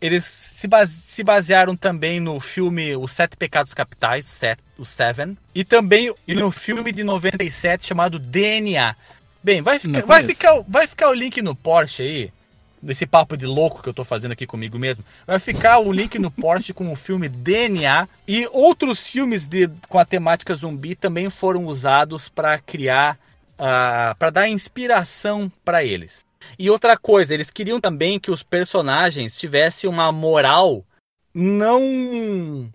Eles 0.01 0.25
se, 0.25 0.69
base, 0.69 0.93
se 0.93 1.25
basearam 1.25 1.77
também 1.77 2.21
no 2.21 2.39
filme 2.39 2.95
Os 2.97 3.11
Sete 3.13 3.37
Pecados 3.37 3.75
Capitais, 3.75 4.27
set, 4.27 4.59
o 4.79 4.85
Seven, 4.85 5.37
e 5.55 5.65
também 5.65 6.15
no 6.29 6.51
filme 6.53 6.93
de 6.93 7.03
97 7.03 7.87
chamado 7.87 8.19
DNA. 8.19 8.95
Bem, 9.43 9.61
vai 9.61 9.79
ficar, 9.79 10.07
vai 10.07 10.25
ficar, 10.25 10.65
vai 10.69 10.87
ficar 10.87 11.09
o 11.09 11.15
link 11.15 11.43
no 11.43 11.55
Porsche 11.55 12.03
aí, 12.03 12.33
desse 12.81 13.07
papo 13.07 13.37
de 13.37 13.47
louco 13.47 13.83
que 13.83 13.89
eu 13.89 13.95
tô 13.95 14.05
fazendo 14.05 14.33
aqui 14.33 14.47
comigo 14.47 14.79
mesmo. 14.79 15.05
Vai 15.27 15.39
ficar 15.39 15.79
o 15.79 15.93
link 15.93 16.19
no 16.19 16.31
Porsche 16.31 16.73
com 16.73 16.93
o 16.93 16.97
filme 16.97 17.29
DNA 17.29 18.09
e 18.27 18.49
outros 18.53 19.07
filmes 19.07 19.47
de, 19.47 19.69
com 19.89 19.99
a 19.99 20.05
temática 20.05 20.55
zumbi 20.55 20.95
também 20.95 21.29
foram 21.29 21.67
usados 21.67 22.29
para 22.29 22.59
criar, 22.59 23.15
uh, 23.15 23.65
ah, 23.65 24.17
para 24.19 24.31
dar 24.31 24.49
inspiração 24.49 25.51
para 25.65 25.85
eles. 25.85 26.28
E 26.59 26.71
outra 26.71 26.97
coisa, 26.97 27.35
eles 27.35 27.51
queriam 27.51 27.81
também 27.81 28.19
que 28.19 28.31
os 28.31 28.43
personagens 28.43 29.37
tivessem 29.37 29.89
uma 29.89 30.11
moral 30.13 30.85
não 31.35 32.71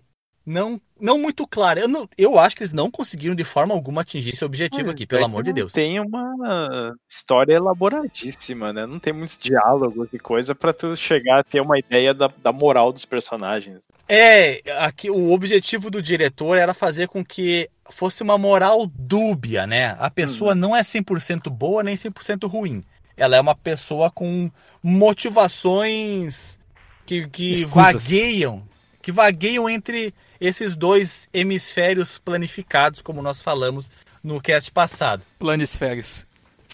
não 0.46 0.80
não 1.00 1.18
muito 1.18 1.46
clara. 1.46 1.80
Eu, 1.80 1.88
não, 1.88 2.08
eu 2.16 2.38
acho 2.38 2.56
que 2.56 2.62
eles 2.62 2.72
não 2.72 2.90
conseguiram 2.90 3.34
de 3.34 3.44
forma 3.44 3.74
alguma 3.74 4.00
atingir 4.00 4.30
esse 4.30 4.44
objetivo 4.44 4.84
Mas 4.84 4.94
aqui, 4.94 5.06
pelo 5.06 5.22
é 5.22 5.24
amor 5.24 5.42
de 5.42 5.52
Deus. 5.52 5.72
Tem 5.72 6.00
uma 6.00 6.94
história 7.08 7.54
elaboradíssima, 7.54 8.72
né? 8.72 8.86
Não 8.86 8.98
tem 8.98 9.12
muitos 9.12 9.38
diálogos 9.38 10.12
e 10.12 10.18
coisa 10.18 10.54
para 10.54 10.72
tu 10.72 10.96
chegar 10.96 11.40
a 11.40 11.44
ter 11.44 11.60
uma 11.60 11.78
ideia 11.78 12.14
da, 12.14 12.30
da 12.42 12.52
moral 12.52 12.92
dos 12.92 13.04
personagens. 13.04 13.88
É, 14.08 14.62
aqui 14.78 15.10
o 15.10 15.32
objetivo 15.32 15.90
do 15.90 16.00
diretor 16.00 16.56
era 16.56 16.72
fazer 16.72 17.08
com 17.08 17.24
que 17.24 17.68
fosse 17.90 18.22
uma 18.22 18.38
moral 18.38 18.86
dúbia, 18.86 19.66
né? 19.66 19.96
A 19.98 20.10
pessoa 20.10 20.52
hum. 20.52 20.56
não 20.56 20.76
é 20.76 20.80
100% 20.80 21.50
boa 21.50 21.82
nem 21.82 21.96
100% 21.96 22.48
ruim 22.48 22.82
ela 23.16 23.36
é 23.36 23.40
uma 23.40 23.54
pessoa 23.54 24.10
com 24.10 24.50
motivações 24.82 26.58
que, 27.06 27.26
que 27.28 27.64
vagueiam, 27.66 28.62
que 29.00 29.12
vagueiam 29.12 29.68
entre 29.68 30.14
esses 30.40 30.74
dois 30.74 31.28
hemisférios 31.32 32.18
planificados, 32.18 33.00
como 33.00 33.22
nós 33.22 33.42
falamos 33.42 33.90
no 34.22 34.40
cast 34.40 34.70
passado. 34.70 35.22
Planisférios. 35.38 36.26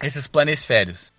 Esses 0.02 0.26
planisférios. 0.26 1.12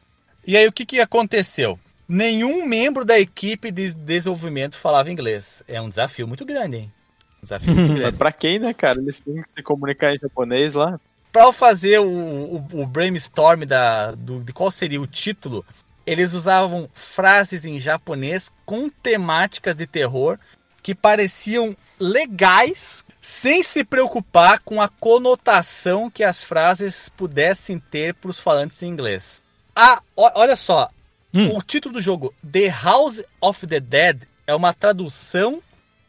E 0.45 0.57
aí 0.57 0.67
o 0.67 0.72
que, 0.72 0.86
que 0.86 0.99
aconteceu? 0.99 1.80
nenhum 2.11 2.65
membro 2.67 3.05
da 3.05 3.17
equipe 3.17 3.72
de 3.72 3.93
desenvolvimento 3.93 4.76
falava 4.76 5.09
inglês. 5.09 5.63
É 5.65 5.82
um 5.82 5.89
desafio 5.89 6.28
muito 6.28 6.43
grande, 6.45 6.78
hein? 6.78 6.93
Um 7.41 7.43
desafio 7.43 7.74
muito 7.74 7.88
Mas 7.93 7.99
grande. 7.99 8.17
pra 8.17 8.34
quem, 8.34 8.59
né, 8.59 8.74
cara? 8.74 8.99
Eles 8.99 9.22
têm 9.22 9.41
que 9.41 9.53
se 9.53 9.63
comunicar 9.63 10.13
em 10.13 10.19
japonês 10.19 10.74
lá. 10.74 10.99
Para 11.32 11.51
fazer 11.53 11.99
o, 11.99 12.05
o, 12.05 12.82
o 12.82 12.86
brainstorm 12.86 13.63
da, 13.65 14.11
do, 14.11 14.41
de 14.41 14.51
qual 14.51 14.69
seria 14.69 15.01
o 15.01 15.07
título, 15.07 15.65
eles 16.05 16.34
usavam 16.34 16.89
frases 16.93 17.65
em 17.65 17.79
japonês 17.79 18.51
com 18.65 18.89
temáticas 18.89 19.75
de 19.75 19.88
terror 19.88 20.38
que 20.84 20.95
pareciam 20.95 21.75
legais, 21.99 23.05
sem 23.21 23.61
se 23.61 23.84
preocupar 23.84 24.59
com 24.59 24.82
a 24.82 24.89
conotação 24.89 26.09
que 26.09 26.23
as 26.23 26.43
frases 26.43 27.07
pudessem 27.09 27.79
ter 27.79 28.15
para 28.15 28.32
os 28.32 28.39
falantes 28.39 28.82
em 28.82 28.88
inglês. 28.88 29.41
Ah, 29.75 30.01
olha 30.15 30.55
só, 30.55 30.89
Hum. 31.34 31.55
o 31.55 31.61
título 31.61 31.93
do 31.93 32.01
jogo, 32.01 32.34
The 32.51 32.67
House 32.67 33.23
of 33.39 33.65
the 33.65 33.79
Dead, 33.79 34.23
é 34.45 34.53
uma 34.53 34.73
tradução 34.73 35.61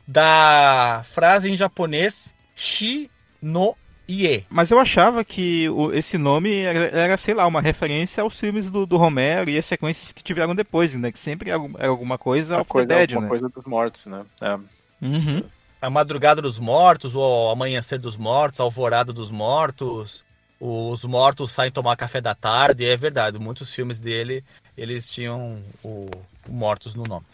da 0.07 1.03
frase 1.05 1.49
em 1.49 1.55
japonês 1.55 2.35
Shi 2.57 3.09
no 3.41 3.77
Ie. 4.09 4.45
Mas 4.51 4.71
eu 4.71 4.79
achava 4.79 5.25
que 5.25 5.69
o- 5.71 5.93
esse 5.93 6.19
nome 6.19 6.55
era, 6.61 6.79
era, 6.89 7.17
sei 7.17 7.35
lá, 7.35 7.47
uma 7.47 7.61
referência 7.61 8.23
aos 8.23 8.39
filmes 8.39 8.69
do, 8.71 8.85
do 8.85 8.97
Romero 8.97 9.49
e 9.49 9.57
as 9.57 9.65
sequências 9.67 10.13
que 10.13 10.23
tiveram 10.23 10.55
depois, 10.55 10.93
né? 10.95 11.13
Que 11.13 11.19
sempre 11.19 11.51
era, 11.51 11.59
algum- 11.59 11.79
era 11.79 11.89
alguma 11.89 12.19
coisa 12.19 12.55
Uma 12.57 12.61
of 12.63 12.69
coisa, 12.71 12.89
the 12.89 12.95
Dead, 13.07 13.13
uma 13.13 13.21
né? 13.23 13.29
coisa 13.29 13.49
dos 13.49 13.65
mortos, 13.65 14.07
né? 14.07 14.25
É. 14.41 14.55
Uhum. 15.01 15.43
A 15.81 15.91
Madrugada 15.91 16.41
dos 16.41 16.59
Mortos, 16.59 17.15
o 17.15 17.51
Amanhecer 17.51 17.99
dos 17.99 18.17
Mortos, 18.17 18.61
a 18.61 18.63
Alvorada 18.63 19.13
dos 19.13 19.31
Mortos, 19.33 20.25
os 20.61 21.05
mortos 21.05 21.51
saem 21.51 21.73
tomar 21.73 21.97
café 21.97 22.21
da 22.21 22.37
tarde, 22.37 22.85
é 22.85 22.97
verdade, 22.97 23.37
muitos 23.37 23.75
filmes 23.75 23.99
dele, 23.99 24.45
eles 24.79 25.11
tinham 25.11 25.61
o, 25.83 26.07
o 26.49 26.53
Mortos 26.53 26.95
no 26.95 27.03
nome. 27.03 27.27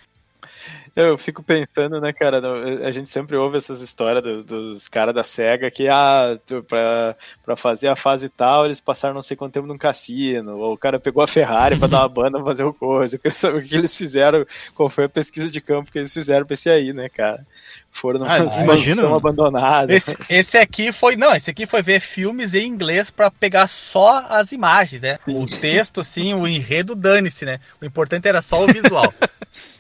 Eu 0.97 1.17
fico 1.17 1.45
pensando, 1.45 2.01
né, 2.01 2.13
cara, 2.13 2.41
a 2.85 2.91
gente 2.91 3.09
sempre 3.09 3.37
ouve 3.37 3.57
essas 3.57 3.81
histórias 3.81 4.23
do- 4.25 4.43
dos 4.43 4.89
caras 4.89 5.15
da 5.15 5.23
SEGA 5.23 5.71
que, 5.71 5.87
ah, 5.89 6.37
pra, 6.69 7.15
pra 7.45 7.57
fazer 7.57 7.87
a 7.89 7.95
fase 7.95 8.29
tal, 8.29 8.65
eles 8.67 8.81
passaram 8.81 9.15
não 9.15 9.23
sei 9.23 9.37
quanto 9.37 9.53
tempo 9.53 9.69
num 9.69 9.79
cassino, 9.79 10.57
ou 10.59 10.73
o 10.73 10.79
cara 10.79 10.99
pegou 10.99 11.23
a 11.23 11.29
Ferrari 11.29 11.77
pra 11.79 11.87
dar 11.87 12.01
uma 12.01 12.09
banda 12.09 12.39
pra 12.39 12.47
fazer 12.47 12.65
o 12.65 12.75
coisa. 12.75 13.15
Eu 13.15 13.21
quero 13.21 13.35
saber 13.35 13.59
o 13.59 13.63
que 13.65 13.77
eles 13.77 13.95
fizeram, 13.97 14.45
qual 14.75 14.89
foi 14.89 15.05
a 15.05 15.09
pesquisa 15.09 15.49
de 15.49 15.61
campo 15.61 15.93
que 15.93 15.99
eles 15.99 16.13
fizeram 16.13 16.45
pra 16.45 16.55
esse 16.55 16.69
aí, 16.69 16.93
né, 16.93 17.09
cara? 17.09 17.47
Foram 17.93 18.19
numa 18.21 18.35
Ah, 18.35 18.65
mansão 18.65 19.15
abandonada. 19.15 19.95
Esse, 19.95 20.17
esse 20.29 20.59
aqui 20.59 20.91
foi, 20.91 21.15
não, 21.15 21.33
esse 21.33 21.49
aqui 21.51 21.65
foi 21.65 21.81
ver 21.81 22.01
filmes 22.01 22.55
em 22.55 22.67
inglês 22.67 23.09
pra 23.09 23.31
pegar 23.31 23.69
só 23.69 24.19
as 24.29 24.51
imagens, 24.51 25.03
né? 25.03 25.19
O 25.29 25.47
texto, 25.47 26.01
assim, 26.01 26.35
o 26.35 26.45
enredo, 26.47 26.97
dane-se, 26.97 27.45
né? 27.45 27.61
O 27.81 27.85
importante 27.85 28.27
era 28.27 28.43
só 28.43 28.65
o 28.65 28.67
visual. 28.67 29.15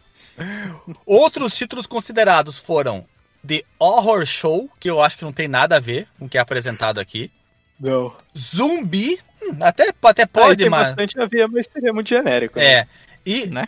Outros 1.06 1.54
títulos 1.56 1.86
considerados 1.86 2.58
foram 2.58 3.04
The 3.46 3.62
Horror 3.78 4.24
Show, 4.26 4.70
que 4.80 4.90
eu 4.90 5.02
acho 5.02 5.16
que 5.18 5.24
não 5.24 5.32
tem 5.32 5.48
nada 5.48 5.76
a 5.76 5.80
ver 5.80 6.08
com 6.18 6.26
o 6.26 6.28
que 6.28 6.38
é 6.38 6.40
apresentado 6.40 6.98
aqui. 7.00 7.30
Não. 7.78 8.14
Zumbi, 8.36 9.18
hum, 9.42 9.56
até, 9.60 9.92
até 10.02 10.26
Pode, 10.26 10.56
tem 10.62 10.70
mas. 10.70 10.88
bastante 10.88 11.20
a 11.20 11.26
ver, 11.26 11.46
mas 11.48 11.66
seria 11.72 11.92
muito 11.92 12.08
genérico. 12.08 12.58
né? 12.58 12.64
É. 12.66 12.86
E 13.26 13.46
Né? 13.46 13.66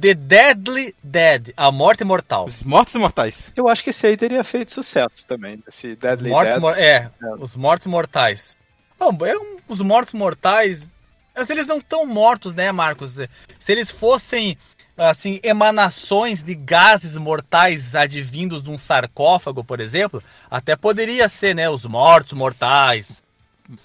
The 0.00 0.14
Deadly 0.14 0.94
Dead, 1.02 1.52
a 1.56 1.70
morte 1.70 2.02
mortal. 2.02 2.46
Os 2.46 2.62
mortos 2.62 2.94
imortais. 2.94 3.52
Eu 3.54 3.68
acho 3.68 3.84
que 3.84 3.90
esse 3.90 4.06
aí 4.06 4.16
teria 4.16 4.42
feito 4.42 4.72
sucesso 4.72 5.26
também, 5.26 5.62
esse 5.68 5.92
Os 5.92 5.98
Deadly 5.98 6.30
mortos, 6.30 6.54
Dead. 6.54 6.62
mor- 6.62 6.78
é, 6.78 7.10
É. 7.22 7.34
os 7.38 7.54
mortos 7.54 7.86
mortais. 7.86 8.56
Bom, 8.98 9.26
é 9.26 9.36
um- 9.36 9.58
os 9.68 9.80
mortos 9.82 10.14
mortais, 10.14 10.88
mas 11.36 11.50
eles 11.50 11.66
não 11.66 11.78
estão 11.78 12.06
mortos, 12.06 12.54
né, 12.54 12.72
Marcos? 12.72 13.18
Se 13.58 13.72
eles 13.72 13.90
fossem 13.90 14.56
assim 14.96 15.40
emanações 15.42 16.42
de 16.42 16.54
gases 16.54 17.16
mortais 17.16 17.94
advindos 17.94 18.62
de 18.62 18.70
um 18.70 18.78
sarcófago, 18.78 19.64
por 19.64 19.80
exemplo, 19.80 20.22
até 20.50 20.76
poderia 20.76 21.28
ser, 21.28 21.54
né, 21.54 21.68
os 21.68 21.84
mortos 21.84 22.32
mortais. 22.34 23.22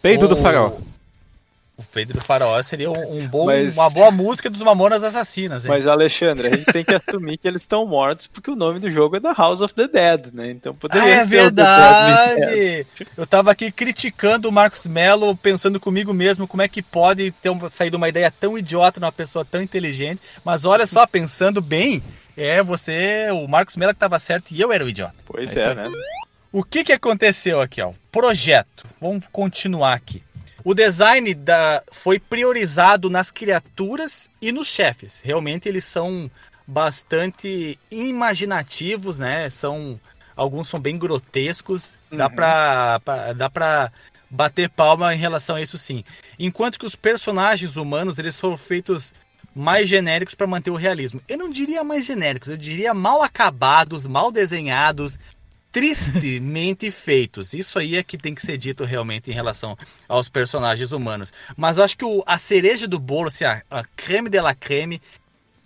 Peido 0.02 0.28
do 0.28 0.36
Ou- 0.36 0.42
farol. 0.42 0.82
O 1.78 1.84
Pedro 1.84 2.18
do 2.18 2.24
Faraó 2.24 2.60
seria 2.64 2.90
um, 2.90 3.20
um 3.20 3.28
bom, 3.28 3.46
Mas- 3.46 3.78
uma 3.78 3.88
boa 3.90 4.10
música 4.10 4.50
dos 4.50 4.64
Mamonas 4.64 5.04
Assassinas. 5.04 5.64
hein? 5.64 5.70
Mas, 5.70 5.86
Alexandre, 5.86 6.48
a 6.48 6.50
gente 6.58 6.66
tem 6.66 6.84
que 6.84 6.92
assumir 6.96 7.38
que 7.38 7.48
eles 7.48 7.62
estão 7.62 7.86
mortos 7.86 8.26
porque 8.26 8.50
o 8.50 8.56
nome 8.56 8.80
do 8.80 8.90
jogo 8.90 9.16
é 9.18 9.20
da 9.20 9.32
House 9.32 9.62
of 9.62 9.76
the 9.76 9.88
Dead, 9.88 10.34
né? 10.34 10.50
Então 10.50 10.72
Ah, 10.74 10.76
poderia 10.80 11.08
é 11.14 11.24
ser 11.24 11.52
Dead. 11.52 11.56
verdade! 11.56 12.88
Eu 13.16 13.28
tava 13.28 13.52
aqui 13.52 13.72
criticando 13.72 14.50
o 14.50 14.52
Marcos 14.52 14.86
Mello, 14.88 15.36
pensando 15.38 15.80
comigo 15.80 16.14
mesmo 16.14 16.48
como 16.48 16.64
é 16.64 16.68
que 16.68 16.82
pode 16.82 17.30
ter 17.32 17.52
um- 17.52 17.70
saído 17.70 17.98
uma 17.98 18.10
ideia 18.10 18.32
tão 18.32 18.58
idiota 18.58 19.00
numa 19.00 19.12
pessoa 19.12 19.46
tão 19.46 19.62
inteligente. 19.62 20.20
Mas 20.44 20.66
olha 20.66 20.88
só, 20.88 21.06
pensando 21.06 21.62
bem, 21.62 22.02
é 22.36 22.64
você, 22.64 23.28
o 23.32 23.48
Marcos 23.48 23.76
Mello 23.78 23.94
que 23.94 24.00
tava 24.00 24.18
certo 24.18 24.52
e 24.52 24.60
eu 24.60 24.72
era 24.74 24.84
o 24.84 24.90
idiota. 24.90 25.14
Pois 25.26 25.56
É 25.56 25.62
é, 25.72 25.76
né? 25.76 25.84
O 26.52 26.64
que 26.64 26.84
que 26.84 26.94
aconteceu 26.94 27.62
aqui, 27.62 27.82
ó? 27.84 27.92
Projeto. 28.12 28.86
Vamos 29.00 29.24
continuar 29.32 29.94
aqui. 29.94 30.24
O 30.70 30.74
design 30.74 31.34
da, 31.34 31.82
foi 31.94 32.20
priorizado 32.20 33.10
nas 33.10 33.32
criaturas 33.32 34.30
e 34.42 34.52
nos 34.52 34.68
chefes. 34.68 35.22
Realmente 35.24 35.70
eles 35.70 35.86
são 35.86 36.30
bastante 36.68 37.80
imaginativos, 37.90 39.18
né? 39.18 39.50
São 39.50 39.98
alguns 40.36 40.68
são 40.68 40.78
bem 40.78 40.98
grotescos. 40.98 41.94
Dá 42.12 42.28
Uhum. 42.28 42.36
pra, 42.36 43.00
pra- 43.00 43.32
dá 43.34 43.50
pra 43.50 43.92
bater 44.30 44.70
palma 44.70 45.16
em 45.16 45.18
relação 45.18 45.56
a 45.56 45.62
isso 45.62 45.78
sim. 45.78 46.04
Enquanto 46.38 46.78
que 46.78 46.86
os 46.86 46.98
personagens 46.98 47.78
humanos 47.78 48.18
eles 48.20 48.38
foram 48.38 48.58
feitos 48.58 49.14
mais 49.56 49.88
genéricos 49.88 50.36
para 50.36 50.48
manter 50.48 50.70
o 50.70 50.76
realismo. 50.76 51.22
Eu 51.30 51.38
não 51.38 51.50
diria 51.50 51.82
mais 51.82 52.06
genéricos, 52.06 52.50
eu 52.50 52.58
diria 52.58 52.94
mal 52.94 53.24
acabados, 53.24 54.06
mal 54.06 54.34
desenhados, 54.34 55.18
tristemente 55.72 56.90
feitos. 56.92 57.54
Isso 57.54 57.78
aí 57.80 57.96
é 57.96 58.04
que 58.04 58.18
tem 58.18 58.34
que 58.36 58.46
ser 58.46 58.58
dito 58.58 58.84
realmente 58.84 59.30
em 59.30 59.34
relação 59.34 59.78
aos 60.08 60.30
personagens 60.30 60.92
humanos. 60.92 61.32
Mas 61.56 61.78
eu 61.78 61.84
acho 61.84 61.98
que 61.98 62.06
o- 62.06 62.24
a 62.26 62.38
cereja 62.38 62.88
do 62.88 63.00
bolo, 63.00 63.30
assim, 63.30 63.44
a, 63.46 63.62
a 63.70 63.84
creme 63.96 64.30
de 64.30 64.40
la 64.42 64.54
creme, 64.56 65.02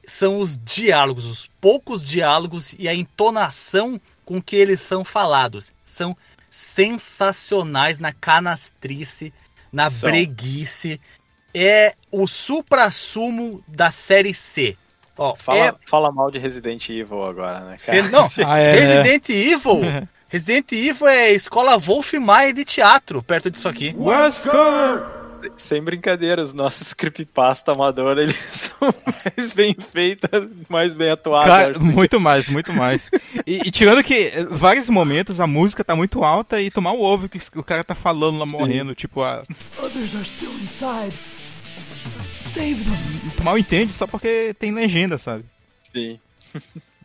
são 0.06 0.39
os 0.39 0.58
diálogos, 0.58 1.26
os 1.26 1.49
poucos 1.62 2.04
diálogos 2.04 2.74
e 2.78 2.88
a 2.89 2.93
entonação 2.93 3.99
com 4.26 4.41
que 4.41 4.56
eles 4.56 4.82
são 4.82 5.06
falados. 5.06 5.72
São 5.86 6.18
sensacionais 6.49 7.99
na 7.99 8.12
canastrice, 8.12 9.34
na 9.72 9.89
São. 9.89 10.10
breguice. 10.10 10.99
É 11.54 11.95
o 12.12 12.28
supra-sumo 12.28 13.64
da 13.68 13.91
série 13.91 14.34
C. 14.34 14.78
Ó, 15.18 15.36
Fala, 15.36 15.59
é 15.59 15.74
fala 15.88 16.12
mal 16.12 16.32
de 16.32 16.39
Resident 16.39 16.89
Evil 16.89 17.24
agora, 17.26 17.59
né, 17.62 17.78
cara? 17.86 18.09
Não, 18.09 18.28
Ah, 18.45 18.59
é, 18.59 18.74
Resident 18.74 19.30
Evil. 19.30 19.82
Resident 20.28 20.72
Evil 20.72 21.07
é 21.07 21.32
escola 21.32 21.78
Wolf 21.78 22.14
Maia 22.14 22.53
de 22.53 22.64
teatro, 22.64 23.22
perto 23.22 23.51
disso 23.51 23.68
aqui. 23.68 23.93
Sem 25.57 25.82
brincadeira, 25.84 26.41
os 26.41 26.53
nossos 26.53 26.93
creepypasta 26.93 27.72
amador, 27.72 28.18
eles 28.20 28.38
são 28.38 28.93
mais 29.36 29.53
bem 29.53 29.76
feitos, 29.91 30.30
mais 30.70 30.93
bem 30.93 31.09
atuados. 31.09 31.49
Cara, 31.49 31.72
acho. 31.72 31.82
muito 31.82 32.20
mais, 32.20 32.47
muito 32.47 32.76
mais. 32.76 33.09
E, 33.45 33.59
e 33.66 33.72
tirando 33.72 34.03
que, 34.03 34.32
eh, 34.34 34.45
vários 34.49 34.88
momentos, 34.88 35.39
a 35.39 35.47
música 35.47 35.84
tá 35.84 35.95
muito 35.95 36.24
alta 36.24 36.62
e 36.62 36.70
tomar 36.70 36.91
o 36.91 37.01
ovo 37.01 37.28
que 37.28 37.39
o 37.55 37.64
cara 37.64 37.84
tá 37.84 37.95
falando 37.95 38.38
lá 38.38 38.45
Sim. 38.45 38.51
morrendo, 38.51 38.93
tipo, 38.93 39.24
a, 39.24 39.41
Others 39.82 40.14
are 40.14 40.26
still 40.26 40.53
inside. 40.53 41.18
Save 42.54 42.84
them. 42.84 43.32
tu 43.38 43.43
mal 43.43 43.58
entende 43.58 43.93
só 43.93 44.06
porque 44.06 44.54
tem 44.60 44.74
legenda, 44.74 45.18
sabe? 45.18 45.45
Sim. 45.93 46.20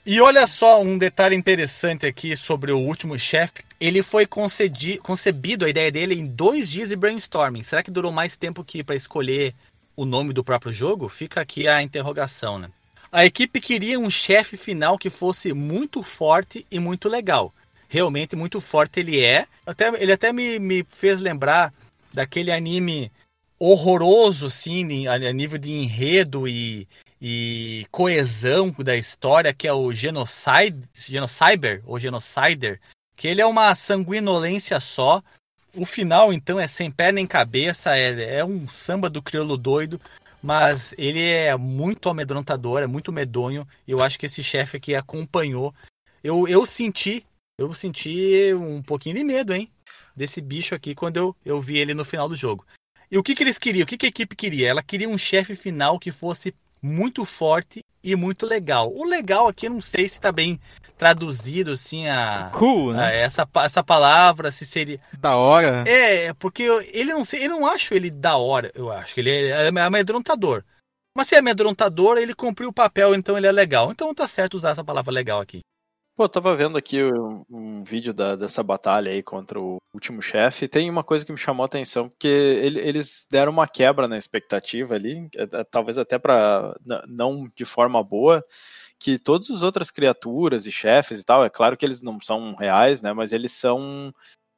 E 0.04 0.20
olha 0.20 0.46
só 0.46 0.80
um 0.80 0.96
detalhe 0.96 1.34
interessante 1.34 2.06
aqui 2.06 2.36
sobre 2.36 2.70
o 2.70 2.78
último 2.78 3.18
chefe. 3.18 3.64
Ele 3.80 4.02
foi 4.02 4.24
concedi- 4.24 4.98
concebido, 4.98 5.64
a 5.64 5.68
ideia 5.68 5.90
dele, 5.90 6.14
em 6.14 6.24
dois 6.24 6.70
dias 6.70 6.90
de 6.90 6.96
brainstorming. 6.96 7.64
Será 7.64 7.82
que 7.82 7.90
durou 7.90 8.12
mais 8.12 8.36
tempo 8.36 8.62
que 8.62 8.84
para 8.84 8.94
escolher 8.94 9.52
o 9.96 10.04
nome 10.04 10.32
do 10.32 10.44
próprio 10.44 10.72
jogo? 10.72 11.08
Fica 11.08 11.40
aqui 11.40 11.66
a 11.66 11.82
interrogação, 11.82 12.58
né? 12.58 12.70
A 13.10 13.24
equipe 13.24 13.60
queria 13.60 13.98
um 13.98 14.10
chefe 14.10 14.56
final 14.56 14.98
que 14.98 15.10
fosse 15.10 15.52
muito 15.52 16.02
forte 16.02 16.64
e 16.70 16.78
muito 16.78 17.08
legal. 17.08 17.52
Realmente 17.88 18.36
muito 18.36 18.60
forte 18.60 19.00
ele 19.00 19.20
é. 19.24 19.46
Até, 19.66 19.88
ele 20.00 20.12
até 20.12 20.32
me, 20.32 20.58
me 20.58 20.84
fez 20.88 21.20
lembrar 21.20 21.72
daquele 22.12 22.52
anime 22.52 23.10
horroroso, 23.58 24.50
sim, 24.50 25.06
a 25.06 25.32
nível 25.32 25.58
de 25.58 25.72
enredo 25.72 26.46
e, 26.46 26.86
e 27.20 27.86
coesão 27.90 28.70
da 28.78 28.96
história, 28.96 29.54
que 29.54 29.66
é 29.66 29.72
o 29.72 29.92
Genocide, 29.92 30.88
Genocyber, 30.94 31.82
ou 31.86 31.98
Genocider, 31.98 32.80
que 33.16 33.28
ele 33.28 33.40
é 33.40 33.46
uma 33.46 33.74
sanguinolência 33.74 34.78
só. 34.80 35.22
O 35.74 35.84
final, 35.84 36.32
então, 36.32 36.58
é 36.60 36.66
sem 36.66 36.90
pé 36.90 37.12
nem 37.12 37.26
cabeça, 37.26 37.96
é, 37.96 38.38
é 38.38 38.44
um 38.44 38.68
samba 38.68 39.08
do 39.10 39.22
crioulo 39.22 39.56
doido, 39.56 40.00
mas 40.42 40.94
ele 40.96 41.22
é 41.22 41.56
muito 41.56 42.08
amedrontador, 42.08 42.82
é 42.82 42.86
muito 42.86 43.12
medonho, 43.12 43.66
e 43.86 43.90
eu 43.90 44.02
acho 44.02 44.18
que 44.18 44.26
esse 44.26 44.42
chefe 44.42 44.76
aqui 44.76 44.94
acompanhou. 44.94 45.74
Eu, 46.22 46.46
eu 46.46 46.64
senti, 46.66 47.24
eu 47.58 47.72
senti 47.74 48.52
um 48.54 48.82
pouquinho 48.82 49.16
de 49.16 49.24
medo, 49.24 49.54
hein, 49.54 49.70
desse 50.14 50.40
bicho 50.40 50.74
aqui 50.74 50.94
quando 50.94 51.16
eu, 51.16 51.36
eu 51.44 51.60
vi 51.60 51.78
ele 51.78 51.94
no 51.94 52.04
final 52.04 52.28
do 52.28 52.34
jogo. 52.34 52.64
E 53.10 53.18
o 53.18 53.22
que, 53.22 53.34
que 53.34 53.42
eles 53.42 53.58
queriam? 53.58 53.84
O 53.84 53.86
que, 53.86 53.96
que 53.96 54.06
a 54.06 54.08
equipe 54.08 54.34
queria? 54.34 54.68
Ela 54.68 54.82
queria 54.82 55.08
um 55.08 55.18
chefe 55.18 55.54
final 55.54 55.98
que 55.98 56.10
fosse 56.10 56.54
muito 56.82 57.24
forte 57.24 57.84
e 58.02 58.14
muito 58.16 58.46
legal. 58.46 58.92
O 58.94 59.04
legal 59.04 59.48
aqui, 59.48 59.68
não 59.68 59.80
sei 59.80 60.08
se 60.08 60.20
tá 60.20 60.30
bem 60.30 60.60
traduzido, 60.96 61.72
assim, 61.72 62.06
a, 62.08 62.50
Cool, 62.54 62.90
a 62.90 62.96
né? 62.96 63.20
essa, 63.20 63.44
pa- 63.46 63.64
essa 63.64 63.82
palavra, 63.82 64.50
se 64.50 64.64
seria... 64.64 65.00
Da 65.18 65.36
hora. 65.36 65.84
É, 65.86 66.32
porque 66.34 66.62
eu- 66.62 66.80
ele 66.92 67.12
não 67.12 67.24
sei, 67.24 67.44
eu 67.44 67.50
não 67.50 67.66
acho 67.66 67.92
ele 67.94 68.10
da 68.10 68.36
hora, 68.36 68.70
eu 68.74 68.90
acho 68.90 69.14
que 69.14 69.20
ele 69.20 69.30
é 69.48 69.66
amedrontador. 69.80 70.64
Mas 71.16 71.28
se 71.28 71.34
é 71.34 71.38
amedrontador, 71.38 72.18
ele 72.18 72.34
cumpriu 72.34 72.68
o 72.68 72.72
papel, 72.72 73.14
então 73.14 73.36
ele 73.36 73.46
é 73.46 73.52
legal. 73.52 73.90
Então 73.90 74.14
tá 74.14 74.26
certo 74.26 74.54
usar 74.54 74.70
essa 74.70 74.84
palavra 74.84 75.12
legal 75.12 75.40
aqui. 75.40 75.60
Pô, 76.16 76.24
eu 76.24 76.28
tava 76.30 76.56
vendo 76.56 76.78
aqui 76.78 77.02
um, 77.04 77.44
um 77.50 77.84
vídeo 77.84 78.14
da- 78.14 78.36
dessa 78.36 78.62
batalha 78.62 79.10
aí 79.12 79.22
contra 79.22 79.60
o 79.60 79.76
último 79.92 80.22
chefe. 80.22 80.64
e 80.64 80.68
Tem 80.68 80.88
uma 80.88 81.04
coisa 81.04 81.24
que 81.26 81.32
me 81.32 81.36
chamou 81.38 81.62
a 81.62 81.66
atenção, 81.66 82.08
porque 82.08 82.26
ele- 82.26 82.80
eles 82.80 83.26
deram 83.30 83.52
uma 83.52 83.68
quebra 83.68 84.08
na 84.08 84.16
expectativa 84.16 84.94
ali, 84.94 85.28
é, 85.36 85.42
é, 85.60 85.64
talvez 85.64 85.98
até 85.98 86.18
para 86.18 86.74
não 87.06 87.46
de 87.54 87.64
forma 87.66 88.02
boa, 88.02 88.42
que 88.98 89.18
todas 89.18 89.50
as 89.50 89.62
outras 89.62 89.90
criaturas 89.90 90.66
e 90.66 90.72
chefes 90.72 91.20
e 91.20 91.24
tal, 91.24 91.44
é 91.44 91.50
claro 91.50 91.76
que 91.76 91.84
eles 91.84 92.00
não 92.02 92.18
são 92.20 92.54
reais, 92.54 93.02
né? 93.02 93.12
Mas 93.12 93.32
eles 93.32 93.52
são 93.52 94.12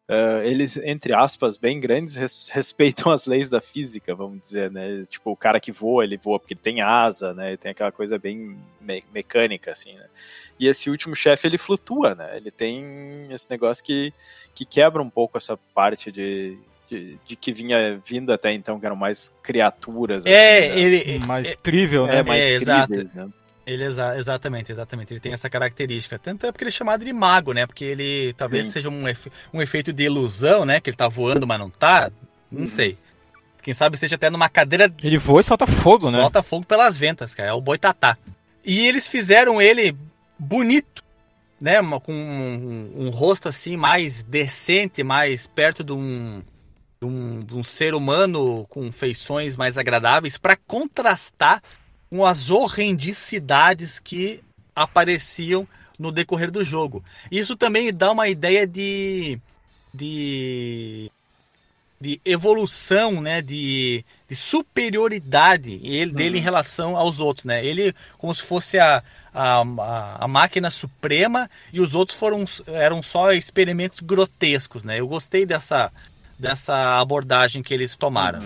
eh, 0.08 0.42
eles, 0.46 0.76
entre 0.78 1.12
aspas, 1.14 1.58
bem 1.58 1.78
grandes, 1.78 2.16
res- 2.16 2.48
respeitam 2.52 3.12
as 3.12 3.26
leis 3.26 3.48
da 3.48 3.60
física, 3.60 4.14
vamos 4.14 4.40
dizer, 4.40 4.70
né? 4.70 5.04
Tipo, 5.08 5.32
o 5.32 5.36
cara 5.36 5.60
que 5.60 5.70
voa, 5.70 6.02
ele 6.02 6.16
voa 6.16 6.40
porque 6.40 6.54
ele 6.54 6.60
tem 6.60 6.80
asa, 6.80 7.34
né? 7.34 7.48
Ele 7.48 7.56
tem 7.58 7.70
aquela 7.70 7.92
coisa 7.92 8.18
bem 8.18 8.56
me- 8.80 9.02
mecânica, 9.12 9.70
assim, 9.70 9.92
né? 9.94 10.06
E 10.58 10.66
esse 10.66 10.88
último 10.90 11.14
chefe, 11.14 11.46
ele 11.46 11.58
flutua, 11.58 12.14
né? 12.14 12.36
Ele 12.36 12.50
tem 12.50 13.28
esse 13.30 13.48
negócio 13.50 13.84
que, 13.84 14.12
que 14.54 14.64
quebra 14.64 15.02
um 15.02 15.10
pouco 15.10 15.36
essa 15.36 15.58
parte 15.74 16.10
de, 16.10 16.58
de, 16.90 17.18
de 17.26 17.36
que 17.36 17.52
vinha 17.52 18.00
vindo 18.04 18.32
até 18.32 18.52
então, 18.52 18.80
que 18.80 18.86
eram 18.86 18.96
mais 18.96 19.32
criaturas. 19.42 20.24
É, 20.26 20.58
assim, 20.58 20.68
né? 20.68 20.80
ele. 20.80 21.26
Mais 21.26 21.54
crível, 21.54 22.06
né? 22.06 22.20
é, 22.20 22.22
mais 22.22 22.44
é, 22.44 22.54
exato. 22.54 23.10
né? 23.14 23.28
Ele 23.70 23.84
exa- 23.84 24.16
exatamente, 24.16 24.72
exatamente. 24.72 25.12
Ele 25.12 25.20
tem 25.20 25.32
essa 25.32 25.50
característica. 25.50 26.18
Tanto 26.18 26.46
é 26.46 26.52
porque 26.52 26.64
ele 26.64 26.70
é 26.70 26.72
chamado 26.72 27.04
de 27.04 27.12
mago, 27.12 27.52
né? 27.52 27.66
Porque 27.66 27.84
ele 27.84 28.32
talvez 28.34 28.66
Sim. 28.66 28.72
seja 28.72 28.88
um, 28.88 29.06
efe- 29.06 29.30
um 29.52 29.60
efeito 29.60 29.92
de 29.92 30.04
ilusão, 30.04 30.64
né? 30.64 30.80
Que 30.80 30.90
ele 30.90 30.96
tá 30.96 31.06
voando, 31.08 31.46
mas 31.46 31.58
não 31.58 31.68
tá. 31.70 32.10
Não 32.50 32.60
Uhum. 32.60 32.66
sei. 32.66 32.96
Quem 33.62 33.74
sabe 33.74 33.96
esteja 33.96 34.14
até 34.16 34.30
numa 34.30 34.48
cadeira 34.48 34.90
Ele 35.02 35.18
voa 35.18 35.42
e 35.42 35.44
solta 35.44 35.66
fogo, 35.66 36.10
né? 36.10 36.18
solta 36.18 36.42
fogo 36.42 36.64
pelas 36.64 36.96
ventas, 36.96 37.34
cara. 37.34 37.50
É 37.50 37.52
o 37.52 37.60
boitatá. 37.60 38.16
E 38.64 38.86
eles 38.86 39.06
fizeram 39.06 39.60
ele 39.60 39.94
bonito, 40.38 41.04
né? 41.60 41.74
Com 42.02 42.12
um, 42.14 42.92
um 43.06 43.10
rosto 43.10 43.48
assim 43.48 43.76
mais 43.76 44.22
decente, 44.22 45.02
mais 45.04 45.46
perto 45.46 45.84
de 45.84 45.92
um, 45.92 46.40
de 47.02 47.06
um, 47.06 47.40
de 47.40 47.54
um 47.54 47.62
ser 47.62 47.94
humano 47.94 48.64
com 48.70 48.90
feições 48.90 49.56
mais 49.56 49.76
agradáveis, 49.76 50.38
para 50.38 50.56
contrastar 50.56 51.62
com 52.10 52.24
as 52.24 52.50
horrendicidades 52.50 53.98
que 53.98 54.40
apareciam 54.74 55.66
no 55.98 56.12
decorrer 56.12 56.50
do 56.50 56.64
jogo. 56.64 57.04
Isso 57.30 57.56
também 57.56 57.92
dá 57.92 58.10
uma 58.12 58.28
ideia 58.28 58.66
de. 58.66 59.38
de 59.92 61.10
de 62.00 62.20
evolução, 62.24 63.20
né, 63.20 63.42
de, 63.42 64.04
de 64.28 64.36
superioridade 64.36 65.80
ele, 65.82 66.12
dele 66.12 66.38
em 66.38 66.40
relação 66.40 66.96
aos 66.96 67.18
outros, 67.18 67.44
né? 67.44 67.64
Ele 67.64 67.92
como 68.18 68.32
se 68.32 68.42
fosse 68.42 68.78
a, 68.78 69.02
a, 69.34 69.62
a, 69.62 70.24
a 70.24 70.28
máquina 70.28 70.70
suprema 70.70 71.50
e 71.72 71.80
os 71.80 71.94
outros 71.94 72.16
foram 72.16 72.44
eram 72.68 73.02
só 73.02 73.32
experimentos 73.32 74.00
grotescos, 74.00 74.84
né? 74.84 75.00
Eu 75.00 75.08
gostei 75.08 75.44
dessa 75.44 75.92
dessa 76.38 77.00
abordagem 77.00 77.64
que 77.64 77.74
eles 77.74 77.96
tomaram. 77.96 78.44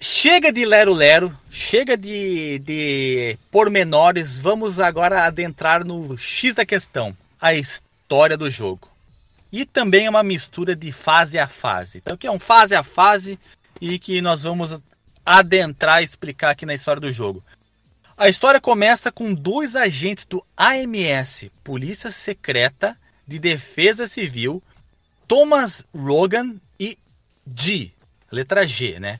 Chega 0.00 0.52
de 0.52 0.64
lero-lero, 0.64 1.36
chega 1.50 1.96
de, 1.96 2.58
de 2.60 3.38
pormenores, 3.50 4.38
vamos 4.38 4.78
agora 4.78 5.24
adentrar 5.24 5.84
no 5.84 6.16
X 6.18 6.54
da 6.54 6.66
questão, 6.66 7.16
a 7.40 7.54
história 7.54 8.36
do 8.36 8.50
jogo. 8.50 8.88
E 9.50 9.64
também 9.64 10.06
é 10.06 10.10
uma 10.10 10.22
mistura 10.22 10.76
de 10.76 10.92
fase 10.92 11.38
a 11.38 11.48
fase. 11.48 11.98
Então, 11.98 12.16
que 12.16 12.26
é 12.26 12.30
um 12.30 12.38
fase 12.38 12.74
a 12.74 12.82
fase 12.82 13.38
e 13.80 13.98
que 13.98 14.20
nós 14.20 14.42
vamos 14.42 14.76
adentrar 15.24 16.02
e 16.02 16.04
explicar 16.04 16.50
aqui 16.50 16.66
na 16.66 16.74
história 16.74 17.00
do 17.00 17.12
jogo. 17.12 17.42
A 18.16 18.28
história 18.28 18.60
começa 18.60 19.12
com 19.12 19.34
dois 19.34 19.76
agentes 19.76 20.24
do 20.24 20.44
AMS, 20.56 21.50
Polícia 21.62 22.10
Secreta 22.10 22.96
de 23.26 23.38
Defesa 23.38 24.06
Civil, 24.06 24.62
Thomas 25.26 25.84
Rogan 25.94 26.56
e 26.78 26.98
G, 27.46 27.92
letra 28.30 28.66
G, 28.66 29.00
né? 29.00 29.18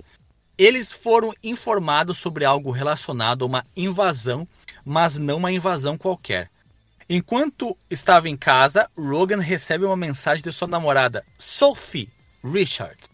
Eles 0.56 0.92
foram 0.92 1.34
informados 1.42 2.18
sobre 2.18 2.44
algo 2.44 2.70
relacionado 2.70 3.42
a 3.42 3.46
uma 3.46 3.66
invasão, 3.76 4.46
mas 4.84 5.18
não 5.18 5.36
uma 5.36 5.52
invasão 5.52 5.98
qualquer. 5.98 6.50
Enquanto 7.08 7.76
estava 7.90 8.28
em 8.28 8.36
casa, 8.36 8.90
Rogan 8.96 9.40
recebe 9.40 9.84
uma 9.84 9.96
mensagem 9.96 10.42
de 10.42 10.52
sua 10.52 10.66
namorada, 10.66 11.24
Sophie 11.38 12.08
Richards. 12.42 13.08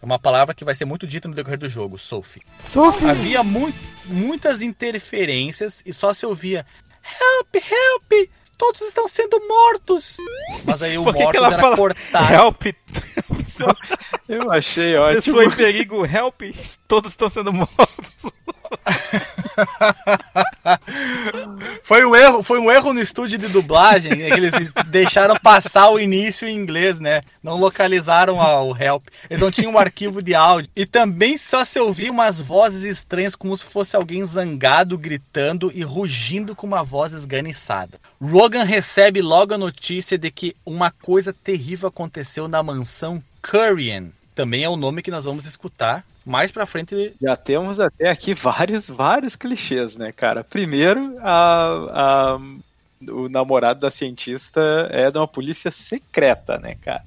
É 0.00 0.06
uma 0.06 0.18
palavra 0.18 0.54
que 0.54 0.64
vai 0.64 0.74
ser 0.74 0.84
muito 0.84 1.06
dita 1.06 1.26
no 1.26 1.34
decorrer 1.34 1.58
do 1.58 1.68
jogo, 1.68 1.98
Sophie. 1.98 2.42
Sophie! 2.62 3.08
Havia 3.08 3.42
mu 3.42 3.72
muitas 4.04 4.62
interferências 4.62 5.82
e 5.84 5.92
só 5.92 6.12
se 6.12 6.24
ouvia 6.24 6.64
Help, 7.02 7.54
help! 7.54 8.30
Todos 8.58 8.80
estão 8.82 9.06
sendo 9.06 9.38
mortos! 9.46 10.16
Mas 10.64 10.82
aí 10.82 10.96
o 10.96 11.04
Por 11.04 11.12
que 11.12 11.18
que 11.18 11.24
mortos 11.24 11.36
ela 11.38 11.48
era 11.48 11.58
fala 11.58 11.76
cortado. 11.76 12.32
Help! 12.32 12.62
Eu 14.28 14.50
achei 14.50 14.96
ótimo. 14.96 15.22
pessoa 15.22 15.44
em 15.44 15.50
perigo, 15.50 16.04
help! 16.06 16.42
Todos 16.88 17.12
estão 17.12 17.28
sendo 17.30 17.52
mortos. 17.52 18.32
Foi 21.82 22.04
um 22.04 22.14
erro, 22.16 22.42
foi 22.42 22.58
um 22.58 22.70
erro 22.70 22.92
no 22.92 23.00
estúdio 23.00 23.38
de 23.38 23.48
dublagem, 23.48 24.22
é 24.22 24.30
que 24.30 24.36
eles 24.36 24.52
deixaram 24.88 25.36
passar 25.36 25.88
o 25.90 26.00
início 26.00 26.48
em 26.48 26.56
inglês, 26.56 26.98
né? 26.98 27.22
Não 27.42 27.56
localizaram 27.56 28.38
o 28.38 28.76
help. 28.76 29.06
Eles 29.30 29.40
não 29.40 29.52
tinham 29.52 29.72
um 29.72 29.78
arquivo 29.78 30.20
de 30.20 30.34
áudio. 30.34 30.68
E 30.74 30.84
também 30.84 31.38
só 31.38 31.64
se 31.64 31.78
ouvia 31.78 32.10
umas 32.10 32.40
vozes 32.40 32.84
estranhas, 32.84 33.36
como 33.36 33.56
se 33.56 33.64
fosse 33.64 33.94
alguém 33.94 34.26
zangado, 34.26 34.98
gritando 34.98 35.70
e 35.72 35.82
rugindo 35.82 36.56
com 36.56 36.66
uma 36.66 36.82
voz 36.82 37.12
esganiçada. 37.12 38.00
Rogan 38.20 38.64
recebe 38.64 39.22
logo 39.22 39.54
a 39.54 39.58
notícia 39.58 40.18
de 40.18 40.30
que 40.30 40.56
uma 40.66 40.90
coisa 40.90 41.32
terrível 41.32 41.88
aconteceu 41.88 42.48
na 42.48 42.62
mansão 42.62 43.22
Currian. 43.40 44.08
Também 44.34 44.64
é 44.64 44.68
o 44.68 44.76
nome 44.76 45.02
que 45.02 45.10
nós 45.10 45.24
vamos 45.24 45.46
escutar 45.46 46.04
mais 46.26 46.50
pra 46.50 46.66
frente 46.66 47.14
Já 47.22 47.36
temos 47.36 47.78
até 47.78 48.10
aqui 48.10 48.34
vários, 48.34 48.88
vários 48.88 49.36
clichês, 49.36 49.96
né, 49.96 50.10
cara? 50.12 50.42
Primeiro, 50.42 51.16
a, 51.20 52.34
a- 52.34 52.40
o 53.08 53.28
namorado 53.28 53.80
da 53.80 53.90
cientista 53.90 54.60
é 54.90 55.10
de 55.10 55.16
uma 55.18 55.28
polícia 55.28 55.70
secreta, 55.70 56.58
né, 56.58 56.74
cara? 56.74 57.04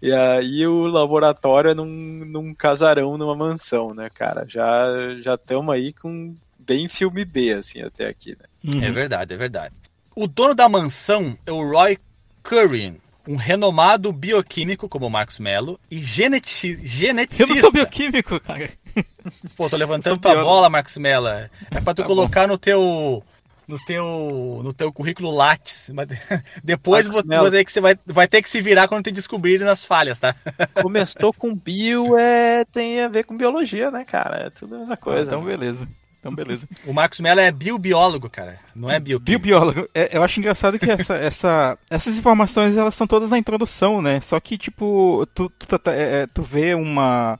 E 0.00 0.12
aí 0.12 0.66
o 0.66 0.86
laboratório 0.86 1.70
é 1.70 1.74
num, 1.74 1.86
num 1.86 2.54
casarão, 2.54 3.16
numa 3.18 3.34
mansão, 3.34 3.94
né, 3.94 4.08
cara? 4.10 4.44
Já 4.46 4.86
já 5.20 5.34
estamos 5.34 5.74
aí 5.74 5.92
com 5.92 6.34
bem 6.58 6.88
filme 6.88 7.24
B, 7.24 7.52
assim, 7.54 7.82
até 7.82 8.06
aqui, 8.06 8.36
né? 8.38 8.84
É 8.86 8.90
verdade, 8.90 9.34
é 9.34 9.36
verdade. 9.36 9.74
O 10.14 10.26
dono 10.26 10.54
da 10.54 10.68
mansão 10.68 11.36
é 11.46 11.50
o 11.50 11.68
Roy 11.68 11.98
Curran, 12.42 12.94
um 13.26 13.36
renomado 13.36 14.12
bioquímico 14.12 14.88
como 14.88 15.06
o 15.06 15.10
Marcos 15.10 15.38
Mello 15.38 15.78
e 15.90 15.98
geneti 15.98 16.72
Eu 16.80 16.86
geneticista. 16.86 17.52
não 17.54 17.60
sou 17.60 17.72
bioquímico, 17.72 18.38
cara. 18.40 18.70
Pô, 19.56 19.68
tô 19.70 19.76
levantando 19.76 20.18
tua 20.18 20.32
biólogo. 20.32 20.50
bola, 20.54 20.68
Marcos 20.68 20.96
Mello. 20.98 21.28
É 21.28 21.48
pra 21.82 21.94
tu 21.94 22.02
Tá 22.02 22.04
colocar 22.04 22.46
no 22.46 22.58
teu 22.58 23.22
no 23.66 23.78
teu 23.86 24.60
no 24.62 24.72
teu 24.74 24.92
currículo 24.92 25.30
Lattes. 25.30 25.90
Mas 25.94 26.06
Depois 26.62 27.06
Marcos 27.06 27.22
vou, 27.22 27.28
Mello. 27.30 27.42
vou 27.44 27.50
ter 27.50 27.64
que 27.64 27.72
você 27.72 27.80
vai, 27.80 27.98
vai 28.06 28.28
ter 28.28 28.42
que 28.42 28.48
se 28.50 28.60
virar 28.60 28.88
quando 28.88 29.04
te 29.04 29.10
descobrirem 29.10 29.66
nas 29.66 29.84
falhas, 29.84 30.18
tá? 30.18 30.34
Começou 30.82 31.32
com 31.32 31.54
bio, 31.54 32.16
é, 32.18 32.64
tem 32.66 33.00
a 33.00 33.08
ver 33.08 33.24
com 33.24 33.36
biologia, 33.36 33.90
né, 33.90 34.04
cara? 34.04 34.46
É 34.46 34.50
tudo 34.50 34.74
a 34.74 34.78
mesma 34.80 34.96
coisa. 34.96 35.30
Então, 35.30 35.42
né? 35.42 35.56
beleza. 35.56 35.88
Então, 36.24 36.34
beleza. 36.34 36.66
O 36.86 36.92
Marcos 36.94 37.20
Mello 37.20 37.40
é 37.40 37.52
biobiólogo, 37.52 38.30
cara. 38.30 38.58
Não 38.74 38.90
é 38.90 38.98
bioquímico. 38.98 39.24
Biobiólogo. 39.24 39.88
É, 39.94 40.16
eu 40.16 40.22
acho 40.22 40.40
engraçado 40.40 40.78
que 40.78 40.90
essa, 40.90 41.14
essa, 41.16 41.78
essas 41.90 42.16
informações 42.16 42.76
elas 42.76 42.94
estão 42.94 43.06
todas 43.06 43.30
na 43.30 43.38
introdução, 43.38 44.00
né? 44.00 44.20
Só 44.22 44.40
que, 44.40 44.56
tipo, 44.56 45.26
tu, 45.34 45.50
tu, 45.50 45.78
tu, 45.78 45.90
é, 45.90 46.22
é, 46.22 46.26
tu 46.26 46.42
vê 46.42 46.74
uma, 46.74 47.38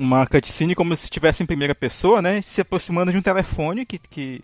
uma 0.00 0.26
cutscene 0.26 0.74
como 0.74 0.96
se 0.96 1.04
estivesse 1.04 1.42
em 1.42 1.46
primeira 1.46 1.74
pessoa, 1.74 2.22
né? 2.22 2.40
Se 2.42 2.62
aproximando 2.62 3.12
de 3.12 3.18
um 3.18 3.22
telefone 3.22 3.84
que, 3.84 3.98
que, 3.98 4.42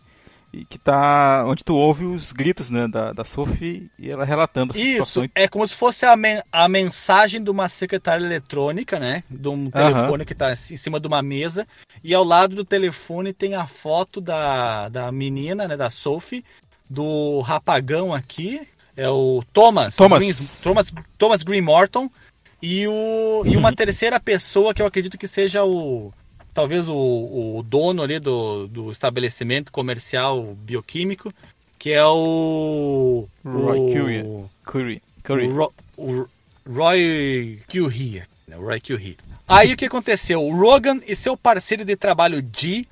e 0.53 0.65
que 0.66 0.79
tá. 0.79 1.45
onde 1.47 1.65
tu 1.65 1.74
ouve 1.74 2.05
os 2.05 2.31
gritos 2.31 2.69
né, 2.69 2.87
da, 2.87 3.12
da 3.12 3.24
Sophie 3.24 3.91
e 3.99 4.11
ela 4.11 4.24
relatando 4.24 4.77
Isso, 4.77 5.07
situação. 5.07 5.29
é 5.35 5.49
como 5.49 5.66
se 5.66 5.74
fosse 5.74 6.05
a, 6.05 6.15
men- 6.16 6.43
a 6.53 6.69
mensagem 6.69 7.43
de 7.43 7.51
uma 7.51 7.69
secretária 7.69 8.23
eletrônica, 8.24 8.99
né? 8.99 9.24
De 9.31 9.49
um 9.49 9.70
telefone 9.70 10.24
que 10.27 10.35
está 10.35 10.53
em 10.53 10.77
cima 10.77 11.01
de 11.01 11.07
uma 11.07 11.23
mesa. 11.23 11.66
E 12.05 12.12
ao 12.12 12.23
lado 12.23 12.55
do 12.55 12.65
telefone 12.65 13.33
tem 13.33 13.55
a 13.55 13.66
foto 13.66 14.20
da, 14.20 14.89
da 14.91 15.11
menina, 15.11 15.66
né? 15.66 15.77
Da 15.77 15.89
Sophie, 15.89 16.45
do 16.89 17.41
rapagão 17.41 18.12
aqui. 18.12 18.61
é 18.97 19.09
o 19.09 19.43
Thomas. 19.53 19.97
Thomas. 19.97 20.19
Green, 20.19 20.49
Thomas, 20.62 20.93
Thomas 21.16 21.43
Green 21.43 21.62
Morton. 21.62 22.11
E, 22.61 22.87
o, 22.87 23.43
e 23.47 23.57
uma 23.57 23.73
terceira 23.74 24.20
pessoa 24.20 24.74
que 24.74 24.83
eu 24.83 24.87
acredito 24.87 25.16
que 25.16 25.27
seja 25.27 25.65
o. 25.65 26.12
Talvez 26.55 26.87
o, 26.89 26.95
o 26.95 27.62
dono 27.66 28.03
ali 28.03 28.19
do, 28.19 28.66
do 28.66 28.91
estabelecimento 28.93 29.73
comercial 29.73 30.43
bioquímico, 30.55 31.33
que 31.79 31.93
é 31.93 32.05
o. 32.05 33.27
Roy 33.45 33.79
o, 33.79 33.93
Curry. 33.93 34.23
Curry. 34.65 35.03
Curry. 35.23 35.47
o, 35.49 35.55
Ro- 35.57 35.74
o 35.97 36.29
Roy 36.70 37.59
Curry. 37.69 38.23
né, 38.47 38.57
Roy. 38.57 38.81
Aí 39.49 39.73
o 39.73 39.77
que 39.77 39.87
aconteceu? 39.87 40.43
O 40.43 40.55
Rogan 40.55 41.01
e 41.07 41.16
seu 41.16 41.37
parceiro 41.37 41.85
de 41.85 41.97
trabalho 41.97 42.43
G, 42.55 42.87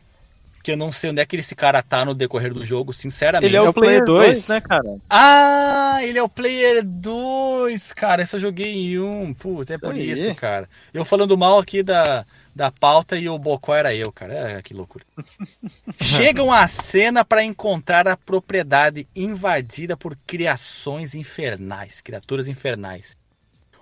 que 0.63 0.73
eu 0.73 0.77
não 0.77 0.91
sei 0.91 1.11
onde 1.11 1.21
é 1.21 1.27
que 1.27 1.37
esse 1.37 1.55
cara 1.55 1.83
tá 1.83 2.05
no 2.05 2.15
decorrer 2.15 2.53
do 2.53 2.65
jogo, 2.65 2.93
sinceramente. 2.93 3.49
Ele 3.51 3.57
é 3.57 3.63
o, 3.63 3.67
É 3.67 3.69
o 3.69 3.73
Player 3.75 4.05
Player 4.05 4.05
2, 4.05 4.27
dois. 4.35 4.49
né, 4.49 4.61
cara? 4.61 4.97
Ah, 5.09 5.99
ele 6.03 6.19
é 6.19 6.23
o 6.23 6.29
Player 6.29 6.83
2, 6.85 7.93
cara. 7.93 8.23
Esse 8.23 8.37
eu 8.37 8.41
joguei 8.41 8.73
em 8.75 8.99
um. 8.99 9.33
Putz, 9.35 9.71
é 9.71 9.75
Isso 9.75 9.83
por 9.83 9.95
aí. 9.95 10.11
isso, 10.11 10.35
cara. 10.35 10.69
Eu 10.93 11.05
falando 11.05 11.37
mal 11.39 11.59
aqui 11.59 11.83
da, 11.83 12.27
da 12.55 12.71
pauta 12.71 13.17
e 13.17 13.29
o 13.29 13.39
Bocó 13.39 13.75
era 13.75 13.95
eu, 13.95 14.11
cara. 14.13 14.35
É, 14.35 14.63
que 14.63 14.75
loucura. 14.75 15.05
Chegam 16.01 16.53
à 16.53 16.67
cena 16.67 17.25
para 17.25 17.45
encontrar 17.45 18.09
a 18.09 18.17
propriedade 18.17 19.09
invadida 19.15 19.97
por 19.97 20.17
criações 20.27 21.15
infernais, 21.15 22.01
criaturas 22.01 22.49
infernais. 22.49 23.17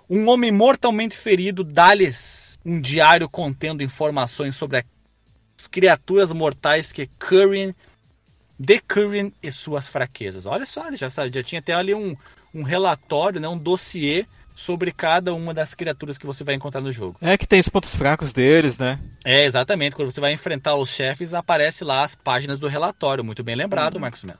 Um 0.09 0.27
homem 0.27 0.51
mortalmente 0.51 1.15
ferido 1.15 1.63
dá-lhes 1.63 2.59
um 2.65 2.79
diário 2.79 3.29
contendo 3.29 3.83
informações 3.83 4.55
sobre 4.55 4.83
as 5.57 5.67
criaturas 5.67 6.31
mortais 6.31 6.91
que 6.91 7.07
Curran 7.07 7.73
The 8.63 8.79
Curran 8.79 9.31
e 9.41 9.51
suas 9.51 9.87
fraquezas. 9.87 10.45
Olha 10.45 10.65
só, 10.65 10.87
ele 10.87 10.97
já, 10.97 11.09
sabe, 11.09 11.31
já 11.33 11.41
tinha 11.41 11.59
até 11.59 11.73
ali 11.73 11.93
um, 11.93 12.15
um 12.53 12.63
relatório, 12.63 13.39
né, 13.39 13.47
um 13.47 13.57
dossiê 13.57 14.25
sobre 14.59 14.91
cada 14.91 15.33
uma 15.33 15.53
das 15.53 15.73
criaturas 15.73 16.17
que 16.17 16.25
você 16.25 16.43
vai 16.43 16.53
encontrar 16.53 16.81
no 16.81 16.91
jogo. 16.91 17.17
É 17.21 17.37
que 17.37 17.47
tem 17.47 17.61
os 17.61 17.69
pontos 17.69 17.95
fracos 17.95 18.33
deles, 18.33 18.77
né? 18.77 18.99
É, 19.23 19.45
exatamente. 19.45 19.95
Quando 19.95 20.11
você 20.11 20.19
vai 20.19 20.33
enfrentar 20.33 20.75
os 20.75 20.89
chefes, 20.89 21.33
aparece 21.33 21.85
lá 21.85 22.03
as 22.03 22.13
páginas 22.13 22.59
do 22.59 22.67
relatório. 22.67 23.23
Muito 23.23 23.41
bem 23.41 23.55
lembrado, 23.55 23.99
Marcos 23.99 24.23
Melo. 24.23 24.39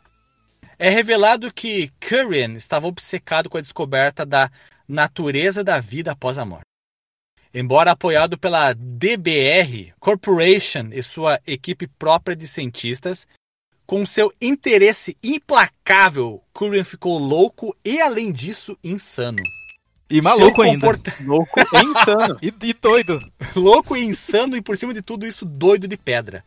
É 0.77 0.89
revelado 0.89 1.51
que 1.53 1.89
Curran 2.01 2.53
estava 2.55 2.85
obcecado 2.85 3.49
com 3.49 3.57
a 3.57 3.61
descoberta 3.61 4.25
da 4.25 4.51
natureza 4.87 5.63
da 5.63 5.79
vida 5.79 6.11
após 6.11 6.37
a 6.37 6.43
morte. 6.43 6.65
Embora 7.53 7.91
apoiado 7.91 8.37
pela 8.37 8.73
DBR 8.73 9.93
Corporation 9.99 10.89
e 10.91 11.01
sua 11.01 11.39
equipe 11.47 11.87
própria 11.87 12.35
de 12.35 12.47
cientistas, 12.47 13.25
com 13.85 14.05
seu 14.05 14.31
interesse 14.39 15.17
implacável, 15.23 16.43
Curran 16.53 16.83
ficou 16.83 17.17
louco 17.17 17.75
e, 17.83 18.01
além 18.01 18.31
disso, 18.31 18.77
insano. 18.83 19.41
E 20.09 20.21
maluco 20.21 20.61
ainda. 20.61 20.79
comporta- 20.87 21.13
Louco 21.23 21.59
e 21.59 21.85
insano. 21.85 22.37
E, 22.41 22.53
e 22.63 22.73
doido. 22.73 23.31
louco 23.55 23.95
e 23.95 24.03
insano 24.03 24.55
e 24.57 24.61
por 24.61 24.75
cima 24.77 24.93
de 24.93 25.01
tudo 25.01 25.25
isso 25.27 25.45
doido 25.45 25.87
de 25.87 25.97
pedra. 25.97 26.43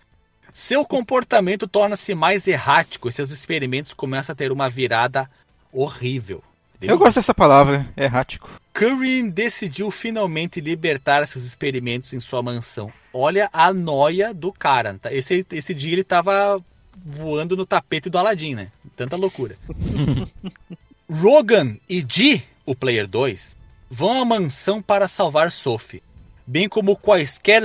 Seu 0.52 0.84
comportamento 0.84 1.66
torna-se 1.66 2.14
mais 2.14 2.46
errático 2.46 3.08
e 3.08 3.12
seus 3.12 3.30
experimentos 3.30 3.94
começam 3.94 4.32
a 4.32 4.36
ter 4.36 4.52
uma 4.52 4.68
virada 4.68 5.30
horrível. 5.72 6.42
Eu 6.80 6.98
gosto 6.98 7.14
dessa 7.16 7.32
palavra, 7.32 7.88
errático. 7.96 8.50
Curran 8.74 9.28
decidiu 9.28 9.90
finalmente 9.90 10.60
libertar 10.60 11.24
seus 11.28 11.44
experimentos 11.44 12.12
em 12.12 12.18
sua 12.18 12.42
mansão. 12.42 12.92
Olha 13.14 13.48
a 13.52 13.72
noia 13.72 14.34
do 14.34 14.52
cara. 14.52 14.98
tá? 15.00 15.12
Esse, 15.14 15.46
esse 15.52 15.72
dia 15.72 15.92
ele 15.92 16.02
tava 16.04 16.60
voando 17.04 17.56
no 17.56 17.64
tapete 17.64 18.10
do 18.10 18.18
Aladdin, 18.18 18.54
né? 18.56 18.68
Tanta 18.96 19.14
loucura. 19.16 19.56
Rogan 21.10 21.76
e 21.88 22.02
Dee, 22.02 22.42
o 22.64 22.74
Player 22.74 23.06
2, 23.06 23.56
vão 23.90 24.22
à 24.22 24.24
mansão 24.24 24.80
para 24.80 25.08
salvar 25.08 25.50
Sophie, 25.50 26.02
bem 26.46 26.68
como 26.68 26.96
quaisquer, 26.96 27.62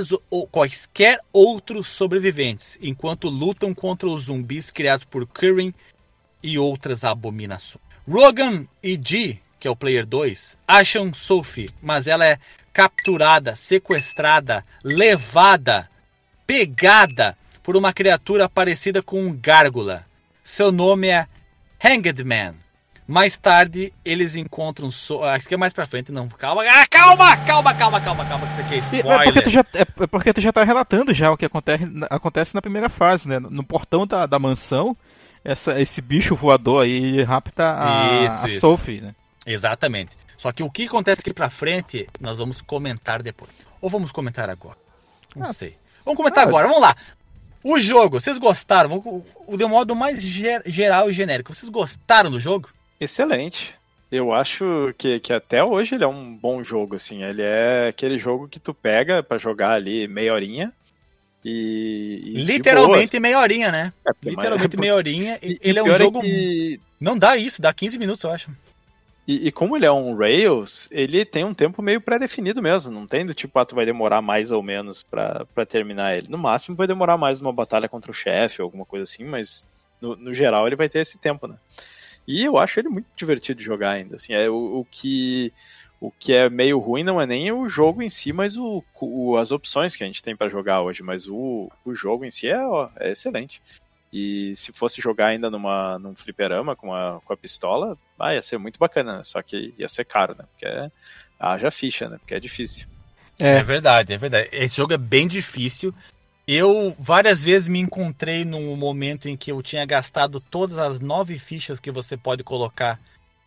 quaisquer 0.50 1.18
outros 1.32 1.86
sobreviventes, 1.88 2.78
enquanto 2.80 3.28
lutam 3.28 3.74
contra 3.74 4.08
os 4.08 4.24
zumbis 4.24 4.70
criados 4.70 5.04
por 5.04 5.26
Curran 5.26 5.72
e 6.42 6.58
outras 6.58 7.04
abominações. 7.04 7.82
Rogan 8.08 8.66
e 8.82 8.96
Dee, 8.96 9.40
que 9.58 9.68
é 9.68 9.70
o 9.70 9.76
Player 9.76 10.06
2, 10.06 10.56
acham 10.66 11.12
Sophie, 11.12 11.68
mas 11.82 12.06
ela 12.06 12.24
é 12.24 12.38
capturada, 12.72 13.56
sequestrada, 13.56 14.64
levada, 14.84 15.90
pegada 16.46 17.36
por 17.62 17.76
uma 17.76 17.92
criatura 17.92 18.48
parecida 18.48 19.02
com 19.02 19.20
um 19.20 19.36
gárgula. 19.36 20.06
Seu 20.42 20.72
nome 20.72 21.08
é 21.08 21.26
Hanged 21.84 22.24
Man. 22.24 22.54
Mais 23.10 23.38
tarde, 23.38 23.90
eles 24.04 24.36
encontram. 24.36 24.90
So 24.90 25.24
Acho 25.24 25.48
que 25.48 25.54
é 25.54 25.56
mais 25.56 25.72
pra 25.72 25.86
frente, 25.86 26.12
não. 26.12 26.28
Calma, 26.28 26.62
ah, 26.62 26.86
calma, 26.86 27.36
calma, 27.38 27.74
calma, 27.74 28.00
calma, 28.02 28.24
calma, 28.26 28.46
que 28.46 28.52
isso 28.52 28.60
aqui 28.60 28.74
é 28.74 28.78
spoiler. 28.98 29.20
É 29.20 29.24
porque, 29.24 29.42
tu 29.42 29.50
já, 29.50 29.60
é 29.60 29.80
é 30.02 30.06
porque 30.06 30.32
tu 30.34 30.40
já 30.42 30.52
tá 30.52 30.62
relatando 30.62 31.14
já 31.14 31.30
o 31.32 31.36
que 31.36 31.46
acontece, 31.46 31.86
na- 31.86 32.06
acontece 32.10 32.54
na 32.54 32.60
primeira 32.60 32.90
fase, 32.90 33.26
né? 33.26 33.38
No 33.38 33.64
portão 33.64 34.06
da, 34.06 34.26
da 34.26 34.38
mansão, 34.38 34.94
essa, 35.42 35.80
esse 35.80 36.02
bicho 36.02 36.36
voador 36.36 36.84
aí 36.84 37.22
rapta 37.22 37.74
a, 37.82 38.24
Isso, 38.26 38.44
a 38.44 38.48
isso. 38.48 38.60
Sophie, 38.60 39.00
né? 39.00 39.14
Exatamente. 39.46 40.10
Só 40.36 40.52
que 40.52 40.62
o 40.62 40.70
que 40.70 40.84
acontece 40.84 41.22
aqui 41.22 41.32
pra 41.32 41.48
frente, 41.48 42.06
nós 42.20 42.36
vamos 42.36 42.60
comentar 42.60 43.22
depois. 43.22 43.50
Ou 43.80 43.88
vamos 43.88 44.12
comentar 44.12 44.50
agora? 44.50 44.76
Não 45.34 45.46
Ah. 45.46 45.52
sei. 45.54 45.78
Vamos 46.04 46.18
comentar 46.18 46.44
Ah. 46.44 46.46
agora, 46.46 46.66
vamos 46.68 46.82
lá. 46.82 46.94
O 47.64 47.80
jogo, 47.80 48.20
vocês 48.20 48.36
gostaram? 48.36 49.02
O 49.46 49.56
de 49.56 49.64
modo 49.64 49.96
mais 49.96 50.22
ge- 50.22 50.62
geral 50.66 51.08
e 51.08 51.14
genérico. 51.14 51.54
Vocês 51.54 51.70
gostaram 51.70 52.30
do 52.30 52.38
jogo? 52.38 52.68
Excelente. 53.00 53.74
Eu 54.10 54.32
acho 54.32 54.94
que, 54.96 55.20
que 55.20 55.32
até 55.32 55.62
hoje 55.62 55.94
ele 55.94 56.04
é 56.04 56.06
um 56.08 56.34
bom 56.34 56.64
jogo, 56.64 56.96
assim. 56.96 57.22
Ele 57.22 57.42
é 57.42 57.88
aquele 57.88 58.16
jogo 58.18 58.48
que 58.48 58.58
tu 58.58 58.72
pega 58.72 59.22
pra 59.22 59.36
jogar 59.36 59.72
ali 59.72 60.08
meia 60.08 60.32
horinha 60.32 60.72
e. 61.44 62.22
e 62.24 62.42
Literalmente 62.42 63.20
meia 63.20 63.38
horinha, 63.38 63.70
né? 63.70 63.92
É, 64.06 64.10
Literalmente 64.22 64.76
mas- 64.76 64.80
meia 64.80 64.94
horinha. 64.94 65.38
E- 65.42 65.58
Ele 65.60 65.78
é 65.78 65.82
um 65.82 65.86
pior 65.86 65.98
jogo. 65.98 66.20
que- 66.22 66.80
Não 67.00 67.18
dá 67.18 67.36
isso, 67.36 67.60
dá 67.60 67.72
15 67.72 67.98
minutos, 67.98 68.24
eu 68.24 68.30
acho. 68.30 68.50
E, 69.26 69.48
e 69.48 69.52
como 69.52 69.76
ele 69.76 69.84
é 69.84 69.92
um 69.92 70.16
Rails, 70.16 70.88
ele 70.90 71.22
tem 71.22 71.44
um 71.44 71.52
tempo 71.52 71.82
meio 71.82 72.00
pré-definido 72.00 72.62
mesmo. 72.62 72.90
Não 72.90 73.06
tem 73.06 73.26
do 73.26 73.34
tipo, 73.34 73.58
ah, 73.58 73.64
tu 73.66 73.74
vai 73.74 73.84
demorar 73.84 74.22
mais 74.22 74.50
ou 74.50 74.62
menos 74.62 75.02
pra, 75.02 75.44
pra 75.54 75.66
terminar 75.66 76.16
ele. 76.16 76.28
No 76.30 76.38
máximo 76.38 76.74
vai 76.74 76.86
demorar 76.86 77.18
mais 77.18 77.38
uma 77.38 77.52
batalha 77.52 77.90
contra 77.90 78.10
o 78.10 78.14
chefe 78.14 78.62
ou 78.62 78.64
alguma 78.64 78.86
coisa 78.86 79.02
assim, 79.02 79.24
mas 79.24 79.66
no, 80.00 80.16
no 80.16 80.32
geral 80.32 80.66
ele 80.66 80.76
vai 80.76 80.88
ter 80.88 81.00
esse 81.00 81.18
tempo, 81.18 81.46
né? 81.46 81.56
E 82.28 82.44
eu 82.44 82.58
acho 82.58 82.78
ele 82.78 82.90
muito 82.90 83.06
divertido 83.16 83.58
de 83.58 83.64
jogar 83.64 83.92
ainda. 83.92 84.16
Assim, 84.16 84.34
é 84.34 84.50
o, 84.50 84.80
o 84.80 84.84
que 84.84 85.50
o 86.00 86.12
que 86.12 86.32
é 86.32 86.48
meio 86.50 86.78
ruim 86.78 87.02
não 87.02 87.18
é 87.20 87.26
nem 87.26 87.50
o 87.50 87.66
jogo 87.68 88.02
em 88.02 88.10
si, 88.10 88.32
mas 88.32 88.56
o, 88.58 88.84
o- 89.00 89.36
as 89.38 89.50
opções 89.50 89.96
que 89.96 90.04
a 90.04 90.06
gente 90.06 90.22
tem 90.22 90.36
pra 90.36 90.48
jogar 90.50 90.82
hoje. 90.82 91.02
Mas 91.02 91.26
o, 91.26 91.72
o 91.84 91.94
jogo 91.94 92.26
em 92.26 92.30
si 92.30 92.46
é, 92.46 92.62
ó, 92.64 92.90
é 93.00 93.12
excelente. 93.12 93.62
E 94.12 94.54
se 94.56 94.72
fosse 94.72 95.00
jogar 95.00 95.28
ainda 95.28 95.50
numa, 95.50 95.98
num 95.98 96.14
fliperama 96.14 96.76
com 96.76 96.94
a, 96.94 97.18
com 97.24 97.32
a 97.32 97.36
pistola, 97.36 97.96
ah, 98.18 98.34
ia 98.34 98.42
ser 98.42 98.58
muito 98.58 98.78
bacana, 98.78 99.16
né? 99.18 99.24
Só 99.24 99.40
que 99.42 99.74
ia 99.78 99.88
ser 99.88 100.04
caro, 100.04 100.36
né? 100.38 100.44
Porque 100.50 100.66
é, 100.66 100.86
haja 101.40 101.70
ficha, 101.70 102.08
né? 102.10 102.18
Porque 102.18 102.34
é 102.34 102.40
difícil. 102.40 102.86
É. 103.40 103.62
verdade, 103.62 104.12
é 104.12 104.16
verdade. 104.18 104.48
Esse 104.52 104.76
jogo 104.76 104.92
é 104.92 104.98
bem 104.98 105.26
difícil. 105.26 105.94
Eu 106.50 106.96
várias 106.98 107.44
vezes 107.44 107.68
me 107.68 107.78
encontrei 107.78 108.42
num 108.42 108.74
momento 108.74 109.28
em 109.28 109.36
que 109.36 109.52
eu 109.52 109.60
tinha 109.60 109.84
gastado 109.84 110.40
todas 110.40 110.78
as 110.78 110.98
nove 110.98 111.38
fichas 111.38 111.78
que 111.78 111.90
você 111.90 112.16
pode 112.16 112.42
colocar 112.42 112.98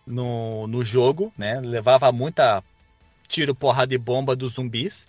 no, 0.05 0.67
no 0.67 0.85
jogo, 0.85 1.33
né? 1.35 1.59
Levava 1.59 2.11
muita 2.11 2.63
tiro, 3.27 3.55
porrada 3.55 3.91
e 3.91 3.97
bomba 3.97 4.35
dos 4.35 4.53
zumbis. 4.53 5.07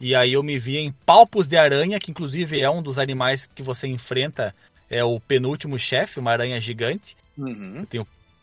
E 0.00 0.12
aí 0.12 0.32
eu 0.32 0.42
me 0.42 0.58
via 0.58 0.80
em 0.80 0.90
palpos 0.90 1.46
de 1.46 1.56
aranha, 1.56 2.00
que 2.00 2.10
inclusive 2.10 2.60
é 2.60 2.68
um 2.68 2.82
dos 2.82 2.98
animais 2.98 3.46
que 3.54 3.62
você 3.62 3.86
enfrenta, 3.86 4.52
é 4.88 5.04
o 5.04 5.20
penúltimo 5.20 5.78
chefe, 5.78 6.18
uma 6.18 6.32
aranha 6.32 6.60
gigante 6.60 7.16
Uhum. 7.38 7.86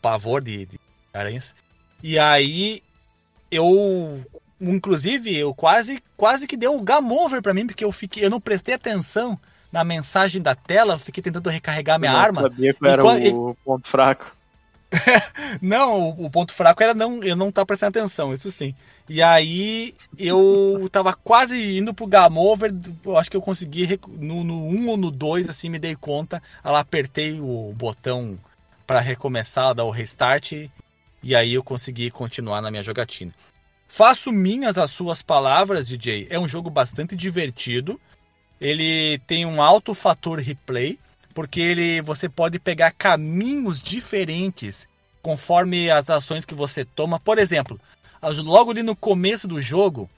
pavor 0.00 0.40
de, 0.40 0.64
de 0.64 0.80
aranhas. 1.12 1.54
E 2.02 2.18
aí 2.18 2.82
eu 3.50 4.24
inclusive 4.60 5.36
eu 5.36 5.54
quase 5.54 6.02
quase 6.16 6.46
que 6.46 6.56
deu 6.56 6.76
o 6.76 6.82
game 6.82 7.10
over 7.12 7.40
pra 7.40 7.54
mim 7.54 7.66
porque 7.66 7.84
eu 7.84 7.92
fiquei 7.92 8.24
eu 8.24 8.30
não 8.30 8.40
prestei 8.40 8.74
atenção 8.74 9.38
na 9.72 9.84
mensagem 9.84 10.40
da 10.40 10.54
tela, 10.54 10.94
eu 10.94 10.98
fiquei 10.98 11.22
tentando 11.22 11.48
recarregar 11.50 11.98
minha 11.98 12.12
Eu 12.12 12.16
arma. 12.16 12.42
sabia 12.42 12.74
qual 12.74 12.90
era 12.90 13.18
E 13.18 13.32
o 13.32 13.56
ponto 13.64 13.86
fraco. 13.86 14.34
Não, 15.60 16.10
o, 16.10 16.30
ponto 16.30 16.52
fraco 16.52 16.82
era 16.82 16.94
não 16.94 17.22
eu 17.22 17.36
não 17.36 17.50
estar 17.50 17.66
prestando 17.66 17.98
atenção, 17.98 18.32
isso 18.32 18.50
sim. 18.50 18.74
E 19.06 19.22
aí 19.22 19.94
eu 20.18 20.88
tava 20.90 21.12
quase 21.12 21.76
indo 21.76 21.92
pro 21.92 22.06
game 22.06 22.38
over, 22.38 22.74
eu 23.04 23.18
acho 23.18 23.30
que 23.30 23.36
eu 23.36 23.42
consegui 23.42 24.00
no, 24.08 24.42
no 24.42 24.66
1 24.66 24.88
ou 24.88 24.96
no 24.96 25.10
2 25.10 25.50
assim 25.50 25.68
me 25.68 25.78
dei 25.78 25.94
conta, 25.94 26.42
aí 26.64 26.72
lá 26.72 26.80
apertei 26.80 27.38
o 27.38 27.72
botão 27.76 28.38
para 28.86 29.00
recomeçar, 29.00 29.74
dar 29.74 29.84
o 29.84 29.90
restart 29.90 30.52
e 31.22 31.34
aí 31.34 31.52
eu 31.52 31.62
consegui 31.62 32.10
continuar 32.10 32.62
na 32.62 32.70
minha 32.70 32.82
jogatina. 32.82 33.34
Faço 33.88 34.30
minhas 34.30 34.76
as 34.76 34.90
suas 34.90 35.22
palavras, 35.22 35.88
DJ. 35.88 36.28
É 36.30 36.38
um 36.38 36.46
jogo 36.46 36.68
bastante 36.68 37.16
divertido. 37.16 37.98
Ele 38.60 39.18
tem 39.26 39.46
um 39.46 39.62
alto 39.62 39.94
fator 39.94 40.38
replay, 40.38 40.98
porque 41.34 41.60
ele 41.60 42.02
você 42.02 42.28
pode 42.28 42.58
pegar 42.58 42.92
caminhos 42.92 43.80
diferentes 43.80 44.86
conforme 45.22 45.90
as 45.90 46.10
ações 46.10 46.44
que 46.44 46.54
você 46.54 46.84
toma. 46.84 47.18
Por 47.18 47.38
exemplo, 47.38 47.80
logo 48.44 48.70
ali 48.70 48.82
no 48.82 48.94
começo 48.94 49.48
do 49.48 49.60
jogo, 49.60 50.08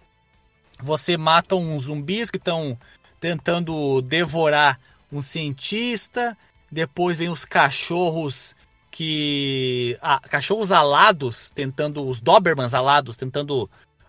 você 0.83 1.17
mata 1.17 1.55
uns 1.55 1.85
zumbis 1.85 2.31
que 2.31 2.39
estão 2.39 2.77
tentando 3.21 4.03
devorar 4.03 4.81
um 5.13 5.23
cientista. 5.23 6.37
Depois 6.71 7.19
vem 7.19 7.29
os 7.29 7.45
cachorros 7.45 8.55
que. 8.91 9.97
Ah, 10.01 10.21
cachorros 10.21 10.73
alados, 10.73 11.51
tentando. 11.51 12.07
Os 12.07 12.21
Dobermans 12.21 12.75
alados, 12.75 13.17
tentando 13.17 13.65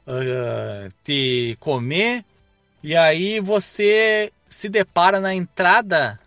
uh, 0.07 0.93
te 1.03 1.57
comer. 1.59 2.25
E 2.83 2.95
aí 2.95 3.39
você 3.39 4.31
se 4.49 4.67
depara 4.67 5.19
na 5.19 5.33
entrada 5.33 6.19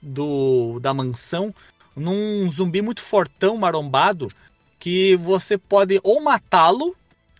do, 0.00 0.78
da 0.80 0.92
mansão 0.92 1.54
num 1.94 2.50
zumbi 2.50 2.82
muito 2.82 3.02
fortão, 3.02 3.56
marombado, 3.56 4.28
que 4.78 5.16
você 5.16 5.56
pode 5.56 6.00
ou 6.02 6.20
matá-lo, 6.20 6.96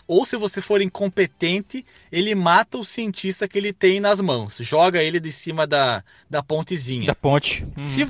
ou 0.07 0.27
se 0.27 0.37
você 0.37 0.61
for 0.61 0.83
incompetente, 0.83 1.85
ele 2.11 2.35
mata 2.35 2.77
o 2.77 2.85
cientista 2.85 3.49
que 3.49 3.59
ele 3.59 3.73
tem 3.73 3.99
nas 3.99 4.21
mãos. 4.21 4.59
Joga 4.61 5.03
ele 5.03 5.19
de 5.19 5.33
cima 5.33 5.67
da, 5.67 6.05
da 6.29 6.43
pontezinha. 6.43 7.07
Da 7.07 7.15
ponte. 7.15 7.67
Uhum. 7.77 7.85
Se, 7.85 8.09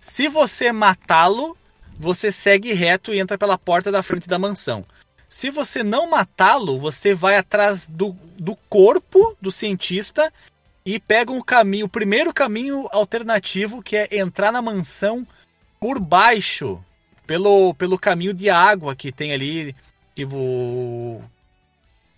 se 0.00 0.28
você 0.28 0.72
matá-lo, 0.72 1.56
você 1.98 2.30
segue 2.32 2.72
reto 2.72 3.12
e 3.12 3.18
entra 3.18 3.38
pela 3.38 3.58
porta 3.58 3.90
da 3.90 4.02
frente 4.02 4.28
da 4.28 4.38
mansão. 4.38 4.84
Se 5.28 5.50
você 5.50 5.82
não 5.82 6.08
matá-lo, 6.08 6.78
você 6.78 7.14
vai 7.14 7.36
atrás 7.36 7.86
do, 7.86 8.16
do 8.38 8.54
corpo 8.68 9.36
do 9.40 9.50
cientista 9.50 10.32
e 10.86 11.00
pega 11.00 11.32
um 11.32 11.42
caminho, 11.42 11.86
o 11.86 11.88
primeiro 11.88 12.32
caminho 12.32 12.86
alternativo, 12.92 13.82
que 13.82 13.96
é 13.96 14.08
entrar 14.12 14.52
na 14.52 14.62
mansão 14.62 15.26
por 15.80 15.98
baixo, 15.98 16.82
pelo, 17.26 17.74
pelo 17.74 17.98
caminho 17.98 18.34
de 18.34 18.50
água 18.50 18.94
que 18.94 19.10
tem 19.10 19.32
ali, 19.32 19.74
que, 20.14 20.24
o, 20.24 21.22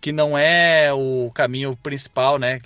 que 0.01 0.13
não 0.13 0.37
é 0.37 0.93
o 0.93 1.31
caminho 1.33 1.77
principal, 1.77 2.39
né? 2.39 2.61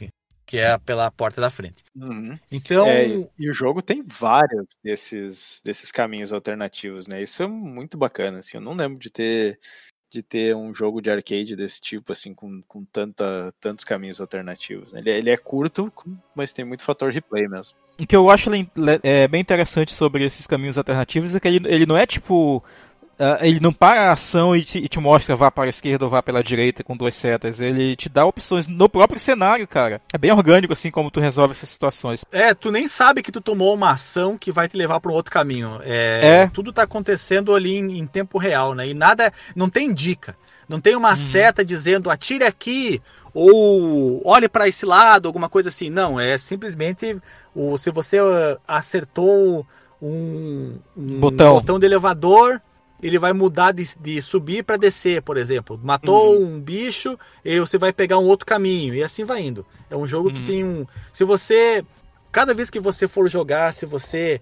Que 0.50 0.58
é 0.58 0.76
pela 0.78 1.08
porta 1.12 1.40
da 1.40 1.48
frente. 1.48 1.84
Uhum. 1.94 2.36
Então. 2.50 2.84
É, 2.88 3.06
e 3.38 3.48
o 3.48 3.54
jogo 3.54 3.80
tem 3.80 4.02
vários 4.02 4.66
desses, 4.82 5.62
desses 5.64 5.92
caminhos 5.92 6.32
alternativos, 6.32 7.06
né? 7.06 7.22
Isso 7.22 7.44
é 7.44 7.46
muito 7.46 7.96
bacana, 7.96 8.40
assim. 8.40 8.56
Eu 8.56 8.60
não 8.60 8.74
lembro 8.74 8.98
de 8.98 9.10
ter 9.10 9.60
de 10.12 10.24
ter 10.24 10.56
um 10.56 10.74
jogo 10.74 11.00
de 11.00 11.08
arcade 11.08 11.54
desse 11.54 11.80
tipo, 11.80 12.10
assim, 12.10 12.34
com, 12.34 12.60
com 12.66 12.84
tanta, 12.84 13.54
tantos 13.60 13.84
caminhos 13.84 14.20
alternativos. 14.20 14.92
Né? 14.92 14.98
Ele, 14.98 15.10
ele 15.10 15.30
é 15.30 15.36
curto, 15.36 15.92
mas 16.34 16.52
tem 16.52 16.64
muito 16.64 16.82
fator 16.82 17.12
replay 17.12 17.46
mesmo. 17.46 17.78
O 17.96 18.04
que 18.04 18.16
eu 18.16 18.28
acho 18.28 18.50
é, 19.04 19.28
bem 19.28 19.40
interessante 19.40 19.94
sobre 19.94 20.24
esses 20.24 20.48
caminhos 20.48 20.76
alternativos 20.76 21.32
é 21.32 21.38
que 21.38 21.46
ele, 21.46 21.60
ele 21.68 21.86
não 21.86 21.96
é 21.96 22.06
tipo 22.06 22.60
Uh, 23.20 23.36
ele 23.44 23.60
não 23.60 23.70
para 23.70 24.08
a 24.08 24.12
ação 24.14 24.56
e 24.56 24.64
te, 24.64 24.78
e 24.78 24.88
te, 24.88 24.98
mostra 24.98 25.36
vá 25.36 25.50
para 25.50 25.64
a 25.64 25.68
esquerda 25.68 26.06
ou 26.06 26.10
vá 26.10 26.22
pela 26.22 26.42
direita 26.42 26.82
com 26.82 26.96
duas 26.96 27.14
setas. 27.14 27.60
Ele 27.60 27.94
te 27.94 28.08
dá 28.08 28.24
opções 28.24 28.66
no 28.66 28.88
próprio 28.88 29.20
cenário, 29.20 29.68
cara. 29.68 30.00
É 30.10 30.16
bem 30.16 30.32
orgânico 30.32 30.72
assim 30.72 30.90
como 30.90 31.10
tu 31.10 31.20
resolve 31.20 31.52
essas 31.52 31.68
situações. 31.68 32.24
É, 32.32 32.54
tu 32.54 32.70
nem 32.70 32.88
sabe 32.88 33.22
que 33.22 33.30
tu 33.30 33.42
tomou 33.42 33.74
uma 33.74 33.90
ação 33.90 34.38
que 34.38 34.50
vai 34.50 34.68
te 34.68 34.74
levar 34.74 35.00
para 35.00 35.12
um 35.12 35.14
outro 35.14 35.30
caminho. 35.30 35.80
É, 35.84 36.44
é. 36.44 36.46
Tudo 36.46 36.72
tá 36.72 36.84
acontecendo 36.84 37.54
ali 37.54 37.76
em, 37.76 37.98
em, 37.98 38.06
tempo 38.06 38.38
real, 38.38 38.74
né? 38.74 38.88
E 38.88 38.94
nada, 38.94 39.30
não 39.54 39.68
tem 39.68 39.92
dica. 39.92 40.34
Não 40.66 40.80
tem 40.80 40.96
uma 40.96 41.10
uhum. 41.10 41.16
seta 41.16 41.62
dizendo 41.62 42.10
atire 42.10 42.44
aqui 42.44 43.02
ou 43.34 44.22
olhe 44.26 44.48
para 44.48 44.66
esse 44.66 44.86
lado, 44.86 45.26
alguma 45.26 45.50
coisa 45.50 45.68
assim. 45.68 45.90
Não, 45.90 46.18
é 46.18 46.38
simplesmente 46.38 47.20
o, 47.54 47.76
se 47.76 47.90
você 47.90 48.18
uh, 48.18 48.58
acertou 48.66 49.66
um, 50.00 50.78
um 50.96 51.20
botão. 51.20 51.54
botão 51.56 51.78
de 51.78 51.84
elevador, 51.84 52.62
ele 53.02 53.18
vai 53.18 53.32
mudar 53.32 53.72
de, 53.72 53.88
de 53.98 54.20
subir 54.20 54.62
para 54.64 54.76
descer, 54.76 55.22
por 55.22 55.36
exemplo. 55.36 55.80
Matou 55.82 56.36
uhum. 56.36 56.54
um 56.54 56.60
bicho 56.60 57.18
e 57.44 57.58
você 57.58 57.78
vai 57.78 57.92
pegar 57.92 58.18
um 58.18 58.26
outro 58.26 58.46
caminho 58.46 58.94
e 58.94 59.02
assim 59.02 59.24
vai 59.24 59.42
indo. 59.42 59.66
É 59.88 59.96
um 59.96 60.06
jogo 60.06 60.28
uhum. 60.28 60.34
que 60.34 60.42
tem 60.42 60.64
um. 60.64 60.86
Se 61.12 61.24
você. 61.24 61.84
Cada 62.32 62.54
vez 62.54 62.70
que 62.70 62.78
você 62.78 63.08
for 63.08 63.28
jogar, 63.28 63.72
se 63.72 63.84
você 63.84 64.40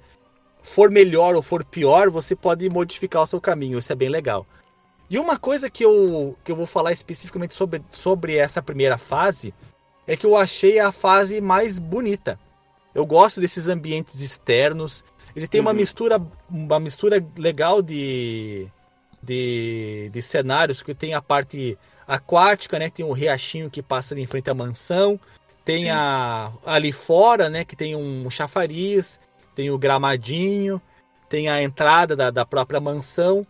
for 0.62 0.90
melhor 0.90 1.34
ou 1.34 1.40
for 1.40 1.64
pior, 1.64 2.10
você 2.10 2.36
pode 2.36 2.68
modificar 2.68 3.22
o 3.22 3.26
seu 3.26 3.40
caminho. 3.40 3.78
Isso 3.78 3.92
é 3.92 3.96
bem 3.96 4.10
legal. 4.10 4.46
E 5.08 5.18
uma 5.18 5.38
coisa 5.38 5.70
que 5.70 5.84
eu, 5.84 6.36
que 6.44 6.52
eu 6.52 6.56
vou 6.56 6.66
falar 6.66 6.92
especificamente 6.92 7.54
sobre, 7.54 7.82
sobre 7.90 8.36
essa 8.36 8.60
primeira 8.60 8.98
fase 8.98 9.54
é 10.06 10.16
que 10.16 10.26
eu 10.26 10.36
achei 10.36 10.78
a 10.78 10.92
fase 10.92 11.40
mais 11.40 11.78
bonita. 11.78 12.38
Eu 12.94 13.06
gosto 13.06 13.40
desses 13.40 13.68
ambientes 13.68 14.20
externos. 14.20 15.02
Ele 15.38 15.46
tem 15.46 15.60
uhum. 15.60 15.68
uma 15.68 15.72
mistura 15.72 16.20
uma 16.50 16.80
mistura 16.80 17.24
legal 17.36 17.80
de, 17.80 18.66
de, 19.22 20.10
de 20.12 20.20
cenários, 20.20 20.82
que 20.82 20.92
tem 20.92 21.14
a 21.14 21.22
parte 21.22 21.78
aquática, 22.08 22.76
né? 22.76 22.90
Tem 22.90 23.06
um 23.06 23.12
riachinho 23.12 23.70
que 23.70 23.80
passa 23.80 24.18
em 24.18 24.26
frente 24.26 24.50
à 24.50 24.54
mansão. 24.54 25.18
Tem 25.64 25.90
a 25.92 26.50
ali 26.66 26.90
fora, 26.90 27.48
né? 27.48 27.64
Que 27.64 27.76
tem 27.76 27.94
um 27.94 28.28
chafariz, 28.28 29.20
tem 29.54 29.70
o 29.70 29.78
gramadinho, 29.78 30.82
tem 31.28 31.48
a 31.48 31.62
entrada 31.62 32.16
da, 32.16 32.30
da 32.32 32.44
própria 32.44 32.80
mansão. 32.80 33.46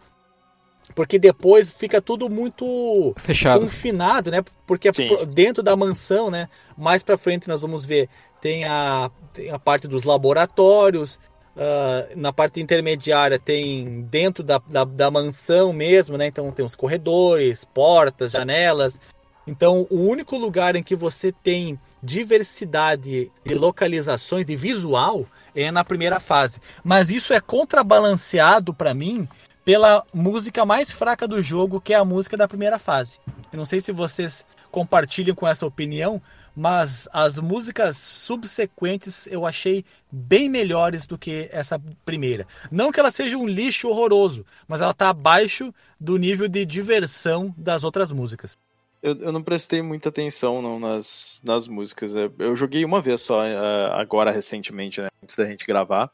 Porque 0.94 1.18
depois 1.18 1.72
fica 1.72 2.02
tudo 2.02 2.28
muito 2.28 3.14
Fechado. 3.16 3.60
confinado, 3.60 4.30
né? 4.30 4.44
Porque 4.66 4.92
Sim. 4.92 5.08
dentro 5.28 5.62
da 5.62 5.74
mansão, 5.74 6.30
né? 6.30 6.50
Mais 6.76 7.02
para 7.02 7.16
frente 7.16 7.48
nós 7.48 7.62
vamos 7.62 7.86
ver 7.86 8.10
tem 8.40 8.64
a, 8.64 9.10
tem 9.32 9.50
a 9.50 9.58
parte 9.58 9.88
dos 9.88 10.04
laboratórios, 10.04 11.18
Uh, 11.58 12.16
na 12.16 12.32
parte 12.32 12.60
intermediária 12.60 13.36
tem 13.36 14.02
dentro 14.02 14.44
da, 14.44 14.58
da, 14.58 14.84
da, 14.84 15.10
mansão 15.10 15.72
mesmo, 15.72 16.16
né? 16.16 16.26
Então 16.28 16.52
tem 16.52 16.64
os 16.64 16.76
corredores, 16.76 17.64
portas, 17.64 18.30
janelas. 18.30 19.00
Então 19.44 19.84
o 19.90 19.96
único 19.96 20.36
lugar 20.36 20.76
em 20.76 20.84
que 20.84 20.94
você 20.94 21.32
tem 21.32 21.76
diversidade 22.00 23.32
de 23.44 23.54
localizações, 23.56 24.46
de 24.46 24.54
visual, 24.54 25.26
é 25.52 25.72
na 25.72 25.82
primeira 25.82 26.20
fase. 26.20 26.60
Mas 26.84 27.10
isso 27.10 27.32
é 27.32 27.40
contrabalanceado 27.40 28.72
para 28.72 28.94
mim 28.94 29.28
pela 29.64 30.04
música 30.14 30.64
mais 30.64 30.92
fraca 30.92 31.26
do 31.26 31.42
jogo, 31.42 31.80
que 31.80 31.92
é 31.92 31.96
a 31.96 32.04
música 32.04 32.36
da 32.36 32.46
primeira 32.46 32.78
fase. 32.78 33.18
Eu 33.52 33.58
não 33.58 33.66
sei 33.66 33.80
se 33.80 33.90
vocês 33.90 34.46
compartilham 34.70 35.34
com 35.34 35.46
essa 35.46 35.66
opinião, 35.66 36.22
mas 36.58 37.08
as 37.12 37.38
músicas 37.38 37.96
subsequentes 37.96 39.28
eu 39.28 39.46
achei 39.46 39.84
bem 40.10 40.48
melhores 40.48 41.06
do 41.06 41.16
que 41.16 41.48
essa 41.52 41.80
primeira. 42.04 42.48
Não 42.68 42.90
que 42.90 42.98
ela 42.98 43.12
seja 43.12 43.38
um 43.38 43.46
lixo 43.46 43.86
horroroso, 43.88 44.44
mas 44.66 44.80
ela 44.80 44.90
está 44.90 45.08
abaixo 45.08 45.72
do 46.00 46.16
nível 46.16 46.48
de 46.48 46.64
diversão 46.64 47.54
das 47.56 47.84
outras 47.84 48.10
músicas. 48.10 48.58
Eu, 49.00 49.16
eu 49.20 49.30
não 49.30 49.40
prestei 49.40 49.80
muita 49.80 50.08
atenção 50.08 50.60
não, 50.60 50.80
nas, 50.80 51.40
nas 51.44 51.68
músicas. 51.68 52.12
Eu 52.16 52.56
joguei 52.56 52.84
uma 52.84 53.00
vez 53.00 53.20
só, 53.20 53.44
eh, 53.44 53.90
agora 53.92 54.32
recentemente, 54.32 55.00
né, 55.00 55.06
antes 55.22 55.36
da 55.36 55.44
gente 55.44 55.64
gravar. 55.64 56.10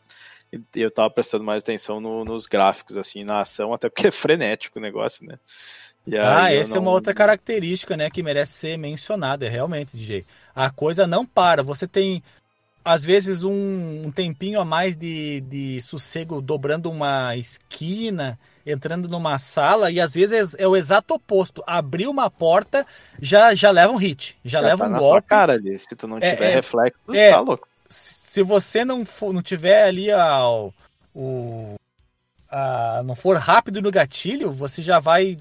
E 0.52 0.60
eu 0.74 0.90
tava 0.90 1.08
prestando 1.08 1.42
mais 1.42 1.62
atenção 1.62 2.02
no, 2.02 2.22
nos 2.22 2.46
gráficos, 2.46 2.98
assim, 2.98 3.24
na 3.24 3.40
ação, 3.40 3.72
até 3.72 3.88
porque 3.88 4.08
é 4.08 4.10
frenético 4.10 4.78
o 4.78 4.82
negócio, 4.82 5.26
né? 5.26 5.38
Ah, 6.12 6.52
essa 6.52 6.72
não... 6.72 6.76
é 6.76 6.80
uma 6.80 6.90
outra 6.90 7.14
característica, 7.14 7.96
né, 7.96 8.10
que 8.10 8.22
merece 8.22 8.52
ser 8.52 8.76
mencionada, 8.76 9.46
é 9.46 9.48
realmente, 9.48 9.96
DJ. 9.96 10.24
A 10.54 10.70
coisa 10.70 11.06
não 11.06 11.24
para. 11.24 11.62
Você 11.62 11.86
tem, 11.86 12.22
às 12.84 13.04
vezes, 13.04 13.42
um, 13.42 14.02
um 14.04 14.10
tempinho 14.10 14.60
a 14.60 14.64
mais 14.64 14.96
de, 14.96 15.40
de 15.42 15.80
sossego 15.80 16.42
dobrando 16.42 16.90
uma 16.90 17.34
esquina, 17.36 18.38
entrando 18.66 19.08
numa 19.08 19.38
sala, 19.38 19.90
e 19.90 20.00
às 20.00 20.14
vezes 20.14 20.54
é 20.58 20.68
o 20.68 20.76
exato 20.76 21.14
oposto. 21.14 21.62
Abrir 21.66 22.06
uma 22.06 22.30
porta 22.30 22.86
já, 23.20 23.54
já 23.54 23.70
leva 23.70 23.92
um 23.92 23.96
hit, 23.96 24.36
já, 24.44 24.60
já 24.60 24.66
leva 24.66 24.88
tá 24.88 24.94
um 24.94 24.98
golpe. 24.98 25.28
cara 25.28 25.54
ali, 25.54 25.78
se 25.78 25.94
tu 25.96 26.06
não 26.06 26.18
é, 26.18 26.34
tiver 26.34 26.50
é, 26.50 26.54
reflexo, 26.56 27.00
é, 27.14 27.30
tá 27.30 27.40
louco. 27.40 27.68
Se 27.88 28.42
você 28.42 28.84
não, 28.84 29.04
for, 29.06 29.32
não 29.32 29.42
tiver 29.42 29.84
ali 29.84 30.10
ao, 30.10 30.74
o, 31.14 31.74
a, 32.50 33.02
não 33.04 33.14
for 33.14 33.36
rápido 33.36 33.80
no 33.80 33.90
gatilho, 33.90 34.50
você 34.50 34.82
já 34.82 34.98
vai 34.98 35.38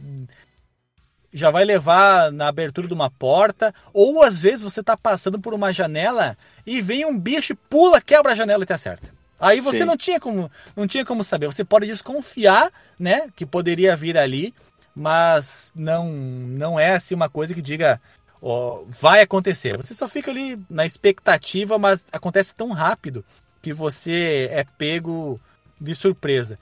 já 1.34 1.50
vai 1.50 1.66
levar 1.66 2.32
na 2.32 2.48
abertura 2.48 2.88
de 2.88 2.94
uma 2.94 3.10
porta, 3.10 3.74
ou 3.92 4.22
às 4.22 4.38
vezes 4.38 4.62
você 4.62 4.82
está 4.82 4.96
passando 4.96 5.40
por 5.40 5.54
uma 5.54 5.74
janela 5.74 6.38
e 6.66 6.80
vem 6.80 7.06
um 7.06 7.18
bicho, 7.18 7.56
pula, 7.70 8.00
quebra 8.00 8.34
a 8.34 8.36
janela 8.36 8.64
e 8.64 8.68
te 8.68 8.74
acerta. 8.74 9.12
Aí 9.40 9.60
você 9.60 9.80
Sim. 9.80 9.86
não 9.86 9.98
tinha 9.98 10.20
como 10.20 10.50
não 10.76 10.88
tinha 10.88 11.04
como 11.04 11.24
saber. 11.24 11.48
Você 11.48 11.66
pode 11.66 11.88
desconfiar, 11.88 12.72
né, 12.98 13.30
que 13.36 13.46
poderia 13.46 13.96
vir 13.96 14.18
ali, 14.18 14.54
mas 14.96 15.72
não 15.76 16.08
não 16.10 16.80
é 16.80 16.96
assim 16.96 17.16
uma 17.16 17.28
coisa 17.28 17.54
que 17.54 17.62
diga 17.62 18.00
ó, 18.42 18.84
vai 18.88 19.22
acontecer. 19.22 19.76
Você 19.76 19.96
só 19.96 20.08
fica 20.08 20.30
ali 20.30 20.60
na 20.70 20.86
expectativa, 20.86 21.80
mas 21.80 22.06
acontece 22.12 22.54
tão 22.56 22.72
rápido 22.72 23.26
que 23.62 23.74
você 23.74 24.50
é 24.52 24.66
pego 24.78 25.40
de 25.80 25.96
surpresa. 25.96 26.60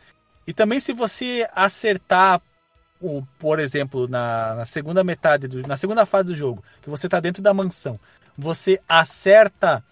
E 0.48 0.54
também 0.54 0.80
se 0.80 0.94
você 0.94 1.48
acertar 1.54 2.42
o, 3.02 3.24
por 3.40 3.60
exemplo, 3.60 4.08
na, 4.08 4.56
na, 4.56 4.66
segunda 4.66 5.04
metade, 5.04 5.48
do, 5.48 5.68
na 5.68 5.76
segunda 5.76 6.06
fase 6.06 6.28
do 6.28 6.36
jogo, 6.36 6.64
que 6.82 6.90
você 6.90 7.08
está 7.08 7.20
dentro 7.20 7.42
da 7.42 7.54
mansão, 7.54 8.00
você 8.38 8.80
acerta 8.88 9.84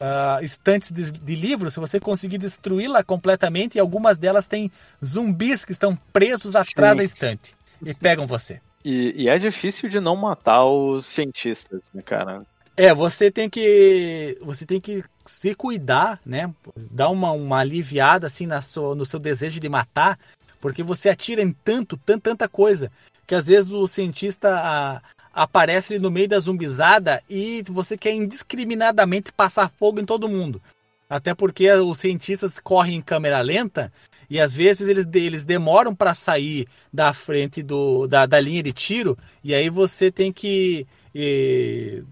uh, 0.00 0.44
estantes 0.44 0.90
de, 0.90 1.12
de 1.12 1.34
livros, 1.34 1.74
se 1.74 1.80
você 1.80 2.00
conseguir 2.00 2.38
destruí-la 2.38 3.02
completamente, 3.02 3.76
e 3.76 3.80
algumas 3.80 4.18
delas 4.18 4.46
têm 4.46 4.70
zumbis 5.04 5.64
que 5.64 5.72
estão 5.72 5.96
presos 6.12 6.52
Sim. 6.52 6.58
atrás 6.58 6.96
da 6.96 7.04
estante 7.04 7.54
e 7.84 7.94
pegam 7.94 8.26
você. 8.26 8.60
E, 8.84 9.24
e 9.24 9.28
é 9.28 9.38
difícil 9.38 9.88
de 9.88 10.00
não 10.00 10.16
matar 10.16 10.64
os 10.64 11.06
cientistas, 11.06 11.90
né, 11.92 12.02
cara? 12.02 12.42
É, 12.76 12.92
você 12.92 13.30
tem 13.30 13.48
que 13.48 14.38
você 14.42 14.66
tem 14.66 14.78
que 14.78 15.02
se 15.24 15.54
cuidar, 15.54 16.20
né? 16.26 16.52
Dar 16.90 17.08
uma, 17.08 17.32
uma 17.32 17.58
aliviada 17.58 18.26
assim 18.26 18.46
na 18.46 18.60
sua, 18.60 18.94
no 18.94 19.06
seu 19.06 19.18
desejo 19.18 19.58
de 19.58 19.68
matar, 19.68 20.18
porque 20.60 20.82
você 20.82 21.08
atira 21.08 21.42
em 21.42 21.52
tanto, 21.52 21.96
tan- 21.96 22.18
tanta 22.18 22.48
coisa, 22.48 22.90
que 23.26 23.34
às 23.34 23.46
vezes 23.46 23.70
o 23.70 23.86
cientista 23.86 24.54
a- 24.56 25.02
aparece 25.32 25.98
no 25.98 26.10
meio 26.10 26.28
da 26.28 26.38
zumbizada 26.38 27.22
e 27.28 27.62
você 27.68 27.96
quer 27.96 28.12
indiscriminadamente 28.14 29.32
passar 29.32 29.68
fogo 29.70 30.00
em 30.00 30.04
todo 30.04 30.28
mundo. 30.28 30.60
Até 31.08 31.34
porque 31.34 31.70
os 31.70 31.98
cientistas 31.98 32.58
correm 32.58 32.96
em 32.96 33.02
câmera 33.02 33.40
lenta 33.40 33.92
e 34.28 34.40
às 34.40 34.54
vezes 34.56 34.88
eles, 34.88 35.06
eles 35.14 35.44
demoram 35.44 35.94
para 35.94 36.14
sair 36.14 36.66
da 36.92 37.12
frente 37.12 37.62
do, 37.62 38.06
da, 38.08 38.26
da 38.26 38.40
linha 38.40 38.62
de 38.62 38.72
tiro 38.72 39.16
e 39.44 39.54
aí 39.54 39.68
você 39.70 40.10
tem 40.10 40.32
que 40.32 40.86
e, 41.14 42.02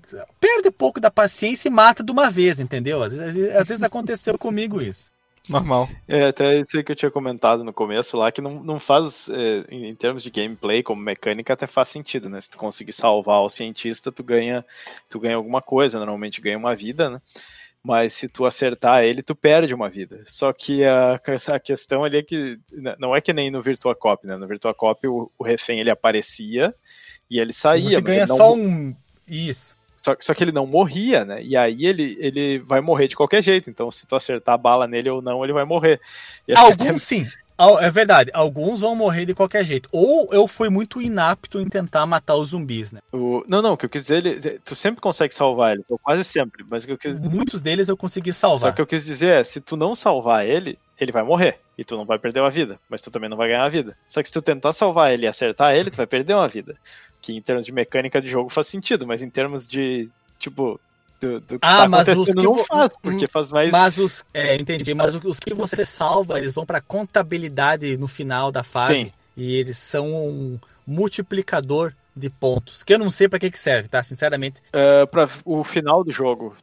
perde 0.40 0.70
pouco 0.70 0.98
da 1.00 1.10
paciência 1.10 1.68
e 1.68 1.70
mata 1.70 2.02
de 2.02 2.10
uma 2.10 2.30
vez, 2.30 2.58
entendeu? 2.60 3.02
Às 3.02 3.12
vezes, 3.12 3.54
às 3.56 3.68
vezes 3.68 3.82
aconteceu 3.82 4.38
comigo 4.38 4.80
isso. 4.80 5.10
Normal. 5.48 5.88
É, 6.08 6.26
até 6.26 6.60
isso 6.60 6.76
aí 6.76 6.82
que 6.82 6.92
eu 6.92 6.96
tinha 6.96 7.10
comentado 7.10 7.62
no 7.62 7.72
começo 7.72 8.16
lá, 8.16 8.32
que 8.32 8.40
não, 8.40 8.62
não 8.62 8.78
faz, 8.78 9.28
é, 9.28 9.64
em, 9.68 9.90
em 9.90 9.94
termos 9.94 10.22
de 10.22 10.30
gameplay, 10.30 10.82
como 10.82 11.02
mecânica, 11.02 11.52
até 11.52 11.66
faz 11.66 11.90
sentido, 11.90 12.28
né? 12.28 12.40
Se 12.40 12.50
tu 12.50 12.56
conseguir 12.56 12.92
salvar 12.92 13.42
o 13.42 13.50
cientista, 13.50 14.10
tu 14.10 14.22
ganha, 14.22 14.64
tu 15.08 15.20
ganha 15.20 15.36
alguma 15.36 15.60
coisa, 15.60 15.98
normalmente 15.98 16.40
ganha 16.40 16.56
uma 16.56 16.74
vida, 16.74 17.10
né? 17.10 17.20
Mas 17.82 18.14
se 18.14 18.28
tu 18.28 18.46
acertar 18.46 19.04
ele, 19.04 19.22
tu 19.22 19.34
perde 19.34 19.74
uma 19.74 19.90
vida. 19.90 20.24
Só 20.26 20.50
que 20.54 20.82
a, 20.82 21.20
a 21.52 21.60
questão 21.60 22.02
ali 22.02 22.16
é 22.16 22.22
que 22.22 22.58
não 22.98 23.14
é 23.14 23.20
que 23.20 23.34
nem 23.34 23.50
no 23.50 23.60
Virtua 23.60 23.94
Cop, 23.94 24.26
né? 24.26 24.38
No 24.38 24.46
Virtua 24.46 24.72
Cop 24.72 25.06
o, 25.06 25.30
o 25.38 25.44
refém 25.44 25.80
ele 25.80 25.90
aparecia 25.90 26.74
e 27.28 27.38
ele 27.38 27.52
saía. 27.52 27.90
Você 27.90 27.96
mas 27.96 28.04
ganha 28.04 28.20
ele 28.20 28.28
não 28.28 28.36
só 28.38 28.54
um. 28.54 28.96
Isso. 29.28 29.76
Só, 30.05 30.14
só 30.20 30.35
que 30.35 30.44
ele 30.44 30.52
não 30.52 30.66
morria, 30.66 31.24
né? 31.24 31.43
E 31.43 31.56
aí 31.56 31.86
ele, 31.86 32.14
ele 32.20 32.59
vai 32.59 32.82
morrer 32.82 33.09
de 33.09 33.16
qualquer 33.16 33.43
jeito. 33.43 33.70
Então, 33.70 33.90
se 33.90 34.06
tu 34.06 34.14
acertar 34.14 34.55
a 34.55 34.59
bala 34.59 34.86
nele 34.86 35.09
ou 35.09 35.22
não, 35.22 35.43
ele 35.43 35.55
vai 35.55 35.64
morrer. 35.64 35.98
Que 36.44 36.52
Alguns 36.55 37.01
sim. 37.02 37.26
Al- 37.56 37.81
É 37.81 37.89
verdade, 37.90 38.31
alguns 38.35 38.81
vão 38.82 38.94
morrer 38.94 39.24
de 39.24 39.32
qualquer 39.32 39.64
jeito. 39.64 39.89
Ou 39.93 40.28
eu 40.31 40.47
fui 40.47 40.68
muito 40.68 41.01
inapto 41.01 41.59
em 41.59 41.68
tentar 41.68 42.05
matar 42.05 42.35
os 42.35 42.48
zumbis, 42.51 42.93
né? 42.93 43.01
o- 43.12 43.43
não, 43.48 43.62
não, 43.62 43.72
o 43.72 43.76
que 43.78 43.86
eu 43.86 43.89
quis 43.89 44.02
dizer, 44.02 44.26
ele, 44.26 44.59
tu 44.59 44.74
sempre 44.74 45.01
consegue 45.01 45.32
salvar 45.35 45.72
ele, 45.72 45.85
ou 45.89 45.98
quase 45.98 46.22
sempre. 46.24 46.64
Mas 46.68 46.82
o 46.85 46.86
que 46.89 46.93
eu 46.93 46.98
quis, 46.98 47.18
Muitos 47.18 47.62
deles 47.62 47.89
eu 47.89 47.97
consegui 47.97 48.32
só 48.32 48.48
salvar. 48.59 48.74
que 48.74 48.82
eu 48.82 48.86
quis 48.86 49.05
dizer 49.06 49.40
é, 49.40 49.44
se 49.44 49.59
tu 49.60 49.74
não 49.76 49.94
salvar 49.94 50.44
ele, 50.47 50.78
ele 51.01 51.12
vai 51.12 51.22
morrer. 51.22 51.60
E 51.78 51.85
tu 51.85 51.97
não 51.97 52.05
vai 52.05 52.18
perder 52.18 52.40
uma 52.40 52.51
vida, 52.51 52.78
mas 52.90 53.01
tu 53.01 53.10
também 53.10 53.31
não 53.31 53.36
vai 53.36 53.48
ganhar 53.48 53.64
a 53.64 53.68
vida. 53.68 53.97
Só 54.06 54.20
que 54.20 54.28
se 54.28 54.32
tu 54.35 54.43
tentar 54.43 54.72
salvar 54.74 55.12
ele 55.14 55.24
e 55.24 55.28
acertar 55.28 55.74
ele, 55.74 55.90
tu 55.90 55.97
vai 55.97 56.06
perder 56.06 56.35
uma 56.35 56.47
vida. 56.47 56.76
Que 57.24 57.36
em 57.36 57.40
termos 57.40 57.64
de 57.64 57.72
mecânica 57.72 58.20
de 58.20 58.28
jogo 58.28 58.51
faz 58.51 58.66
sentido, 58.66 59.06
mas 59.06 59.22
em 59.22 59.30
termos 59.30 59.66
de, 59.66 60.09
tipo, 60.38 60.78
do, 61.20 61.40
do 61.40 61.59
que 61.59 61.66
Ah, 61.66 61.82
tá 61.82 61.88
mas 61.88 62.09
os 62.09 62.26
que 62.28 62.34
não 62.34 62.55
vo- 62.56 62.64
faz, 62.64 62.92
porque 63.01 63.26
faz 63.26 63.51
mais... 63.51 63.70
Mas 63.70 63.96
os. 63.98 64.24
É, 64.34 64.55
entendi. 64.56 64.92
Mas 64.92 65.14
os 65.14 65.40
que 65.40 65.55
você 65.55 65.84
salva, 65.86 66.38
eles 66.38 66.55
vão 66.55 66.66
pra 66.66 66.80
contabilidade 66.82 67.96
no 67.96 68.06
final 68.09 68.52
da 68.52 68.62
fase. 68.62 68.94
Sim. 68.94 69.12
E 69.36 69.55
eles 69.56 69.78
são 69.78 70.06
um 70.14 70.59
multiplicador 70.86 71.92
de 72.16 72.30
pontos. 72.30 72.82
Que 72.82 72.94
eu 72.94 72.98
não 72.98 73.10
sei 73.10 73.28
pra 73.28 73.38
que, 73.38 73.51
que 73.51 73.59
serve, 73.59 73.88
tá? 73.88 74.02
Sinceramente. 74.02 74.56
É, 74.72 75.05
pra 75.06 75.28
o 75.44 75.64
final 75.64 76.05
do 76.05 76.12
jogo. 76.12 76.55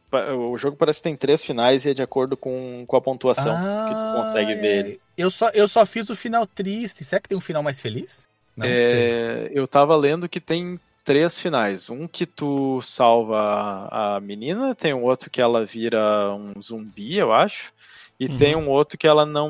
O 0.50 0.56
jogo 0.56 0.76
parece 0.76 1.00
que 1.00 1.04
tem 1.04 1.16
três 1.16 1.44
finais 1.44 1.84
e 1.84 1.90
é 1.90 1.94
de 1.94 2.02
acordo 2.02 2.36
com, 2.36 2.84
com 2.86 2.96
a 2.96 3.00
pontuação 3.00 3.54
que 3.54 3.94
tu 3.94 4.22
consegue 4.22 4.52
Ah, 4.52 4.60
ver 4.60 4.78
eles. 4.78 5.08
Eu 5.16 5.30
só, 5.30 5.50
eu 5.50 5.68
só 5.68 5.84
fiz 5.84 6.08
o 6.08 6.16
final 6.16 6.46
triste. 6.46 7.04
Será 7.04 7.20
que 7.20 7.28
tem 7.28 7.36
um 7.36 7.40
final 7.42 7.62
mais 7.62 7.80
feliz? 7.80 8.26
Não 8.56 8.66
sei. 8.66 8.74
É, 8.74 9.50
eu 9.54 9.66
tava 9.66 9.96
lendo 9.96 10.28
que 10.28 10.40
tem 10.40 10.78
três 11.04 11.38
finais. 11.38 11.88
Um 11.90 12.06
que 12.06 12.26
tu 12.26 12.80
salva 12.82 13.88
a, 13.90 14.20
menina, 14.20 14.74
tem 14.74 14.92
um 14.94 15.02
outro 15.02 15.30
que 15.30 15.40
ela 15.40 15.64
vira 15.64 16.32
um 16.34 16.60
zumbi, 16.60 17.16
eu 17.18 17.32
acho. 17.32 17.72
E 18.20 18.26
Uhum. 18.28 18.36
tem 18.36 18.54
um 18.56 18.68
outro 18.68 18.96
que 18.96 19.06
ela 19.06 19.26
não, 19.26 19.48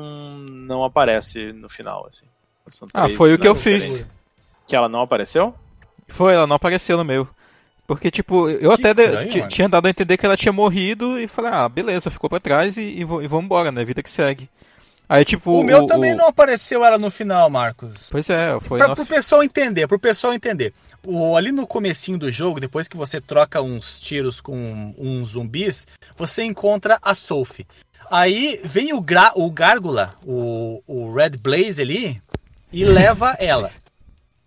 não 0.49 0.83
aparece 0.83 1.51
no 1.53 1.69
final, 1.69 2.07
assim. 2.09 2.25
São 2.69 2.87
Ah, 2.93 3.09
foi 3.09 3.33
o 3.33 3.37
que 3.37 3.47
eu 3.47 3.53
fiz. 3.55 4.17
Que 4.65 4.75
ela 4.75 4.87
não 4.89 5.01
apareceu? 5.01 5.53
Foi, 6.07 6.33
ela 6.33 6.47
não 6.47 6.55
apareceu 6.55 6.97
no 6.97 7.03
meu. 7.03 7.27
Porque, 7.85 8.09
tipo, 8.09 8.49
eu 8.49 8.75
Que 8.77 8.87
até 8.87 8.93
de- 8.93 9.01
estranho, 9.03 9.37
Marcos. 9.39 9.53
tinha 9.53 9.67
dado 9.69 9.85
a 9.85 9.89
entender 9.89 10.17
que 10.17 10.25
ela 10.25 10.37
tinha 10.37 10.53
morrido 10.53 11.19
e 11.19 11.27
falei, 11.27 11.51
ah, 11.53 11.67
beleza, 11.67 12.09
ficou 12.09 12.29
pra 12.29 12.39
trás 12.39 12.77
e, 12.77 12.81
e, 12.81 12.99
e 13.01 13.03
vamos 13.03 13.43
embora, 13.43 13.71
né? 13.71 13.83
Vida 13.83 14.01
que 14.01 14.09
segue. 14.09 14.49
Aí, 15.07 15.23
tipo. 15.25 15.51
o 15.51 15.63
meu 15.63 15.85
também 15.85 16.15
não 16.15 16.27
apareceu 16.27 16.83
ela 16.83 16.97
no 16.97 17.11
final, 17.11 17.49
Marcos. 17.49 18.07
Pois 18.09 18.29
é, 18.29 18.57
foi. 18.61 18.79
Pra, 18.79 18.89
nossa- 18.89 19.05
pro 19.05 19.13
pessoal 19.15 19.43
entender, 19.43 19.87
pro 19.87 19.99
pessoal 19.99 20.33
entender. 20.33 20.73
O, 21.05 21.35
ali 21.35 21.51
no 21.51 21.67
comecinho 21.67 22.17
do 22.17 22.31
jogo, 22.31 22.59
depois 22.61 22.87
que 22.87 22.95
você 22.95 23.19
troca 23.19 23.61
uns 23.61 23.99
tiros 23.99 24.39
com 24.39 24.95
uns 24.97 25.29
zumbis, 25.29 25.85
você 26.15 26.43
encontra 26.43 26.97
a 27.01 27.13
Sophie. 27.13 27.67
Aí 28.09 28.61
vem 28.63 28.93
o, 28.93 29.01
gra, 29.01 29.31
o 29.35 29.49
Gárgula, 29.51 30.13
o, 30.25 30.81
o 30.87 31.13
Red 31.13 31.31
Blaze 31.31 31.81
ali, 31.81 32.21
e 32.71 32.85
leva 32.85 33.35
ela. 33.39 33.69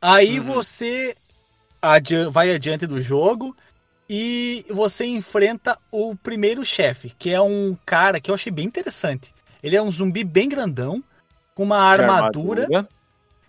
Aí 0.00 0.38
você 0.40 1.14
adi- 1.82 2.24
vai 2.30 2.50
adiante 2.54 2.86
do 2.86 3.02
jogo 3.02 3.54
e 4.08 4.64
você 4.70 5.04
enfrenta 5.04 5.76
o 5.90 6.14
primeiro 6.16 6.64
chefe, 6.64 7.12
que 7.18 7.30
é 7.32 7.40
um 7.40 7.76
cara 7.84 8.20
que 8.20 8.30
eu 8.30 8.34
achei 8.34 8.52
bem 8.52 8.64
interessante. 8.66 9.34
Ele 9.66 9.76
é 9.76 9.82
um 9.82 9.90
zumbi 9.90 10.22
bem 10.22 10.48
grandão, 10.48 11.02
com 11.55 11.64
uma 11.64 11.78
armadura. 11.78 12.68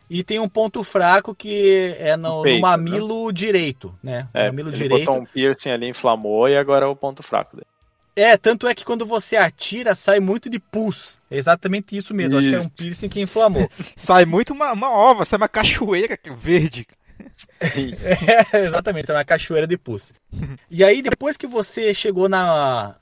E 0.09 0.23
tem 0.23 0.39
um 0.39 0.47
ponto 0.47 0.83
fraco 0.83 1.35
que 1.35 1.93
é 1.99 2.15
no, 2.15 2.37
No 2.37 2.41
peito, 2.41 2.55
no 2.55 2.61
mamilo 2.61 3.31
direito, 3.31 3.93
né? 4.01 4.25
É, 4.33 4.47
mamilo 4.47 4.69
ele 4.69 4.77
direito. 4.77 5.05
botou 5.05 5.21
um 5.21 5.25
piercing 5.25 5.69
ali, 5.69 5.87
inflamou 5.87 6.47
e 6.47 6.57
agora 6.57 6.85
é 6.85 6.87
o 6.87 6.95
ponto 6.95 7.21
fraco 7.21 7.57
dele. 7.57 7.67
É, 8.15 8.35
tanto 8.35 8.67
é 8.67 8.73
que 8.73 8.83
quando 8.83 9.05
você 9.05 9.35
atira, 9.35 9.93
sai 9.93 10.19
muito 10.19 10.49
de 10.49 10.57
pus. 10.57 11.19
É 11.29 11.37
exatamente 11.37 11.95
isso 11.95 12.15
mesmo. 12.15 12.39
Acho 12.39 12.49
que 12.49 12.55
é 12.55 12.57
um 12.57 12.61
Isso. 12.61 12.73
piercing 12.75 13.09
que 13.09 13.21
inflamou. 13.21 13.69
Sai 13.95 14.25
muito 14.25 14.53
uma, 14.53 14.71
uma 14.71 14.89
ova, 14.89 15.23
sai 15.23 15.37
uma 15.37 15.47
cachoeira 15.47 16.17
verde. 16.35 16.87
é, 17.61 18.57
exatamente, 18.65 19.11
é 19.11 19.13
uma 19.13 19.23
cachoeira 19.23 19.67
de 19.67 19.77
pus. 19.77 20.13
E 20.69 20.83
aí, 20.83 21.03
depois 21.03 21.37
que 21.37 21.45
você 21.45 21.93
chegou 21.93 22.27
na. 22.27 22.95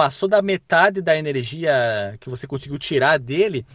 Passou 0.00 0.26
da 0.26 0.40
metade 0.40 1.02
da 1.02 1.14
energia 1.14 2.16
que 2.18 2.30
você 2.30 2.46
conseguiu 2.46 2.78
tirar 2.78 3.18
dele, 3.18 3.66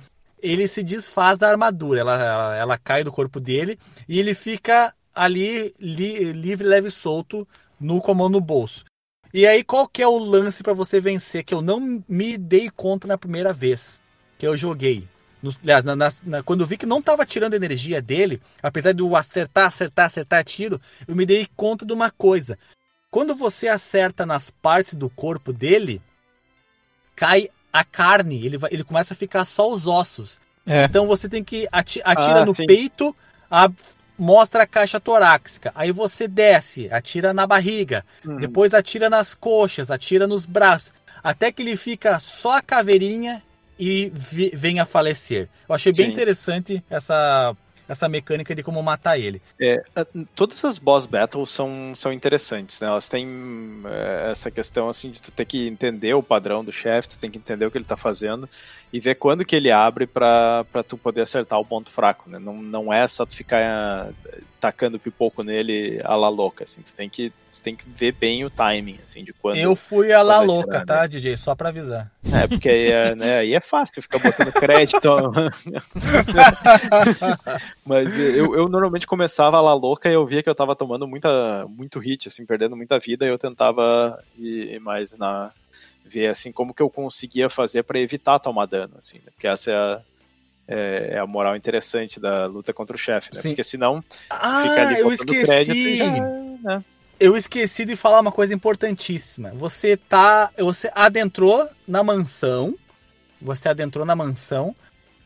ele 0.42 0.68
se 0.68 0.82
desfaz 0.82 1.38
da 1.38 1.48
armadura. 1.48 2.00
Ela, 2.00 2.16
ela, 2.16 2.56
ela 2.56 2.78
cai 2.80 3.04
do 3.04 3.12
corpo 3.12 3.40
dele 3.40 3.78
e 4.10 4.18
ele 4.20 4.34
fica 4.34 4.92
ali 5.14 5.72
li- 5.80 6.34
livre, 6.34 6.66
leve 6.66 6.88
e 6.88 6.92
solto 6.92 7.48
no 7.80 8.02
comando 8.02 8.32
no 8.34 8.42
bolso. 8.42 8.84
E 9.32 9.46
aí, 9.46 9.64
qual 9.64 9.88
que 9.88 10.02
é 10.02 10.08
o 10.08 10.18
lance 10.18 10.64
pra 10.64 10.74
você 10.74 11.00
vencer? 11.00 11.44
Que 11.44 11.54
eu 11.54 11.62
não 11.62 12.04
me 12.10 12.40
dei 12.40 12.72
conta 12.72 13.08
na 13.08 13.20
primeira 13.20 13.54
vez 13.54 14.02
que 14.40 14.48
eu 14.48 14.58
joguei. 14.58 15.08
No- 15.44 15.54
aliás, 15.62 15.84
na- 15.84 15.96
na- 15.96 16.10
na- 16.24 16.42
quando 16.42 16.62
eu 16.62 16.66
vi 16.66 16.76
que 16.76 16.88
não 16.88 17.04
tava 17.04 17.24
tirando 17.24 17.54
energia 17.54 18.02
dele, 18.02 18.42
apesar 18.64 18.94
de 18.94 19.04
eu 19.04 19.16
acertar, 19.16 19.68
acertar, 19.68 20.08
acertar 20.08 20.44
tiro, 20.44 20.82
eu 21.08 21.16
me 21.16 21.24
dei 21.24 21.48
conta 21.56 21.86
de 21.86 21.94
uma 21.94 22.10
coisa. 22.10 22.58
Quando 23.12 23.36
você 23.36 23.68
acerta 23.68 24.26
nas 24.26 24.50
partes 24.50 24.96
do 24.96 25.08
corpo 25.08 25.54
dele, 25.54 26.02
cai 27.16 27.50
a 27.72 27.84
carne, 27.84 28.46
ele, 28.46 28.58
vai- 28.58 28.70
ele 28.74 28.84
começa 28.84 29.14
a 29.14 29.18
ficar 29.18 29.46
só 29.46 29.72
os 29.72 29.86
ossos. 29.88 30.40
É. 30.66 30.86
Então 30.86 31.06
você 31.08 31.28
tem 31.30 31.44
que 31.44 31.68
ati 31.72 32.02
atira 32.04 32.42
Ah, 32.42 32.46
no 32.46 32.56
sim. 32.56 32.66
peito, 32.66 33.16
a- 33.52 33.70
mostra 34.18 34.64
a 34.64 34.68
caixa 34.68 35.00
torácica. 35.00 35.72
Aí 35.76 35.92
você 35.92 36.28
desce, 36.28 36.90
atira 36.92 37.34
na 37.34 37.46
barriga, 37.46 38.04
Uhum. 38.26 38.38
depois 38.38 38.74
atira 38.74 39.10
nas 39.10 39.36
coxas, 39.36 39.92
atira 39.92 40.26
nos 40.26 40.46
braços, 40.46 40.94
até 41.24 41.52
que 41.52 41.62
ele 41.62 41.76
fica 41.76 42.18
só 42.20 42.58
a 42.58 42.62
caveirinha 42.62 43.42
e 43.78 44.10
vi- 44.14 44.52
vem 44.56 44.80
a 44.80 44.86
falecer. 44.86 45.50
Eu 45.68 45.76
achei 45.76 45.92
bem 45.92 46.06
Sim. 46.08 46.12
interessante 46.14 46.84
essa 46.90 47.54
essa 47.88 48.10
mecânica 48.10 48.56
de 48.56 48.64
como 48.64 48.82
matar 48.82 49.18
ele. 49.18 49.42
É, 49.60 49.84
todas 50.36 50.64
as 50.66 50.78
boss 50.78 51.06
battles 51.06 51.50
são, 51.50 51.94
são 51.96 52.12
interessantes, 52.12 52.80
né? 52.80 52.88
Elas 52.88 53.08
têm 53.08 53.28
é, 53.86 54.32
essa 54.32 54.50
questão 54.50 54.90
assim 54.90 55.12
de 55.12 55.22
tu 55.22 55.32
ter 55.32 55.46
que 55.46 55.68
entender 55.68 56.14
o 56.14 56.24
padrão 56.24 56.64
do 56.64 56.72
chefe, 56.72 57.10
tu 57.10 57.20
tem 57.20 57.30
que 57.30 57.38
entender 57.38 57.66
o 57.66 57.72
que 57.72 57.78
ele 57.78 57.86
tá 57.86 57.98
fazendo 57.98 58.50
e 58.92 59.00
ver 59.00 59.16
quando 59.16 59.46
que 59.46 59.56
ele 59.56 59.72
abre 59.72 60.08
pra 60.08 60.66
tu 60.88 60.98
poder 60.98 61.22
acertar 61.22 61.60
o 61.60 61.66
ponto 61.66 61.92
fraco, 61.92 62.30
né? 62.30 62.40
Não, 62.40 62.62
não 62.62 62.94
é 62.94 63.08
só 63.08 63.26
tu 63.26 63.36
ficar 63.36 64.10
tacando 64.66 64.98
pipoco 64.98 65.44
nele 65.44 66.02
a 66.04 66.16
la 66.16 66.28
louca, 66.28 66.64
assim. 66.64 66.82
Tu 66.82 66.92
tem 66.96 67.08
que, 67.08 67.32
tu 67.52 67.62
tem 67.62 67.76
que 67.76 67.88
ver 67.88 68.14
bem 68.14 68.44
o 68.44 68.50
timing, 68.50 68.98
assim, 69.04 69.24
de 69.24 69.32
quando... 69.32 69.58
Eu 69.58 69.76
fui 69.76 70.12
a 70.12 70.24
la 70.24 70.40
louca, 70.40 70.80
atirar, 70.80 71.02
tá, 71.02 71.08
DJ? 71.08 71.38
Só 71.38 71.54
pra 71.54 71.70
avisar. 71.70 72.12
É, 72.34 72.48
porque 72.48 72.68
aí 72.68 72.92
é, 72.92 73.14
né, 73.14 73.38
aí 73.38 73.54
é 73.54 73.60
fácil 73.60 74.02
ficar 74.02 74.18
botando 74.18 74.52
crédito. 74.52 75.08
Mas 77.86 78.18
eu, 78.18 78.56
eu 78.56 78.68
normalmente 78.68 79.06
começava 79.06 79.62
lá 79.62 79.76
louca 79.76 80.10
e 80.10 80.14
eu 80.14 80.26
via 80.26 80.42
que 80.42 80.50
eu 80.50 80.56
tava 80.56 80.76
tomando 80.76 81.08
muita, 81.08 81.68
muito 81.68 82.00
hit, 82.00 82.28
assim, 82.28 82.44
perdendo 82.44 82.76
muita 82.76 82.98
vida, 82.98 83.24
e 83.24 83.30
eu 83.30 83.38
tentava 83.38 84.20
ir, 84.36 84.74
ir 84.74 84.80
mais 84.80 85.16
na, 85.16 85.52
ver 86.04 86.28
assim 86.28 86.52
como 86.52 86.74
que 86.74 86.82
eu 86.82 86.90
conseguia 86.90 87.52
fazer 87.52 87.84
para 87.84 88.00
evitar 88.00 88.40
tomar 88.40 88.66
dano, 88.66 88.96
assim, 88.98 89.18
né? 89.18 89.32
porque 89.32 89.48
essa 89.48 89.70
é 89.70 89.76
a, 89.76 90.02
é, 90.68 91.10
é 91.14 91.20
a 91.20 91.28
moral 91.28 91.56
interessante 91.56 92.20
da 92.20 92.46
luta 92.46 92.74
contra 92.74 92.96
o 92.96 93.00
chefe, 93.00 93.30
né? 93.34 93.42
Sim. 93.42 93.50
Porque 93.50 93.64
senão 93.64 94.04
Ah, 94.30 94.64
fica 94.64 94.82
ali 94.88 95.00
eu 95.00 95.10
botando 95.10 95.28
crédito 95.28 95.76
e 95.76 95.94
esqueci. 95.94 95.98
já, 95.98 96.12
né? 96.64 96.84
Eu 97.20 97.38
esqueci 97.38 97.86
de 97.86 97.96
falar 97.96 98.20
uma 98.20 98.32
coisa 98.32 98.54
importantíssima. 98.54 99.52
Você 99.54 99.96
tá, 99.96 100.52
você 100.58 100.92
adentrou 100.94 101.68
na 101.88 102.04
mansão, 102.04 102.76
você 103.42 103.70
adentrou 103.70 104.06
na 104.06 104.16
mansão, 104.16 104.76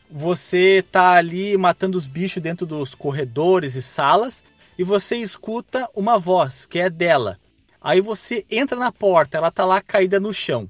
você 0.08 0.84
tá 0.90 1.12
ali 1.14 1.56
matando 1.56 1.98
os 1.98 2.06
bichos 2.06 2.42
dentro 2.42 2.64
dos 2.66 2.94
corredores 2.94 3.74
e 3.74 3.82
salas 3.82 4.44
e 4.78 4.84
você 4.84 5.16
escuta 5.16 5.88
uma 5.94 6.18
voz 6.18 6.64
que 6.66 6.78
é 6.78 6.88
dela. 6.88 7.36
Aí 7.80 8.00
você 8.00 8.44
entra 8.50 8.78
na 8.78 8.92
porta, 8.92 9.38
ela 9.38 9.50
tá 9.50 9.64
lá 9.64 9.80
caída 9.80 10.20
no 10.20 10.32
chão. 10.32 10.68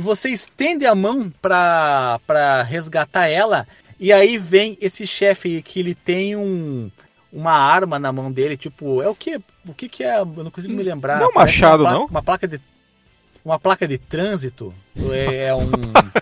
E 0.00 0.02
você 0.02 0.30
estende 0.30 0.86
a 0.86 0.94
mão 0.94 1.30
pra, 1.42 2.18
pra 2.26 2.62
resgatar 2.62 3.26
ela 3.28 3.68
e 3.98 4.10
aí 4.14 4.38
vem 4.38 4.78
esse 4.80 5.06
chefe 5.06 5.60
que 5.60 5.78
ele 5.78 5.94
tem 5.94 6.34
um 6.34 6.90
uma 7.30 7.52
arma 7.52 7.98
na 7.98 8.10
mão 8.10 8.32
dele, 8.32 8.56
tipo, 8.56 9.00
é 9.02 9.08
o 9.08 9.14
que? 9.14 9.38
O 9.64 9.74
que 9.74 9.88
que 9.90 10.02
é? 10.02 10.18
Eu 10.18 10.24
não 10.26 10.50
consigo 10.50 10.72
me 10.72 10.82
lembrar. 10.82 11.20
Não 11.20 11.26
é 11.26 11.28
um 11.28 11.34
machado, 11.34 11.82
uma 11.84 11.90
pla- 11.90 11.98
não? 11.98 12.06
Uma 12.06 12.22
placa 12.22 12.48
de 12.48 12.60
uma 13.44 13.58
placa 13.60 13.86
de 13.86 13.98
trânsito? 13.98 14.74
É, 15.12 15.44
é 15.48 15.54
um 15.54 15.70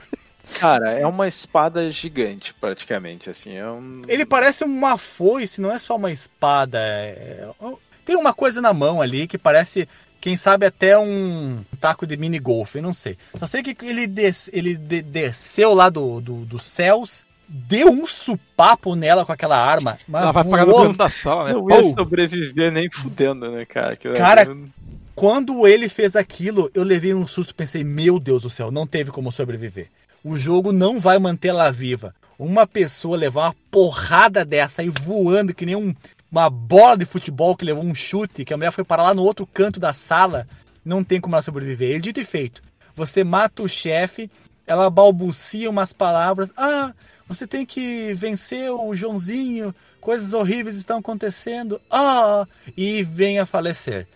Cara, 0.58 0.90
é 0.92 1.06
uma 1.06 1.28
espada 1.28 1.88
gigante, 1.90 2.52
praticamente, 2.52 3.30
assim, 3.30 3.54
é 3.56 3.66
um... 3.70 4.02
Ele 4.08 4.26
parece 4.26 4.64
uma 4.64 4.98
foice, 4.98 5.60
não 5.60 5.70
é 5.72 5.78
só 5.78 5.94
uma 5.96 6.10
espada. 6.10 6.78
é- 6.80 7.48
é- 7.62 7.72
Tem 8.04 8.16
uma 8.16 8.34
coisa 8.34 8.60
na 8.60 8.72
mão 8.74 9.00
ali 9.00 9.26
que 9.28 9.38
parece, 9.38 9.88
quem 10.20 10.36
sabe, 10.36 10.66
até 10.66 10.98
um 10.98 11.64
taco 11.80 12.06
de 12.06 12.16
mini 12.16 12.38
golf, 12.38 12.74
eu 12.76 12.82
não 12.82 12.92
sei. 12.92 13.16
Só 13.38 13.46
sei 13.46 13.62
que 13.62 13.76
ele, 13.84 14.06
des- 14.06 14.50
ele 14.52 14.74
de- 14.76 15.02
desceu 15.02 15.74
lá 15.74 15.88
do, 15.88 16.20
do- 16.20 16.44
dos 16.44 16.64
céus, 16.64 17.24
deu 17.48 17.88
um 17.88 18.06
supapo 18.06 18.94
nela 18.94 19.24
com 19.24 19.32
aquela 19.32 19.56
arma. 19.58 19.96
Mas 20.08 20.22
Ela 20.22 20.32
vai 20.32 20.44
parar 20.44 20.66
no 20.66 20.72
dentro 20.82 20.98
da 20.98 21.08
sala, 21.10 21.44
né? 21.44 21.52
Não 21.54 21.70
ia 21.70 21.82
sobreviver 21.94 22.72
nem 22.72 22.90
fudendo, 22.90 23.50
né, 23.50 23.64
cara? 23.64 23.92
Aquilo 23.92 24.14
Cara, 24.14 24.42
ali- 24.42 24.70
Quando 25.14 25.66
ele 25.66 25.88
fez 25.88 26.14
aquilo, 26.14 26.70
eu 26.74 26.82
levei 26.84 27.12
um 27.14 27.26
susto, 27.26 27.54
pensei, 27.54 27.82
meu 27.82 28.20
Deus 28.20 28.42
do 28.42 28.50
céu, 28.50 28.70
não 28.70 28.86
teve 28.86 29.10
como 29.10 29.32
sobreviver. 29.32 29.88
O 30.22 30.36
jogo 30.36 30.72
não 30.72 30.98
vai 31.00 31.18
manter 31.18 31.48
ela 31.48 31.70
viva. 31.72 32.14
Uma 32.38 32.66
pessoa 32.68 33.16
levar 33.16 33.46
uma 33.48 33.54
porrada 33.70 34.44
dessa 34.44 34.82
aí 34.82 34.88
voando 34.90 35.52
que 35.54 35.66
nem 35.66 35.74
um- 35.74 35.94
uma 36.30 36.50
bola 36.50 36.96
de 36.96 37.06
futebol 37.06 37.56
que 37.56 37.64
levou 37.64 37.82
um 37.82 37.94
chute, 37.94 38.44
que 38.44 38.52
a 38.52 38.56
mulher 38.56 38.70
foi 38.70 38.84
parar 38.84 39.04
lá 39.04 39.14
no 39.14 39.22
outro 39.22 39.46
canto 39.46 39.80
da 39.80 39.92
sala, 39.92 40.46
não 40.84 41.02
tem 41.02 41.20
como 41.20 41.34
ela 41.34 41.42
sobreviver. 41.42 41.96
E 41.96 42.00
dito 42.00 42.20
e 42.20 42.24
feito, 42.24 42.62
você 42.94 43.24
mata 43.24 43.62
o 43.62 43.68
chefe, 43.68 44.30
ela 44.66 44.90
balbucia 44.90 45.70
umas 45.70 45.92
palavras, 45.92 46.50
ah, 46.56 46.92
você 47.26 47.46
tem 47.46 47.64
que 47.64 48.12
vencer 48.14 48.70
o 48.70 48.94
Joãozinho, 48.94 49.74
coisas 50.00 50.34
horríveis 50.34 50.76
estão 50.76 50.98
acontecendo, 50.98 51.80
ah, 51.90 52.46
e 52.76 53.02
vem 53.02 53.38
a 53.38 53.46
falecer. 53.46 54.06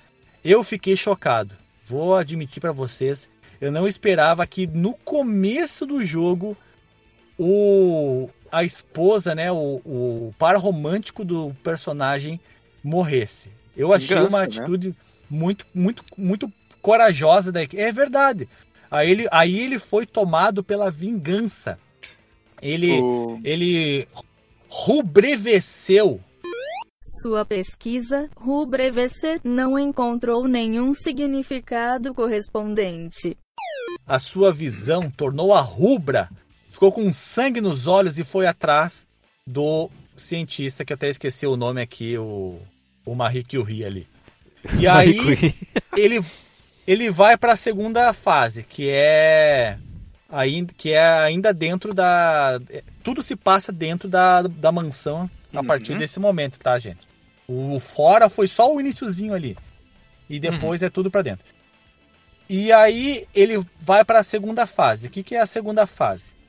Eu 0.44 0.62
fiquei 0.62 0.96
chocado. 0.96 1.54
Vou 1.84 2.14
admitir 2.14 2.60
pra 2.60 2.72
vocês, 2.72 3.28
eu 3.60 3.70
não 3.70 3.86
esperava 3.86 4.46
que 4.46 4.66
no 4.66 4.94
começo 4.94 5.86
do 5.86 6.04
jogo 6.04 6.56
o 7.38 8.28
a 8.52 8.62
esposa, 8.64 9.34
né, 9.34 9.50
o, 9.50 9.80
o 9.84 10.34
par 10.38 10.54
romântico 10.56 11.24
do 11.24 11.56
personagem 11.64 12.38
morresse. 12.84 13.50
Eu 13.76 13.92
achei 13.92 14.16
uma 14.18 14.40
né? 14.40 14.44
atitude 14.44 14.94
muito 15.30 15.64
muito 15.74 16.04
muito 16.16 16.52
corajosa 16.82 17.50
da 17.50 17.62
equipe. 17.62 17.80
É 17.82 17.90
verdade. 17.90 18.46
Aí 18.90 19.10
ele, 19.10 19.26
aí 19.32 19.58
ele 19.58 19.78
foi 19.78 20.04
tomado 20.04 20.62
pela 20.62 20.90
vingança. 20.90 21.78
Ele 22.60 23.00
o- 23.00 23.40
ele 23.42 24.06
rubreveceu 24.68 26.20
Sua 27.22 27.44
pesquisa, 27.44 28.28
RuBreVC, 28.36 29.40
não 29.42 29.76
encontrou 29.78 30.46
nenhum 30.46 30.94
significado 30.94 32.14
correspondente. 32.14 33.36
a 34.06 34.18
sua 34.18 34.52
visão, 34.52 35.10
tornou-a 35.10 35.60
rubra, 35.60 36.28
ficou 36.82 36.90
com 36.90 37.12
sangue 37.12 37.60
nos 37.60 37.86
olhos 37.86 38.18
e 38.18 38.24
foi 38.24 38.44
atrás 38.44 39.06
do 39.46 39.88
cientista, 40.16 40.84
que 40.84 40.92
até 40.92 41.08
esqueci 41.08 41.46
o 41.46 41.56
nome 41.56 41.80
aqui, 41.80 42.18
o, 42.18 42.58
o 43.06 43.14
Marie 43.14 43.44
Curie 43.44 43.84
ali. 43.84 44.08
E 44.76 44.86
aí 44.90 45.54
ele, 45.96 46.20
ele 46.84 47.08
vai 47.08 47.36
para 47.36 47.52
a 47.52 47.56
segunda 47.56 48.12
fase, 48.12 48.64
que 48.64 48.90
é 48.90 49.78
ainda 50.28 50.74
que 50.76 50.90
é 50.90 51.06
ainda 51.06 51.54
dentro 51.54 51.94
da 51.94 52.60
tudo 53.04 53.22
se 53.22 53.36
passa 53.36 53.70
dentro 53.70 54.08
da, 54.08 54.42
da 54.42 54.72
mansão 54.72 55.30
a 55.54 55.62
partir 55.62 55.96
desse 55.96 56.18
momento, 56.18 56.58
tá, 56.58 56.76
gente? 56.80 57.06
O 57.46 57.78
fora 57.78 58.28
foi 58.28 58.48
só 58.48 58.74
o 58.74 58.80
iniciozinho 58.80 59.34
ali. 59.34 59.56
E 60.28 60.40
depois 60.40 60.82
é 60.82 60.90
tudo 60.90 61.12
para 61.12 61.22
dentro. 61.22 61.46
E 62.48 62.72
aí 62.72 63.24
ele 63.32 63.64
vai 63.80 64.04
para 64.04 64.18
a 64.18 64.24
segunda 64.24 64.66
fase. 64.66 65.06
O 65.06 65.10
que, 65.10 65.22
que 65.22 65.36
é 65.36 65.40
a 65.40 65.46
segunda 65.46 65.86
fase? 65.86 66.41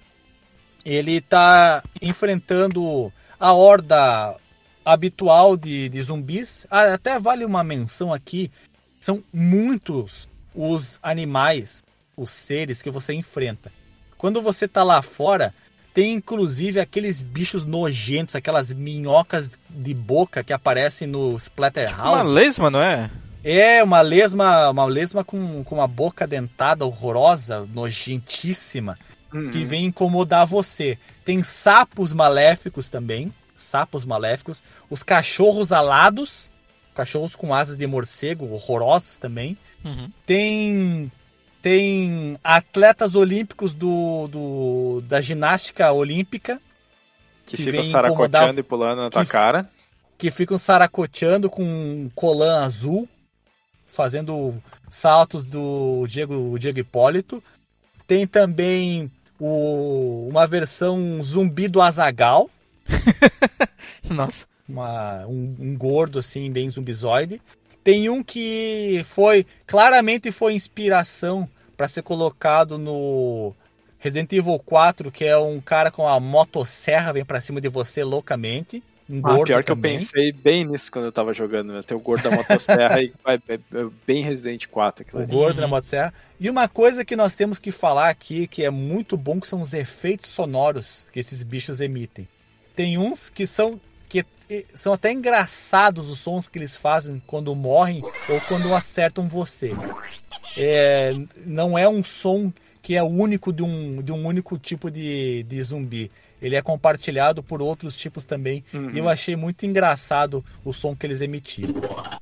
Ele 0.86 1.22
tá 1.22 1.84
enfrentando 2.02 3.12
a 3.40 3.54
horda 3.54 4.36
habitual 4.84 5.56
de, 5.56 5.90
de 5.90 6.02
zumbis. 6.02 6.68
Ah, 6.70 6.94
até 6.94 7.18
vale 7.20 7.46
uma 7.46 7.64
menção 7.64 8.14
aqui. 8.14 8.52
São 9.00 9.24
muitos 9.34 10.28
os 10.56 11.00
animais, 11.02 11.84
os 12.16 12.32
seres 12.32 12.82
que 12.82 12.90
você 12.90 13.14
enfrenta. 13.14 13.72
Quando 14.18 14.42
você 14.42 14.68
tá 14.68 14.84
lá 14.84 15.02
fora, 15.02 15.54
tem 15.94 16.14
inclusive 16.14 16.80
aqueles 16.80 17.22
bichos 17.22 17.66
nojentos, 17.66 18.36
aquelas 18.36 18.74
minhocas 18.74 19.52
de 19.70 19.94
boca 19.94 20.44
que 20.44 20.54
aparecem 20.54 21.08
no 21.08 21.30
Uma 21.32 21.38
Splatterhouse. 21.38 22.30
lesma, 22.30 22.70
não 22.70 22.82
é? 22.82 23.10
É, 23.44 23.84
uma 23.84 24.00
lesma, 24.00 24.70
uma 24.70 24.86
lesma 24.86 25.24
com, 25.24 25.64
com 25.66 25.76
uma 25.76 25.88
boca 25.88 26.26
dentada 26.26 26.86
horrorosa, 26.86 27.68
nojentíssima, 27.74 28.98
Uhum. 29.34 29.50
que 29.50 29.64
vem 29.64 29.86
incomodar 29.86 30.46
você. 30.46 30.98
Tem 31.26 31.42
sapos 31.44 32.14
maléficos 32.14 32.88
também, 32.90 33.34
sapos 33.58 34.06
maléficos, 34.06 34.62
os 34.90 35.02
cachorros 35.04 35.72
alados, 35.72 36.52
cachorros 36.94 37.36
com 37.36 37.54
asas 37.54 37.76
de 37.76 37.88
morcego, 37.88 38.52
horrorosos 38.54 39.18
também. 39.18 39.58
Uhum. 39.84 40.10
Tem 40.26 41.12
tem 41.62 42.38
atletas 42.44 43.16
olímpicos 43.16 43.74
do, 43.74 44.28
do 44.28 45.02
da 45.08 45.22
ginástica 45.22 45.92
olímpica 45.94 46.62
que, 47.46 47.56
que 47.58 47.64
fica 47.64 47.72
vem 47.82 47.86
saracoteando 47.90 48.60
e 48.60 48.64
pulando 48.64 49.02
na 49.02 49.10
tua 49.10 49.24
que- 49.26 49.32
cara. 49.32 49.70
que 50.18 50.30
ficam 50.30 50.58
saracoteando 50.58 51.50
com 51.50 51.64
um 51.64 52.12
colã 52.14 52.64
azul, 52.66 53.08
fazendo 53.88 54.62
saltos 54.90 55.46
do 55.46 56.06
Diego, 56.08 56.58
Diego 56.60 56.80
Hipólito. 56.80 57.42
Tem 58.06 58.28
também 58.28 59.10
o- 59.40 60.28
uma 60.32 60.46
versão 60.48 61.22
zumbi 61.24 61.68
do 61.68 61.82
Azagal, 61.82 62.50
Nossa. 64.10 64.46
uma- 64.68 65.26
um, 65.28 65.56
um 65.60 65.78
gordo 65.78 66.20
assim, 66.20 66.52
bem 66.52 66.70
zumbizoide. 66.70 67.42
Tem 67.84 68.10
um 68.10 68.24
que 68.24 69.02
foi 69.06 69.46
claramente 69.68 70.32
foi 70.32 70.54
inspiração 70.54 71.48
para 71.76 71.90
ser 71.90 72.02
colocado 72.02 72.78
no 72.78 73.54
Resident 74.00 74.32
Evil 74.32 74.58
4, 74.60 75.12
que 75.12 75.26
é 75.26 75.38
um 75.38 75.60
cara 75.60 75.92
com 75.92 76.08
a 76.08 76.20
motosserra 76.20 77.12
vem 77.14 77.26
para 77.26 77.42
cima 77.42 77.60
de 77.60 77.68
você 77.68 78.04
loucamente. 78.04 78.82
Um 79.14 79.20
Ah, 79.24 79.34
gordo 79.34 79.46
pior 79.48 79.64
que 79.64 79.72
eu 79.72 79.76
também. 79.76 79.98
pensei 80.00 80.32
bem 80.32 80.66
nisso 80.66 80.92
quando 80.92 81.06
eu 81.06 81.12
tava 81.12 81.34
jogando, 81.34 81.72
mas 81.74 81.86
tem 81.86 81.96
o 81.96 82.00
gordo 82.00 82.24
da 82.24 82.32
motosserra 82.36 83.02
e 83.02 83.14
é, 83.28 83.54
é 83.54 83.60
bem 84.08 84.24
Resident 84.24 84.66
4 84.68 85.04
aquilo 85.04 85.20
O 85.20 85.24
ali. 85.24 85.32
gordo 85.32 85.62
na 85.62 85.68
motosserra. 85.68 86.14
E 86.40 86.50
uma 86.50 86.68
coisa 86.68 87.06
que 87.06 87.16
nós 87.16 87.36
temos 87.36 87.60
que 87.60 87.70
falar 87.72 88.10
aqui, 88.10 88.48
que 88.48 88.64
é 88.64 88.70
muito 88.70 89.16
bom, 89.16 89.40
que 89.40 89.48
são 89.48 89.62
os 89.62 89.74
efeitos 89.74 90.30
sonoros 90.32 91.06
que 91.14 91.20
esses 91.20 91.44
bichos 91.44 91.80
emitem. 91.80 92.28
Tem 92.76 92.98
uns 92.98 93.30
que 93.30 93.46
são 93.46 93.80
que 94.10 94.26
são 94.76 94.94
até 94.94 95.12
engraçados 95.12 96.10
os 96.10 96.20
sons 96.20 96.48
que 96.48 96.60
eles 96.60 96.76
fazem 96.76 97.22
quando 97.26 97.56
morrem 97.56 98.04
ou 98.30 98.40
quando 98.42 98.74
acertam 98.76 99.28
você. 99.28 99.72
É, 100.58 101.14
não 101.46 101.78
é 101.78 101.88
um 101.88 102.04
som 102.04 102.52
que 102.82 102.96
é 102.96 103.02
único 103.04 103.54
de 103.54 103.64
um, 103.64 104.02
de 104.02 104.12
um 104.12 104.26
único 104.26 104.58
tipo 104.58 104.92
de, 104.92 105.44
de 105.44 105.64
zumbi. 105.64 106.12
Ele 106.44 106.58
é 106.58 106.62
compartilhado 106.62 107.42
por 107.42 107.62
outros 107.62 107.96
tipos 107.96 108.26
também. 108.26 108.66
E 108.94 108.98
eu 108.98 109.08
achei 109.08 109.34
muito 109.36 109.66
engraçado 109.66 110.44
o 110.66 110.74
som 110.74 110.94
que 110.94 111.08
eles 111.08 111.22
emitiram. 111.22 111.76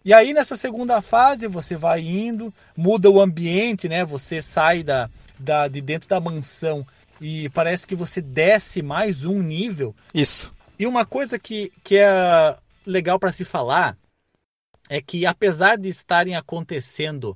E 0.05 0.13
aí, 0.13 0.31
nessa 0.31 0.55
segunda 0.55 1.01
fase, 1.01 1.47
você 1.47 1.75
vai 1.75 2.01
indo, 2.01 2.53
muda 2.77 3.09
o 3.09 3.19
ambiente, 3.19 3.89
né? 3.89 4.05
Você 4.05 4.39
sai 4.39 4.83
da, 4.83 5.09
da, 5.39 5.67
de 5.67 5.81
dentro 5.81 6.07
da 6.07 6.19
mansão 6.19 6.85
e 7.19 7.49
parece 7.49 7.87
que 7.87 7.95
você 7.95 8.21
desce 8.21 8.83
mais 8.83 9.25
um 9.25 9.41
nível. 9.41 9.95
Isso. 10.13 10.53
E 10.77 10.85
uma 10.85 11.05
coisa 11.05 11.39
que, 11.39 11.71
que 11.83 11.97
é 11.97 12.55
legal 12.85 13.19
para 13.19 13.33
se 13.33 13.43
falar 13.43 13.97
é 14.87 15.01
que, 15.01 15.25
apesar 15.25 15.77
de 15.77 15.89
estarem 15.89 16.35
acontecendo 16.35 17.35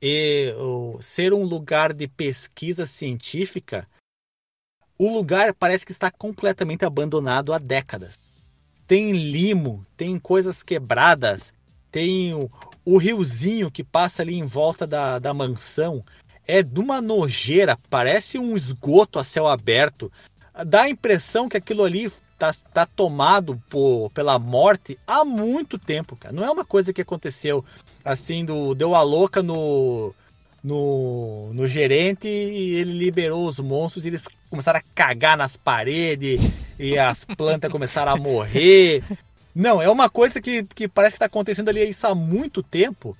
e, 0.00 0.54
o, 0.56 0.98
ser 1.02 1.34
um 1.34 1.42
lugar 1.42 1.92
de 1.92 2.08
pesquisa 2.08 2.86
científica, 2.86 3.86
o 4.98 5.12
lugar 5.12 5.54
parece 5.54 5.84
que 5.84 5.92
está 5.92 6.10
completamente 6.10 6.84
abandonado 6.84 7.52
há 7.52 7.58
décadas. 7.58 8.18
Tem 8.86 9.12
limo, 9.12 9.84
tem 9.96 10.18
coisas 10.18 10.62
quebradas, 10.62 11.52
tem 11.90 12.34
o, 12.34 12.50
o 12.84 12.98
riozinho 12.98 13.70
que 13.70 13.82
passa 13.82 14.22
ali 14.22 14.34
em 14.34 14.44
volta 14.44 14.86
da, 14.86 15.18
da 15.18 15.32
mansão. 15.32 16.04
É 16.46 16.62
de 16.62 16.78
uma 16.78 17.00
nojeira, 17.00 17.78
parece 17.88 18.38
um 18.38 18.54
esgoto 18.54 19.18
a 19.18 19.24
céu 19.24 19.46
aberto. 19.46 20.12
Dá 20.66 20.82
a 20.82 20.90
impressão 20.90 21.48
que 21.48 21.56
aquilo 21.56 21.82
ali 21.82 22.12
tá, 22.38 22.52
tá 22.72 22.84
tomado 22.84 23.60
por, 23.70 24.10
pela 24.10 24.38
morte 24.38 24.98
há 25.06 25.24
muito 25.24 25.78
tempo, 25.78 26.16
cara. 26.16 26.34
Não 26.34 26.44
é 26.44 26.50
uma 26.50 26.64
coisa 26.64 26.92
que 26.92 27.00
aconteceu 27.00 27.64
assim, 28.04 28.44
do, 28.44 28.74
deu 28.74 28.94
a 28.94 29.00
louca 29.00 29.42
no, 29.42 30.14
no, 30.64 31.52
no 31.52 31.68
gerente 31.68 32.26
e 32.26 32.76
ele 32.76 32.92
liberou 32.92 33.46
os 33.46 33.60
monstros 33.60 34.06
e 34.06 34.08
eles 34.08 34.24
começaram 34.48 34.80
a 34.80 34.84
cagar 34.94 35.36
nas 35.36 35.58
paredes 35.58 36.40
e 36.78 36.98
as 36.98 37.22
plantas 37.24 37.70
começaram 37.70 38.12
a 38.12 38.16
morrer. 38.16 39.04
Não, 39.54 39.82
é 39.82 39.90
uma 39.90 40.08
coisa 40.08 40.40
que, 40.40 40.64
que 40.64 40.88
parece 40.88 41.12
que 41.12 41.16
está 41.16 41.26
acontecendo 41.26 41.68
ali 41.68 41.86
isso 41.86 42.06
há 42.06 42.14
muito 42.14 42.62
tempo 42.62 43.14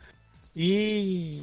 e, 0.56 1.42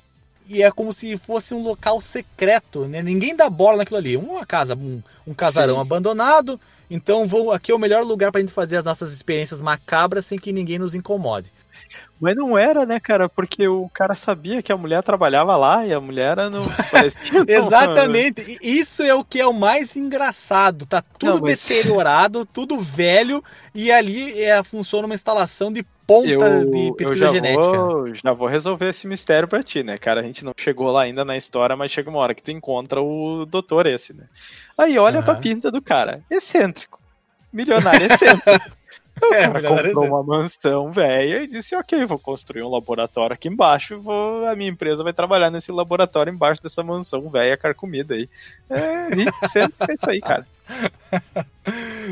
e 0.50 0.64
é 0.64 0.72
como 0.72 0.92
se 0.92 1.16
fosse 1.18 1.54
um 1.54 1.62
local 1.62 2.02
secreto, 2.02 2.86
né? 2.86 3.04
Ninguém 3.04 3.36
dá 3.36 3.50
bola 3.50 3.78
naquilo 3.78 3.98
ali. 3.98 4.18
Uma 4.18 4.46
casa, 4.46 4.76
um, 4.76 5.02
um 5.28 5.34
casarão 5.36 5.76
Sim. 5.76 5.82
abandonado. 5.82 6.60
Então 6.90 7.26
vou, 7.26 7.52
aqui 7.52 7.72
é 7.72 7.76
o 7.76 7.80
melhor 7.80 8.04
lugar 8.04 8.32
para 8.32 8.40
a 8.40 8.42
gente 8.42 8.54
fazer 8.54 8.78
as 8.78 8.84
nossas 8.84 9.14
experiências 9.14 9.62
macabras 9.62 10.26
sem 10.26 10.40
que 10.40 10.52
ninguém 10.52 10.80
nos 10.80 10.96
incomode. 10.96 11.52
Mas 12.20 12.36
não 12.36 12.58
era, 12.58 12.86
né, 12.86 13.00
cara? 13.00 13.28
Porque 13.28 13.68
o 13.68 13.90
cara 13.90 14.14
sabia 14.14 14.62
que 14.62 14.72
a 14.72 14.78
mulher 14.78 15.02
trabalhava 15.02 15.56
lá 15.58 15.86
e 15.86 15.94
a 15.94 16.00
mulher 16.00 16.38
não 16.52 16.64
parecia. 16.92 17.44
Exatamente. 17.48 18.60
Isso 18.62 19.02
é 19.02 19.14
o 19.16 19.24
que 19.24 19.40
é 19.40 19.48
o 19.48 19.54
mais 19.54 19.96
engraçado. 19.96 20.86
Tá 20.86 21.02
tudo 21.02 21.34
não, 21.34 21.42
mas... 21.42 21.68
deteriorado, 21.68 22.46
tudo 22.46 22.80
velho 22.80 23.44
e 23.74 23.92
ali 23.92 24.40
é, 24.42 24.62
funciona 24.64 25.08
uma 25.08 25.16
instalação 25.16 25.74
de 25.74 25.84
ponta 26.06 26.28
eu, 26.28 26.70
de 26.70 26.94
pesquisa 26.96 27.28
já 27.28 27.32
genética. 27.32 27.72
Vou, 27.72 28.14
já 28.14 28.34
vou 28.34 28.48
resolver 28.48 28.90
esse 28.90 29.08
mistério 29.08 29.48
para 29.48 29.64
ti, 29.64 29.82
né, 29.82 29.98
cara? 29.98 30.22
A 30.22 30.24
gente 30.24 30.44
não 30.44 30.54
chegou 30.58 30.92
lá 30.92 31.04
ainda 31.04 31.24
na 31.26 31.38
história, 31.38 31.76
mas 31.76 31.92
chega 31.92 32.10
uma 32.10 32.20
hora 32.20 32.36
que 32.36 32.44
tu 32.44 32.52
encontra 32.52 33.02
o 33.02 33.46
doutor 33.46 33.88
esse, 33.88 34.14
né? 34.14 34.26
Aí 34.78 35.00
olha 35.00 35.20
uhum. 35.20 35.26
pra 35.26 35.36
pinta 35.36 35.72
do 35.72 35.82
cara. 35.82 36.22
Excêntrico. 36.30 37.00
Milionário 37.52 38.08
excêntrico. 38.12 38.72
O 39.22 39.34
é, 39.34 39.50
cara 39.50 39.62
comprou 39.62 40.06
uma 40.06 40.24
mansão 40.24 40.92
velha 40.92 41.44
e 41.44 41.48
disse: 41.48 41.76
Ok, 41.76 42.06
vou 42.06 42.20
construir 42.20 42.64
um 42.64 42.70
laboratório 42.70 43.34
aqui 43.34 43.48
embaixo. 43.48 44.00
Vou, 44.00 44.46
a 44.46 44.56
minha 44.56 44.70
empresa 44.70 45.04
vai 45.04 45.14
trabalhar 45.14 45.50
nesse 45.50 45.72
laboratório 45.72 46.32
embaixo 46.32 46.62
dessa 46.62 46.84
mansão 46.84 47.30
velha 47.30 47.58
carcomida 47.58 48.16
aí. 48.16 48.30
É, 48.70 49.48
sempre 49.48 49.76
é 49.90 49.94
isso 49.96 50.10
aí, 50.10 50.22
cara. 50.22 50.46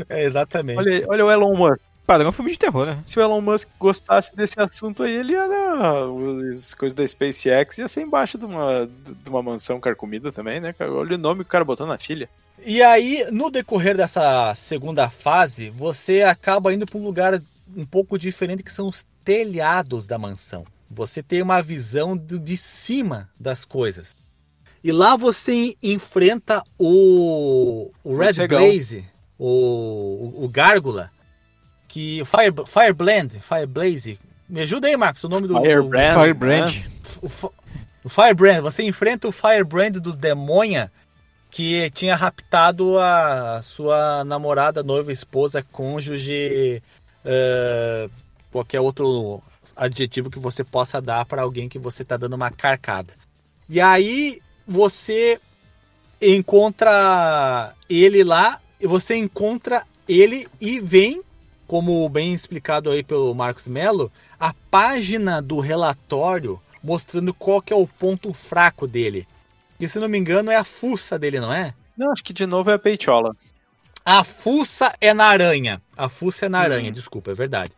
É, 0.08 0.22
exatamente. 0.24 0.78
Olha, 0.78 1.04
olha 1.08 1.26
o 1.26 1.30
Elon 1.30 1.56
Musk. 1.56 1.80
Padrão 2.06 2.32
filme 2.32 2.50
de 2.50 2.58
terror, 2.58 2.86
né? 2.86 3.02
Se 3.04 3.18
o 3.18 3.22
Elon 3.22 3.40
Musk 3.40 3.68
gostasse 3.78 4.34
desse 4.34 4.58
assunto 4.58 5.02
aí, 5.02 5.14
ele 5.14 5.32
ia 5.32 5.46
dar 5.46 6.04
as 6.52 6.74
coisas 6.74 6.94
da 6.94 7.06
SpaceX 7.06 7.78
ia 7.78 7.88
ser 7.88 8.02
embaixo 8.02 8.36
de 8.36 8.44
uma, 8.44 8.88
de 9.06 9.30
uma 9.30 9.42
mansão 9.42 9.78
carcomida 9.78 10.32
também, 10.32 10.60
né? 10.60 10.74
Olha 10.80 11.14
o 11.14 11.18
nome 11.18 11.44
que 11.44 11.48
o 11.48 11.52
cara 11.52 11.64
botou 11.64 11.86
na 11.86 11.98
filha. 11.98 12.28
E 12.64 12.82
aí, 12.82 13.26
no 13.30 13.50
decorrer 13.50 13.96
dessa 13.96 14.54
segunda 14.54 15.08
fase, 15.08 15.70
você 15.70 16.22
acaba 16.22 16.74
indo 16.74 16.84
para 16.84 16.98
um 16.98 17.04
lugar 17.04 17.40
um 17.76 17.86
pouco 17.86 18.18
diferente 18.18 18.62
que 18.62 18.72
são 18.72 18.88
os 18.88 19.06
telhados 19.24 20.06
da 20.06 20.18
mansão. 20.18 20.64
Você 20.90 21.22
tem 21.22 21.40
uma 21.40 21.62
visão 21.62 22.16
de 22.16 22.56
cima 22.56 23.30
das 23.38 23.64
coisas. 23.64 24.16
E 24.82 24.90
lá 24.90 25.16
você 25.16 25.76
enfrenta 25.82 26.62
o, 26.78 27.90
o 28.02 28.16
Red 28.16 28.48
Blaze, 28.48 29.04
o, 29.38 29.46
o, 29.46 30.44
o 30.44 30.48
Gárgula, 30.48 31.10
que 31.90 32.22
Fire, 32.24 32.54
Fireblend, 32.66 33.40
Fireblaze. 33.40 34.18
Me 34.48 34.62
ajuda 34.62 34.86
aí, 34.86 34.96
Marcos, 34.96 35.24
o 35.24 35.28
nome 35.28 35.46
do 35.46 35.60
Firebrand. 35.60 36.14
Do, 36.14 36.20
Firebrand. 36.20 36.74
Né? 36.74 36.84
O, 37.20 37.52
o 38.04 38.08
Firebrand, 38.08 38.62
você 38.62 38.84
enfrenta 38.84 39.28
o 39.28 39.32
Firebrand 39.32 39.92
dos 39.94 40.16
Demonha 40.16 40.90
que 41.50 41.90
tinha 41.90 42.14
raptado 42.14 42.96
a 42.98 43.60
sua 43.60 44.24
namorada, 44.24 44.84
noiva, 44.84 45.10
esposa, 45.10 45.64
cônjuge, 45.72 46.80
uh, 47.24 48.10
qualquer 48.52 48.80
outro 48.80 49.42
adjetivo 49.76 50.30
que 50.30 50.38
você 50.38 50.62
possa 50.62 51.00
dar 51.00 51.24
para 51.24 51.42
alguém 51.42 51.68
que 51.68 51.78
você 51.78 52.02
está 52.02 52.16
dando 52.16 52.34
uma 52.34 52.52
carcada. 52.52 53.14
E 53.68 53.80
aí 53.80 54.40
você 54.66 55.40
encontra 56.22 57.74
ele 57.88 58.22
lá, 58.22 58.60
e 58.80 58.86
você 58.86 59.16
encontra 59.16 59.82
ele 60.08 60.46
e 60.60 60.78
vem, 60.78 61.20
como 61.70 62.08
bem 62.08 62.34
explicado 62.34 62.90
aí 62.90 63.00
pelo 63.00 63.32
Marcos 63.32 63.68
Mello, 63.68 64.10
a 64.40 64.52
página 64.72 65.40
do 65.40 65.60
relatório 65.60 66.60
mostrando 66.82 67.32
qual 67.32 67.62
que 67.62 67.72
é 67.72 67.76
o 67.76 67.86
ponto 67.86 68.32
fraco 68.32 68.88
dele. 68.88 69.24
E 69.78 69.88
se 69.88 70.00
não 70.00 70.08
me 70.08 70.18
engano 70.18 70.50
é 70.50 70.56
a 70.56 70.64
fuça 70.64 71.16
dele, 71.16 71.38
não 71.38 71.52
é? 71.52 71.72
Não, 71.96 72.10
acho 72.10 72.24
que 72.24 72.32
de 72.32 72.44
novo 72.44 72.72
é 72.72 72.74
a 72.74 72.78
peitola. 72.78 73.36
A 74.04 74.24
fuça 74.24 74.92
é 75.00 75.14
na 75.14 75.26
aranha. 75.26 75.80
A 75.96 76.08
fuça 76.08 76.46
é 76.46 76.48
na 76.48 76.58
aranha, 76.58 76.88
uhum. 76.88 76.92
desculpa, 76.92 77.30
é 77.30 77.34
verdade. 77.34 77.70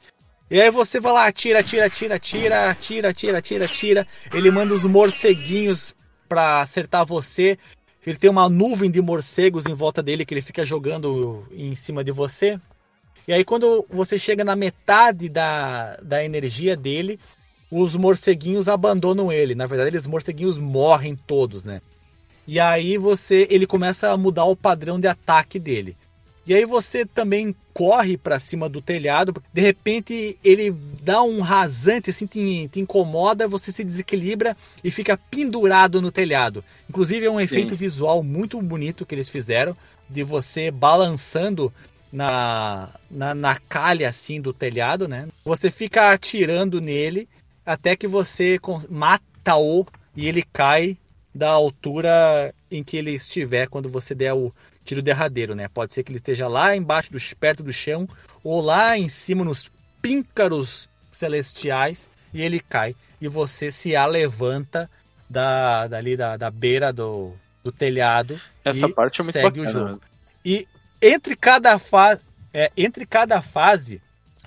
E 0.51 0.59
aí 0.59 0.71
você 0.71 0.99
vai 0.99 1.13
lá, 1.13 1.31
tira, 1.31 1.63
tira, 1.63 1.91
tira, 1.91 2.19
tira, 2.19 2.75
tira, 2.81 3.13
tira, 3.13 3.43
tira, 3.43 3.69
tira. 3.69 4.09
Ele 4.33 4.51
manda 4.51 4.73
os 4.73 4.85
morceguinhos 4.85 5.95
pra 6.27 6.63
acertar 6.63 7.05
você. 7.05 7.59
Ele 8.07 8.17
tem 8.17 8.31
uma 8.31 8.49
nuvem 8.49 8.91
de 8.91 9.03
morcegos 9.03 9.67
em 9.67 9.75
volta 9.75 10.03
dele 10.03 10.25
que 10.25 10.33
ele 10.33 10.41
fica 10.41 10.65
jogando 10.65 11.47
em 11.53 11.75
cima 11.75 12.03
de 12.03 12.11
você. 12.11 12.59
E 13.27 13.33
aí 13.33 13.45
quando 13.45 13.87
você 13.89 14.19
chega 14.19 14.45
na 14.45 14.57
metade 14.57 15.29
da, 15.29 15.97
da 16.03 16.25
energia 16.25 16.77
dele, 16.77 17.19
os 17.71 17.97
morceguinhos 17.97 18.69
abandonam 18.69 19.33
ele. 19.33 19.55
Na 19.55 19.67
verdade, 19.67 19.91
eles 19.91 20.07
morceguinhos 20.07 20.59
morrem 20.59 21.17
todos, 21.17 21.65
né? 21.65 21.81
E 22.47 22.61
aí 22.61 22.99
você, 22.99 23.47
ele 23.51 23.67
começa 23.67 24.11
a 24.11 24.17
mudar 24.17 24.45
o 24.45 24.57
padrão 24.57 25.01
de 25.01 25.07
ataque 25.07 25.59
dele. 25.59 25.97
E 26.45 26.53
aí 26.53 26.65
você 26.65 27.07
também 27.07 27.55
corre 27.73 28.19
para 28.19 28.41
cima 28.41 28.69
do 28.69 28.83
telhado, 28.83 29.33
de 29.55 29.63
repente 29.63 30.37
ele 30.43 30.75
dá 31.01 31.23
um 31.23 31.41
rasante, 31.41 32.11
assim, 32.11 32.27
te, 32.27 32.69
te, 32.69 32.81
incomoda, 32.81 33.47
você 33.47 33.71
se 33.71 33.85
desequilibra 33.85 34.57
e 34.83 34.91
fica 34.91 35.17
pendurado 35.31 36.03
no 36.03 36.11
telhado. 36.11 36.65
Inclusive 36.91 37.27
é 37.27 37.31
um 37.31 37.41
efeito 37.41 37.71
Sim. 37.71 37.77
visual 37.77 38.25
muito 38.25 38.61
bonito 38.61 39.07
que 39.07 39.15
eles 39.15 39.29
fizeram, 39.29 39.77
de 40.11 40.25
você 40.25 40.71
balançando 40.71 41.73
na, 42.13 42.89
na, 43.11 43.35
na 43.35 43.57
calha 43.57 44.09
assim 44.09 44.41
do 44.41 44.53
telhado, 44.53 45.09
né? 45.09 45.29
Você 45.45 45.71
fica 45.71 46.13
atirando 46.13 46.81
nele 46.81 47.29
até 47.65 47.97
que 47.97 48.07
você 48.07 48.59
mata-o 48.91 49.87
e 50.15 50.29
ele 50.29 50.43
cai 50.53 50.97
da 51.35 51.51
altura 51.51 52.55
em 52.71 52.85
que 52.85 52.97
ele 52.97 53.13
estiver 53.13 53.67
quando 53.69 53.89
você 53.89 54.15
der 54.15 54.35
o 54.35 54.53
tiro 54.85 55.01
derradeiro, 55.01 55.55
né? 55.55 55.69
Pode 55.69 55.95
ser 55.95 56.03
que 56.03 56.11
ele 56.11 56.19
esteja 56.19 56.49
lá 56.49 56.77
embaixo, 56.77 57.11
do, 57.11 57.19
perto 57.37 57.63
do 57.63 57.73
chão, 57.73 58.09
ou 58.45 58.61
lá 58.61 58.99
em 58.99 59.09
cima 59.09 59.45
nos 59.45 59.71
píncaros 60.03 60.89
celestiais 61.11 62.11
e 62.35 62.43
ele 62.43 62.61
cai 62.61 62.95
e 63.21 63.29
você 63.29 63.71
se 63.71 63.95
alevanta 63.95 64.91
da 65.31 65.87
dali 65.87 66.17
da, 66.17 66.37
da 66.37 66.51
beira 66.51 66.93
do, 66.93 67.33
do 67.63 67.71
telhado 67.71 68.41
Essa 68.65 68.87
e 68.87 68.93
parte 68.93 69.21
é 69.21 69.25
muito 69.25 69.33
segue 69.33 69.61
o 69.61 69.69
jogo. 69.71 70.01
E 70.45 70.67
entre 71.03 71.37
cada 71.37 71.79
fase, 71.79 72.23
é, 72.55 72.71
entre 72.77 73.05
cada 73.05 73.43
fase 73.43 74.01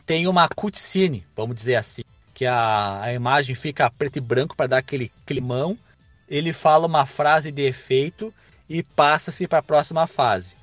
tem 0.06 0.28
uma 0.28 0.48
cutscene, 0.48 1.26
vamos 1.36 1.56
dizer 1.56 1.76
assim, 1.76 2.04
que 2.34 2.46
a, 2.46 3.02
a 3.02 3.14
imagem 3.14 3.54
fica 3.54 3.90
preto 3.92 4.18
e 4.18 4.22
branco 4.22 4.56
para 4.56 4.68
dar 4.68 4.78
aquele 4.78 5.12
climão 5.26 5.78
ele 6.28 6.52
fala 6.52 6.88
uma 6.88 7.06
frase 7.06 7.52
de 7.52 7.64
efeito 7.64 8.34
e 8.68 8.82
passa-se 8.82 9.48
para 9.48 9.60
a 9.60 9.64
próxima 9.64 10.08
fase. 10.08 10.56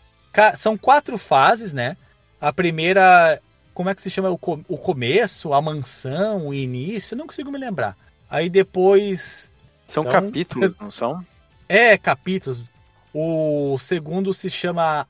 São 0.56 0.76
quatro 0.76 1.16
fases, 1.18 1.72
né? 1.72 1.96
A 2.40 2.52
primeira, 2.52 3.40
como 3.72 3.88
é 3.88 3.94
que 3.94 4.02
se 4.02 4.10
chama? 4.10 4.30
O, 4.30 4.38
co 4.38 4.60
o 4.68 4.76
começo, 4.76 5.52
a 5.52 5.62
mansão, 5.62 6.48
o 6.48 6.54
início, 6.54 7.16
não 7.16 7.26
consigo 7.26 7.52
me 7.52 7.58
lembrar. 7.58 7.96
Aí 8.28 8.48
depois. 8.48 9.52
São 9.86 10.02
então, 10.02 10.12
capítulos, 10.12 10.76
não 10.78 10.90
são? 10.90 11.24
É, 11.68 11.96
capítulos. 11.96 12.68
O 13.14 13.78
segundo 13.78 14.34
se 14.34 14.50
chama 14.50 15.06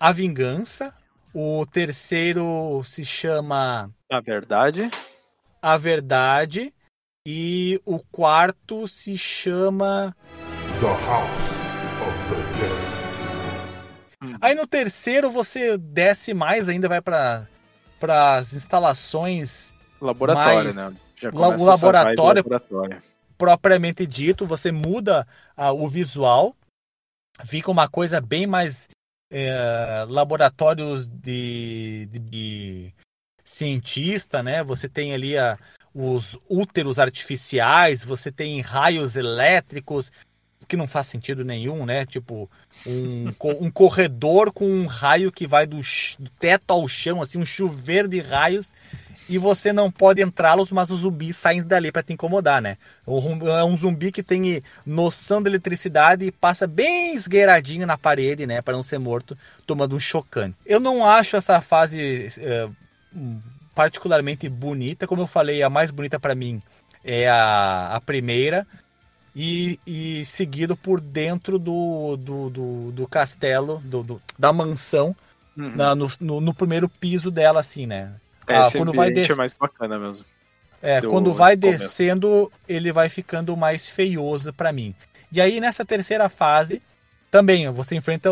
A 0.00 0.12
Vingança. 0.12 0.94
O 1.34 1.66
terceiro 1.66 2.82
se 2.84 3.04
chama. 3.04 3.90
A 4.10 4.18
Verdade. 4.18 4.90
A 5.60 5.76
Verdade. 5.76 6.72
E 7.26 7.78
o 7.84 7.98
quarto 7.98 8.88
se 8.88 9.18
chama 9.18 10.16
The 10.80 10.86
House 10.86 11.50
of 12.00 12.16
the 12.30 12.36
Dead. 14.22 14.38
Aí 14.40 14.54
no 14.54 14.66
terceiro 14.66 15.30
você 15.30 15.76
desce 15.76 16.32
mais 16.32 16.66
ainda, 16.66 16.88
vai 16.88 17.02
para 17.02 17.46
para 18.00 18.36
as 18.36 18.54
instalações 18.54 19.70
laboratório, 20.00 20.74
mais... 20.74 20.76
né? 20.76 20.96
Já 21.16 21.28
o 21.28 21.62
laboratório. 21.62 22.42
laboratório. 22.42 23.02
propriamente 23.36 24.06
dito, 24.06 24.46
você 24.46 24.72
muda 24.72 25.28
ah, 25.54 25.72
o 25.72 25.86
visual, 25.86 26.56
fica 27.44 27.70
uma 27.70 27.86
coisa 27.86 28.18
bem 28.18 28.46
mais 28.46 28.88
é, 29.30 30.04
laboratórios 30.08 31.06
de, 31.06 32.08
de, 32.10 32.18
de, 32.18 32.94
cientista, 33.44 34.42
né? 34.42 34.62
Você 34.64 34.88
tem 34.88 35.12
ali 35.12 35.38
a, 35.38 35.58
os 35.94 36.36
úteros 36.48 36.98
artificiais, 36.98 38.04
você 38.04 38.32
tem 38.32 38.60
raios 38.60 39.16
elétricos, 39.16 40.10
que 40.66 40.76
não 40.76 40.86
faz 40.86 41.06
sentido 41.06 41.44
nenhum, 41.44 41.84
né? 41.84 42.06
Tipo, 42.06 42.50
um, 42.86 43.28
um 43.66 43.70
corredor 43.70 44.52
com 44.52 44.66
um 44.66 44.86
raio 44.86 45.32
que 45.32 45.46
vai 45.46 45.66
do, 45.66 45.80
do 46.18 46.30
teto 46.38 46.70
ao 46.70 46.86
chão, 46.88 47.20
assim, 47.20 47.38
um 47.38 47.46
chuveiro 47.46 48.08
de 48.08 48.20
raios, 48.20 48.72
e 49.30 49.38
você 49.38 49.72
não 49.72 49.90
pode 49.90 50.20
entrá-los, 50.20 50.72
mas 50.72 50.90
os 50.90 51.00
zumbis 51.00 51.36
saem 51.36 51.62
dali 51.62 51.92
para 51.92 52.02
te 52.02 52.12
incomodar, 52.12 52.60
né? 52.60 52.76
É 53.06 53.64
um 53.64 53.76
zumbi 53.76 54.10
que 54.10 54.22
tem 54.22 54.62
noção 54.84 55.40
de 55.40 55.48
eletricidade 55.48 56.26
e 56.26 56.32
passa 56.32 56.66
bem 56.66 57.14
esgueiradinho 57.14 57.86
na 57.86 57.96
parede, 57.96 58.46
né? 58.46 58.60
Para 58.60 58.74
não 58.74 58.82
ser 58.82 58.98
morto, 58.98 59.38
tomando 59.66 59.94
um 59.94 60.00
chocante. 60.00 60.56
Eu 60.66 60.80
não 60.80 61.04
acho 61.04 61.36
essa 61.36 61.60
fase 61.60 62.28
é, 62.38 62.68
particularmente 63.74 64.48
bonita, 64.48 65.06
como 65.06 65.22
eu 65.22 65.26
falei, 65.26 65.62
a 65.62 65.70
mais 65.70 65.92
bonita 65.92 66.18
para 66.18 66.34
mim 66.34 66.60
é 67.04 67.28
a, 67.28 67.94
a 67.94 68.00
primeira 68.00 68.66
e, 69.34 69.78
e 69.86 70.24
seguido 70.24 70.76
por 70.76 71.00
dentro 71.00 71.58
do, 71.58 72.16
do, 72.16 72.50
do, 72.50 72.92
do 72.92 73.06
castelo, 73.06 73.80
do, 73.84 74.02
do, 74.02 74.22
da 74.38 74.52
mansão, 74.52 75.14
uhum. 75.56 75.76
na, 75.76 75.94
no, 75.94 76.10
no, 76.20 76.40
no, 76.40 76.54
primeiro 76.54 76.88
piso 76.88 77.30
dela, 77.30 77.60
assim, 77.60 77.86
né? 77.86 78.12
É, 78.50 78.56
ah, 78.56 78.70
quando 78.70 78.92
vai 78.92 79.10
des... 79.10 79.30
é 79.30 79.34
mais 79.34 79.52
bacana 79.52 79.98
mesmo. 79.98 80.24
É, 80.82 81.00
do, 81.00 81.10
quando 81.10 81.32
vai 81.32 81.56
descendo, 81.56 82.50
ele 82.68 82.90
vai 82.90 83.08
ficando 83.08 83.56
mais 83.56 83.90
feioso 83.90 84.52
para 84.52 84.72
mim. 84.72 84.94
E 85.30 85.40
aí, 85.40 85.60
nessa 85.60 85.84
terceira 85.84 86.28
fase, 86.28 86.82
também 87.30 87.70
você 87.70 87.94
enfrenta 87.94 88.30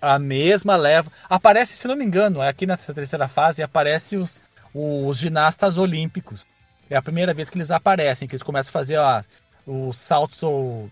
a 0.00 0.18
mesma 0.18 0.76
leva. 0.76 1.10
Aparece, 1.28 1.76
se 1.76 1.86
não 1.86 1.96
me 1.96 2.04
engano, 2.04 2.40
aqui 2.40 2.66
nessa 2.66 2.94
terceira 2.94 3.28
fase, 3.28 3.62
aparece 3.62 4.16
os, 4.16 4.40
os 4.72 5.18
ginastas 5.18 5.76
olímpicos. 5.76 6.46
É 6.88 6.96
a 6.96 7.02
primeira 7.02 7.34
vez 7.34 7.50
que 7.50 7.58
eles 7.58 7.70
aparecem, 7.70 8.26
que 8.26 8.34
eles 8.34 8.42
começam 8.42 8.70
a 8.70 8.72
fazer 8.72 8.96
ó, 8.96 9.22
os 9.66 9.98
saltos 9.98 10.42
ou 10.42 10.90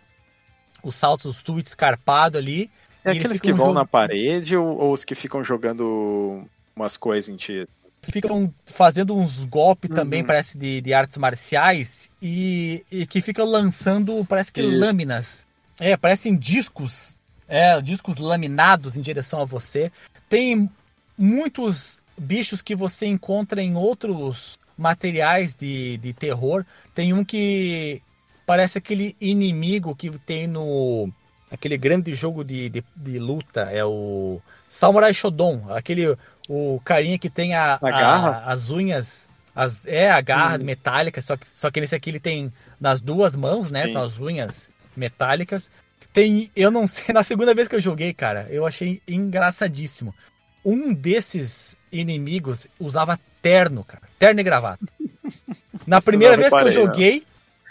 os 0.82 0.94
saltos 0.94 1.42
do 1.42 1.58
escarpado 1.58 2.36
ali. 2.36 2.70
É 3.02 3.12
aqueles 3.12 3.40
que 3.40 3.52
vão 3.52 3.68
jog... 3.68 3.74
na 3.74 3.86
parede 3.86 4.56
ou, 4.56 4.76
ou, 4.76 4.92
os 4.92 5.04
que 5.04 5.14
ficam 5.14 5.42
jogando 5.42 6.44
umas 6.74 6.96
coisas 6.96 7.28
em 7.30 7.36
ti? 7.36 7.66
Ficam 8.12 8.52
fazendo 8.66 9.16
uns 9.16 9.44
golpes 9.44 9.90
uhum. 9.90 9.96
também, 9.96 10.24
parece, 10.24 10.56
de, 10.56 10.80
de 10.80 10.94
artes 10.94 11.16
marciais 11.18 12.10
e, 12.20 12.84
e 12.90 13.06
que 13.06 13.20
ficam 13.20 13.46
lançando, 13.46 14.24
parece 14.24 14.52
que 14.52 14.62
Isso. 14.62 14.78
lâminas. 14.78 15.46
É, 15.78 15.96
parecem 15.96 16.36
discos, 16.36 17.20
é, 17.46 17.80
discos 17.82 18.18
laminados 18.18 18.96
em 18.96 19.02
direção 19.02 19.40
a 19.40 19.44
você. 19.44 19.92
Tem 20.28 20.70
muitos 21.16 22.02
bichos 22.18 22.62
que 22.62 22.74
você 22.74 23.06
encontra 23.06 23.62
em 23.62 23.76
outros 23.76 24.58
materiais 24.76 25.54
de, 25.54 25.98
de 25.98 26.12
terror. 26.12 26.64
Tem 26.94 27.12
um 27.12 27.24
que 27.24 28.02
parece 28.46 28.78
aquele 28.78 29.16
inimigo 29.20 29.94
que 29.94 30.10
tem 30.20 30.46
no 30.46 31.10
aquele 31.50 31.76
grande 31.76 32.14
jogo 32.14 32.44
de, 32.44 32.68
de, 32.68 32.84
de 32.94 33.18
luta, 33.18 33.62
é 33.62 33.84
o 33.84 34.40
Samurai 34.76 35.14
Shodown, 35.14 35.72
aquele 35.72 36.14
o 36.50 36.78
carinha 36.84 37.18
que 37.18 37.30
tem 37.30 37.54
a, 37.54 37.78
a, 37.80 38.52
as 38.52 38.70
unhas, 38.70 39.26
as, 39.54 39.86
é 39.86 40.10
a 40.10 40.20
garra 40.20 40.58
hum. 40.60 40.64
metálica, 40.64 41.22
só 41.22 41.34
que, 41.34 41.46
só 41.54 41.70
que 41.70 41.80
nesse 41.80 41.94
aqui 41.94 42.10
ele 42.10 42.20
tem 42.20 42.52
nas 42.78 43.00
duas 43.00 43.34
mãos, 43.34 43.70
né? 43.70 43.86
Sim. 43.86 43.92
São 43.92 44.02
as 44.02 44.20
unhas 44.20 44.68
metálicas. 44.94 45.70
Tem, 46.12 46.50
eu 46.54 46.70
não 46.70 46.86
sei, 46.86 47.14
na 47.14 47.22
segunda 47.22 47.54
vez 47.54 47.68
que 47.68 47.74
eu 47.74 47.80
joguei, 47.80 48.12
cara, 48.12 48.46
eu 48.50 48.66
achei 48.66 49.00
engraçadíssimo. 49.08 50.14
Um 50.62 50.92
desses 50.92 51.74
inimigos 51.90 52.66
usava 52.78 53.18
terno, 53.40 53.82
cara, 53.82 54.02
terno 54.18 54.40
e 54.40 54.44
gravata. 54.44 54.86
Na 55.86 56.02
primeira 56.02 56.36
vez 56.36 56.50
que 56.50 56.60
eu 56.60 56.70
joguei, 56.70 57.24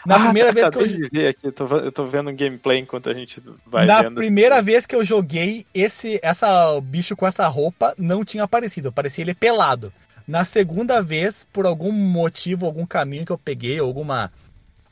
na 0.06 0.16
ah, 0.16 0.24
primeira 0.26 0.52
vez 0.52 0.70
que 0.70 0.78
eu 0.78 0.88
joguei 0.88 1.28
aqui, 1.28 1.52
tô, 1.52 1.66
eu 1.78 1.92
tô 1.92 2.06
vendo 2.06 2.30
um 2.30 2.36
gameplay 2.36 2.80
enquanto 2.80 3.10
a 3.10 3.14
gente 3.14 3.42
vai 3.66 3.86
Na 3.86 4.12
primeira 4.12 4.62
vez 4.62 4.86
que 4.86 4.96
eu 4.96 5.04
joguei, 5.04 5.66
esse 5.74 6.20
essa 6.22 6.80
bicho 6.82 7.16
com 7.16 7.26
essa 7.26 7.48
roupa 7.48 7.94
não 7.98 8.24
tinha 8.24 8.44
aparecido, 8.44 8.92
parecia 8.92 9.24
ele 9.24 9.34
pelado. 9.34 9.92
Na 10.28 10.44
segunda 10.44 11.02
vez, 11.02 11.46
por 11.54 11.66
algum 11.66 11.92
motivo, 11.92 12.66
algum 12.66 12.86
caminho 12.86 13.26
que 13.26 13.32
eu 13.32 13.38
peguei, 13.38 13.78
alguma 13.80 14.32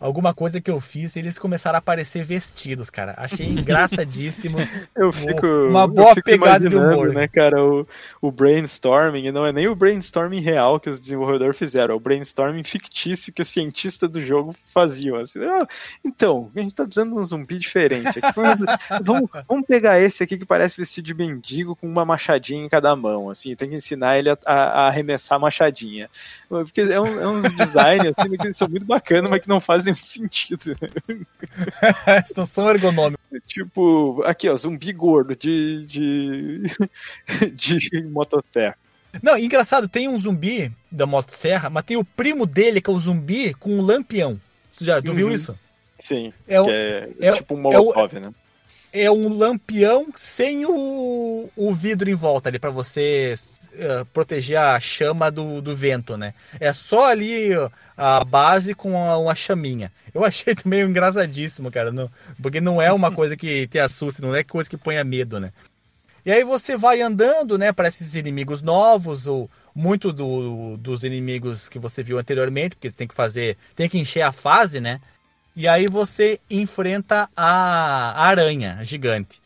alguma 0.03 0.33
coisa 0.33 0.59
que 0.59 0.69
eu 0.69 0.81
fiz, 0.81 1.15
eles 1.15 1.39
começaram 1.39 1.77
a 1.77 1.79
aparecer 1.79 2.25
vestidos, 2.25 2.89
cara. 2.89 3.13
Achei 3.15 3.47
engraçadíssimo. 3.47 4.57
eu 4.93 5.13
fico. 5.13 5.47
Uma 5.47 5.87
boa 5.87 6.13
fico 6.13 6.25
pegada 6.25 6.69
de 6.69 6.75
humor. 6.75 7.13
né, 7.13 7.25
cara? 7.27 7.63
O, 7.63 7.87
o 8.21 8.29
brainstorming, 8.29 9.31
não 9.31 9.45
é 9.45 9.53
nem 9.53 9.67
o 9.67 9.75
brainstorming 9.75 10.41
real 10.41 10.77
que 10.77 10.89
os 10.89 10.99
desenvolvedores 10.99 11.57
fizeram, 11.57 11.93
é 11.93 11.97
o 11.97 12.01
brainstorming 12.01 12.63
fictício 12.65 13.31
que 13.31 13.41
os 13.41 13.47
cientistas 13.47 14.09
do 14.09 14.21
jogo 14.21 14.53
faziam. 14.73 15.15
Assim, 15.15 15.39
ah, 15.39 15.65
então, 16.03 16.51
a 16.53 16.59
gente 16.59 16.75
tá 16.75 16.83
precisando 16.83 17.13
de 17.13 17.19
um 17.19 17.23
zumbi 17.23 17.57
diferente. 17.57 18.19
Aqui, 18.19 18.35
vamos, 18.35 18.59
vamos, 19.47 19.65
pegar 19.65 20.01
esse 20.01 20.21
aqui 20.21 20.37
que 20.37 20.45
parece 20.45 20.75
vestido 20.75 21.05
de 21.05 21.13
mendigo 21.13 21.77
com 21.77 21.87
uma 21.87 22.03
machadinha 22.03 22.65
em 22.65 22.69
cada 22.69 22.93
mão, 22.93 23.29
assim, 23.29 23.55
tem 23.55 23.69
que 23.69 23.75
ensinar 23.77 24.19
ele 24.19 24.29
a, 24.29 24.37
a 24.45 24.87
arremessar 24.87 25.37
a 25.37 25.39
machadinha. 25.39 26.09
Porque 26.49 26.81
é, 26.81 26.99
um, 26.99 27.21
é 27.21 27.27
uns 27.27 27.53
designs 27.53 28.11
assim, 28.17 28.29
que 28.37 28.53
são 28.53 28.67
muito 28.67 28.85
bacanas, 28.85 29.29
mas 29.29 29.39
que 29.39 29.47
não 29.47 29.61
fazem 29.61 29.92
nenhum 29.93 29.95
sentido. 30.01 30.75
Situação 32.27 32.69
ergonômica. 32.69 33.21
Tipo, 33.45 34.21
aqui, 34.25 34.49
ó, 34.49 34.55
zumbi 34.55 34.91
gordo 34.91 35.35
de, 35.35 35.85
de, 35.85 36.63
de 37.53 38.03
motosserra. 38.03 38.75
Não, 39.21 39.37
engraçado, 39.37 39.87
tem 39.87 40.07
um 40.07 40.17
zumbi 40.17 40.71
da 40.91 41.05
motosserra, 41.05 41.69
mas 41.69 41.83
tem 41.83 41.97
o 41.97 42.03
primo 42.03 42.45
dele, 42.45 42.81
que 42.81 42.89
é 42.89 42.93
o 42.93 42.99
zumbi 42.99 43.53
com 43.53 43.71
um 43.71 43.81
lampião. 43.81 44.39
Você 44.71 44.85
já 44.85 44.97
uhum. 44.97 45.13
viu 45.13 45.29
isso? 45.29 45.57
Sim. 45.99 46.33
É, 46.47 46.59
o, 46.59 46.69
é, 46.69 47.09
é 47.19 47.31
tipo 47.33 47.53
um 47.53 47.61
molotov, 47.61 48.15
é 48.15 48.19
o, 48.19 48.21
né? 48.23 48.33
É 48.93 49.09
um 49.09 49.35
lampião 49.35 50.07
sem 50.15 50.67
o, 50.67 51.49
o 51.55 51.73
vidro 51.73 52.11
em 52.11 52.13
volta 52.13 52.47
ali 52.47 52.59
para 52.59 52.69
você 52.69 53.33
uh, 53.73 54.05
proteger 54.13 54.59
a 54.59 54.79
chama 54.79 55.31
do, 55.31 55.63
do 55.63 55.75
vento, 55.75 56.15
né? 56.15 56.35
É 56.59 56.71
só 56.71 57.09
ali 57.09 57.49
a 57.97 58.23
base 58.23 58.75
com 58.75 58.91
uma, 58.91 59.17
uma 59.17 59.33
chaminha. 59.33 59.91
Eu 60.13 60.23
achei 60.23 60.55
meio 60.63 60.87
engraçadíssimo, 60.87 61.71
cara, 61.71 61.91
não, 61.91 62.07
porque 62.39 62.61
não 62.61 62.79
é 62.79 62.93
uma 62.93 63.11
coisa 63.11 63.35
que 63.35 63.67
te 63.67 63.79
assusta, 63.79 64.21
não 64.21 64.35
é 64.35 64.43
coisa 64.43 64.69
que 64.69 64.77
ponha 64.77 65.03
medo, 65.03 65.39
né? 65.39 65.51
E 66.23 66.31
aí 66.31 66.43
você 66.43 66.77
vai 66.77 67.01
andando, 67.01 67.57
né, 67.57 67.73
para 67.73 67.89
esses 67.89 68.15
inimigos 68.15 68.61
novos 68.61 69.27
ou 69.27 69.49
muito 69.75 70.13
do, 70.13 70.77
dos 70.77 71.03
inimigos 71.03 71.67
que 71.67 71.79
você 71.79 72.03
viu 72.03 72.19
anteriormente, 72.19 72.75
porque 72.75 72.89
você 72.89 72.95
tem 72.95 73.07
que 73.07 73.15
fazer, 73.15 73.57
tem 73.75 73.89
que 73.89 73.99
encher 73.99 74.21
a 74.21 74.31
fase, 74.31 74.79
né? 74.79 75.01
E 75.55 75.67
aí 75.67 75.87
você 75.87 76.39
enfrenta 76.49 77.29
a 77.35 78.23
aranha 78.23 78.79
gigante. 78.83 79.41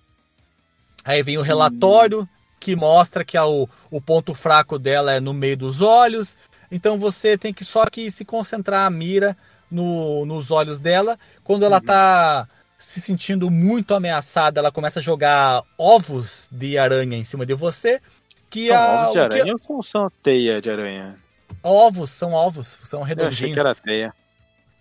Aí 1.03 1.21
vem 1.21 1.37
o 1.37 1.41
relatório 1.41 2.27
que 2.59 2.75
mostra 2.75 3.23
que 3.23 3.37
o, 3.37 3.67
o 3.91 4.01
ponto 4.01 4.33
fraco 4.33 4.79
dela 4.79 5.13
é 5.13 5.19
no 5.19 5.33
meio 5.33 5.57
dos 5.57 5.81
olhos. 5.81 6.35
Então 6.71 6.97
você 6.97 7.37
tem 7.37 7.53
que 7.53 7.63
só 7.63 7.85
que 7.85 8.09
se 8.11 8.25
concentrar 8.25 8.85
a 8.85 8.89
mira 8.89 9.37
no, 9.69 10.25
nos 10.25 10.51
olhos 10.51 10.79
dela. 10.79 11.17
Quando 11.43 11.63
ela 11.63 11.77
está 11.77 12.47
se 12.77 13.01
sentindo 13.01 13.49
muito 13.49 13.93
ameaçada, 13.93 14.59
ela 14.59 14.71
começa 14.71 14.99
a 14.99 15.03
jogar 15.03 15.63
ovos 15.77 16.47
de 16.51 16.77
aranha 16.77 17.17
em 17.17 17.23
cima 17.23 17.45
de 17.45 17.53
você. 17.53 18.01
Que 18.49 18.67
são 18.67 18.77
a, 18.77 19.01
ovos 19.01 19.11
de 19.11 19.19
aranha 19.19 19.55
que... 19.55 19.71
ou 19.71 19.83
são 19.83 20.11
teia 20.23 20.61
de 20.61 20.69
aranha? 20.69 21.17
Ovos, 21.63 22.11
são 22.11 22.33
ovos, 22.33 22.77
são 22.83 23.01
redondinhos. 23.01 23.41
Eu 23.41 23.45
achei 23.45 23.53
que 23.53 23.59
era 23.59 23.75
teia. 23.75 24.13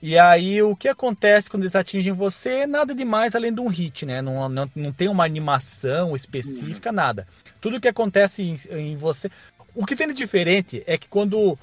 E 0.03 0.19
aí 0.19 0.63
o 0.63 0.77
que 0.77 0.89
acontece 0.89 1.51
quando 1.51 1.63
eles 1.63 1.75
atingem 1.75 2.13
você 2.13 2.51
é 2.51 2.67
nada 2.67 2.95
demais 2.95 3.35
além 3.35 3.53
de 3.53 3.61
um 3.61 3.69
hit, 3.69 4.05
né? 4.05 4.21
Não, 4.21 4.49
não, 4.49 4.71
não 4.75 4.93
tem 4.93 5.09
uma 5.09 5.25
animação 5.25 6.15
específica, 6.15 6.91
uhum. 6.91 6.97
nada. 6.97 7.27
Tudo 7.61 7.81
que 7.81 7.89
acontece 7.89 8.43
em, 8.43 8.57
em, 8.71 8.97
você. 8.97 9.31
O 9.75 9.87
que 9.87 9.97
tem 9.97 10.07
de 10.07 10.15
diferente 10.15 10.83
é 10.87 10.99
que 10.99 11.09
quando 11.09 11.59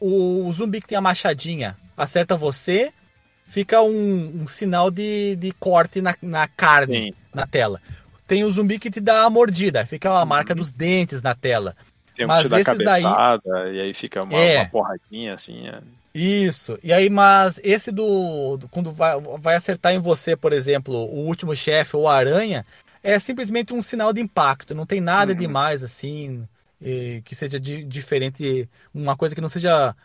o, 0.00 0.46
o, 0.46 0.52
zumbi 0.52 0.80
que 0.80 0.88
tem 0.88 0.98
a 0.98 1.02
machadinha 1.02 1.76
acerta 1.96 2.36
você, 2.36 2.92
fica 3.46 3.82
um, 3.82 4.42
um 4.42 4.48
sinal 4.48 4.90
de, 4.90 5.36
de 5.36 5.52
corte 5.52 6.00
na, 6.00 6.16
na 6.22 6.48
carne 6.48 7.08
Sim. 7.08 7.14
na 7.34 7.46
tela. 7.46 7.80
Tem 8.26 8.42
o 8.44 8.50
zumbi 8.50 8.78
que 8.78 8.90
te 8.90 9.00
dá 9.00 9.24
a 9.24 9.30
mordida, 9.30 9.84
fica 9.84 10.10
a 10.18 10.24
marca 10.24 10.54
uhum. 10.54 10.58
dos 10.58 10.72
dentes 10.72 11.20
na 11.20 11.34
tela. 11.34 11.76
Tem 12.16 12.24
um 12.24 12.28
Mas 12.28 12.42
que 12.42 12.48
te 12.48 12.50
dá 12.50 12.60
esses 12.60 12.86
aí. 12.86 13.04
E 13.74 13.80
aí 13.80 13.92
fica 13.92 14.24
uma, 14.24 14.34
é. 14.34 14.60
uma 14.60 14.70
porradinha 14.70 15.34
assim. 15.34 15.68
É. 15.68 15.80
Isso. 16.14 16.78
E 16.82 16.92
aí, 16.92 17.10
mas 17.10 17.58
esse 17.62 17.90
do, 17.90 18.56
do, 18.56 18.68
quando 18.68 18.92
vai, 18.92 19.20
vai 19.20 19.56
acertar 19.56 19.92
em 19.92 19.98
você, 19.98 20.36
por 20.36 20.52
exemplo, 20.52 20.94
o 20.94 21.26
último 21.26 21.56
chefe 21.56 21.96
ou 21.96 22.06
a 22.06 22.14
aranha, 22.14 22.64
é 23.02 23.18
simplesmente 23.18 23.74
um 23.74 23.82
sinal 23.82 24.12
de 24.12 24.20
impacto. 24.20 24.74
Não 24.74 24.86
tem 24.86 25.00
nada 25.00 25.32
uhum. 25.32 25.38
demais 25.38 25.82
assim 25.82 26.46
que 27.24 27.34
seja 27.34 27.58
diferente, 27.58 28.68
uma 28.92 29.16
coisa 29.16 29.34
que 29.34 29.40
não 29.40 29.48
seja 29.48 29.96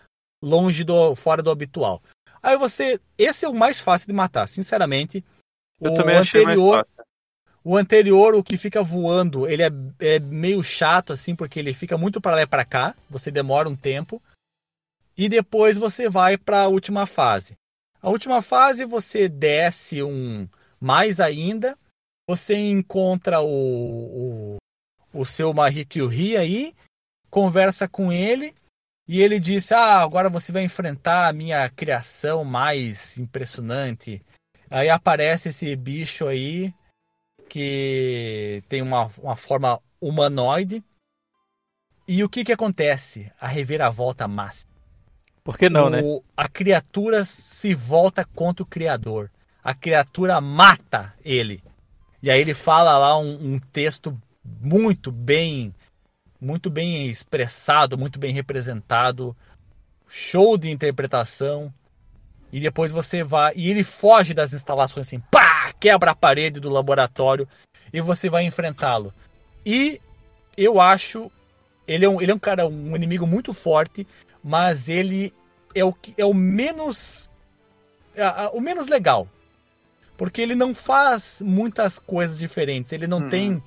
longe 0.41 0.83
do 0.83 1.13
fora 1.13 1.43
do 1.43 1.51
habitual. 1.51 2.01
Aí 2.41 2.57
você. 2.57 2.99
Esse 3.17 3.45
é 3.45 3.49
o 3.49 3.53
mais 3.53 3.79
fácil 3.81 4.07
de 4.07 4.13
matar, 4.13 4.47
sinceramente. 4.47 5.23
Eu 5.81 5.91
o 5.91 5.95
também 5.95 6.15
achei 6.15 6.43
mais 6.43 6.57
anterior, 6.57 6.85
fácil. 6.85 7.05
o 7.63 7.77
anterior, 7.77 8.35
o 8.35 8.43
que 8.43 8.57
fica 8.57 8.81
voando, 8.81 9.47
ele 9.47 9.63
é, 9.63 9.71
é 9.99 10.19
meio 10.19 10.63
chato, 10.63 11.11
assim, 11.11 11.35
porque 11.35 11.59
ele 11.59 11.73
fica 11.73 11.97
muito 11.97 12.21
para 12.21 12.35
lá 12.35 12.41
e 12.43 12.47
pra 12.47 12.63
cá. 12.63 12.95
Você 13.09 13.29
demora 13.29 13.67
um 13.67 13.75
tempo. 13.75 14.21
E 15.19 15.27
depois 15.27 15.75
você 15.75 16.07
vai 16.07 16.37
para 16.37 16.61
a 16.61 16.67
última 16.69 17.05
fase. 17.05 17.57
A 18.01 18.09
última 18.09 18.41
fase 18.41 18.85
você 18.85 19.27
desce 19.27 20.01
um 20.01 20.47
mais 20.79 21.19
ainda. 21.19 21.77
Você 22.25 22.55
encontra 22.55 23.41
o, 23.41 24.55
o, 24.55 24.57
o 25.13 25.25
seu 25.25 25.53
Marie 25.53 25.83
Curie 25.83 26.37
aí, 26.37 26.73
conversa 27.29 27.85
com 27.85 28.13
ele. 28.13 28.55
E 29.05 29.21
ele 29.21 29.41
disse: 29.41 29.73
Ah, 29.73 30.01
agora 30.01 30.29
você 30.29 30.53
vai 30.53 30.63
enfrentar 30.63 31.27
a 31.27 31.33
minha 31.33 31.69
criação 31.69 32.45
mais 32.45 33.17
impressionante. 33.17 34.25
Aí 34.69 34.87
aparece 34.87 35.49
esse 35.49 35.75
bicho 35.75 36.27
aí, 36.27 36.73
que 37.49 38.63
tem 38.69 38.81
uma, 38.81 39.11
uma 39.17 39.35
forma 39.35 39.81
humanoide. 39.99 40.81
E 42.07 42.23
o 42.23 42.29
que 42.29 42.45
que 42.45 42.53
acontece? 42.53 43.29
A 43.37 43.49
reviravolta 43.49 44.25
máxima. 44.25 44.68
Por 45.43 45.57
que 45.57 45.69
não, 45.69 45.89
né? 45.89 46.01
O- 46.03 46.23
A 46.35 46.47
criatura 46.47 47.25
se 47.25 47.73
volta 47.73 48.23
contra 48.25 48.63
o 48.63 48.65
criador. 48.65 49.31
A 49.63 49.73
criatura 49.73 50.39
mata 50.39 51.13
ele. 51.23 51.63
E 52.21 52.29
aí 52.29 52.39
ele 52.41 52.53
fala 52.53 52.97
lá 52.97 53.17
um, 53.17 53.53
um 53.55 53.59
texto 53.59 54.19
muito 54.61 55.11
bem, 55.11 55.73
muito 56.39 56.69
bem 56.69 57.07
expressado, 57.07 57.97
muito 57.97 58.19
bem 58.19 58.33
representado, 58.33 59.35
show 60.07 60.57
de 60.57 60.69
interpretação. 60.69 61.73
E 62.51 62.59
depois 62.59 62.91
você 62.91 63.23
vai 63.23 63.53
e 63.55 63.69
ele 63.69 63.83
foge 63.83 64.33
das 64.33 64.53
instalações 64.53 65.07
assim, 65.07 65.19
pá, 65.31 65.71
quebra 65.79 66.11
a 66.11 66.15
parede 66.15 66.59
do 66.59 66.69
laboratório 66.69 67.47
e 67.93 68.01
você 68.01 68.29
vai 68.29 68.43
enfrentá-lo. 68.43 69.13
E 69.65 70.01
eu 70.57 70.81
acho 70.81 71.31
ele 71.87 72.05
é 72.05 72.09
um, 72.09 72.21
ele 72.21 72.31
é 72.31 72.35
um 72.35 72.39
cara, 72.39 72.67
um 72.67 72.95
inimigo 72.95 73.25
muito 73.25 73.53
forte, 73.53 74.05
mas 74.43 74.87
ele 74.89 75.33
é 75.75 75.83
o, 75.83 75.93
que- 75.93 76.13
é 76.17 76.25
o 76.25 76.33
menos. 76.33 77.29
a- 78.17 78.45
a- 78.45 78.49
o 78.49 78.59
menos 78.59 78.87
legal. 78.87 79.27
Porque 80.17 80.41
ele 80.41 80.55
não 80.55 80.75
faz 80.75 81.41
muitas 81.45 81.97
coisas 81.99 82.37
diferentes. 82.37 82.91
Ele 82.91 83.07
não 83.07 83.19
Uhum. 83.19 83.29
tem. 83.29 83.63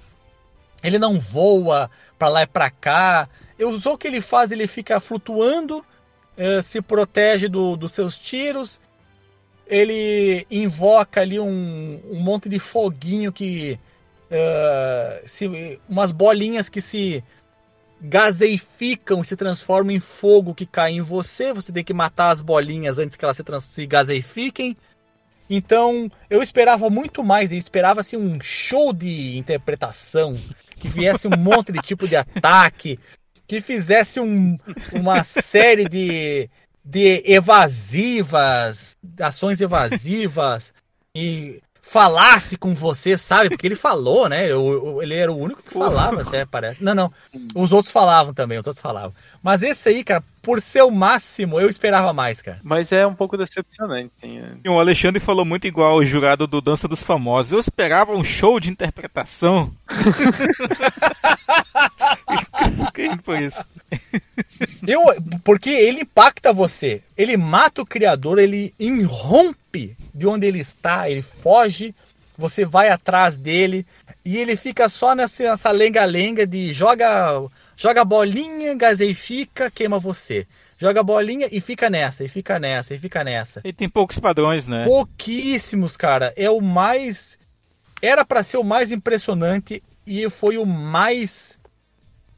Ele 0.83 0.99
não 0.99 1.19
voa 1.19 1.91
pra 2.19 2.29
lá 2.29 2.43
e 2.43 2.47
pra 2.47 2.69
cá. 2.71 3.29
Eu, 3.59 3.79
só 3.81 3.95
o 3.95 3.99
que 3.99 4.07
ele 4.09 4.21
faz, 4.21 4.51
ele 4.53 4.67
fica 4.67 4.99
flutuando, 5.01 5.83
eh, 6.37 6.61
se 6.61 6.83
protege 6.83 7.49
do- 7.49 7.77
dos 7.77 7.93
seus 7.93 8.19
tiros. 8.19 8.81
Ele 9.67 10.47
invoca 10.51 11.21
ali 11.21 11.39
um, 11.41 12.01
um 12.11 12.21
monte 12.21 12.49
de 12.49 12.59
foguinho 12.59 13.33
que. 13.33 13.79
eh, 14.35 15.23
se, 15.27 15.79
umas 15.89 16.11
bolinhas 16.11 16.69
que 16.69 16.81
se 16.81 17.23
gaseificam 18.03 19.21
e 19.23 19.25
se 19.25 19.37
transformam 19.37 19.93
em 19.95 20.01
fogo 20.01 20.55
que 20.55 20.67
cai 20.67 20.93
em 20.93 21.01
você. 21.01 21.53
Você 21.53 21.73
tem 21.73 21.85
que 21.85 21.95
matar 21.95 22.31
as 22.31 22.43
bolinhas 22.43 22.99
antes 22.99 23.17
que 23.17 23.25
elas 23.25 23.37
se, 23.37 23.45
se 23.63 23.87
gaseifiquem. 23.87 24.77
Então, 25.49 26.11
eu 26.31 26.43
esperava 26.43 26.89
muito 26.91 27.23
mais. 27.23 27.53
Esperava 27.53 28.01
assim, 28.01 28.17
um 28.17 28.41
show 28.41 28.93
de 28.93 29.37
interpretação. 29.37 30.39
Que 30.77 30.89
viesse 30.89 31.29
um 31.29 31.37
monte 31.37 31.71
de 31.73 31.81
tipo 31.81 32.09
de 32.09 32.17
ataque. 32.17 32.99
Que 33.47 33.61
fizesse 33.61 34.19
um- 34.19 34.57
uma 34.93 35.23
série 35.25 35.89
de, 35.89 36.49
de 36.85 37.23
evasivas, 37.27 38.97
ações 39.21 39.61
evasivas. 39.61 40.73
E 41.15 41.61
falasse 41.85 42.57
com 42.57 42.75
você, 42.75 43.19
sabe? 43.19 43.51
Porque 43.51 43.67
ele 43.67 43.75
falou, 43.75 44.29
né? 44.29 44.45
Eu- 44.47 44.73
eu- 44.73 45.03
ele 45.03 45.15
era 45.15 45.31
o 45.33 45.37
único 45.37 45.63
que 45.63 45.73
falava, 45.75 46.23
até 46.23 46.45
parece. 46.47 46.83
Não, 46.83 46.95
não. 46.95 47.13
Os 47.55 47.73
outros 47.73 47.93
falavam 47.93 48.33
também, 48.33 48.59
os 48.59 48.67
outros 48.67 48.81
falavam. 48.81 49.13
Mas 49.43 49.63
esse 49.63 49.89
aí, 49.89 50.05
cara, 50.05 50.23
por 50.41 50.63
ser 50.63 50.83
o 50.83 50.91
máximo, 50.91 51.61
eu 51.61 51.69
esperava 51.69 52.13
mais, 52.13 52.41
cara. 52.41 52.61
Mas 52.63 52.93
é 52.93 53.07
um 53.07 53.15
pouco 53.15 53.37
decepcionante. 53.37 54.13
E 54.65 54.69
O 54.69 54.79
Alexandre 54.79 55.21
falou 55.21 55.45
muito 55.45 55.67
igual 55.67 55.97
o 55.97 56.05
jurado 56.05 56.47
do 56.47 56.61
Dança 56.61 56.87
dos 56.87 57.03
Famosos. 57.03 57.53
Eu 57.53 57.59
esperava 57.59 58.13
um 58.13 58.25
show 58.25 58.61
de 58.61 58.71
interpretação. 58.71 59.71
Quem 62.95 63.19
foi 63.19 63.45
isso? 63.45 63.65
Eu, 64.87 65.01
porque 65.45 65.71
ele 65.71 66.03
impacta 66.03 66.53
você. 66.53 67.03
Ele 67.17 67.37
mata 67.37 67.83
o 67.83 67.87
criador, 67.87 68.39
ele 68.39 68.75
irrompe 68.79 69.97
de 70.15 70.27
onde 70.27 70.47
ele 70.47 70.61
está, 70.61 71.09
ele 71.09 71.23
foge, 71.23 71.95
você 72.37 72.65
vai 72.65 72.89
atrás 72.89 73.37
dele 73.37 73.87
e 74.25 74.39
ele 74.39 74.57
fica 74.57 74.89
só 74.89 75.15
nessa, 75.15 75.71
lenga-lenga 75.71 76.47
de 76.47 76.73
joga, 76.73 77.43
joga 77.77 78.05
bolinha, 78.05 78.75
gaseifica, 78.75 79.71
queima 79.71 79.99
você. 79.99 80.47
Joga 80.79 81.03
bolinha 81.03 81.49
e 81.53 81.61
fica 81.61 81.89
nessa, 81.89 82.25
e 82.25 82.29
fica 82.29 82.59
nessa, 82.59 82.95
e 82.95 82.99
fica 82.99 83.23
nessa. 83.23 83.61
Ele 83.63 83.73
tem 83.73 83.89
poucos 83.89 84.19
padrões, 84.19 84.67
né? 84.67 84.85
Pouquíssimos, 84.85 85.97
cara. 85.97 86.33
É 86.37 86.51
o 86.51 86.61
mais. 86.61 87.39
Era 88.01 88.25
pra 88.25 88.43
ser 88.43 88.57
o 88.57 88.65
mais 88.65 88.91
impressionante 88.91 89.81
e 90.05 90.29
foi 90.29 90.59
o 90.59 90.67
mais 90.67 91.57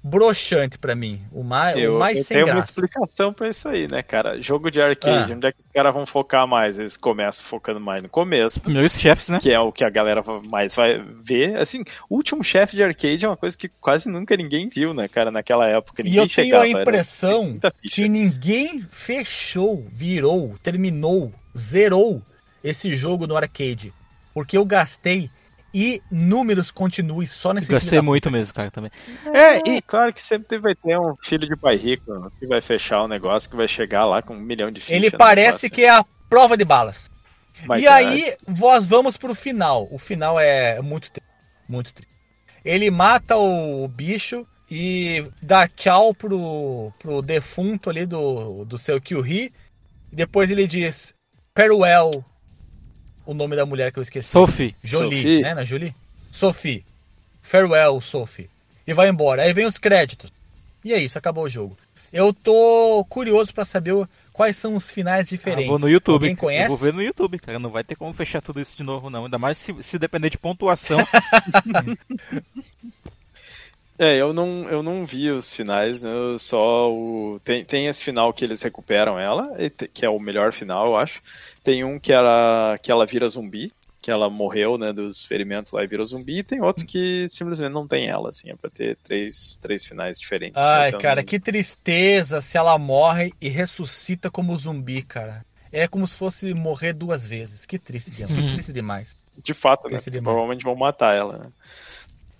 broxante 0.07 0.77
pra 0.77 0.95
mim. 0.95 1.23
O 1.33 1.43
mais, 1.43 1.77
Eu, 1.79 1.97
o 1.97 1.99
mais 1.99 2.19
eu 2.19 2.25
sem 2.25 2.35
tenho 2.37 2.47
uma 2.49 2.55
graça. 2.57 2.73
explicação 2.73 3.33
pra 3.33 3.49
isso 3.49 3.67
aí, 3.69 3.89
né, 3.91 4.03
cara? 4.03 4.39
Jogo 4.41 4.71
de 4.71 4.81
arcade, 4.81 5.33
Ah. 5.33 5.37
onde 5.37 5.47
é 5.47 5.53
que 5.53 5.61
os 5.63 5.69
caras 5.69 5.95
vão 5.95 6.05
focar 6.05 6.47
mais? 6.47 6.79
Eles 6.79 6.97
começam 6.97 7.43
focando 7.43 7.81
mais 7.81 8.03
no 8.03 8.09
começo, 8.11 8.61
Primeiros 8.61 8.93
chefes, 8.93 9.29
né? 9.31 9.39
que 9.41 9.51
é 9.51 9.59
o 9.59 9.73
que 9.73 9.83
a 9.83 9.89
galera 9.89 10.23
mais 10.45 10.75
vai 10.75 10.99
ver. 11.25 11.57
Assim, 11.57 11.83
o 12.11 12.17
último 12.17 12.45
chefe 12.45 12.77
de 12.77 12.83
arcade 12.85 13.25
é 13.25 13.29
uma 13.29 13.37
coisa 13.37 13.57
que 13.57 13.69
quase 13.81 14.09
nunca 14.09 14.37
ninguém 14.37 14.69
viu, 14.69 14.93
né, 14.93 15.09
cara, 15.09 15.31
naquela 15.31 15.67
época. 15.67 16.03
E 16.03 16.05
Ninguém 16.05 16.19
eu 16.21 16.29
tenho 16.29 16.47
chegava, 16.49 16.65
a 16.65 16.69
era- 16.69 16.81
impressão 16.83 17.59
que 17.83 18.07
ninguém 18.07 18.83
fechou, 18.91 19.87
virou, 19.91 20.55
terminou, 20.63 21.33
zerou 21.57 22.21
esse 22.63 22.95
jogo 22.95 23.27
no 23.27 23.37
arcade. 23.37 23.93
Porque 24.35 24.59
eu 24.59 24.65
gastei 24.67 25.31
e 25.75 26.01
números 26.09 26.71
continuem 26.71 27.27
só 27.27 27.53
nesse 27.53 27.69
da 27.69 28.01
muito 28.01 28.31
mesmo, 28.31 28.55
cara, 28.55 28.71
também. 28.71 28.93
É, 29.27 29.69
e 29.69 29.83
claro 29.83 30.13
que 30.13 30.23
sempre 30.23 30.57
vai 30.57 30.73
ter 30.73 30.97
um 30.97 31.17
filho 31.21 31.49
de 31.49 31.57
pai 31.57 31.75
rico 31.75 32.31
que 32.39 32.47
vai 32.47 32.61
fechar 32.61 33.03
o 33.03 33.09
negócio, 33.09 33.51
que 33.51 33.57
vai 33.57 33.67
chegar 33.67 34.05
lá 34.05 34.23
com 34.23 34.37
um 34.37 34.41
milhão 34.41 34.71
de 34.71 34.81
fichas. 34.81 34.95
Ele 34.95 35.11
parece 35.11 35.65
negócio. 35.65 35.71
que 35.71 35.83
é 35.83 35.91
a 35.91 36.05
prova 36.31 36.57
de 36.57 36.65
balas. 36.65 37.11
Mas, 37.67 37.83
e 37.83 37.87
cara, 37.87 37.97
aí, 37.97 38.37
nós 38.47 38.87
vamos 38.87 39.17
pro 39.17 39.35
final. 39.35 39.89
O 39.91 39.99
final 39.99 40.39
é 40.39 40.81
muito 40.81 41.11
triste. 41.11 41.31
Muito 41.69 41.93
triste. 41.93 42.15
Ele 42.65 42.91
mata 42.91 43.37
o 43.37 43.89
bicho 43.89 44.47
e 44.71 45.27
dá 45.43 45.67
tchau 45.67 46.15
pro, 46.15 46.93
pro 47.01 47.21
defunto 47.21 47.91
ali 47.91 48.07
do, 48.07 48.65
do 48.65 48.79
seu 48.79 49.01
Kyuhi. 49.01 49.53
E 50.13 50.17
depois 50.17 50.51
ele 50.51 50.69
diz: 50.69 51.13
Farewell, 51.57 52.25
o 53.27 53.35
nome 53.35 53.57
da 53.57 53.65
mulher 53.67 53.93
que 53.93 53.99
eu 53.99 54.03
esqueci. 54.03 54.29
Sophie. 54.29 54.75
Jolie, 54.83 55.17
Sophie. 55.23 55.41
né? 55.43 55.55
Na 55.55 55.65
Jolie? 55.65 55.95
Sophie. 56.33 56.85
Farewell, 57.43 58.01
Sophie. 58.01 58.49
E 58.87 58.93
vai 58.93 59.09
embora. 59.09 59.43
Aí 59.43 59.53
vem 59.53 59.67
os 59.67 59.79
créditos. 59.79 60.31
E 60.85 60.93
é 60.93 60.99
isso, 60.99 61.17
acabou 61.19 61.45
o 61.45 61.49
jogo. 61.49 61.77
Eu 62.13 62.33
tô 62.33 63.05
curioso 63.09 63.53
pra 63.53 63.65
saber 63.65 63.95
quais 64.33 64.57
são 64.57 64.77
os 64.77 64.91
finais 64.91 65.27
Ah, 65.27 65.31
diferentes. 65.31 65.67
vou 65.69 65.79
no 65.79 65.89
YouTube. 65.89 66.29
Eu 66.31 66.37
conhece? 66.37 66.69
vou 66.69 66.77
ver 66.77 66.93
no 66.93 67.03
YouTube, 67.03 67.39
cara. 67.39 67.59
Não 67.59 67.71
vai 67.71 67.83
ter 67.83 67.97
como 67.97 68.13
fechar 68.13 68.41
tudo 68.43 68.61
isso 68.61 68.77
de 68.77 68.83
novo, 68.83 69.11
não. 69.11 69.25
Ainda 69.25 69.39
mais 69.39 69.59
se, 69.59 69.75
se 69.83 69.99
depender 69.99 70.31
de 70.31 70.39
pontuação. 70.39 70.99
É, 73.97 74.21
eu 74.21 74.33
não, 74.33 74.69
eu 74.69 74.83
não 74.83 75.07
vi 75.07 75.31
os 75.31 75.55
finais, 75.55 76.03
né, 76.03 76.11
eu 76.13 76.37
só 76.37 76.91
o... 76.93 77.41
Tem, 77.45 77.65
tem 77.65 77.87
esse 77.87 78.03
final 78.03 78.33
que 78.33 78.45
eles 78.45 78.61
recuperam 78.61 79.21
ela, 79.21 79.53
que 79.93 80.05
é 80.05 80.11
o 80.11 80.19
melhor 80.19 80.53
final, 80.53 80.87
eu 80.89 80.97
acho. 80.97 81.23
Tem 81.65 81.83
um 81.83 81.99
que 81.99 82.13
ela, 82.13 82.79
que 82.81 82.93
ela 82.93 83.05
vira 83.07 83.29
zumbi, 83.29 83.73
que 84.01 84.11
ela 84.11 84.29
morreu, 84.29 84.77
né, 84.77 84.93
dos 84.93 85.25
ferimentos 85.25 85.73
lá 85.73 85.83
e 85.83 85.87
vira 85.87 86.05
zumbi, 86.05 86.39
e 86.41 86.45
tem 86.45 86.61
outro 86.61 86.85
que 86.85 87.27
simplesmente 87.31 87.73
não 87.73 87.89
tem 87.89 88.07
ela, 88.07 88.29
assim, 88.31 88.51
é 88.51 88.55
pra 88.55 88.69
ter 88.71 88.99
três, 89.03 89.59
três 89.63 89.83
finais 89.85 90.21
diferentes. 90.21 90.63
Ai, 90.63 90.93
eu 90.93 90.99
cara, 90.99 91.23
não- 91.23 91.25
que 91.25 91.41
tristeza 91.41 92.41
se 92.43 92.59
ela 92.59 92.79
morre 92.79 93.33
e 93.41 93.49
ressuscita 93.49 94.31
como 94.31 94.55
zumbi, 94.57 95.01
cara. 95.03 95.43
É 95.73 95.89
como 95.89 96.07
se 96.07 96.15
fosse 96.17 96.53
morrer 96.55 96.93
duas 96.93 97.27
vezes. 97.27 97.65
Que 97.67 97.79
triste, 97.79 98.11
demais. 98.11 98.35
que 98.39 98.53
triste 98.55 98.73
demais. 98.73 99.17
De 99.43 99.55
fato, 99.55 99.85
né, 99.85 99.89
Triste 99.89 100.11
demais. 100.11 100.25
provavelmente 100.25 100.63
vão 100.65 100.77
matar 100.77 101.17
ela, 101.17 101.39
né. 101.39 101.47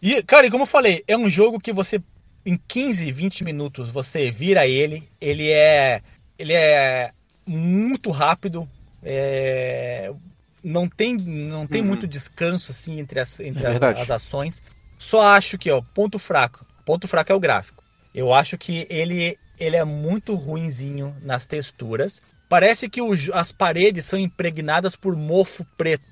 E, 0.01 0.23
cara, 0.23 0.47
e 0.47 0.51
como 0.51 0.63
eu 0.65 0.67
falei, 0.69 1.03
é 1.09 1.17
um 1.17 1.29
jogo 1.31 1.59
que 1.59 1.73
você, 1.73 1.99
em 2.45 2.57
15, 2.69 3.11
20 3.11 3.43
minutos, 3.43 3.89
você 3.89 4.31
vira 4.31 4.67
ele. 4.67 5.09
Ele 5.21 5.51
é. 5.51 6.03
Ele 6.39 6.53
é 6.53 7.11
muito 7.47 8.11
rápido. 8.11 8.69
É, 9.05 10.11
não 10.63 10.89
tem, 10.89 11.17
não 11.17 11.67
tem 11.67 11.81
Uhum. 11.83 11.87
muito 11.89 12.07
descanso 12.07 12.71
assim 12.73 12.99
entre, 12.99 13.21
as, 13.21 13.39
entre 13.41 13.65
É 13.65 13.69
as- 13.69 14.01
as 14.01 14.11
ações. 14.11 14.63
Só 14.99 15.21
acho 15.21 15.59
que, 15.59 15.71
ó, 15.71 15.83
ponto 15.95 16.19
fraco. 16.19 16.65
Ponto 16.85 17.07
fraco 17.07 17.31
é 17.33 17.35
o 17.35 17.41
gráfico. 17.41 17.83
Eu 18.15 18.33
acho 18.33 18.57
que 18.57 18.87
ele, 18.89 19.37
ele 19.59 19.77
é 19.77 19.85
muito 19.85 20.35
ruinzinho 20.35 21.15
nas 21.23 21.47
texturas. 21.47 22.23
Parece 22.49 22.89
que 22.89 23.03
o 23.03 23.13
as 23.33 23.51
paredes 23.53 24.07
são 24.07 24.19
impregnadas 24.19 24.95
por 24.97 25.17
mofo 25.17 25.65
preto. 25.77 26.05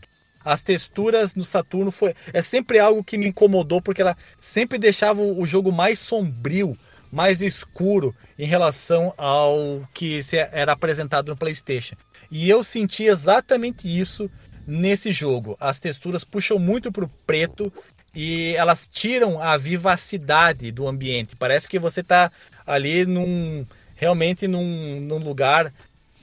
As 0.44 0.62
texturas 0.62 1.36
no 1.36 1.44
Saturno 1.44 1.92
foi 1.92 2.14
é 2.32 2.42
sempre 2.42 2.80
algo 2.80 3.04
que 3.04 3.16
me 3.16 3.28
incomodou 3.28 3.80
porque 3.80 4.02
ela 4.02 4.16
sempre 4.40 4.76
deixava 4.78 5.22
o 5.22 5.46
jogo 5.46 5.70
mais 5.70 6.00
sombrio, 6.00 6.76
mais 7.12 7.42
escuro 7.42 8.12
em 8.36 8.44
relação 8.46 9.14
ao 9.16 9.86
que 9.94 10.20
se 10.22 10.36
era 10.36 10.72
apresentado 10.72 11.28
no 11.28 11.36
PlayStation. 11.36 11.94
E 12.32 12.48
eu 12.48 12.64
senti 12.64 13.04
exatamente 13.04 13.86
isso 13.86 14.30
nesse 14.66 15.12
jogo. 15.12 15.54
As 15.60 15.78
texturas 15.78 16.24
puxam 16.24 16.58
muito 16.58 16.90
pro 16.90 17.06
preto 17.26 17.70
e 18.14 18.54
elas 18.56 18.88
tiram 18.90 19.38
a 19.38 19.58
vivacidade 19.58 20.72
do 20.72 20.88
ambiente. 20.88 21.36
Parece 21.36 21.68
que 21.68 21.78
você 21.78 22.00
está 22.00 22.32
ali 22.66 23.04
num 23.04 23.66
realmente 23.94 24.48
num, 24.48 24.98
num 25.02 25.18
lugar 25.18 25.70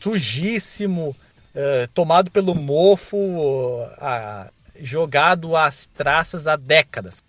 sujíssimo, 0.01 1.15
eh, 1.53 1.87
tomado 1.93 2.31
pelo 2.31 2.55
mofo, 2.55 3.85
ah, 3.99 4.49
jogado 4.81 5.55
às 5.55 5.85
traças 5.85 6.47
há 6.47 6.55
décadas. 6.55 7.23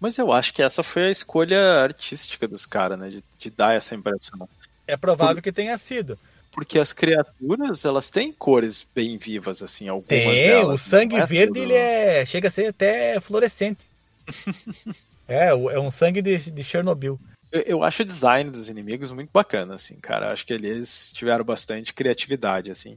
Mas 0.00 0.16
eu 0.16 0.32
acho 0.32 0.54
que 0.54 0.62
essa 0.62 0.82
foi 0.82 1.08
a 1.08 1.10
escolha 1.10 1.82
artística 1.82 2.48
dos 2.48 2.64
caras, 2.64 2.98
né? 2.98 3.10
De, 3.10 3.22
de 3.38 3.50
dar 3.50 3.74
essa 3.74 3.94
impressão. 3.94 4.48
É 4.86 4.96
provável 4.96 5.42
que 5.42 5.52
tenha 5.52 5.76
sido. 5.76 6.18
Porque 6.56 6.78
as 6.78 6.90
criaturas, 6.90 7.84
elas 7.84 8.08
têm 8.08 8.32
cores 8.32 8.84
bem 8.94 9.18
vivas, 9.18 9.62
assim, 9.62 9.88
algumas 9.88 10.08
Tem, 10.40 10.46
delas. 10.46 10.80
o 10.80 10.88
sangue 10.88 11.14
não 11.16 11.22
é 11.22 11.26
verde 11.26 11.46
tudo- 11.48 11.62
ele 11.62 11.74
é 11.74 12.24
chega 12.24 12.48
a 12.48 12.50
ser 12.50 12.68
até 12.68 13.20
fluorescente. 13.20 13.84
é, 15.28 15.48
é 15.48 15.78
um 15.78 15.90
sangue 15.90 16.22
de, 16.22 16.50
de 16.50 16.64
Chernobyl. 16.64 17.20
Eu, 17.52 17.60
eu 17.60 17.82
acho 17.84 18.02
o 18.02 18.06
design 18.06 18.50
dos 18.50 18.70
inimigos 18.70 19.12
muito 19.12 19.30
bacana, 19.30 19.74
assim, 19.74 19.96
cara. 19.96 20.32
Acho 20.32 20.46
que 20.46 20.52
eles 20.54 21.12
tiveram 21.14 21.44
bastante 21.44 21.92
criatividade, 21.92 22.70
assim. 22.70 22.96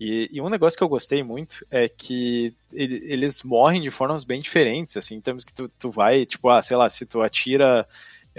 E, 0.00 0.28
e 0.32 0.40
um 0.42 0.48
negócio 0.50 0.76
que 0.76 0.82
eu 0.84 0.88
gostei 0.88 1.22
muito 1.22 1.64
é 1.70 1.88
que 1.88 2.52
ele- 2.72 3.00
eles 3.04 3.42
morrem 3.44 3.80
de 3.80 3.90
formas 3.90 4.24
bem 4.24 4.40
diferentes, 4.40 4.96
assim, 4.96 5.14
em 5.14 5.20
termos 5.20 5.44
que 5.44 5.54
tu, 5.54 5.68
tu 5.78 5.92
vai, 5.92 6.26
tipo, 6.26 6.50
ah, 6.50 6.60
sei 6.60 6.76
lá, 6.76 6.90
se 6.90 7.06
tu 7.06 7.22
atira 7.22 7.86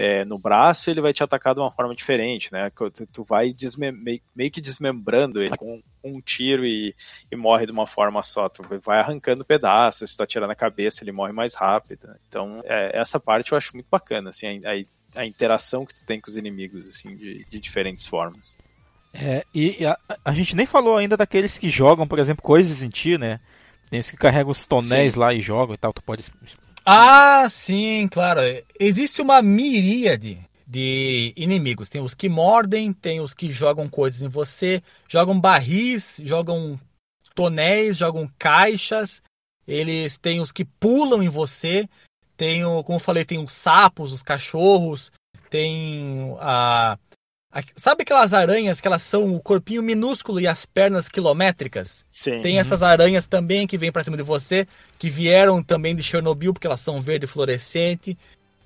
é, 0.00 0.24
no 0.24 0.38
braço, 0.38 0.88
ele 0.88 1.00
vai 1.00 1.12
te 1.12 1.24
atacar 1.24 1.54
de 1.54 1.60
uma 1.60 1.72
forma 1.72 1.92
diferente, 1.92 2.52
né? 2.52 2.70
Tu, 2.70 3.04
tu 3.12 3.24
vai 3.24 3.52
meio, 3.92 4.20
meio 4.34 4.50
que 4.50 4.60
desmembrando 4.60 5.42
ele 5.42 5.56
com 5.56 5.82
um 6.04 6.20
tiro 6.20 6.64
e, 6.64 6.94
e 7.32 7.34
morre 7.34 7.66
de 7.66 7.72
uma 7.72 7.84
forma 7.84 8.22
só. 8.22 8.48
Tu 8.48 8.62
vai 8.80 9.00
arrancando 9.00 9.44
pedaços, 9.44 10.12
se 10.12 10.16
tu 10.16 10.22
atirar 10.22 10.46
na 10.46 10.54
cabeça, 10.54 11.02
ele 11.02 11.10
morre 11.10 11.32
mais 11.32 11.52
rápido. 11.52 12.08
Então, 12.28 12.62
é, 12.64 12.96
essa 12.96 13.18
parte 13.18 13.50
eu 13.50 13.58
acho 13.58 13.74
muito 13.74 13.88
bacana, 13.90 14.30
assim, 14.30 14.64
a, 14.64 14.70
a- 14.72 14.84
a 15.22 15.26
interação 15.26 15.84
que 15.84 15.94
tu 15.94 16.04
tem 16.04 16.20
com 16.20 16.30
os 16.30 16.36
inimigos, 16.36 16.86
assim, 16.86 17.16
de, 17.16 17.44
de 17.50 17.58
diferentes 17.58 18.06
formas. 18.06 18.56
É, 19.12 19.44
e 19.52 19.84
a, 19.84 19.98
a 20.24 20.32
gente 20.32 20.54
nem 20.54 20.66
falou 20.66 20.96
ainda 20.96 21.16
daqueles 21.16 21.58
que 21.58 21.68
jogam, 21.70 22.06
por 22.06 22.20
exemplo, 22.20 22.42
coisas 22.42 22.82
em 22.84 22.88
ti, 22.88 23.18
né? 23.18 23.40
Tem 23.90 23.98
os 23.98 24.10
que 24.10 24.16
carregam 24.16 24.52
os 24.52 24.64
tonéis 24.66 25.14
lá 25.16 25.34
e 25.34 25.40
jogam 25.40 25.74
e 25.74 25.78
tal. 25.78 25.92
Tu 25.92 26.02
pode. 26.02 26.22
Ah, 26.90 27.46
sim, 27.50 28.08
claro. 28.10 28.40
Existe 28.80 29.20
uma 29.20 29.42
miríade 29.42 30.38
de 30.66 31.34
inimigos. 31.36 31.90
Tem 31.90 32.00
os 32.00 32.14
que 32.14 32.30
mordem, 32.30 32.94
tem 32.94 33.20
os 33.20 33.34
que 33.34 33.50
jogam 33.50 33.90
coisas 33.90 34.22
em 34.22 34.28
você, 34.28 34.82
jogam 35.06 35.38
barris, 35.38 36.18
jogam 36.24 36.80
tonéis, 37.34 37.98
jogam 37.98 38.26
caixas. 38.38 39.20
Eles 39.66 40.16
têm 40.16 40.40
os 40.40 40.50
que 40.50 40.64
pulam 40.64 41.22
em 41.22 41.28
você. 41.28 41.86
Tem, 42.38 42.62
como 42.62 42.96
eu 42.96 43.00
falei, 43.00 43.22
tem 43.22 43.38
os 43.38 43.52
sapos, 43.52 44.10
os 44.10 44.22
cachorros, 44.22 45.12
tem 45.50 46.34
a- 46.40 46.96
Sabe 47.76 48.02
aquelas 48.02 48.32
aranhas 48.32 48.80
que 48.80 48.86
elas 48.86 49.02
são 49.02 49.34
o 49.34 49.40
corpinho 49.40 49.82
minúsculo 49.82 50.40
e 50.40 50.46
as 50.46 50.64
pernas 50.66 51.08
quilométricas? 51.08 52.04
Sim. 52.08 52.40
Tem 52.42 52.58
essas 52.58 52.82
aranhas 52.82 53.26
também 53.26 53.66
que 53.66 53.78
vêm 53.78 53.92
pra 53.92 54.04
cima 54.04 54.16
de 54.16 54.22
você, 54.22 54.66
que 54.98 55.08
vieram 55.10 55.62
também 55.62 55.94
de 55.94 56.02
Chernobyl, 56.02 56.52
porque 56.52 56.66
elas 56.66 56.80
são 56.80 57.00
verde 57.00 57.26
fluorescente. 57.26 58.16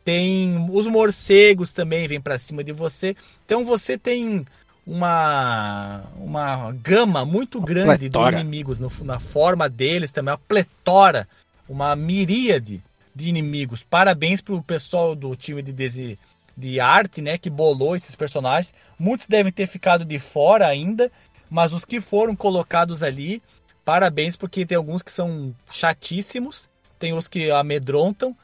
Tem 0.04 0.66
os 0.70 0.86
morcegos 0.86 1.72
também 1.72 2.08
vêm 2.08 2.20
pra 2.20 2.38
cima 2.38 2.64
de 2.64 2.72
você. 2.72 3.14
Então 3.46 3.64
você 3.64 3.96
tem 3.96 4.44
uma 4.84 6.02
uma 6.16 6.72
gama 6.72 7.24
muito 7.24 7.60
grande 7.60 8.08
de 8.08 8.08
inimigos 8.40 8.78
no- 8.78 8.90
na 9.02 9.18
forma 9.20 9.68
deles 9.68 10.10
também, 10.12 10.32
uma 10.32 10.38
pletora, 10.38 11.28
uma 11.68 11.94
miríade 11.94 12.82
de 13.14 13.28
inimigos. 13.28 13.84
Parabéns 13.84 14.40
pro 14.40 14.62
pessoal 14.62 15.14
do 15.14 15.36
time 15.36 15.62
de 15.62 15.72
desi- 15.72 16.18
de 16.56 16.80
arte, 16.80 17.20
né, 17.22 17.38
que 17.38 17.48
bolou 17.50 17.96
esses 17.96 18.14
personagens. 18.14 18.74
Muitos 18.98 19.26
devem 19.26 19.52
ter 19.52 19.66
ficado 19.66 20.04
de 20.04 20.18
fora 20.18 20.66
ainda, 20.66 21.10
mas 21.50 21.72
os 21.72 21.84
que 21.84 22.00
foram 22.00 22.34
colocados 22.36 23.02
ali, 23.02 23.42
parabéns, 23.84 24.36
porque 24.36 24.66
tem 24.66 24.76
alguns 24.76 25.02
que 25.02 25.12
são 25.12 25.54
chatíssimos, 25.70 26.68
tem 26.98 27.12
os 27.12 27.28
que 27.28 27.50
amedrontam, 27.50 28.36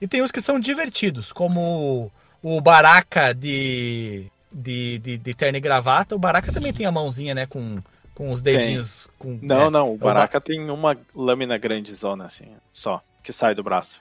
e 0.00 0.06
tem 0.06 0.22
os 0.22 0.30
que 0.30 0.40
são 0.40 0.60
divertidos, 0.60 1.32
como 1.32 2.12
o 2.42 2.60
Baraka 2.60 3.32
de, 3.32 4.26
de, 4.52 4.98
de, 4.98 5.18
de 5.18 5.34
terno 5.34 5.56
e 5.56 5.60
gravata. 5.60 6.14
O 6.14 6.18
Baraka 6.18 6.52
também 6.52 6.72
tem 6.72 6.86
a 6.86 6.92
mãozinha, 6.92 7.34
né, 7.34 7.46
com, 7.46 7.78
com 8.14 8.30
os 8.30 8.42
dedinhos. 8.42 9.08
Com, 9.18 9.38
Não, 9.42 9.66
é, 9.66 9.70
não, 9.70 9.94
o 9.94 9.96
Ba- 9.96 10.14
Baraka 10.14 10.40
tem 10.40 10.70
uma 10.70 10.96
lâmina 11.14 11.56
grande 11.58 11.94
zona, 11.94 12.26
assim, 12.26 12.44
só, 12.70 13.02
que 13.22 13.32
sai 13.32 13.54
do 13.54 13.62
braço. 13.62 14.00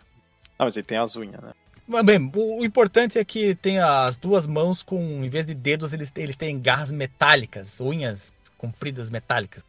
Não, 0.59 0.65
mas 0.65 0.77
ele 0.77 0.85
tem 0.85 0.97
as 0.97 1.15
unhas, 1.15 1.41
né? 1.41 1.51
Bem, 1.87 2.31
o, 2.33 2.61
o 2.61 2.65
importante 2.65 3.19
é 3.19 3.23
que 3.23 3.53
tem 3.53 3.77
as 3.79 4.17
duas 4.17 4.47
mãos 4.47 4.81
com, 4.81 5.23
em 5.23 5.29
vez 5.29 5.45
de 5.45 5.53
dedos, 5.53 5.93
ele, 5.93 6.07
ele 6.15 6.33
tem 6.33 6.59
garras 6.59 6.91
metálicas, 6.91 7.79
unhas 7.79 8.33
compridas 8.57 9.09
metálicas. 9.09 9.63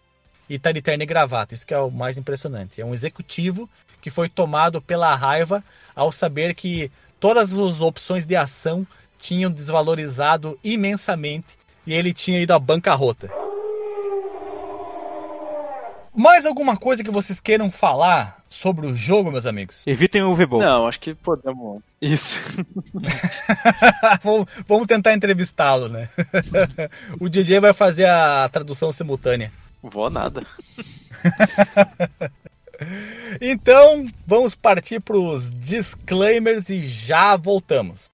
E 0.48 0.58
tá 0.58 0.72
de 0.72 0.80
terno 0.80 1.02
e 1.02 1.06
gravata, 1.06 1.54
isso 1.54 1.66
que 1.66 1.74
é 1.74 1.78
o 1.78 1.90
mais 1.90 2.16
impressionante. 2.16 2.80
É 2.80 2.84
um 2.84 2.94
executivo 2.94 3.68
que 4.00 4.10
foi 4.10 4.28
tomado 4.28 4.80
pela 4.80 5.14
raiva 5.14 5.62
ao 5.94 6.10
saber 6.10 6.54
que 6.54 6.90
todas 7.20 7.52
as 7.52 7.80
opções 7.80 8.24
de 8.24 8.36
ação 8.36 8.86
tinham 9.18 9.50
desvalorizado 9.50 10.58
imensamente 10.62 11.58
e 11.86 11.92
ele 11.92 12.14
tinha 12.14 12.40
ido 12.40 12.52
à 12.52 12.58
bancarrota. 12.58 13.45
Mais 16.16 16.46
alguma 16.46 16.78
coisa 16.78 17.04
que 17.04 17.10
vocês 17.10 17.40
queiram 17.40 17.70
falar 17.70 18.42
sobre 18.48 18.86
o 18.86 18.96
jogo, 18.96 19.30
meus 19.30 19.44
amigos? 19.44 19.82
Evitem 19.86 20.22
o 20.22 20.34
V-Ball. 20.34 20.60
Não, 20.60 20.86
acho 20.86 20.98
que 20.98 21.14
podemos. 21.14 21.82
Isso. 22.00 22.40
vamos, 24.24 24.46
vamos 24.66 24.86
tentar 24.86 25.12
entrevistá-lo, 25.12 25.90
né? 25.90 26.08
o 27.20 27.28
DJ 27.28 27.60
vai 27.60 27.74
fazer 27.74 28.06
a 28.06 28.48
tradução 28.48 28.90
simultânea. 28.90 29.52
Vou 29.82 30.08
nada. 30.08 30.40
Então, 33.40 34.06
vamos 34.26 34.54
partir 34.54 35.00
para 35.00 35.16
os 35.16 35.52
disclaimers 35.52 36.68
e 36.68 36.86
já 36.86 37.34
voltamos. 37.34 38.10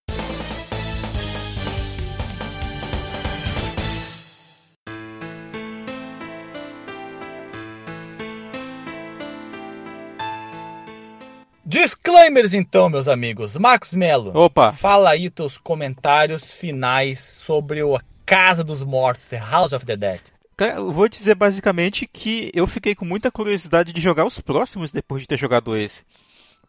Disclaimers 11.87 12.55
então, 12.55 12.89
meus 12.89 13.09
amigos. 13.09 13.57
Marcos 13.57 13.93
Melo, 13.93 14.31
Opa! 14.39 14.71
fala 14.73 15.11
aí 15.11 15.29
teus 15.29 15.59
comentários 15.59 16.53
finais 16.53 17.19
sobre 17.19 17.83
o 17.83 17.99
Casa 18.25 18.63
dos 18.63 18.85
Mortos, 18.85 19.27
The 19.27 19.39
House 19.39 19.73
of 19.73 19.85
the 19.85 19.97
Dead. 19.97 20.21
Cara, 20.57 20.75
eu 20.77 20.93
vou 20.93 21.09
dizer 21.09 21.35
basicamente 21.35 22.07
que 22.07 22.53
eu 22.55 22.69
fiquei 22.69 22.95
com 22.95 23.05
muita 23.05 23.33
curiosidade 23.33 23.93
de 23.93 24.01
jogar 24.01 24.25
os 24.25 24.41
próximos 24.41 24.93
depois 24.93 25.23
de 25.23 25.27
ter 25.29 25.37
jogado 25.37 25.77
esse. 25.77 26.03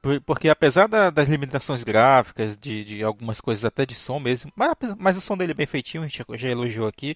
Por- 0.01 0.19
Porque 0.21 0.49
apesar 0.49 0.87
da- 0.87 1.11
das 1.11 1.27
limitações 1.29 1.83
gráficas, 1.83 2.57
de, 2.57 2.83
de 2.83 3.03
algumas 3.03 3.39
coisas 3.39 3.63
até 3.63 3.85
de 3.85 3.93
som 3.93 4.19
mesmo, 4.19 4.51
mas, 4.55 4.71
mas 4.97 5.15
o 5.15 5.21
som 5.21 5.37
dele 5.37 5.51
é 5.51 5.55
bem 5.55 5.67
feitinho, 5.67 6.03
a 6.03 6.07
gente 6.07 6.25
já 6.39 6.49
elogiou 6.49 6.87
aqui. 6.87 7.15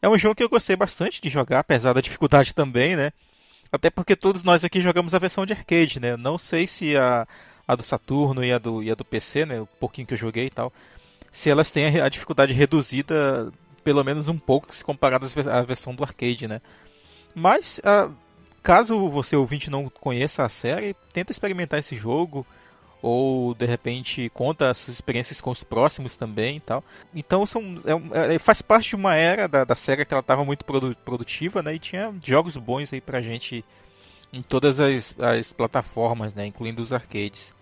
É 0.00 0.08
um 0.08 0.16
jogo 0.16 0.36
que 0.36 0.44
eu 0.44 0.48
gostei 0.48 0.76
bastante 0.76 1.20
de 1.20 1.28
jogar, 1.30 1.58
apesar 1.58 1.92
da 1.94 2.00
dificuldade 2.00 2.54
também, 2.54 2.94
né? 2.94 3.10
Até 3.74 3.90
porque 3.90 4.14
todos 4.14 4.44
nós 4.44 4.62
aqui 4.62 4.80
jogamos 4.80 5.14
a 5.14 5.18
versão 5.18 5.44
de 5.44 5.52
arcade, 5.52 5.98
né? 5.98 6.16
Não 6.16 6.38
sei 6.38 6.64
se 6.64 6.96
a, 6.96 7.26
a 7.66 7.74
do 7.74 7.82
Saturno 7.82 8.44
e 8.44 8.52
a 8.52 8.56
do, 8.58 8.80
e 8.84 8.88
a 8.88 8.94
do 8.94 9.04
PC, 9.04 9.44
né? 9.44 9.60
O 9.60 9.66
pouquinho 9.66 10.06
que 10.06 10.14
eu 10.14 10.18
joguei 10.18 10.46
e 10.46 10.50
tal, 10.50 10.72
se 11.32 11.50
elas 11.50 11.72
têm 11.72 12.00
a, 12.00 12.04
a 12.04 12.08
dificuldade 12.08 12.52
reduzida 12.52 13.52
pelo 13.82 14.04
menos 14.04 14.28
um 14.28 14.38
pouco 14.38 14.72
se 14.72 14.84
comparado 14.84 15.26
à 15.50 15.62
versão 15.62 15.92
do 15.92 16.04
arcade, 16.04 16.46
né? 16.46 16.60
Mas 17.34 17.80
ah, 17.82 18.10
caso 18.62 19.08
você 19.08 19.34
ouvinte 19.34 19.68
não 19.68 19.90
conheça 19.90 20.44
a 20.44 20.48
série, 20.48 20.94
tenta 21.12 21.32
experimentar 21.32 21.80
esse 21.80 21.96
jogo 21.96 22.46
ou 23.04 23.54
de 23.54 23.66
repente 23.66 24.30
conta 24.32 24.70
as 24.70 24.78
suas 24.78 24.96
experiências 24.96 25.38
com 25.40 25.50
os 25.50 25.62
próximos 25.62 26.16
também 26.16 26.56
e 26.56 26.60
tal. 26.60 26.82
Então 27.14 27.44
são, 27.44 27.76
é 27.84 27.94
um- 27.94 28.10
é- 28.14 28.38
faz 28.38 28.62
parte 28.62 28.90
de 28.90 28.96
uma 28.96 29.14
era 29.14 29.46
da, 29.46 29.62
da 29.64 29.74
que 29.74 30.06
ela 30.10 30.20
estava 30.20 30.44
muito 30.44 30.64
produ- 30.64 30.96
produtiva, 31.04 31.62
né? 31.62 31.74
E 31.74 31.78
tinha 31.78 32.14
jogos 32.24 32.56
bons 32.56 32.92
aí 32.92 33.00
pra 33.00 33.20
gente 33.20 33.62
em 34.32 34.40
todas 34.42 34.80
as, 34.80 35.14
as 35.18 35.52
plataformas, 35.52 36.32
né? 36.34 36.46
Incluindo 36.46 36.80
os 36.82 36.92
arcades. 36.92 37.54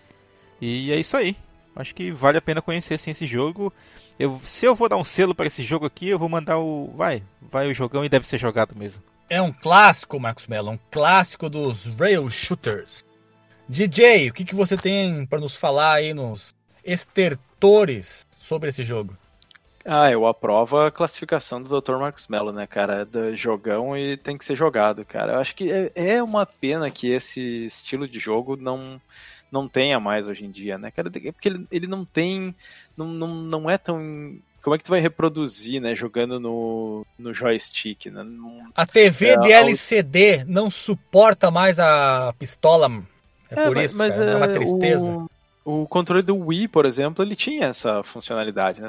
E 0.60 0.92
é 0.92 0.96
isso 1.00 1.16
aí. 1.16 1.36
Acho 1.74 1.94
que 1.94 2.12
vale 2.12 2.38
a 2.38 2.42
pena 2.42 2.62
conhecer 2.62 2.94
assim, 2.94 3.10
esse 3.10 3.26
jogo. 3.26 3.72
Eu, 4.18 4.40
se 4.44 4.64
eu 4.64 4.74
vou 4.76 4.88
dar 4.88 4.96
um 4.96 5.04
selo 5.04 5.34
para 5.34 5.46
esse 5.48 5.62
jogo 5.64 5.86
aqui, 5.86 6.08
eu 6.08 6.18
vou 6.18 6.28
mandar 6.28 6.58
o. 6.58 6.92
Vai, 6.96 7.22
vai 7.40 7.68
o 7.68 7.74
jogão 7.74 8.04
e 8.04 8.08
deve 8.08 8.28
ser 8.28 8.38
jogado 8.38 8.76
mesmo. 8.76 9.02
É 9.28 9.40
um 9.42 9.50
clássico, 9.52 10.20
Marcos 10.20 10.46
Mello, 10.46 10.70
um 10.70 10.78
clássico 10.90 11.48
dos 11.50 11.86
rail 11.98 12.30
shooters. 12.30 13.04
DJ, 13.72 14.28
o 14.28 14.34
que, 14.34 14.44
que 14.44 14.54
você 14.54 14.76
tem 14.76 15.24
para 15.24 15.40
nos 15.40 15.56
falar 15.56 15.94
aí 15.94 16.12
nos 16.12 16.54
estertores 16.84 18.26
sobre 18.38 18.68
esse 18.68 18.82
jogo? 18.82 19.16
Ah, 19.82 20.10
eu 20.10 20.26
aprovo 20.26 20.78
a 20.78 20.92
classificação 20.92 21.60
do 21.60 21.80
Dr. 21.80 21.96
Marcos 21.96 22.28
Mello, 22.28 22.52
né, 22.52 22.66
cara? 22.66 23.00
É 23.00 23.04
do 23.06 23.34
jogão 23.34 23.96
e 23.96 24.18
tem 24.18 24.36
que 24.36 24.44
ser 24.44 24.56
jogado, 24.56 25.04
cara. 25.06 25.32
Eu 25.32 25.38
acho 25.40 25.54
que 25.56 25.72
é, 25.72 25.90
é 25.94 26.22
uma 26.22 26.44
pena 26.44 26.90
que 26.90 27.10
esse 27.10 27.64
estilo 27.64 28.06
de 28.06 28.18
jogo 28.18 28.56
não 28.56 29.00
não 29.50 29.66
tenha 29.66 29.98
mais 29.98 30.28
hoje 30.28 30.44
em 30.44 30.50
dia, 30.50 30.76
né, 30.78 30.90
cara? 30.90 31.10
Porque 31.10 31.48
ele, 31.48 31.66
ele 31.70 31.86
não 31.86 32.04
tem. 32.04 32.54
Não, 32.96 33.06
não, 33.06 33.28
não 33.28 33.70
é 33.70 33.76
tão. 33.76 34.36
Como 34.62 34.74
é 34.74 34.78
que 34.78 34.84
tu 34.84 34.90
vai 34.90 35.00
reproduzir, 35.00 35.80
né, 35.80 35.94
jogando 35.94 36.38
no, 36.38 37.04
no 37.18 37.34
joystick, 37.34 38.06
né? 38.06 38.22
Não, 38.22 38.70
A 38.76 38.86
TV 38.86 39.30
É, 39.30 39.36
de 39.38 39.50
LCD 39.50 40.44
não 40.44 40.70
suporta 40.70 41.50
mais 41.50 41.78
a 41.80 42.32
pistola. 42.38 43.02
É, 43.52 43.66
por 43.66 43.74
mas- 43.76 43.90
isso, 43.90 43.98
mas, 43.98 44.10
cara, 44.10 44.24
é 44.24 44.36
uma 44.36 44.46
é, 44.46 44.52
tristeza. 44.54 45.12
O, 45.64 45.82
o 45.82 45.86
controle 45.86 46.22
do 46.22 46.36
Wii, 46.36 46.68
por 46.68 46.84
exemplo, 46.86 47.24
ele 47.24 47.36
tinha 47.36 47.66
essa 47.66 48.02
funcionalidade, 48.02 48.82
né? 48.82 48.88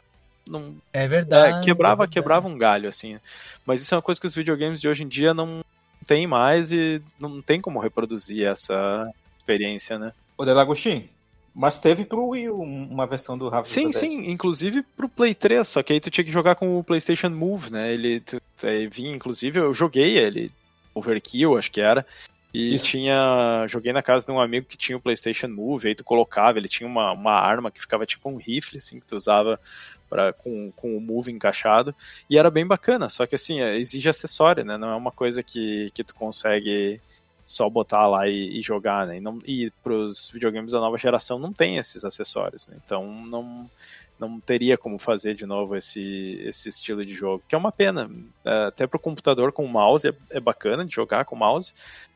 Não, 0.49 0.76
É 0.91 1.07
verdade. 1.07 1.60
É, 1.60 1.61
quebrava, 1.61 1.94
é 1.94 2.06
verdade. 2.06 2.11
quebrava 2.11 2.48
um 2.48 2.57
galho, 2.57 2.90
assim. 2.90 3.18
Mas 3.65 3.81
isso 3.81 3.94
é 3.94 3.98
uma 3.98 4.02
coisa 4.02 4.19
que 4.19 4.27
os 4.27 4.35
videogames 4.35 4.81
de 4.81 4.88
hoje 4.90 5.03
em 5.03 5.07
dia 5.07 5.34
não 5.34 5.64
tem 6.06 6.27
mais 6.27 6.72
e 6.72 7.02
não 7.19 7.41
tem 7.41 7.61
como 7.61 7.80
reproduzir 7.80 8.45
essa 8.45 9.10
experiência, 9.38 9.98
né? 9.98 10.11
O 10.38 10.44
Delagostin, 10.44 11.07
mas 11.56 11.80
teve 11.80 12.03
pro 12.06 12.27
Wii 12.30 12.49
uma 12.49 13.06
versão 13.07 13.38
do 13.38 13.48
Rafa 13.48 13.65
Sim, 13.65 13.94
sim, 13.94 14.30
inclusive 14.30 14.81
pro 14.98 15.07
Play 15.07 15.34
3, 15.34 15.65
só 15.65 15.81
que 15.81 15.94
aí 15.94 15.99
tu 16.02 16.10
tinha 16.11 16.26
que 16.26 16.31
jogar 16.31 16.56
com 16.56 16.77
o 16.77 16.84
PlayStation 16.84 17.30
Move, 17.30 17.72
né? 17.72 17.94
Ele 17.94 18.19
tu- 18.19 18.41
é, 18.64 18.85
vinha, 18.88 19.15
inclusive, 19.15 19.60
eu 19.60 19.73
joguei 19.73 20.18
ele, 20.18 20.52
Overkill, 20.94 21.57
acho 21.57 21.72
que 21.72 21.80
era. 21.80 22.06
E 22.54 22.76
Isso. 22.76 22.88
tinha. 22.88 23.66
Joguei 23.68 23.92
na 23.92 24.04
casa 24.04 24.28
de 24.28 24.32
um 24.32 24.40
amigo 24.40 24.68
que 24.68 24.78
tinha 24.78 24.98
o 24.98 25.02
PlayStation 25.02 25.48
Move, 25.48 25.88
aí 25.88 25.96
tu 25.96 26.04
colocava, 26.04 26.60
ele 26.60 26.70
tinha 26.70 26.88
uma, 26.88 27.12
uma 27.12 27.34
arma 27.34 27.72
que 27.72 27.82
ficava 27.82 28.06
tipo 28.06 28.30
um 28.30 28.38
rifle, 28.38 28.78
assim, 28.78 29.00
que 29.00 29.08
tu 29.08 29.16
usava 29.16 29.60
pra, 30.08 30.32
com, 30.32 30.72
com 30.76 30.96
o 30.96 31.02
Move 31.02 31.32
encaixado. 31.32 31.96
E 32.30 32.38
era 32.38 32.52
bem 32.52 32.66
bacana, 32.66 33.10
só 33.10 33.26
que 33.26 33.34
assim, 33.34 33.60
exige 33.62 34.08
acessório, 34.08 34.64
né? 34.64 34.78
Não 34.78 34.90
é 34.90 34.96
uma 34.96 35.12
coisa 35.12 35.42
que, 35.42 35.90
que 35.96 36.04
tu 36.04 36.14
consegue 36.14 37.02
só 37.44 37.70
botar 37.70 38.08
lá 38.08 38.28
e, 38.28 38.58
e 38.58 38.62
jogar, 38.62 39.08
né? 39.08 39.18
E, 39.18 39.20
não, 39.20 39.40
e 39.46 39.72
pros 39.84 40.30
videogames 40.30 40.72
da 40.72 40.80
nova 40.80 40.98
geração 40.98 41.40
não 41.40 41.52
tem 41.52 41.78
esses 41.78 42.06
acessórios, 42.06 42.68
né? 42.68 42.78
Então 42.86 43.06
não, 43.26 43.70
não 44.20 44.40
teria 44.40 44.78
como 44.78 44.98
fazer 44.98 45.34
de 45.34 45.46
novo 45.46 45.76
esse, 45.76 46.40
esse 46.46 46.70
estilo 46.70 47.06
de 47.06 47.14
jogo, 47.14 47.44
que 47.48 47.56
é 47.56 47.58
uma 47.58 47.72
pena. 47.72 48.10
É, 48.46 48.66
até 48.68 48.88
pro 48.88 49.00
computador 49.00 49.52
com 49.52 49.66
o 49.66 49.70
mouse 49.70 50.08
é, 50.08 50.14
é 50.30 50.40
bacana 50.40 50.86
de 50.86 50.94
jogar 50.94 51.26
com 51.26 51.36
o 51.36 51.40
mouse. 51.40 51.74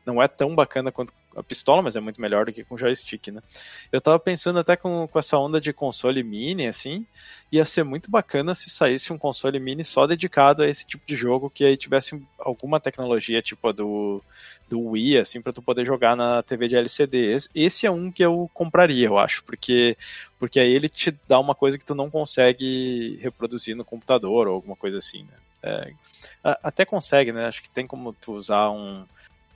Não 0.08 0.22
é 0.22 0.26
tão 0.26 0.54
bacana 0.54 0.90
quanto 0.90 1.12
a 1.36 1.42
pistola, 1.42 1.82
mas 1.82 1.94
é 1.94 2.00
muito 2.00 2.18
melhor 2.18 2.46
do 2.46 2.52
que 2.52 2.64
com 2.64 2.78
joystick, 2.78 3.28
né? 3.28 3.42
Eu 3.92 4.00
tava 4.00 4.18
pensando 4.18 4.58
até 4.58 4.74
com, 4.74 5.06
com 5.06 5.18
essa 5.18 5.36
onda 5.36 5.60
de 5.60 5.70
console 5.70 6.22
mini, 6.22 6.66
assim, 6.66 7.04
ia 7.52 7.62
ser 7.62 7.84
muito 7.84 8.10
bacana 8.10 8.54
se 8.54 8.70
saísse 8.70 9.12
um 9.12 9.18
console 9.18 9.60
mini 9.60 9.84
só 9.84 10.06
dedicado 10.06 10.62
a 10.62 10.66
esse 10.66 10.86
tipo 10.86 11.06
de 11.06 11.14
jogo, 11.14 11.50
que 11.50 11.62
aí 11.62 11.76
tivesse 11.76 12.18
alguma 12.38 12.80
tecnologia 12.80 13.42
tipo 13.42 13.68
a 13.68 13.72
do, 13.72 14.22
do 14.66 14.80
Wii, 14.80 15.18
assim, 15.18 15.42
pra 15.42 15.52
tu 15.52 15.60
poder 15.60 15.84
jogar 15.84 16.16
na 16.16 16.42
TV 16.42 16.68
de 16.68 16.76
LCD. 16.76 17.36
Esse, 17.54 17.86
é 17.86 17.90
um 17.90 18.10
que 18.10 18.24
eu 18.24 18.50
compraria, 18.54 19.08
eu 19.08 19.18
acho, 19.18 19.44
porque, 19.44 19.94
porque 20.38 20.58
aí 20.58 20.72
ele 20.72 20.88
te 20.88 21.14
dá 21.28 21.38
uma 21.38 21.54
coisa 21.54 21.76
que 21.76 21.84
tu 21.84 21.94
não 21.94 22.08
consegue 22.08 23.18
reproduzir 23.20 23.76
no 23.76 23.84
computador 23.84 24.48
ou 24.48 24.54
alguma 24.54 24.74
coisa 24.74 24.96
assim, 24.96 25.22
né? 25.24 25.36
É, 25.62 25.92
até 26.62 26.84
consegue, 26.84 27.32
né? 27.32 27.46
Acho 27.46 27.62
que 27.62 27.68
tem 27.68 27.86
como 27.86 28.12
tu 28.12 28.32
usar 28.32 28.70
um. 28.70 29.04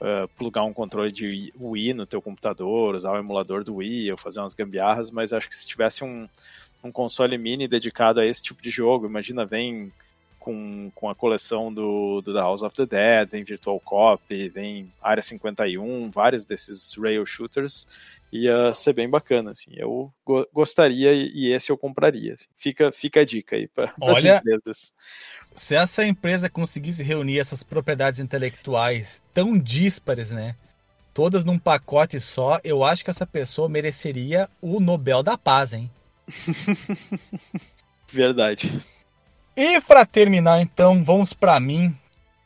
Uh, 0.03 0.27
plugar 0.37 0.65
um 0.65 0.73
controle 0.73 1.09
de 1.09 1.53
Wii 1.57 1.93
no 1.93 2.05
teu 2.05 2.21
computador, 2.21 2.93
usar 2.93 3.13
o 3.13 3.17
emulador 3.17 3.63
do 3.63 3.75
Wii 3.75 4.11
ou 4.11 4.17
fazer 4.17 4.41
umas 4.41 4.53
gambiarras, 4.53 5.09
mas 5.09 5.31
acho 5.31 5.47
que 5.47 5.55
se 5.55 5.65
tivesse 5.65 6.03
um, 6.03 6.27
um 6.83 6.91
console 6.91 7.37
mini 7.37 7.69
dedicado 7.69 8.19
a 8.19 8.25
esse 8.25 8.43
tipo 8.43 8.61
de 8.61 8.69
jogo, 8.69 9.05
imagina, 9.05 9.45
vem 9.45 9.93
com, 10.37 10.91
com 10.93 11.09
a 11.09 11.15
coleção 11.15 11.73
do, 11.73 12.19
do 12.19 12.33
The 12.33 12.39
House 12.41 12.63
of 12.63 12.75
the 12.75 12.85
Dead, 12.85 13.29
vem 13.29 13.45
Virtual 13.45 13.79
Cop, 13.79 14.21
vem 14.49 14.91
Área 15.01 15.23
51, 15.23 16.11
vários 16.11 16.43
desses 16.43 16.95
rail 16.97 17.25
shooters, 17.25 17.87
ia 18.29 18.73
ser 18.73 18.91
bem 18.91 19.09
bacana, 19.09 19.51
assim, 19.51 19.71
eu 19.77 20.11
go- 20.25 20.45
gostaria 20.51 21.13
e, 21.13 21.31
e 21.33 21.53
esse 21.53 21.71
eu 21.71 21.77
compraria, 21.77 22.33
assim. 22.33 22.47
fica, 22.57 22.91
fica 22.91 23.21
a 23.21 23.25
dica 23.25 23.55
aí 23.55 23.69
para 23.69 23.93
as 24.01 24.21
empresas. 24.39 24.93
Se 25.55 25.75
essa 25.75 26.05
empresa 26.05 26.49
conseguisse 26.49 27.03
reunir 27.03 27.39
essas 27.39 27.63
propriedades 27.63 28.19
intelectuais 28.19 29.21
tão 29.33 29.57
díspares, 29.57 30.31
né? 30.31 30.55
Todas 31.13 31.45
num 31.45 31.59
pacote 31.59 32.19
só, 32.19 32.59
eu 32.63 32.83
acho 32.83 33.03
que 33.03 33.09
essa 33.09 33.25
pessoa 33.25 33.69
mereceria 33.69 34.49
o 34.59 34.79
Nobel 34.79 35.21
da 35.21 35.37
Paz, 35.37 35.73
hein? 35.73 35.89
Verdade. 38.11 38.83
E 39.55 39.79
para 39.81 40.05
terminar, 40.05 40.59
então, 40.61 41.03
vamos 41.03 41.33
para 41.33 41.59
mim. 41.59 41.95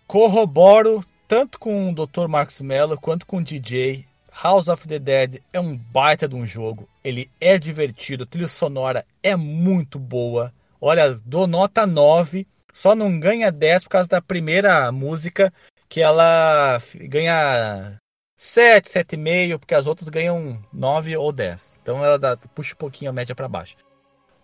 Corroboro 0.05 1.03
tanto 1.27 1.59
com 1.59 1.89
o 1.89 1.93
Dr. 1.93 2.27
Marcos 2.27 2.61
Mello 2.61 2.97
quanto 2.97 3.25
com 3.25 3.37
o 3.37 3.43
DJ. 3.43 4.05
House 4.43 4.67
of 4.67 4.87
the 4.87 4.99
Dead 4.99 5.41
é 5.51 5.59
um 5.59 5.75
baita 5.75 6.27
de 6.27 6.35
um 6.35 6.45
jogo. 6.45 6.87
Ele 7.03 7.29
é 7.39 7.57
divertido, 7.57 8.23
a 8.23 8.27
trilha 8.27 8.47
sonora 8.47 9.05
é 9.23 9.35
muito 9.35 9.97
boa. 9.97 10.53
Olha, 10.79 11.19
dou 11.25 11.47
nota 11.47 11.87
9. 11.87 12.45
Só 12.77 12.93
não 12.93 13.19
ganha 13.19 13.51
10 13.51 13.85
por 13.85 13.89
causa 13.89 14.07
da 14.07 14.21
primeira 14.21 14.91
música, 14.91 15.51
que 15.89 15.99
ela 15.99 16.79
ganha 17.09 17.97
7, 18.37 18.87
7,5, 18.87 19.57
porque 19.57 19.73
as 19.73 19.87
outras 19.87 20.09
ganham 20.09 20.59
9 20.71 21.17
ou 21.17 21.31
10. 21.31 21.79
Então 21.81 22.05
ela 22.05 22.19
dá- 22.19 22.37
puxa 22.53 22.75
um 22.75 22.77
pouquinho 22.77 23.09
a 23.09 23.13
média 23.13 23.33
para 23.33 23.47
baixo 23.47 23.75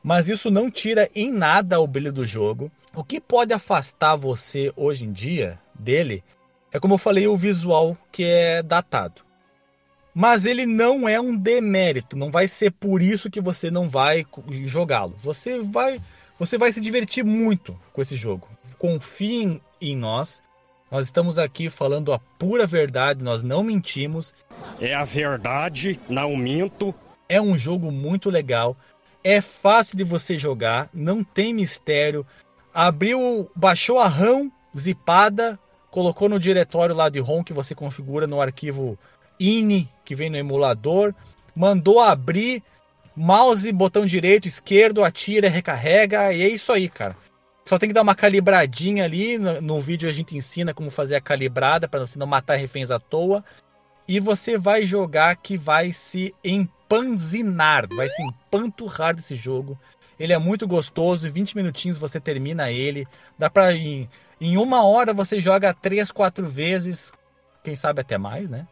mas 0.05 0.27
isso 0.27 0.51
não 0.51 0.69
tira 0.69 1.09
em 1.15 1.31
nada 1.31 1.79
o 1.79 1.87
brilho 1.87 2.11
do 2.11 2.25
jogo. 2.25 2.69
O 2.93 3.05
que 3.05 3.21
pode 3.21 3.53
afastar 3.53 4.17
você 4.17 4.73
hoje 4.75 5.05
em 5.05 5.13
dia 5.13 5.57
dele 5.73 6.21
é, 6.73 6.79
como 6.79 6.95
eu 6.95 6.97
falei, 6.97 7.27
o 7.27 7.37
visual 7.37 7.95
que 8.11 8.25
é 8.25 8.61
datado. 8.61 9.21
Mas 10.13 10.45
ele 10.45 10.65
não 10.65 11.07
é 11.07 11.21
um 11.21 11.35
demérito, 11.35 12.17
não 12.17 12.29
vai 12.31 12.47
ser 12.47 12.71
por 12.71 13.01
isso 13.01 13.29
que 13.29 13.39
você 13.39 13.71
não 13.71 13.87
vai 13.87 14.25
jogá-lo. 14.65 15.15
Você 15.17 15.59
vai, 15.59 16.01
você 16.45 16.57
vai 16.57 16.71
se 16.71 16.81
divertir 16.81 17.23
muito 17.23 17.79
com 17.93 18.01
esse 18.01 18.15
jogo. 18.17 18.49
Confiem 18.77 19.61
em 19.79 19.95
nós. 19.95 20.43
Nós 20.91 21.05
estamos 21.05 21.39
aqui 21.39 21.69
falando 21.69 22.11
a 22.11 22.19
pura 22.19 22.67
verdade, 22.67 23.23
nós 23.23 23.43
não 23.43 23.63
mentimos. 23.63 24.33
É 24.79 24.93
a 24.93 25.05
verdade, 25.05 25.99
não 26.09 26.35
minto. 26.35 26.93
É 27.29 27.41
um 27.41 27.57
jogo 27.57 27.91
muito 27.91 28.29
legal. 28.29 28.75
É 29.23 29.39
fácil 29.39 29.97
de 29.97 30.03
você 30.03 30.37
jogar, 30.37 30.89
não 30.93 31.23
tem 31.23 31.53
mistério. 31.53 32.25
Abriu, 32.73 33.49
baixou 33.55 33.97
a 33.97 34.07
RAM 34.07 34.51
zipada, 34.77 35.57
colocou 35.89 36.27
no 36.27 36.39
diretório 36.39 36.93
lá 36.93 37.07
de 37.07 37.19
ROM 37.19 37.41
que 37.41 37.53
você 37.53 37.73
configura 37.73 38.27
no 38.27 38.41
arquivo 38.41 38.99
INI 39.39 39.89
que 40.03 40.13
vem 40.13 40.29
no 40.29 40.37
emulador, 40.37 41.15
mandou 41.55 42.01
abrir, 42.01 42.61
mouse, 43.15 43.71
botão 43.71 44.05
direito, 44.05 44.47
esquerdo, 44.47 45.03
atira, 45.03 45.49
recarrega, 45.49 46.33
e 46.33 46.41
é 46.41 46.47
isso 46.49 46.71
aí, 46.71 46.89
cara. 46.89 47.15
Só 47.65 47.79
tem 47.79 47.89
que 47.89 47.93
dar 47.93 48.01
uma 48.01 48.15
calibradinha 48.15 49.05
ali. 49.05 49.37
No, 49.37 49.61
no 49.61 49.79
vídeo 49.79 50.09
a 50.09 50.11
gente 50.11 50.35
ensina 50.35 50.73
como 50.73 50.91
fazer 50.91 51.15
a 51.15 51.21
calibrada 51.21 51.87
para 51.87 52.01
você 52.01 52.19
não 52.19 52.27
matar 52.27 52.55
reféns 52.55 52.91
à 52.91 52.99
toa. 52.99 53.43
E 54.07 54.19
você 54.19 54.57
vai 54.57 54.83
jogar 54.83 55.35
que 55.37 55.57
vai 55.57 55.93
se 55.93 56.35
empanzinar, 56.43 57.87
vai 57.95 58.09
se 58.09 58.21
empanturrar 58.21 59.15
desse 59.15 59.35
jogo. 59.35 59.79
Ele 60.19 60.33
é 60.33 60.37
muito 60.37 60.67
gostoso, 60.67 61.27
em 61.27 61.31
20 61.31 61.55
minutinhos 61.55 61.97
você 61.97 62.19
termina 62.19 62.69
ele. 62.69 63.07
Dá 63.37 63.49
pra 63.49 63.73
em, 63.73 64.09
em 64.41 64.57
uma 64.57 64.83
hora 64.83 65.13
você 65.13 65.41
joga 65.41 65.73
3, 65.73 66.11
4 66.11 66.45
vezes, 66.45 67.13
quem 67.63 67.77
sabe 67.77 68.01
até 68.01 68.17
mais, 68.17 68.49
né? 68.49 68.67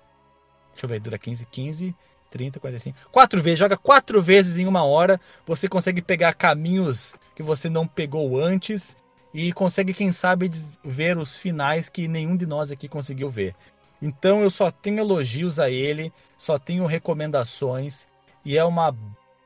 Deixa 0.74 0.86
eu 0.86 0.90
ver, 0.90 1.00
dura 1.00 1.18
15, 1.18 1.46
15, 1.46 1.96
30, 2.32 2.60
45. 2.60 2.98
Quatro 3.12 3.42
vezes, 3.42 3.60
joga 3.60 3.78
quatro 3.78 4.22
vezes 4.22 4.58
em 4.58 4.66
uma 4.66 4.84
hora. 4.84 5.20
Você 5.46 5.68
consegue 5.68 6.02
pegar 6.02 6.34
caminhos 6.34 7.14
que 7.36 7.44
você 7.44 7.70
não 7.70 7.86
pegou 7.86 8.40
antes 8.40 8.96
e 9.34 9.54
consegue, 9.54 9.94
quem 9.94 10.12
sabe, 10.12 10.50
ver 10.84 11.18
os 11.18 11.38
finais 11.38 11.90
que 11.90 12.08
nenhum 12.08 12.36
de 12.36 12.46
nós 12.46 12.72
aqui 12.72 12.88
conseguiu 12.88 13.30
ver. 13.30 13.54
Então 14.02 14.42
eu 14.42 14.50
só 14.50 14.72
tenho 14.72 15.00
elogios 15.00 15.60
a 15.60 15.70
ele, 15.70 16.12
só 16.36 16.58
tenho 16.58 16.86
recomendações 16.86 18.08
e 18.44 18.58
é 18.58 18.64
uma 18.64 18.96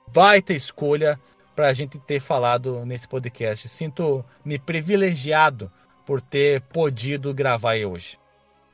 baita 0.08 0.54
escolha 0.54 1.20
para 1.56 1.68
a 1.68 1.74
gente 1.74 1.98
ter 2.00 2.20
falado 2.20 2.86
nesse 2.86 3.08
podcast. 3.08 3.68
Sinto-me 3.68 4.58
privilegiado 4.60 5.72
por 6.06 6.22
ter 6.22 6.62
podido 6.62 7.34
gravar 7.34 7.76
hoje. 7.78 8.18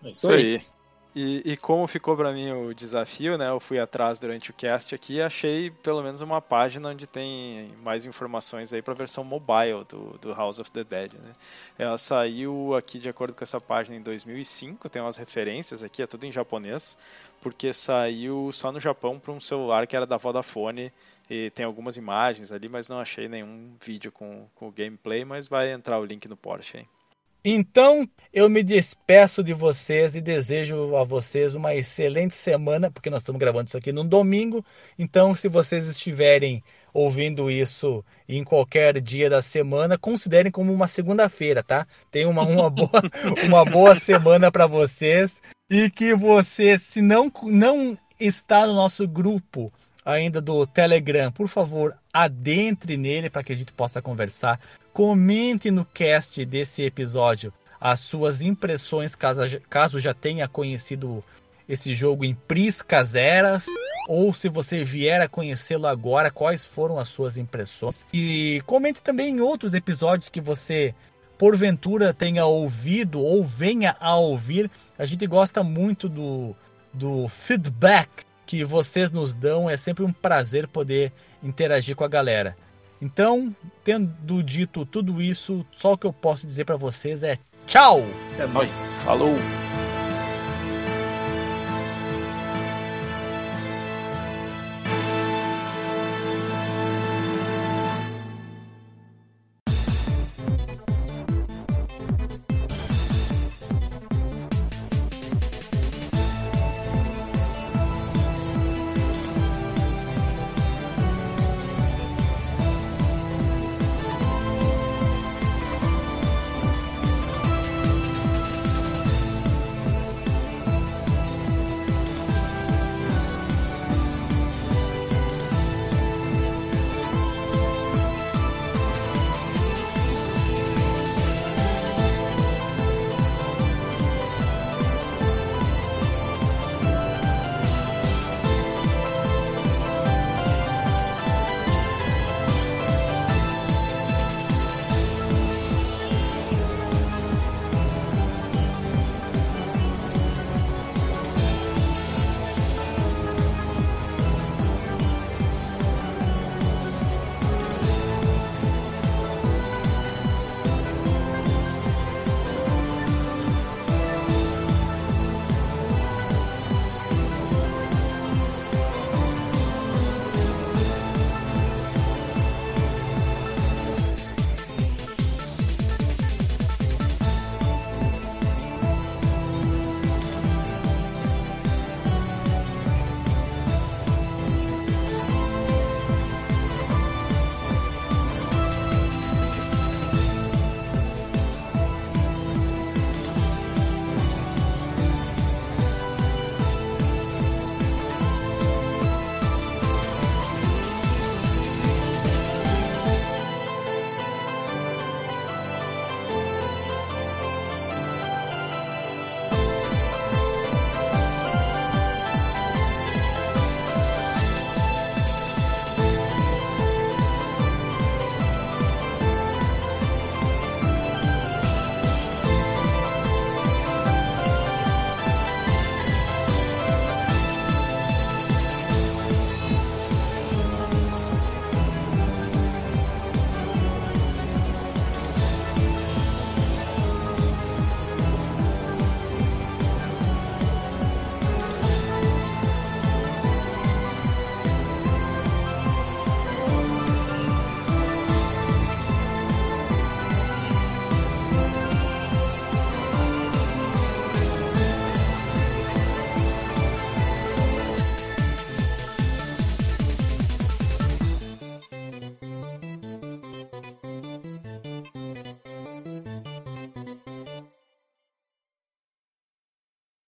É 0.04 0.12
Isso 0.12 0.30
aí. 0.30 0.62
E, 1.14 1.42
e 1.46 1.58
como 1.58 1.86
ficou 1.88 2.16
para 2.16 2.32
mim 2.32 2.50
o 2.52 2.74
desafio, 2.74 3.38
né? 3.38 3.50
Eu 3.50 3.60
fui 3.60 3.78
atrás 3.78 4.18
durante 4.18 4.50
o 4.50 4.54
cast 4.54 4.96
aqui 4.96 5.16
e 5.16 5.22
achei 5.22 5.70
pelo 5.70 6.02
menos 6.02 6.22
uma 6.22 6.42
página 6.42 6.88
onde 6.88 7.06
tem 7.06 7.70
mais 7.84 8.06
informações 8.06 8.72
aí 8.72 8.82
para 8.82 8.94
a 8.94 8.98
versão 8.98 9.22
mobile 9.22 9.84
do, 9.90 10.18
do 10.20 10.34
House 10.34 10.60
of 10.60 10.72
the 10.72 10.86
Dead, 10.86 11.14
né? 11.16 11.34
Ela 11.78 11.98
saiu 11.98 12.74
aqui 12.76 12.98
de 12.98 13.10
acordo 13.10 13.34
com 13.34 13.44
essa 13.44 13.60
página 13.60 13.98
em 13.98 14.02
2005, 14.02 14.88
tem 14.88 15.02
umas 15.02 15.18
referências 15.18 15.84
aqui, 15.84 16.02
é 16.02 16.08
tudo 16.08 16.26
em 16.26 16.32
japonês, 16.32 16.98
porque 17.42 17.74
saiu 17.74 18.50
só 18.54 18.72
no 18.72 18.80
Japão 18.80 19.20
para 19.20 19.34
um 19.34 19.40
celular 19.40 19.88
que 19.88 19.98
era 19.98 20.06
da 20.06 20.16
Vodafone 20.16 20.94
e 21.30 21.50
tem 21.50 21.66
algumas 21.66 21.98
imagens 21.98 22.54
ali, 22.54 22.70
mas 22.70 22.88
não 22.88 23.00
achei 23.00 23.28
nenhum 23.28 23.76
vídeo 23.82 24.14
com, 24.14 24.48
com 24.56 24.70
o 24.70 24.72
gameplay, 24.72 25.26
mas 25.26 25.46
vai 25.46 25.74
entrar 25.74 26.00
o 26.00 26.06
link 26.06 26.26
no 26.30 26.38
Porsche 26.38 26.78
aí. 26.78 27.01
Então, 27.44 28.08
eu 28.32 28.48
me 28.48 28.62
despeço 28.62 29.44
de 29.44 29.52
vocês 29.52 30.16
e 30.16 30.22
desejo 30.22 30.96
a 30.96 31.04
vocês 31.04 31.56
uma 31.56 31.74
excelente 31.74 32.36
semana, 32.36 32.92
porque 32.92 33.10
nós 33.10 33.22
estamos 33.22 33.40
gravando 33.40 33.68
isso 33.68 33.78
aqui 33.78 33.92
num 33.92 34.08
domingo. 34.08 34.64
Então, 34.98 35.34
se 35.34 35.48
vocês 35.48 35.88
estiverem 35.88 36.64
ouvindo 36.94 37.50
isso 37.50 38.06
em 38.30 38.44
qualquer 38.44 39.02
dia 39.02 39.30
da 39.30 39.42
semana, 39.42 39.98
considerem 39.98 40.52
como 40.52 40.72
uma 40.72 40.88
segunda-feira, 40.88 41.64
tá? 41.64 41.88
Tenha 42.12 42.30
uma, 42.30 42.44
uma, 42.44 42.70
boa, 42.72 43.02
uma 43.44 43.66
boa 43.66 43.96
semana 43.96 44.52
para 44.52 44.68
vocês 44.68 45.42
e 45.70 45.90
que 45.90 46.14
você, 46.14 46.78
se 46.78 47.02
não, 47.02 47.32
não 47.44 47.98
está 48.20 48.68
no 48.68 48.74
nosso 48.74 49.08
grupo 49.08 49.74
ainda 50.06 50.40
do 50.40 50.66
Telegram, 50.68 51.32
por 51.32 51.48
favor, 51.48 51.96
adentre 52.14 52.98
nele 52.98 53.30
para 53.30 53.44
que 53.44 53.54
a 53.54 53.56
gente 53.56 53.72
possa 53.72 54.02
conversar. 54.02 54.60
Comente 54.94 55.72
no 55.72 55.86
cast 55.86 56.44
desse 56.46 56.84
episódio 56.84 57.54
as 57.80 58.00
suas 58.00 58.42
impressões, 58.42 59.16
caso, 59.16 59.42
caso 59.70 60.00
já 60.00 60.14
tenha 60.14 60.48
conhecido 60.48 61.24
esse 61.68 61.96
jogo 61.96 62.26
em 62.26 62.36
priscas 62.36 63.16
eras, 63.16 63.66
ou 64.08 64.34
se 64.34 64.50
você 64.50 64.84
vier 64.84 65.22
a 65.22 65.28
conhecê-lo 65.28 65.88
agora, 65.88 66.30
quais 66.30 66.66
foram 66.66 67.00
as 67.00 67.08
suas 67.08 67.38
impressões. 67.38 68.06
E 68.14 68.62
comente 68.66 69.02
também 69.02 69.30
em 69.30 69.42
outros 69.42 69.74
episódios 69.74 70.30
que 70.30 70.42
você 70.42 70.94
porventura 71.38 72.14
tenha 72.14 72.46
ouvido 72.46 73.20
ou 73.20 73.44
venha 73.44 73.96
a 74.00 74.16
ouvir. 74.16 74.70
A 74.96 75.06
gente 75.06 75.26
gosta 75.26 75.64
muito 75.64 76.08
do, 76.08 76.56
do 76.94 77.28
feedback 77.28 78.10
que 78.46 78.64
vocês 78.64 79.12
nos 79.12 79.34
dão. 79.34 79.68
É 79.68 79.76
sempre 79.76 80.04
um 80.04 80.14
prazer 80.14 80.68
poder 80.68 81.12
interagir 81.44 81.96
com 81.96 82.04
a 82.04 82.08
galera. 82.08 82.56
Então, 83.02 83.56
tendo 83.84 84.44
dito 84.44 84.86
tudo 84.86 85.22
isso, 85.22 85.66
só 85.72 85.94
o 85.94 85.98
que 85.98 86.06
eu 86.06 86.14
posso 86.14 86.46
dizer 86.46 86.66
para 86.66 86.76
vocês 86.78 87.24
é 87.24 87.40
tchau! 87.66 88.04
É 88.38 88.46
nóis. 88.46 88.90
Falou! 89.04 89.36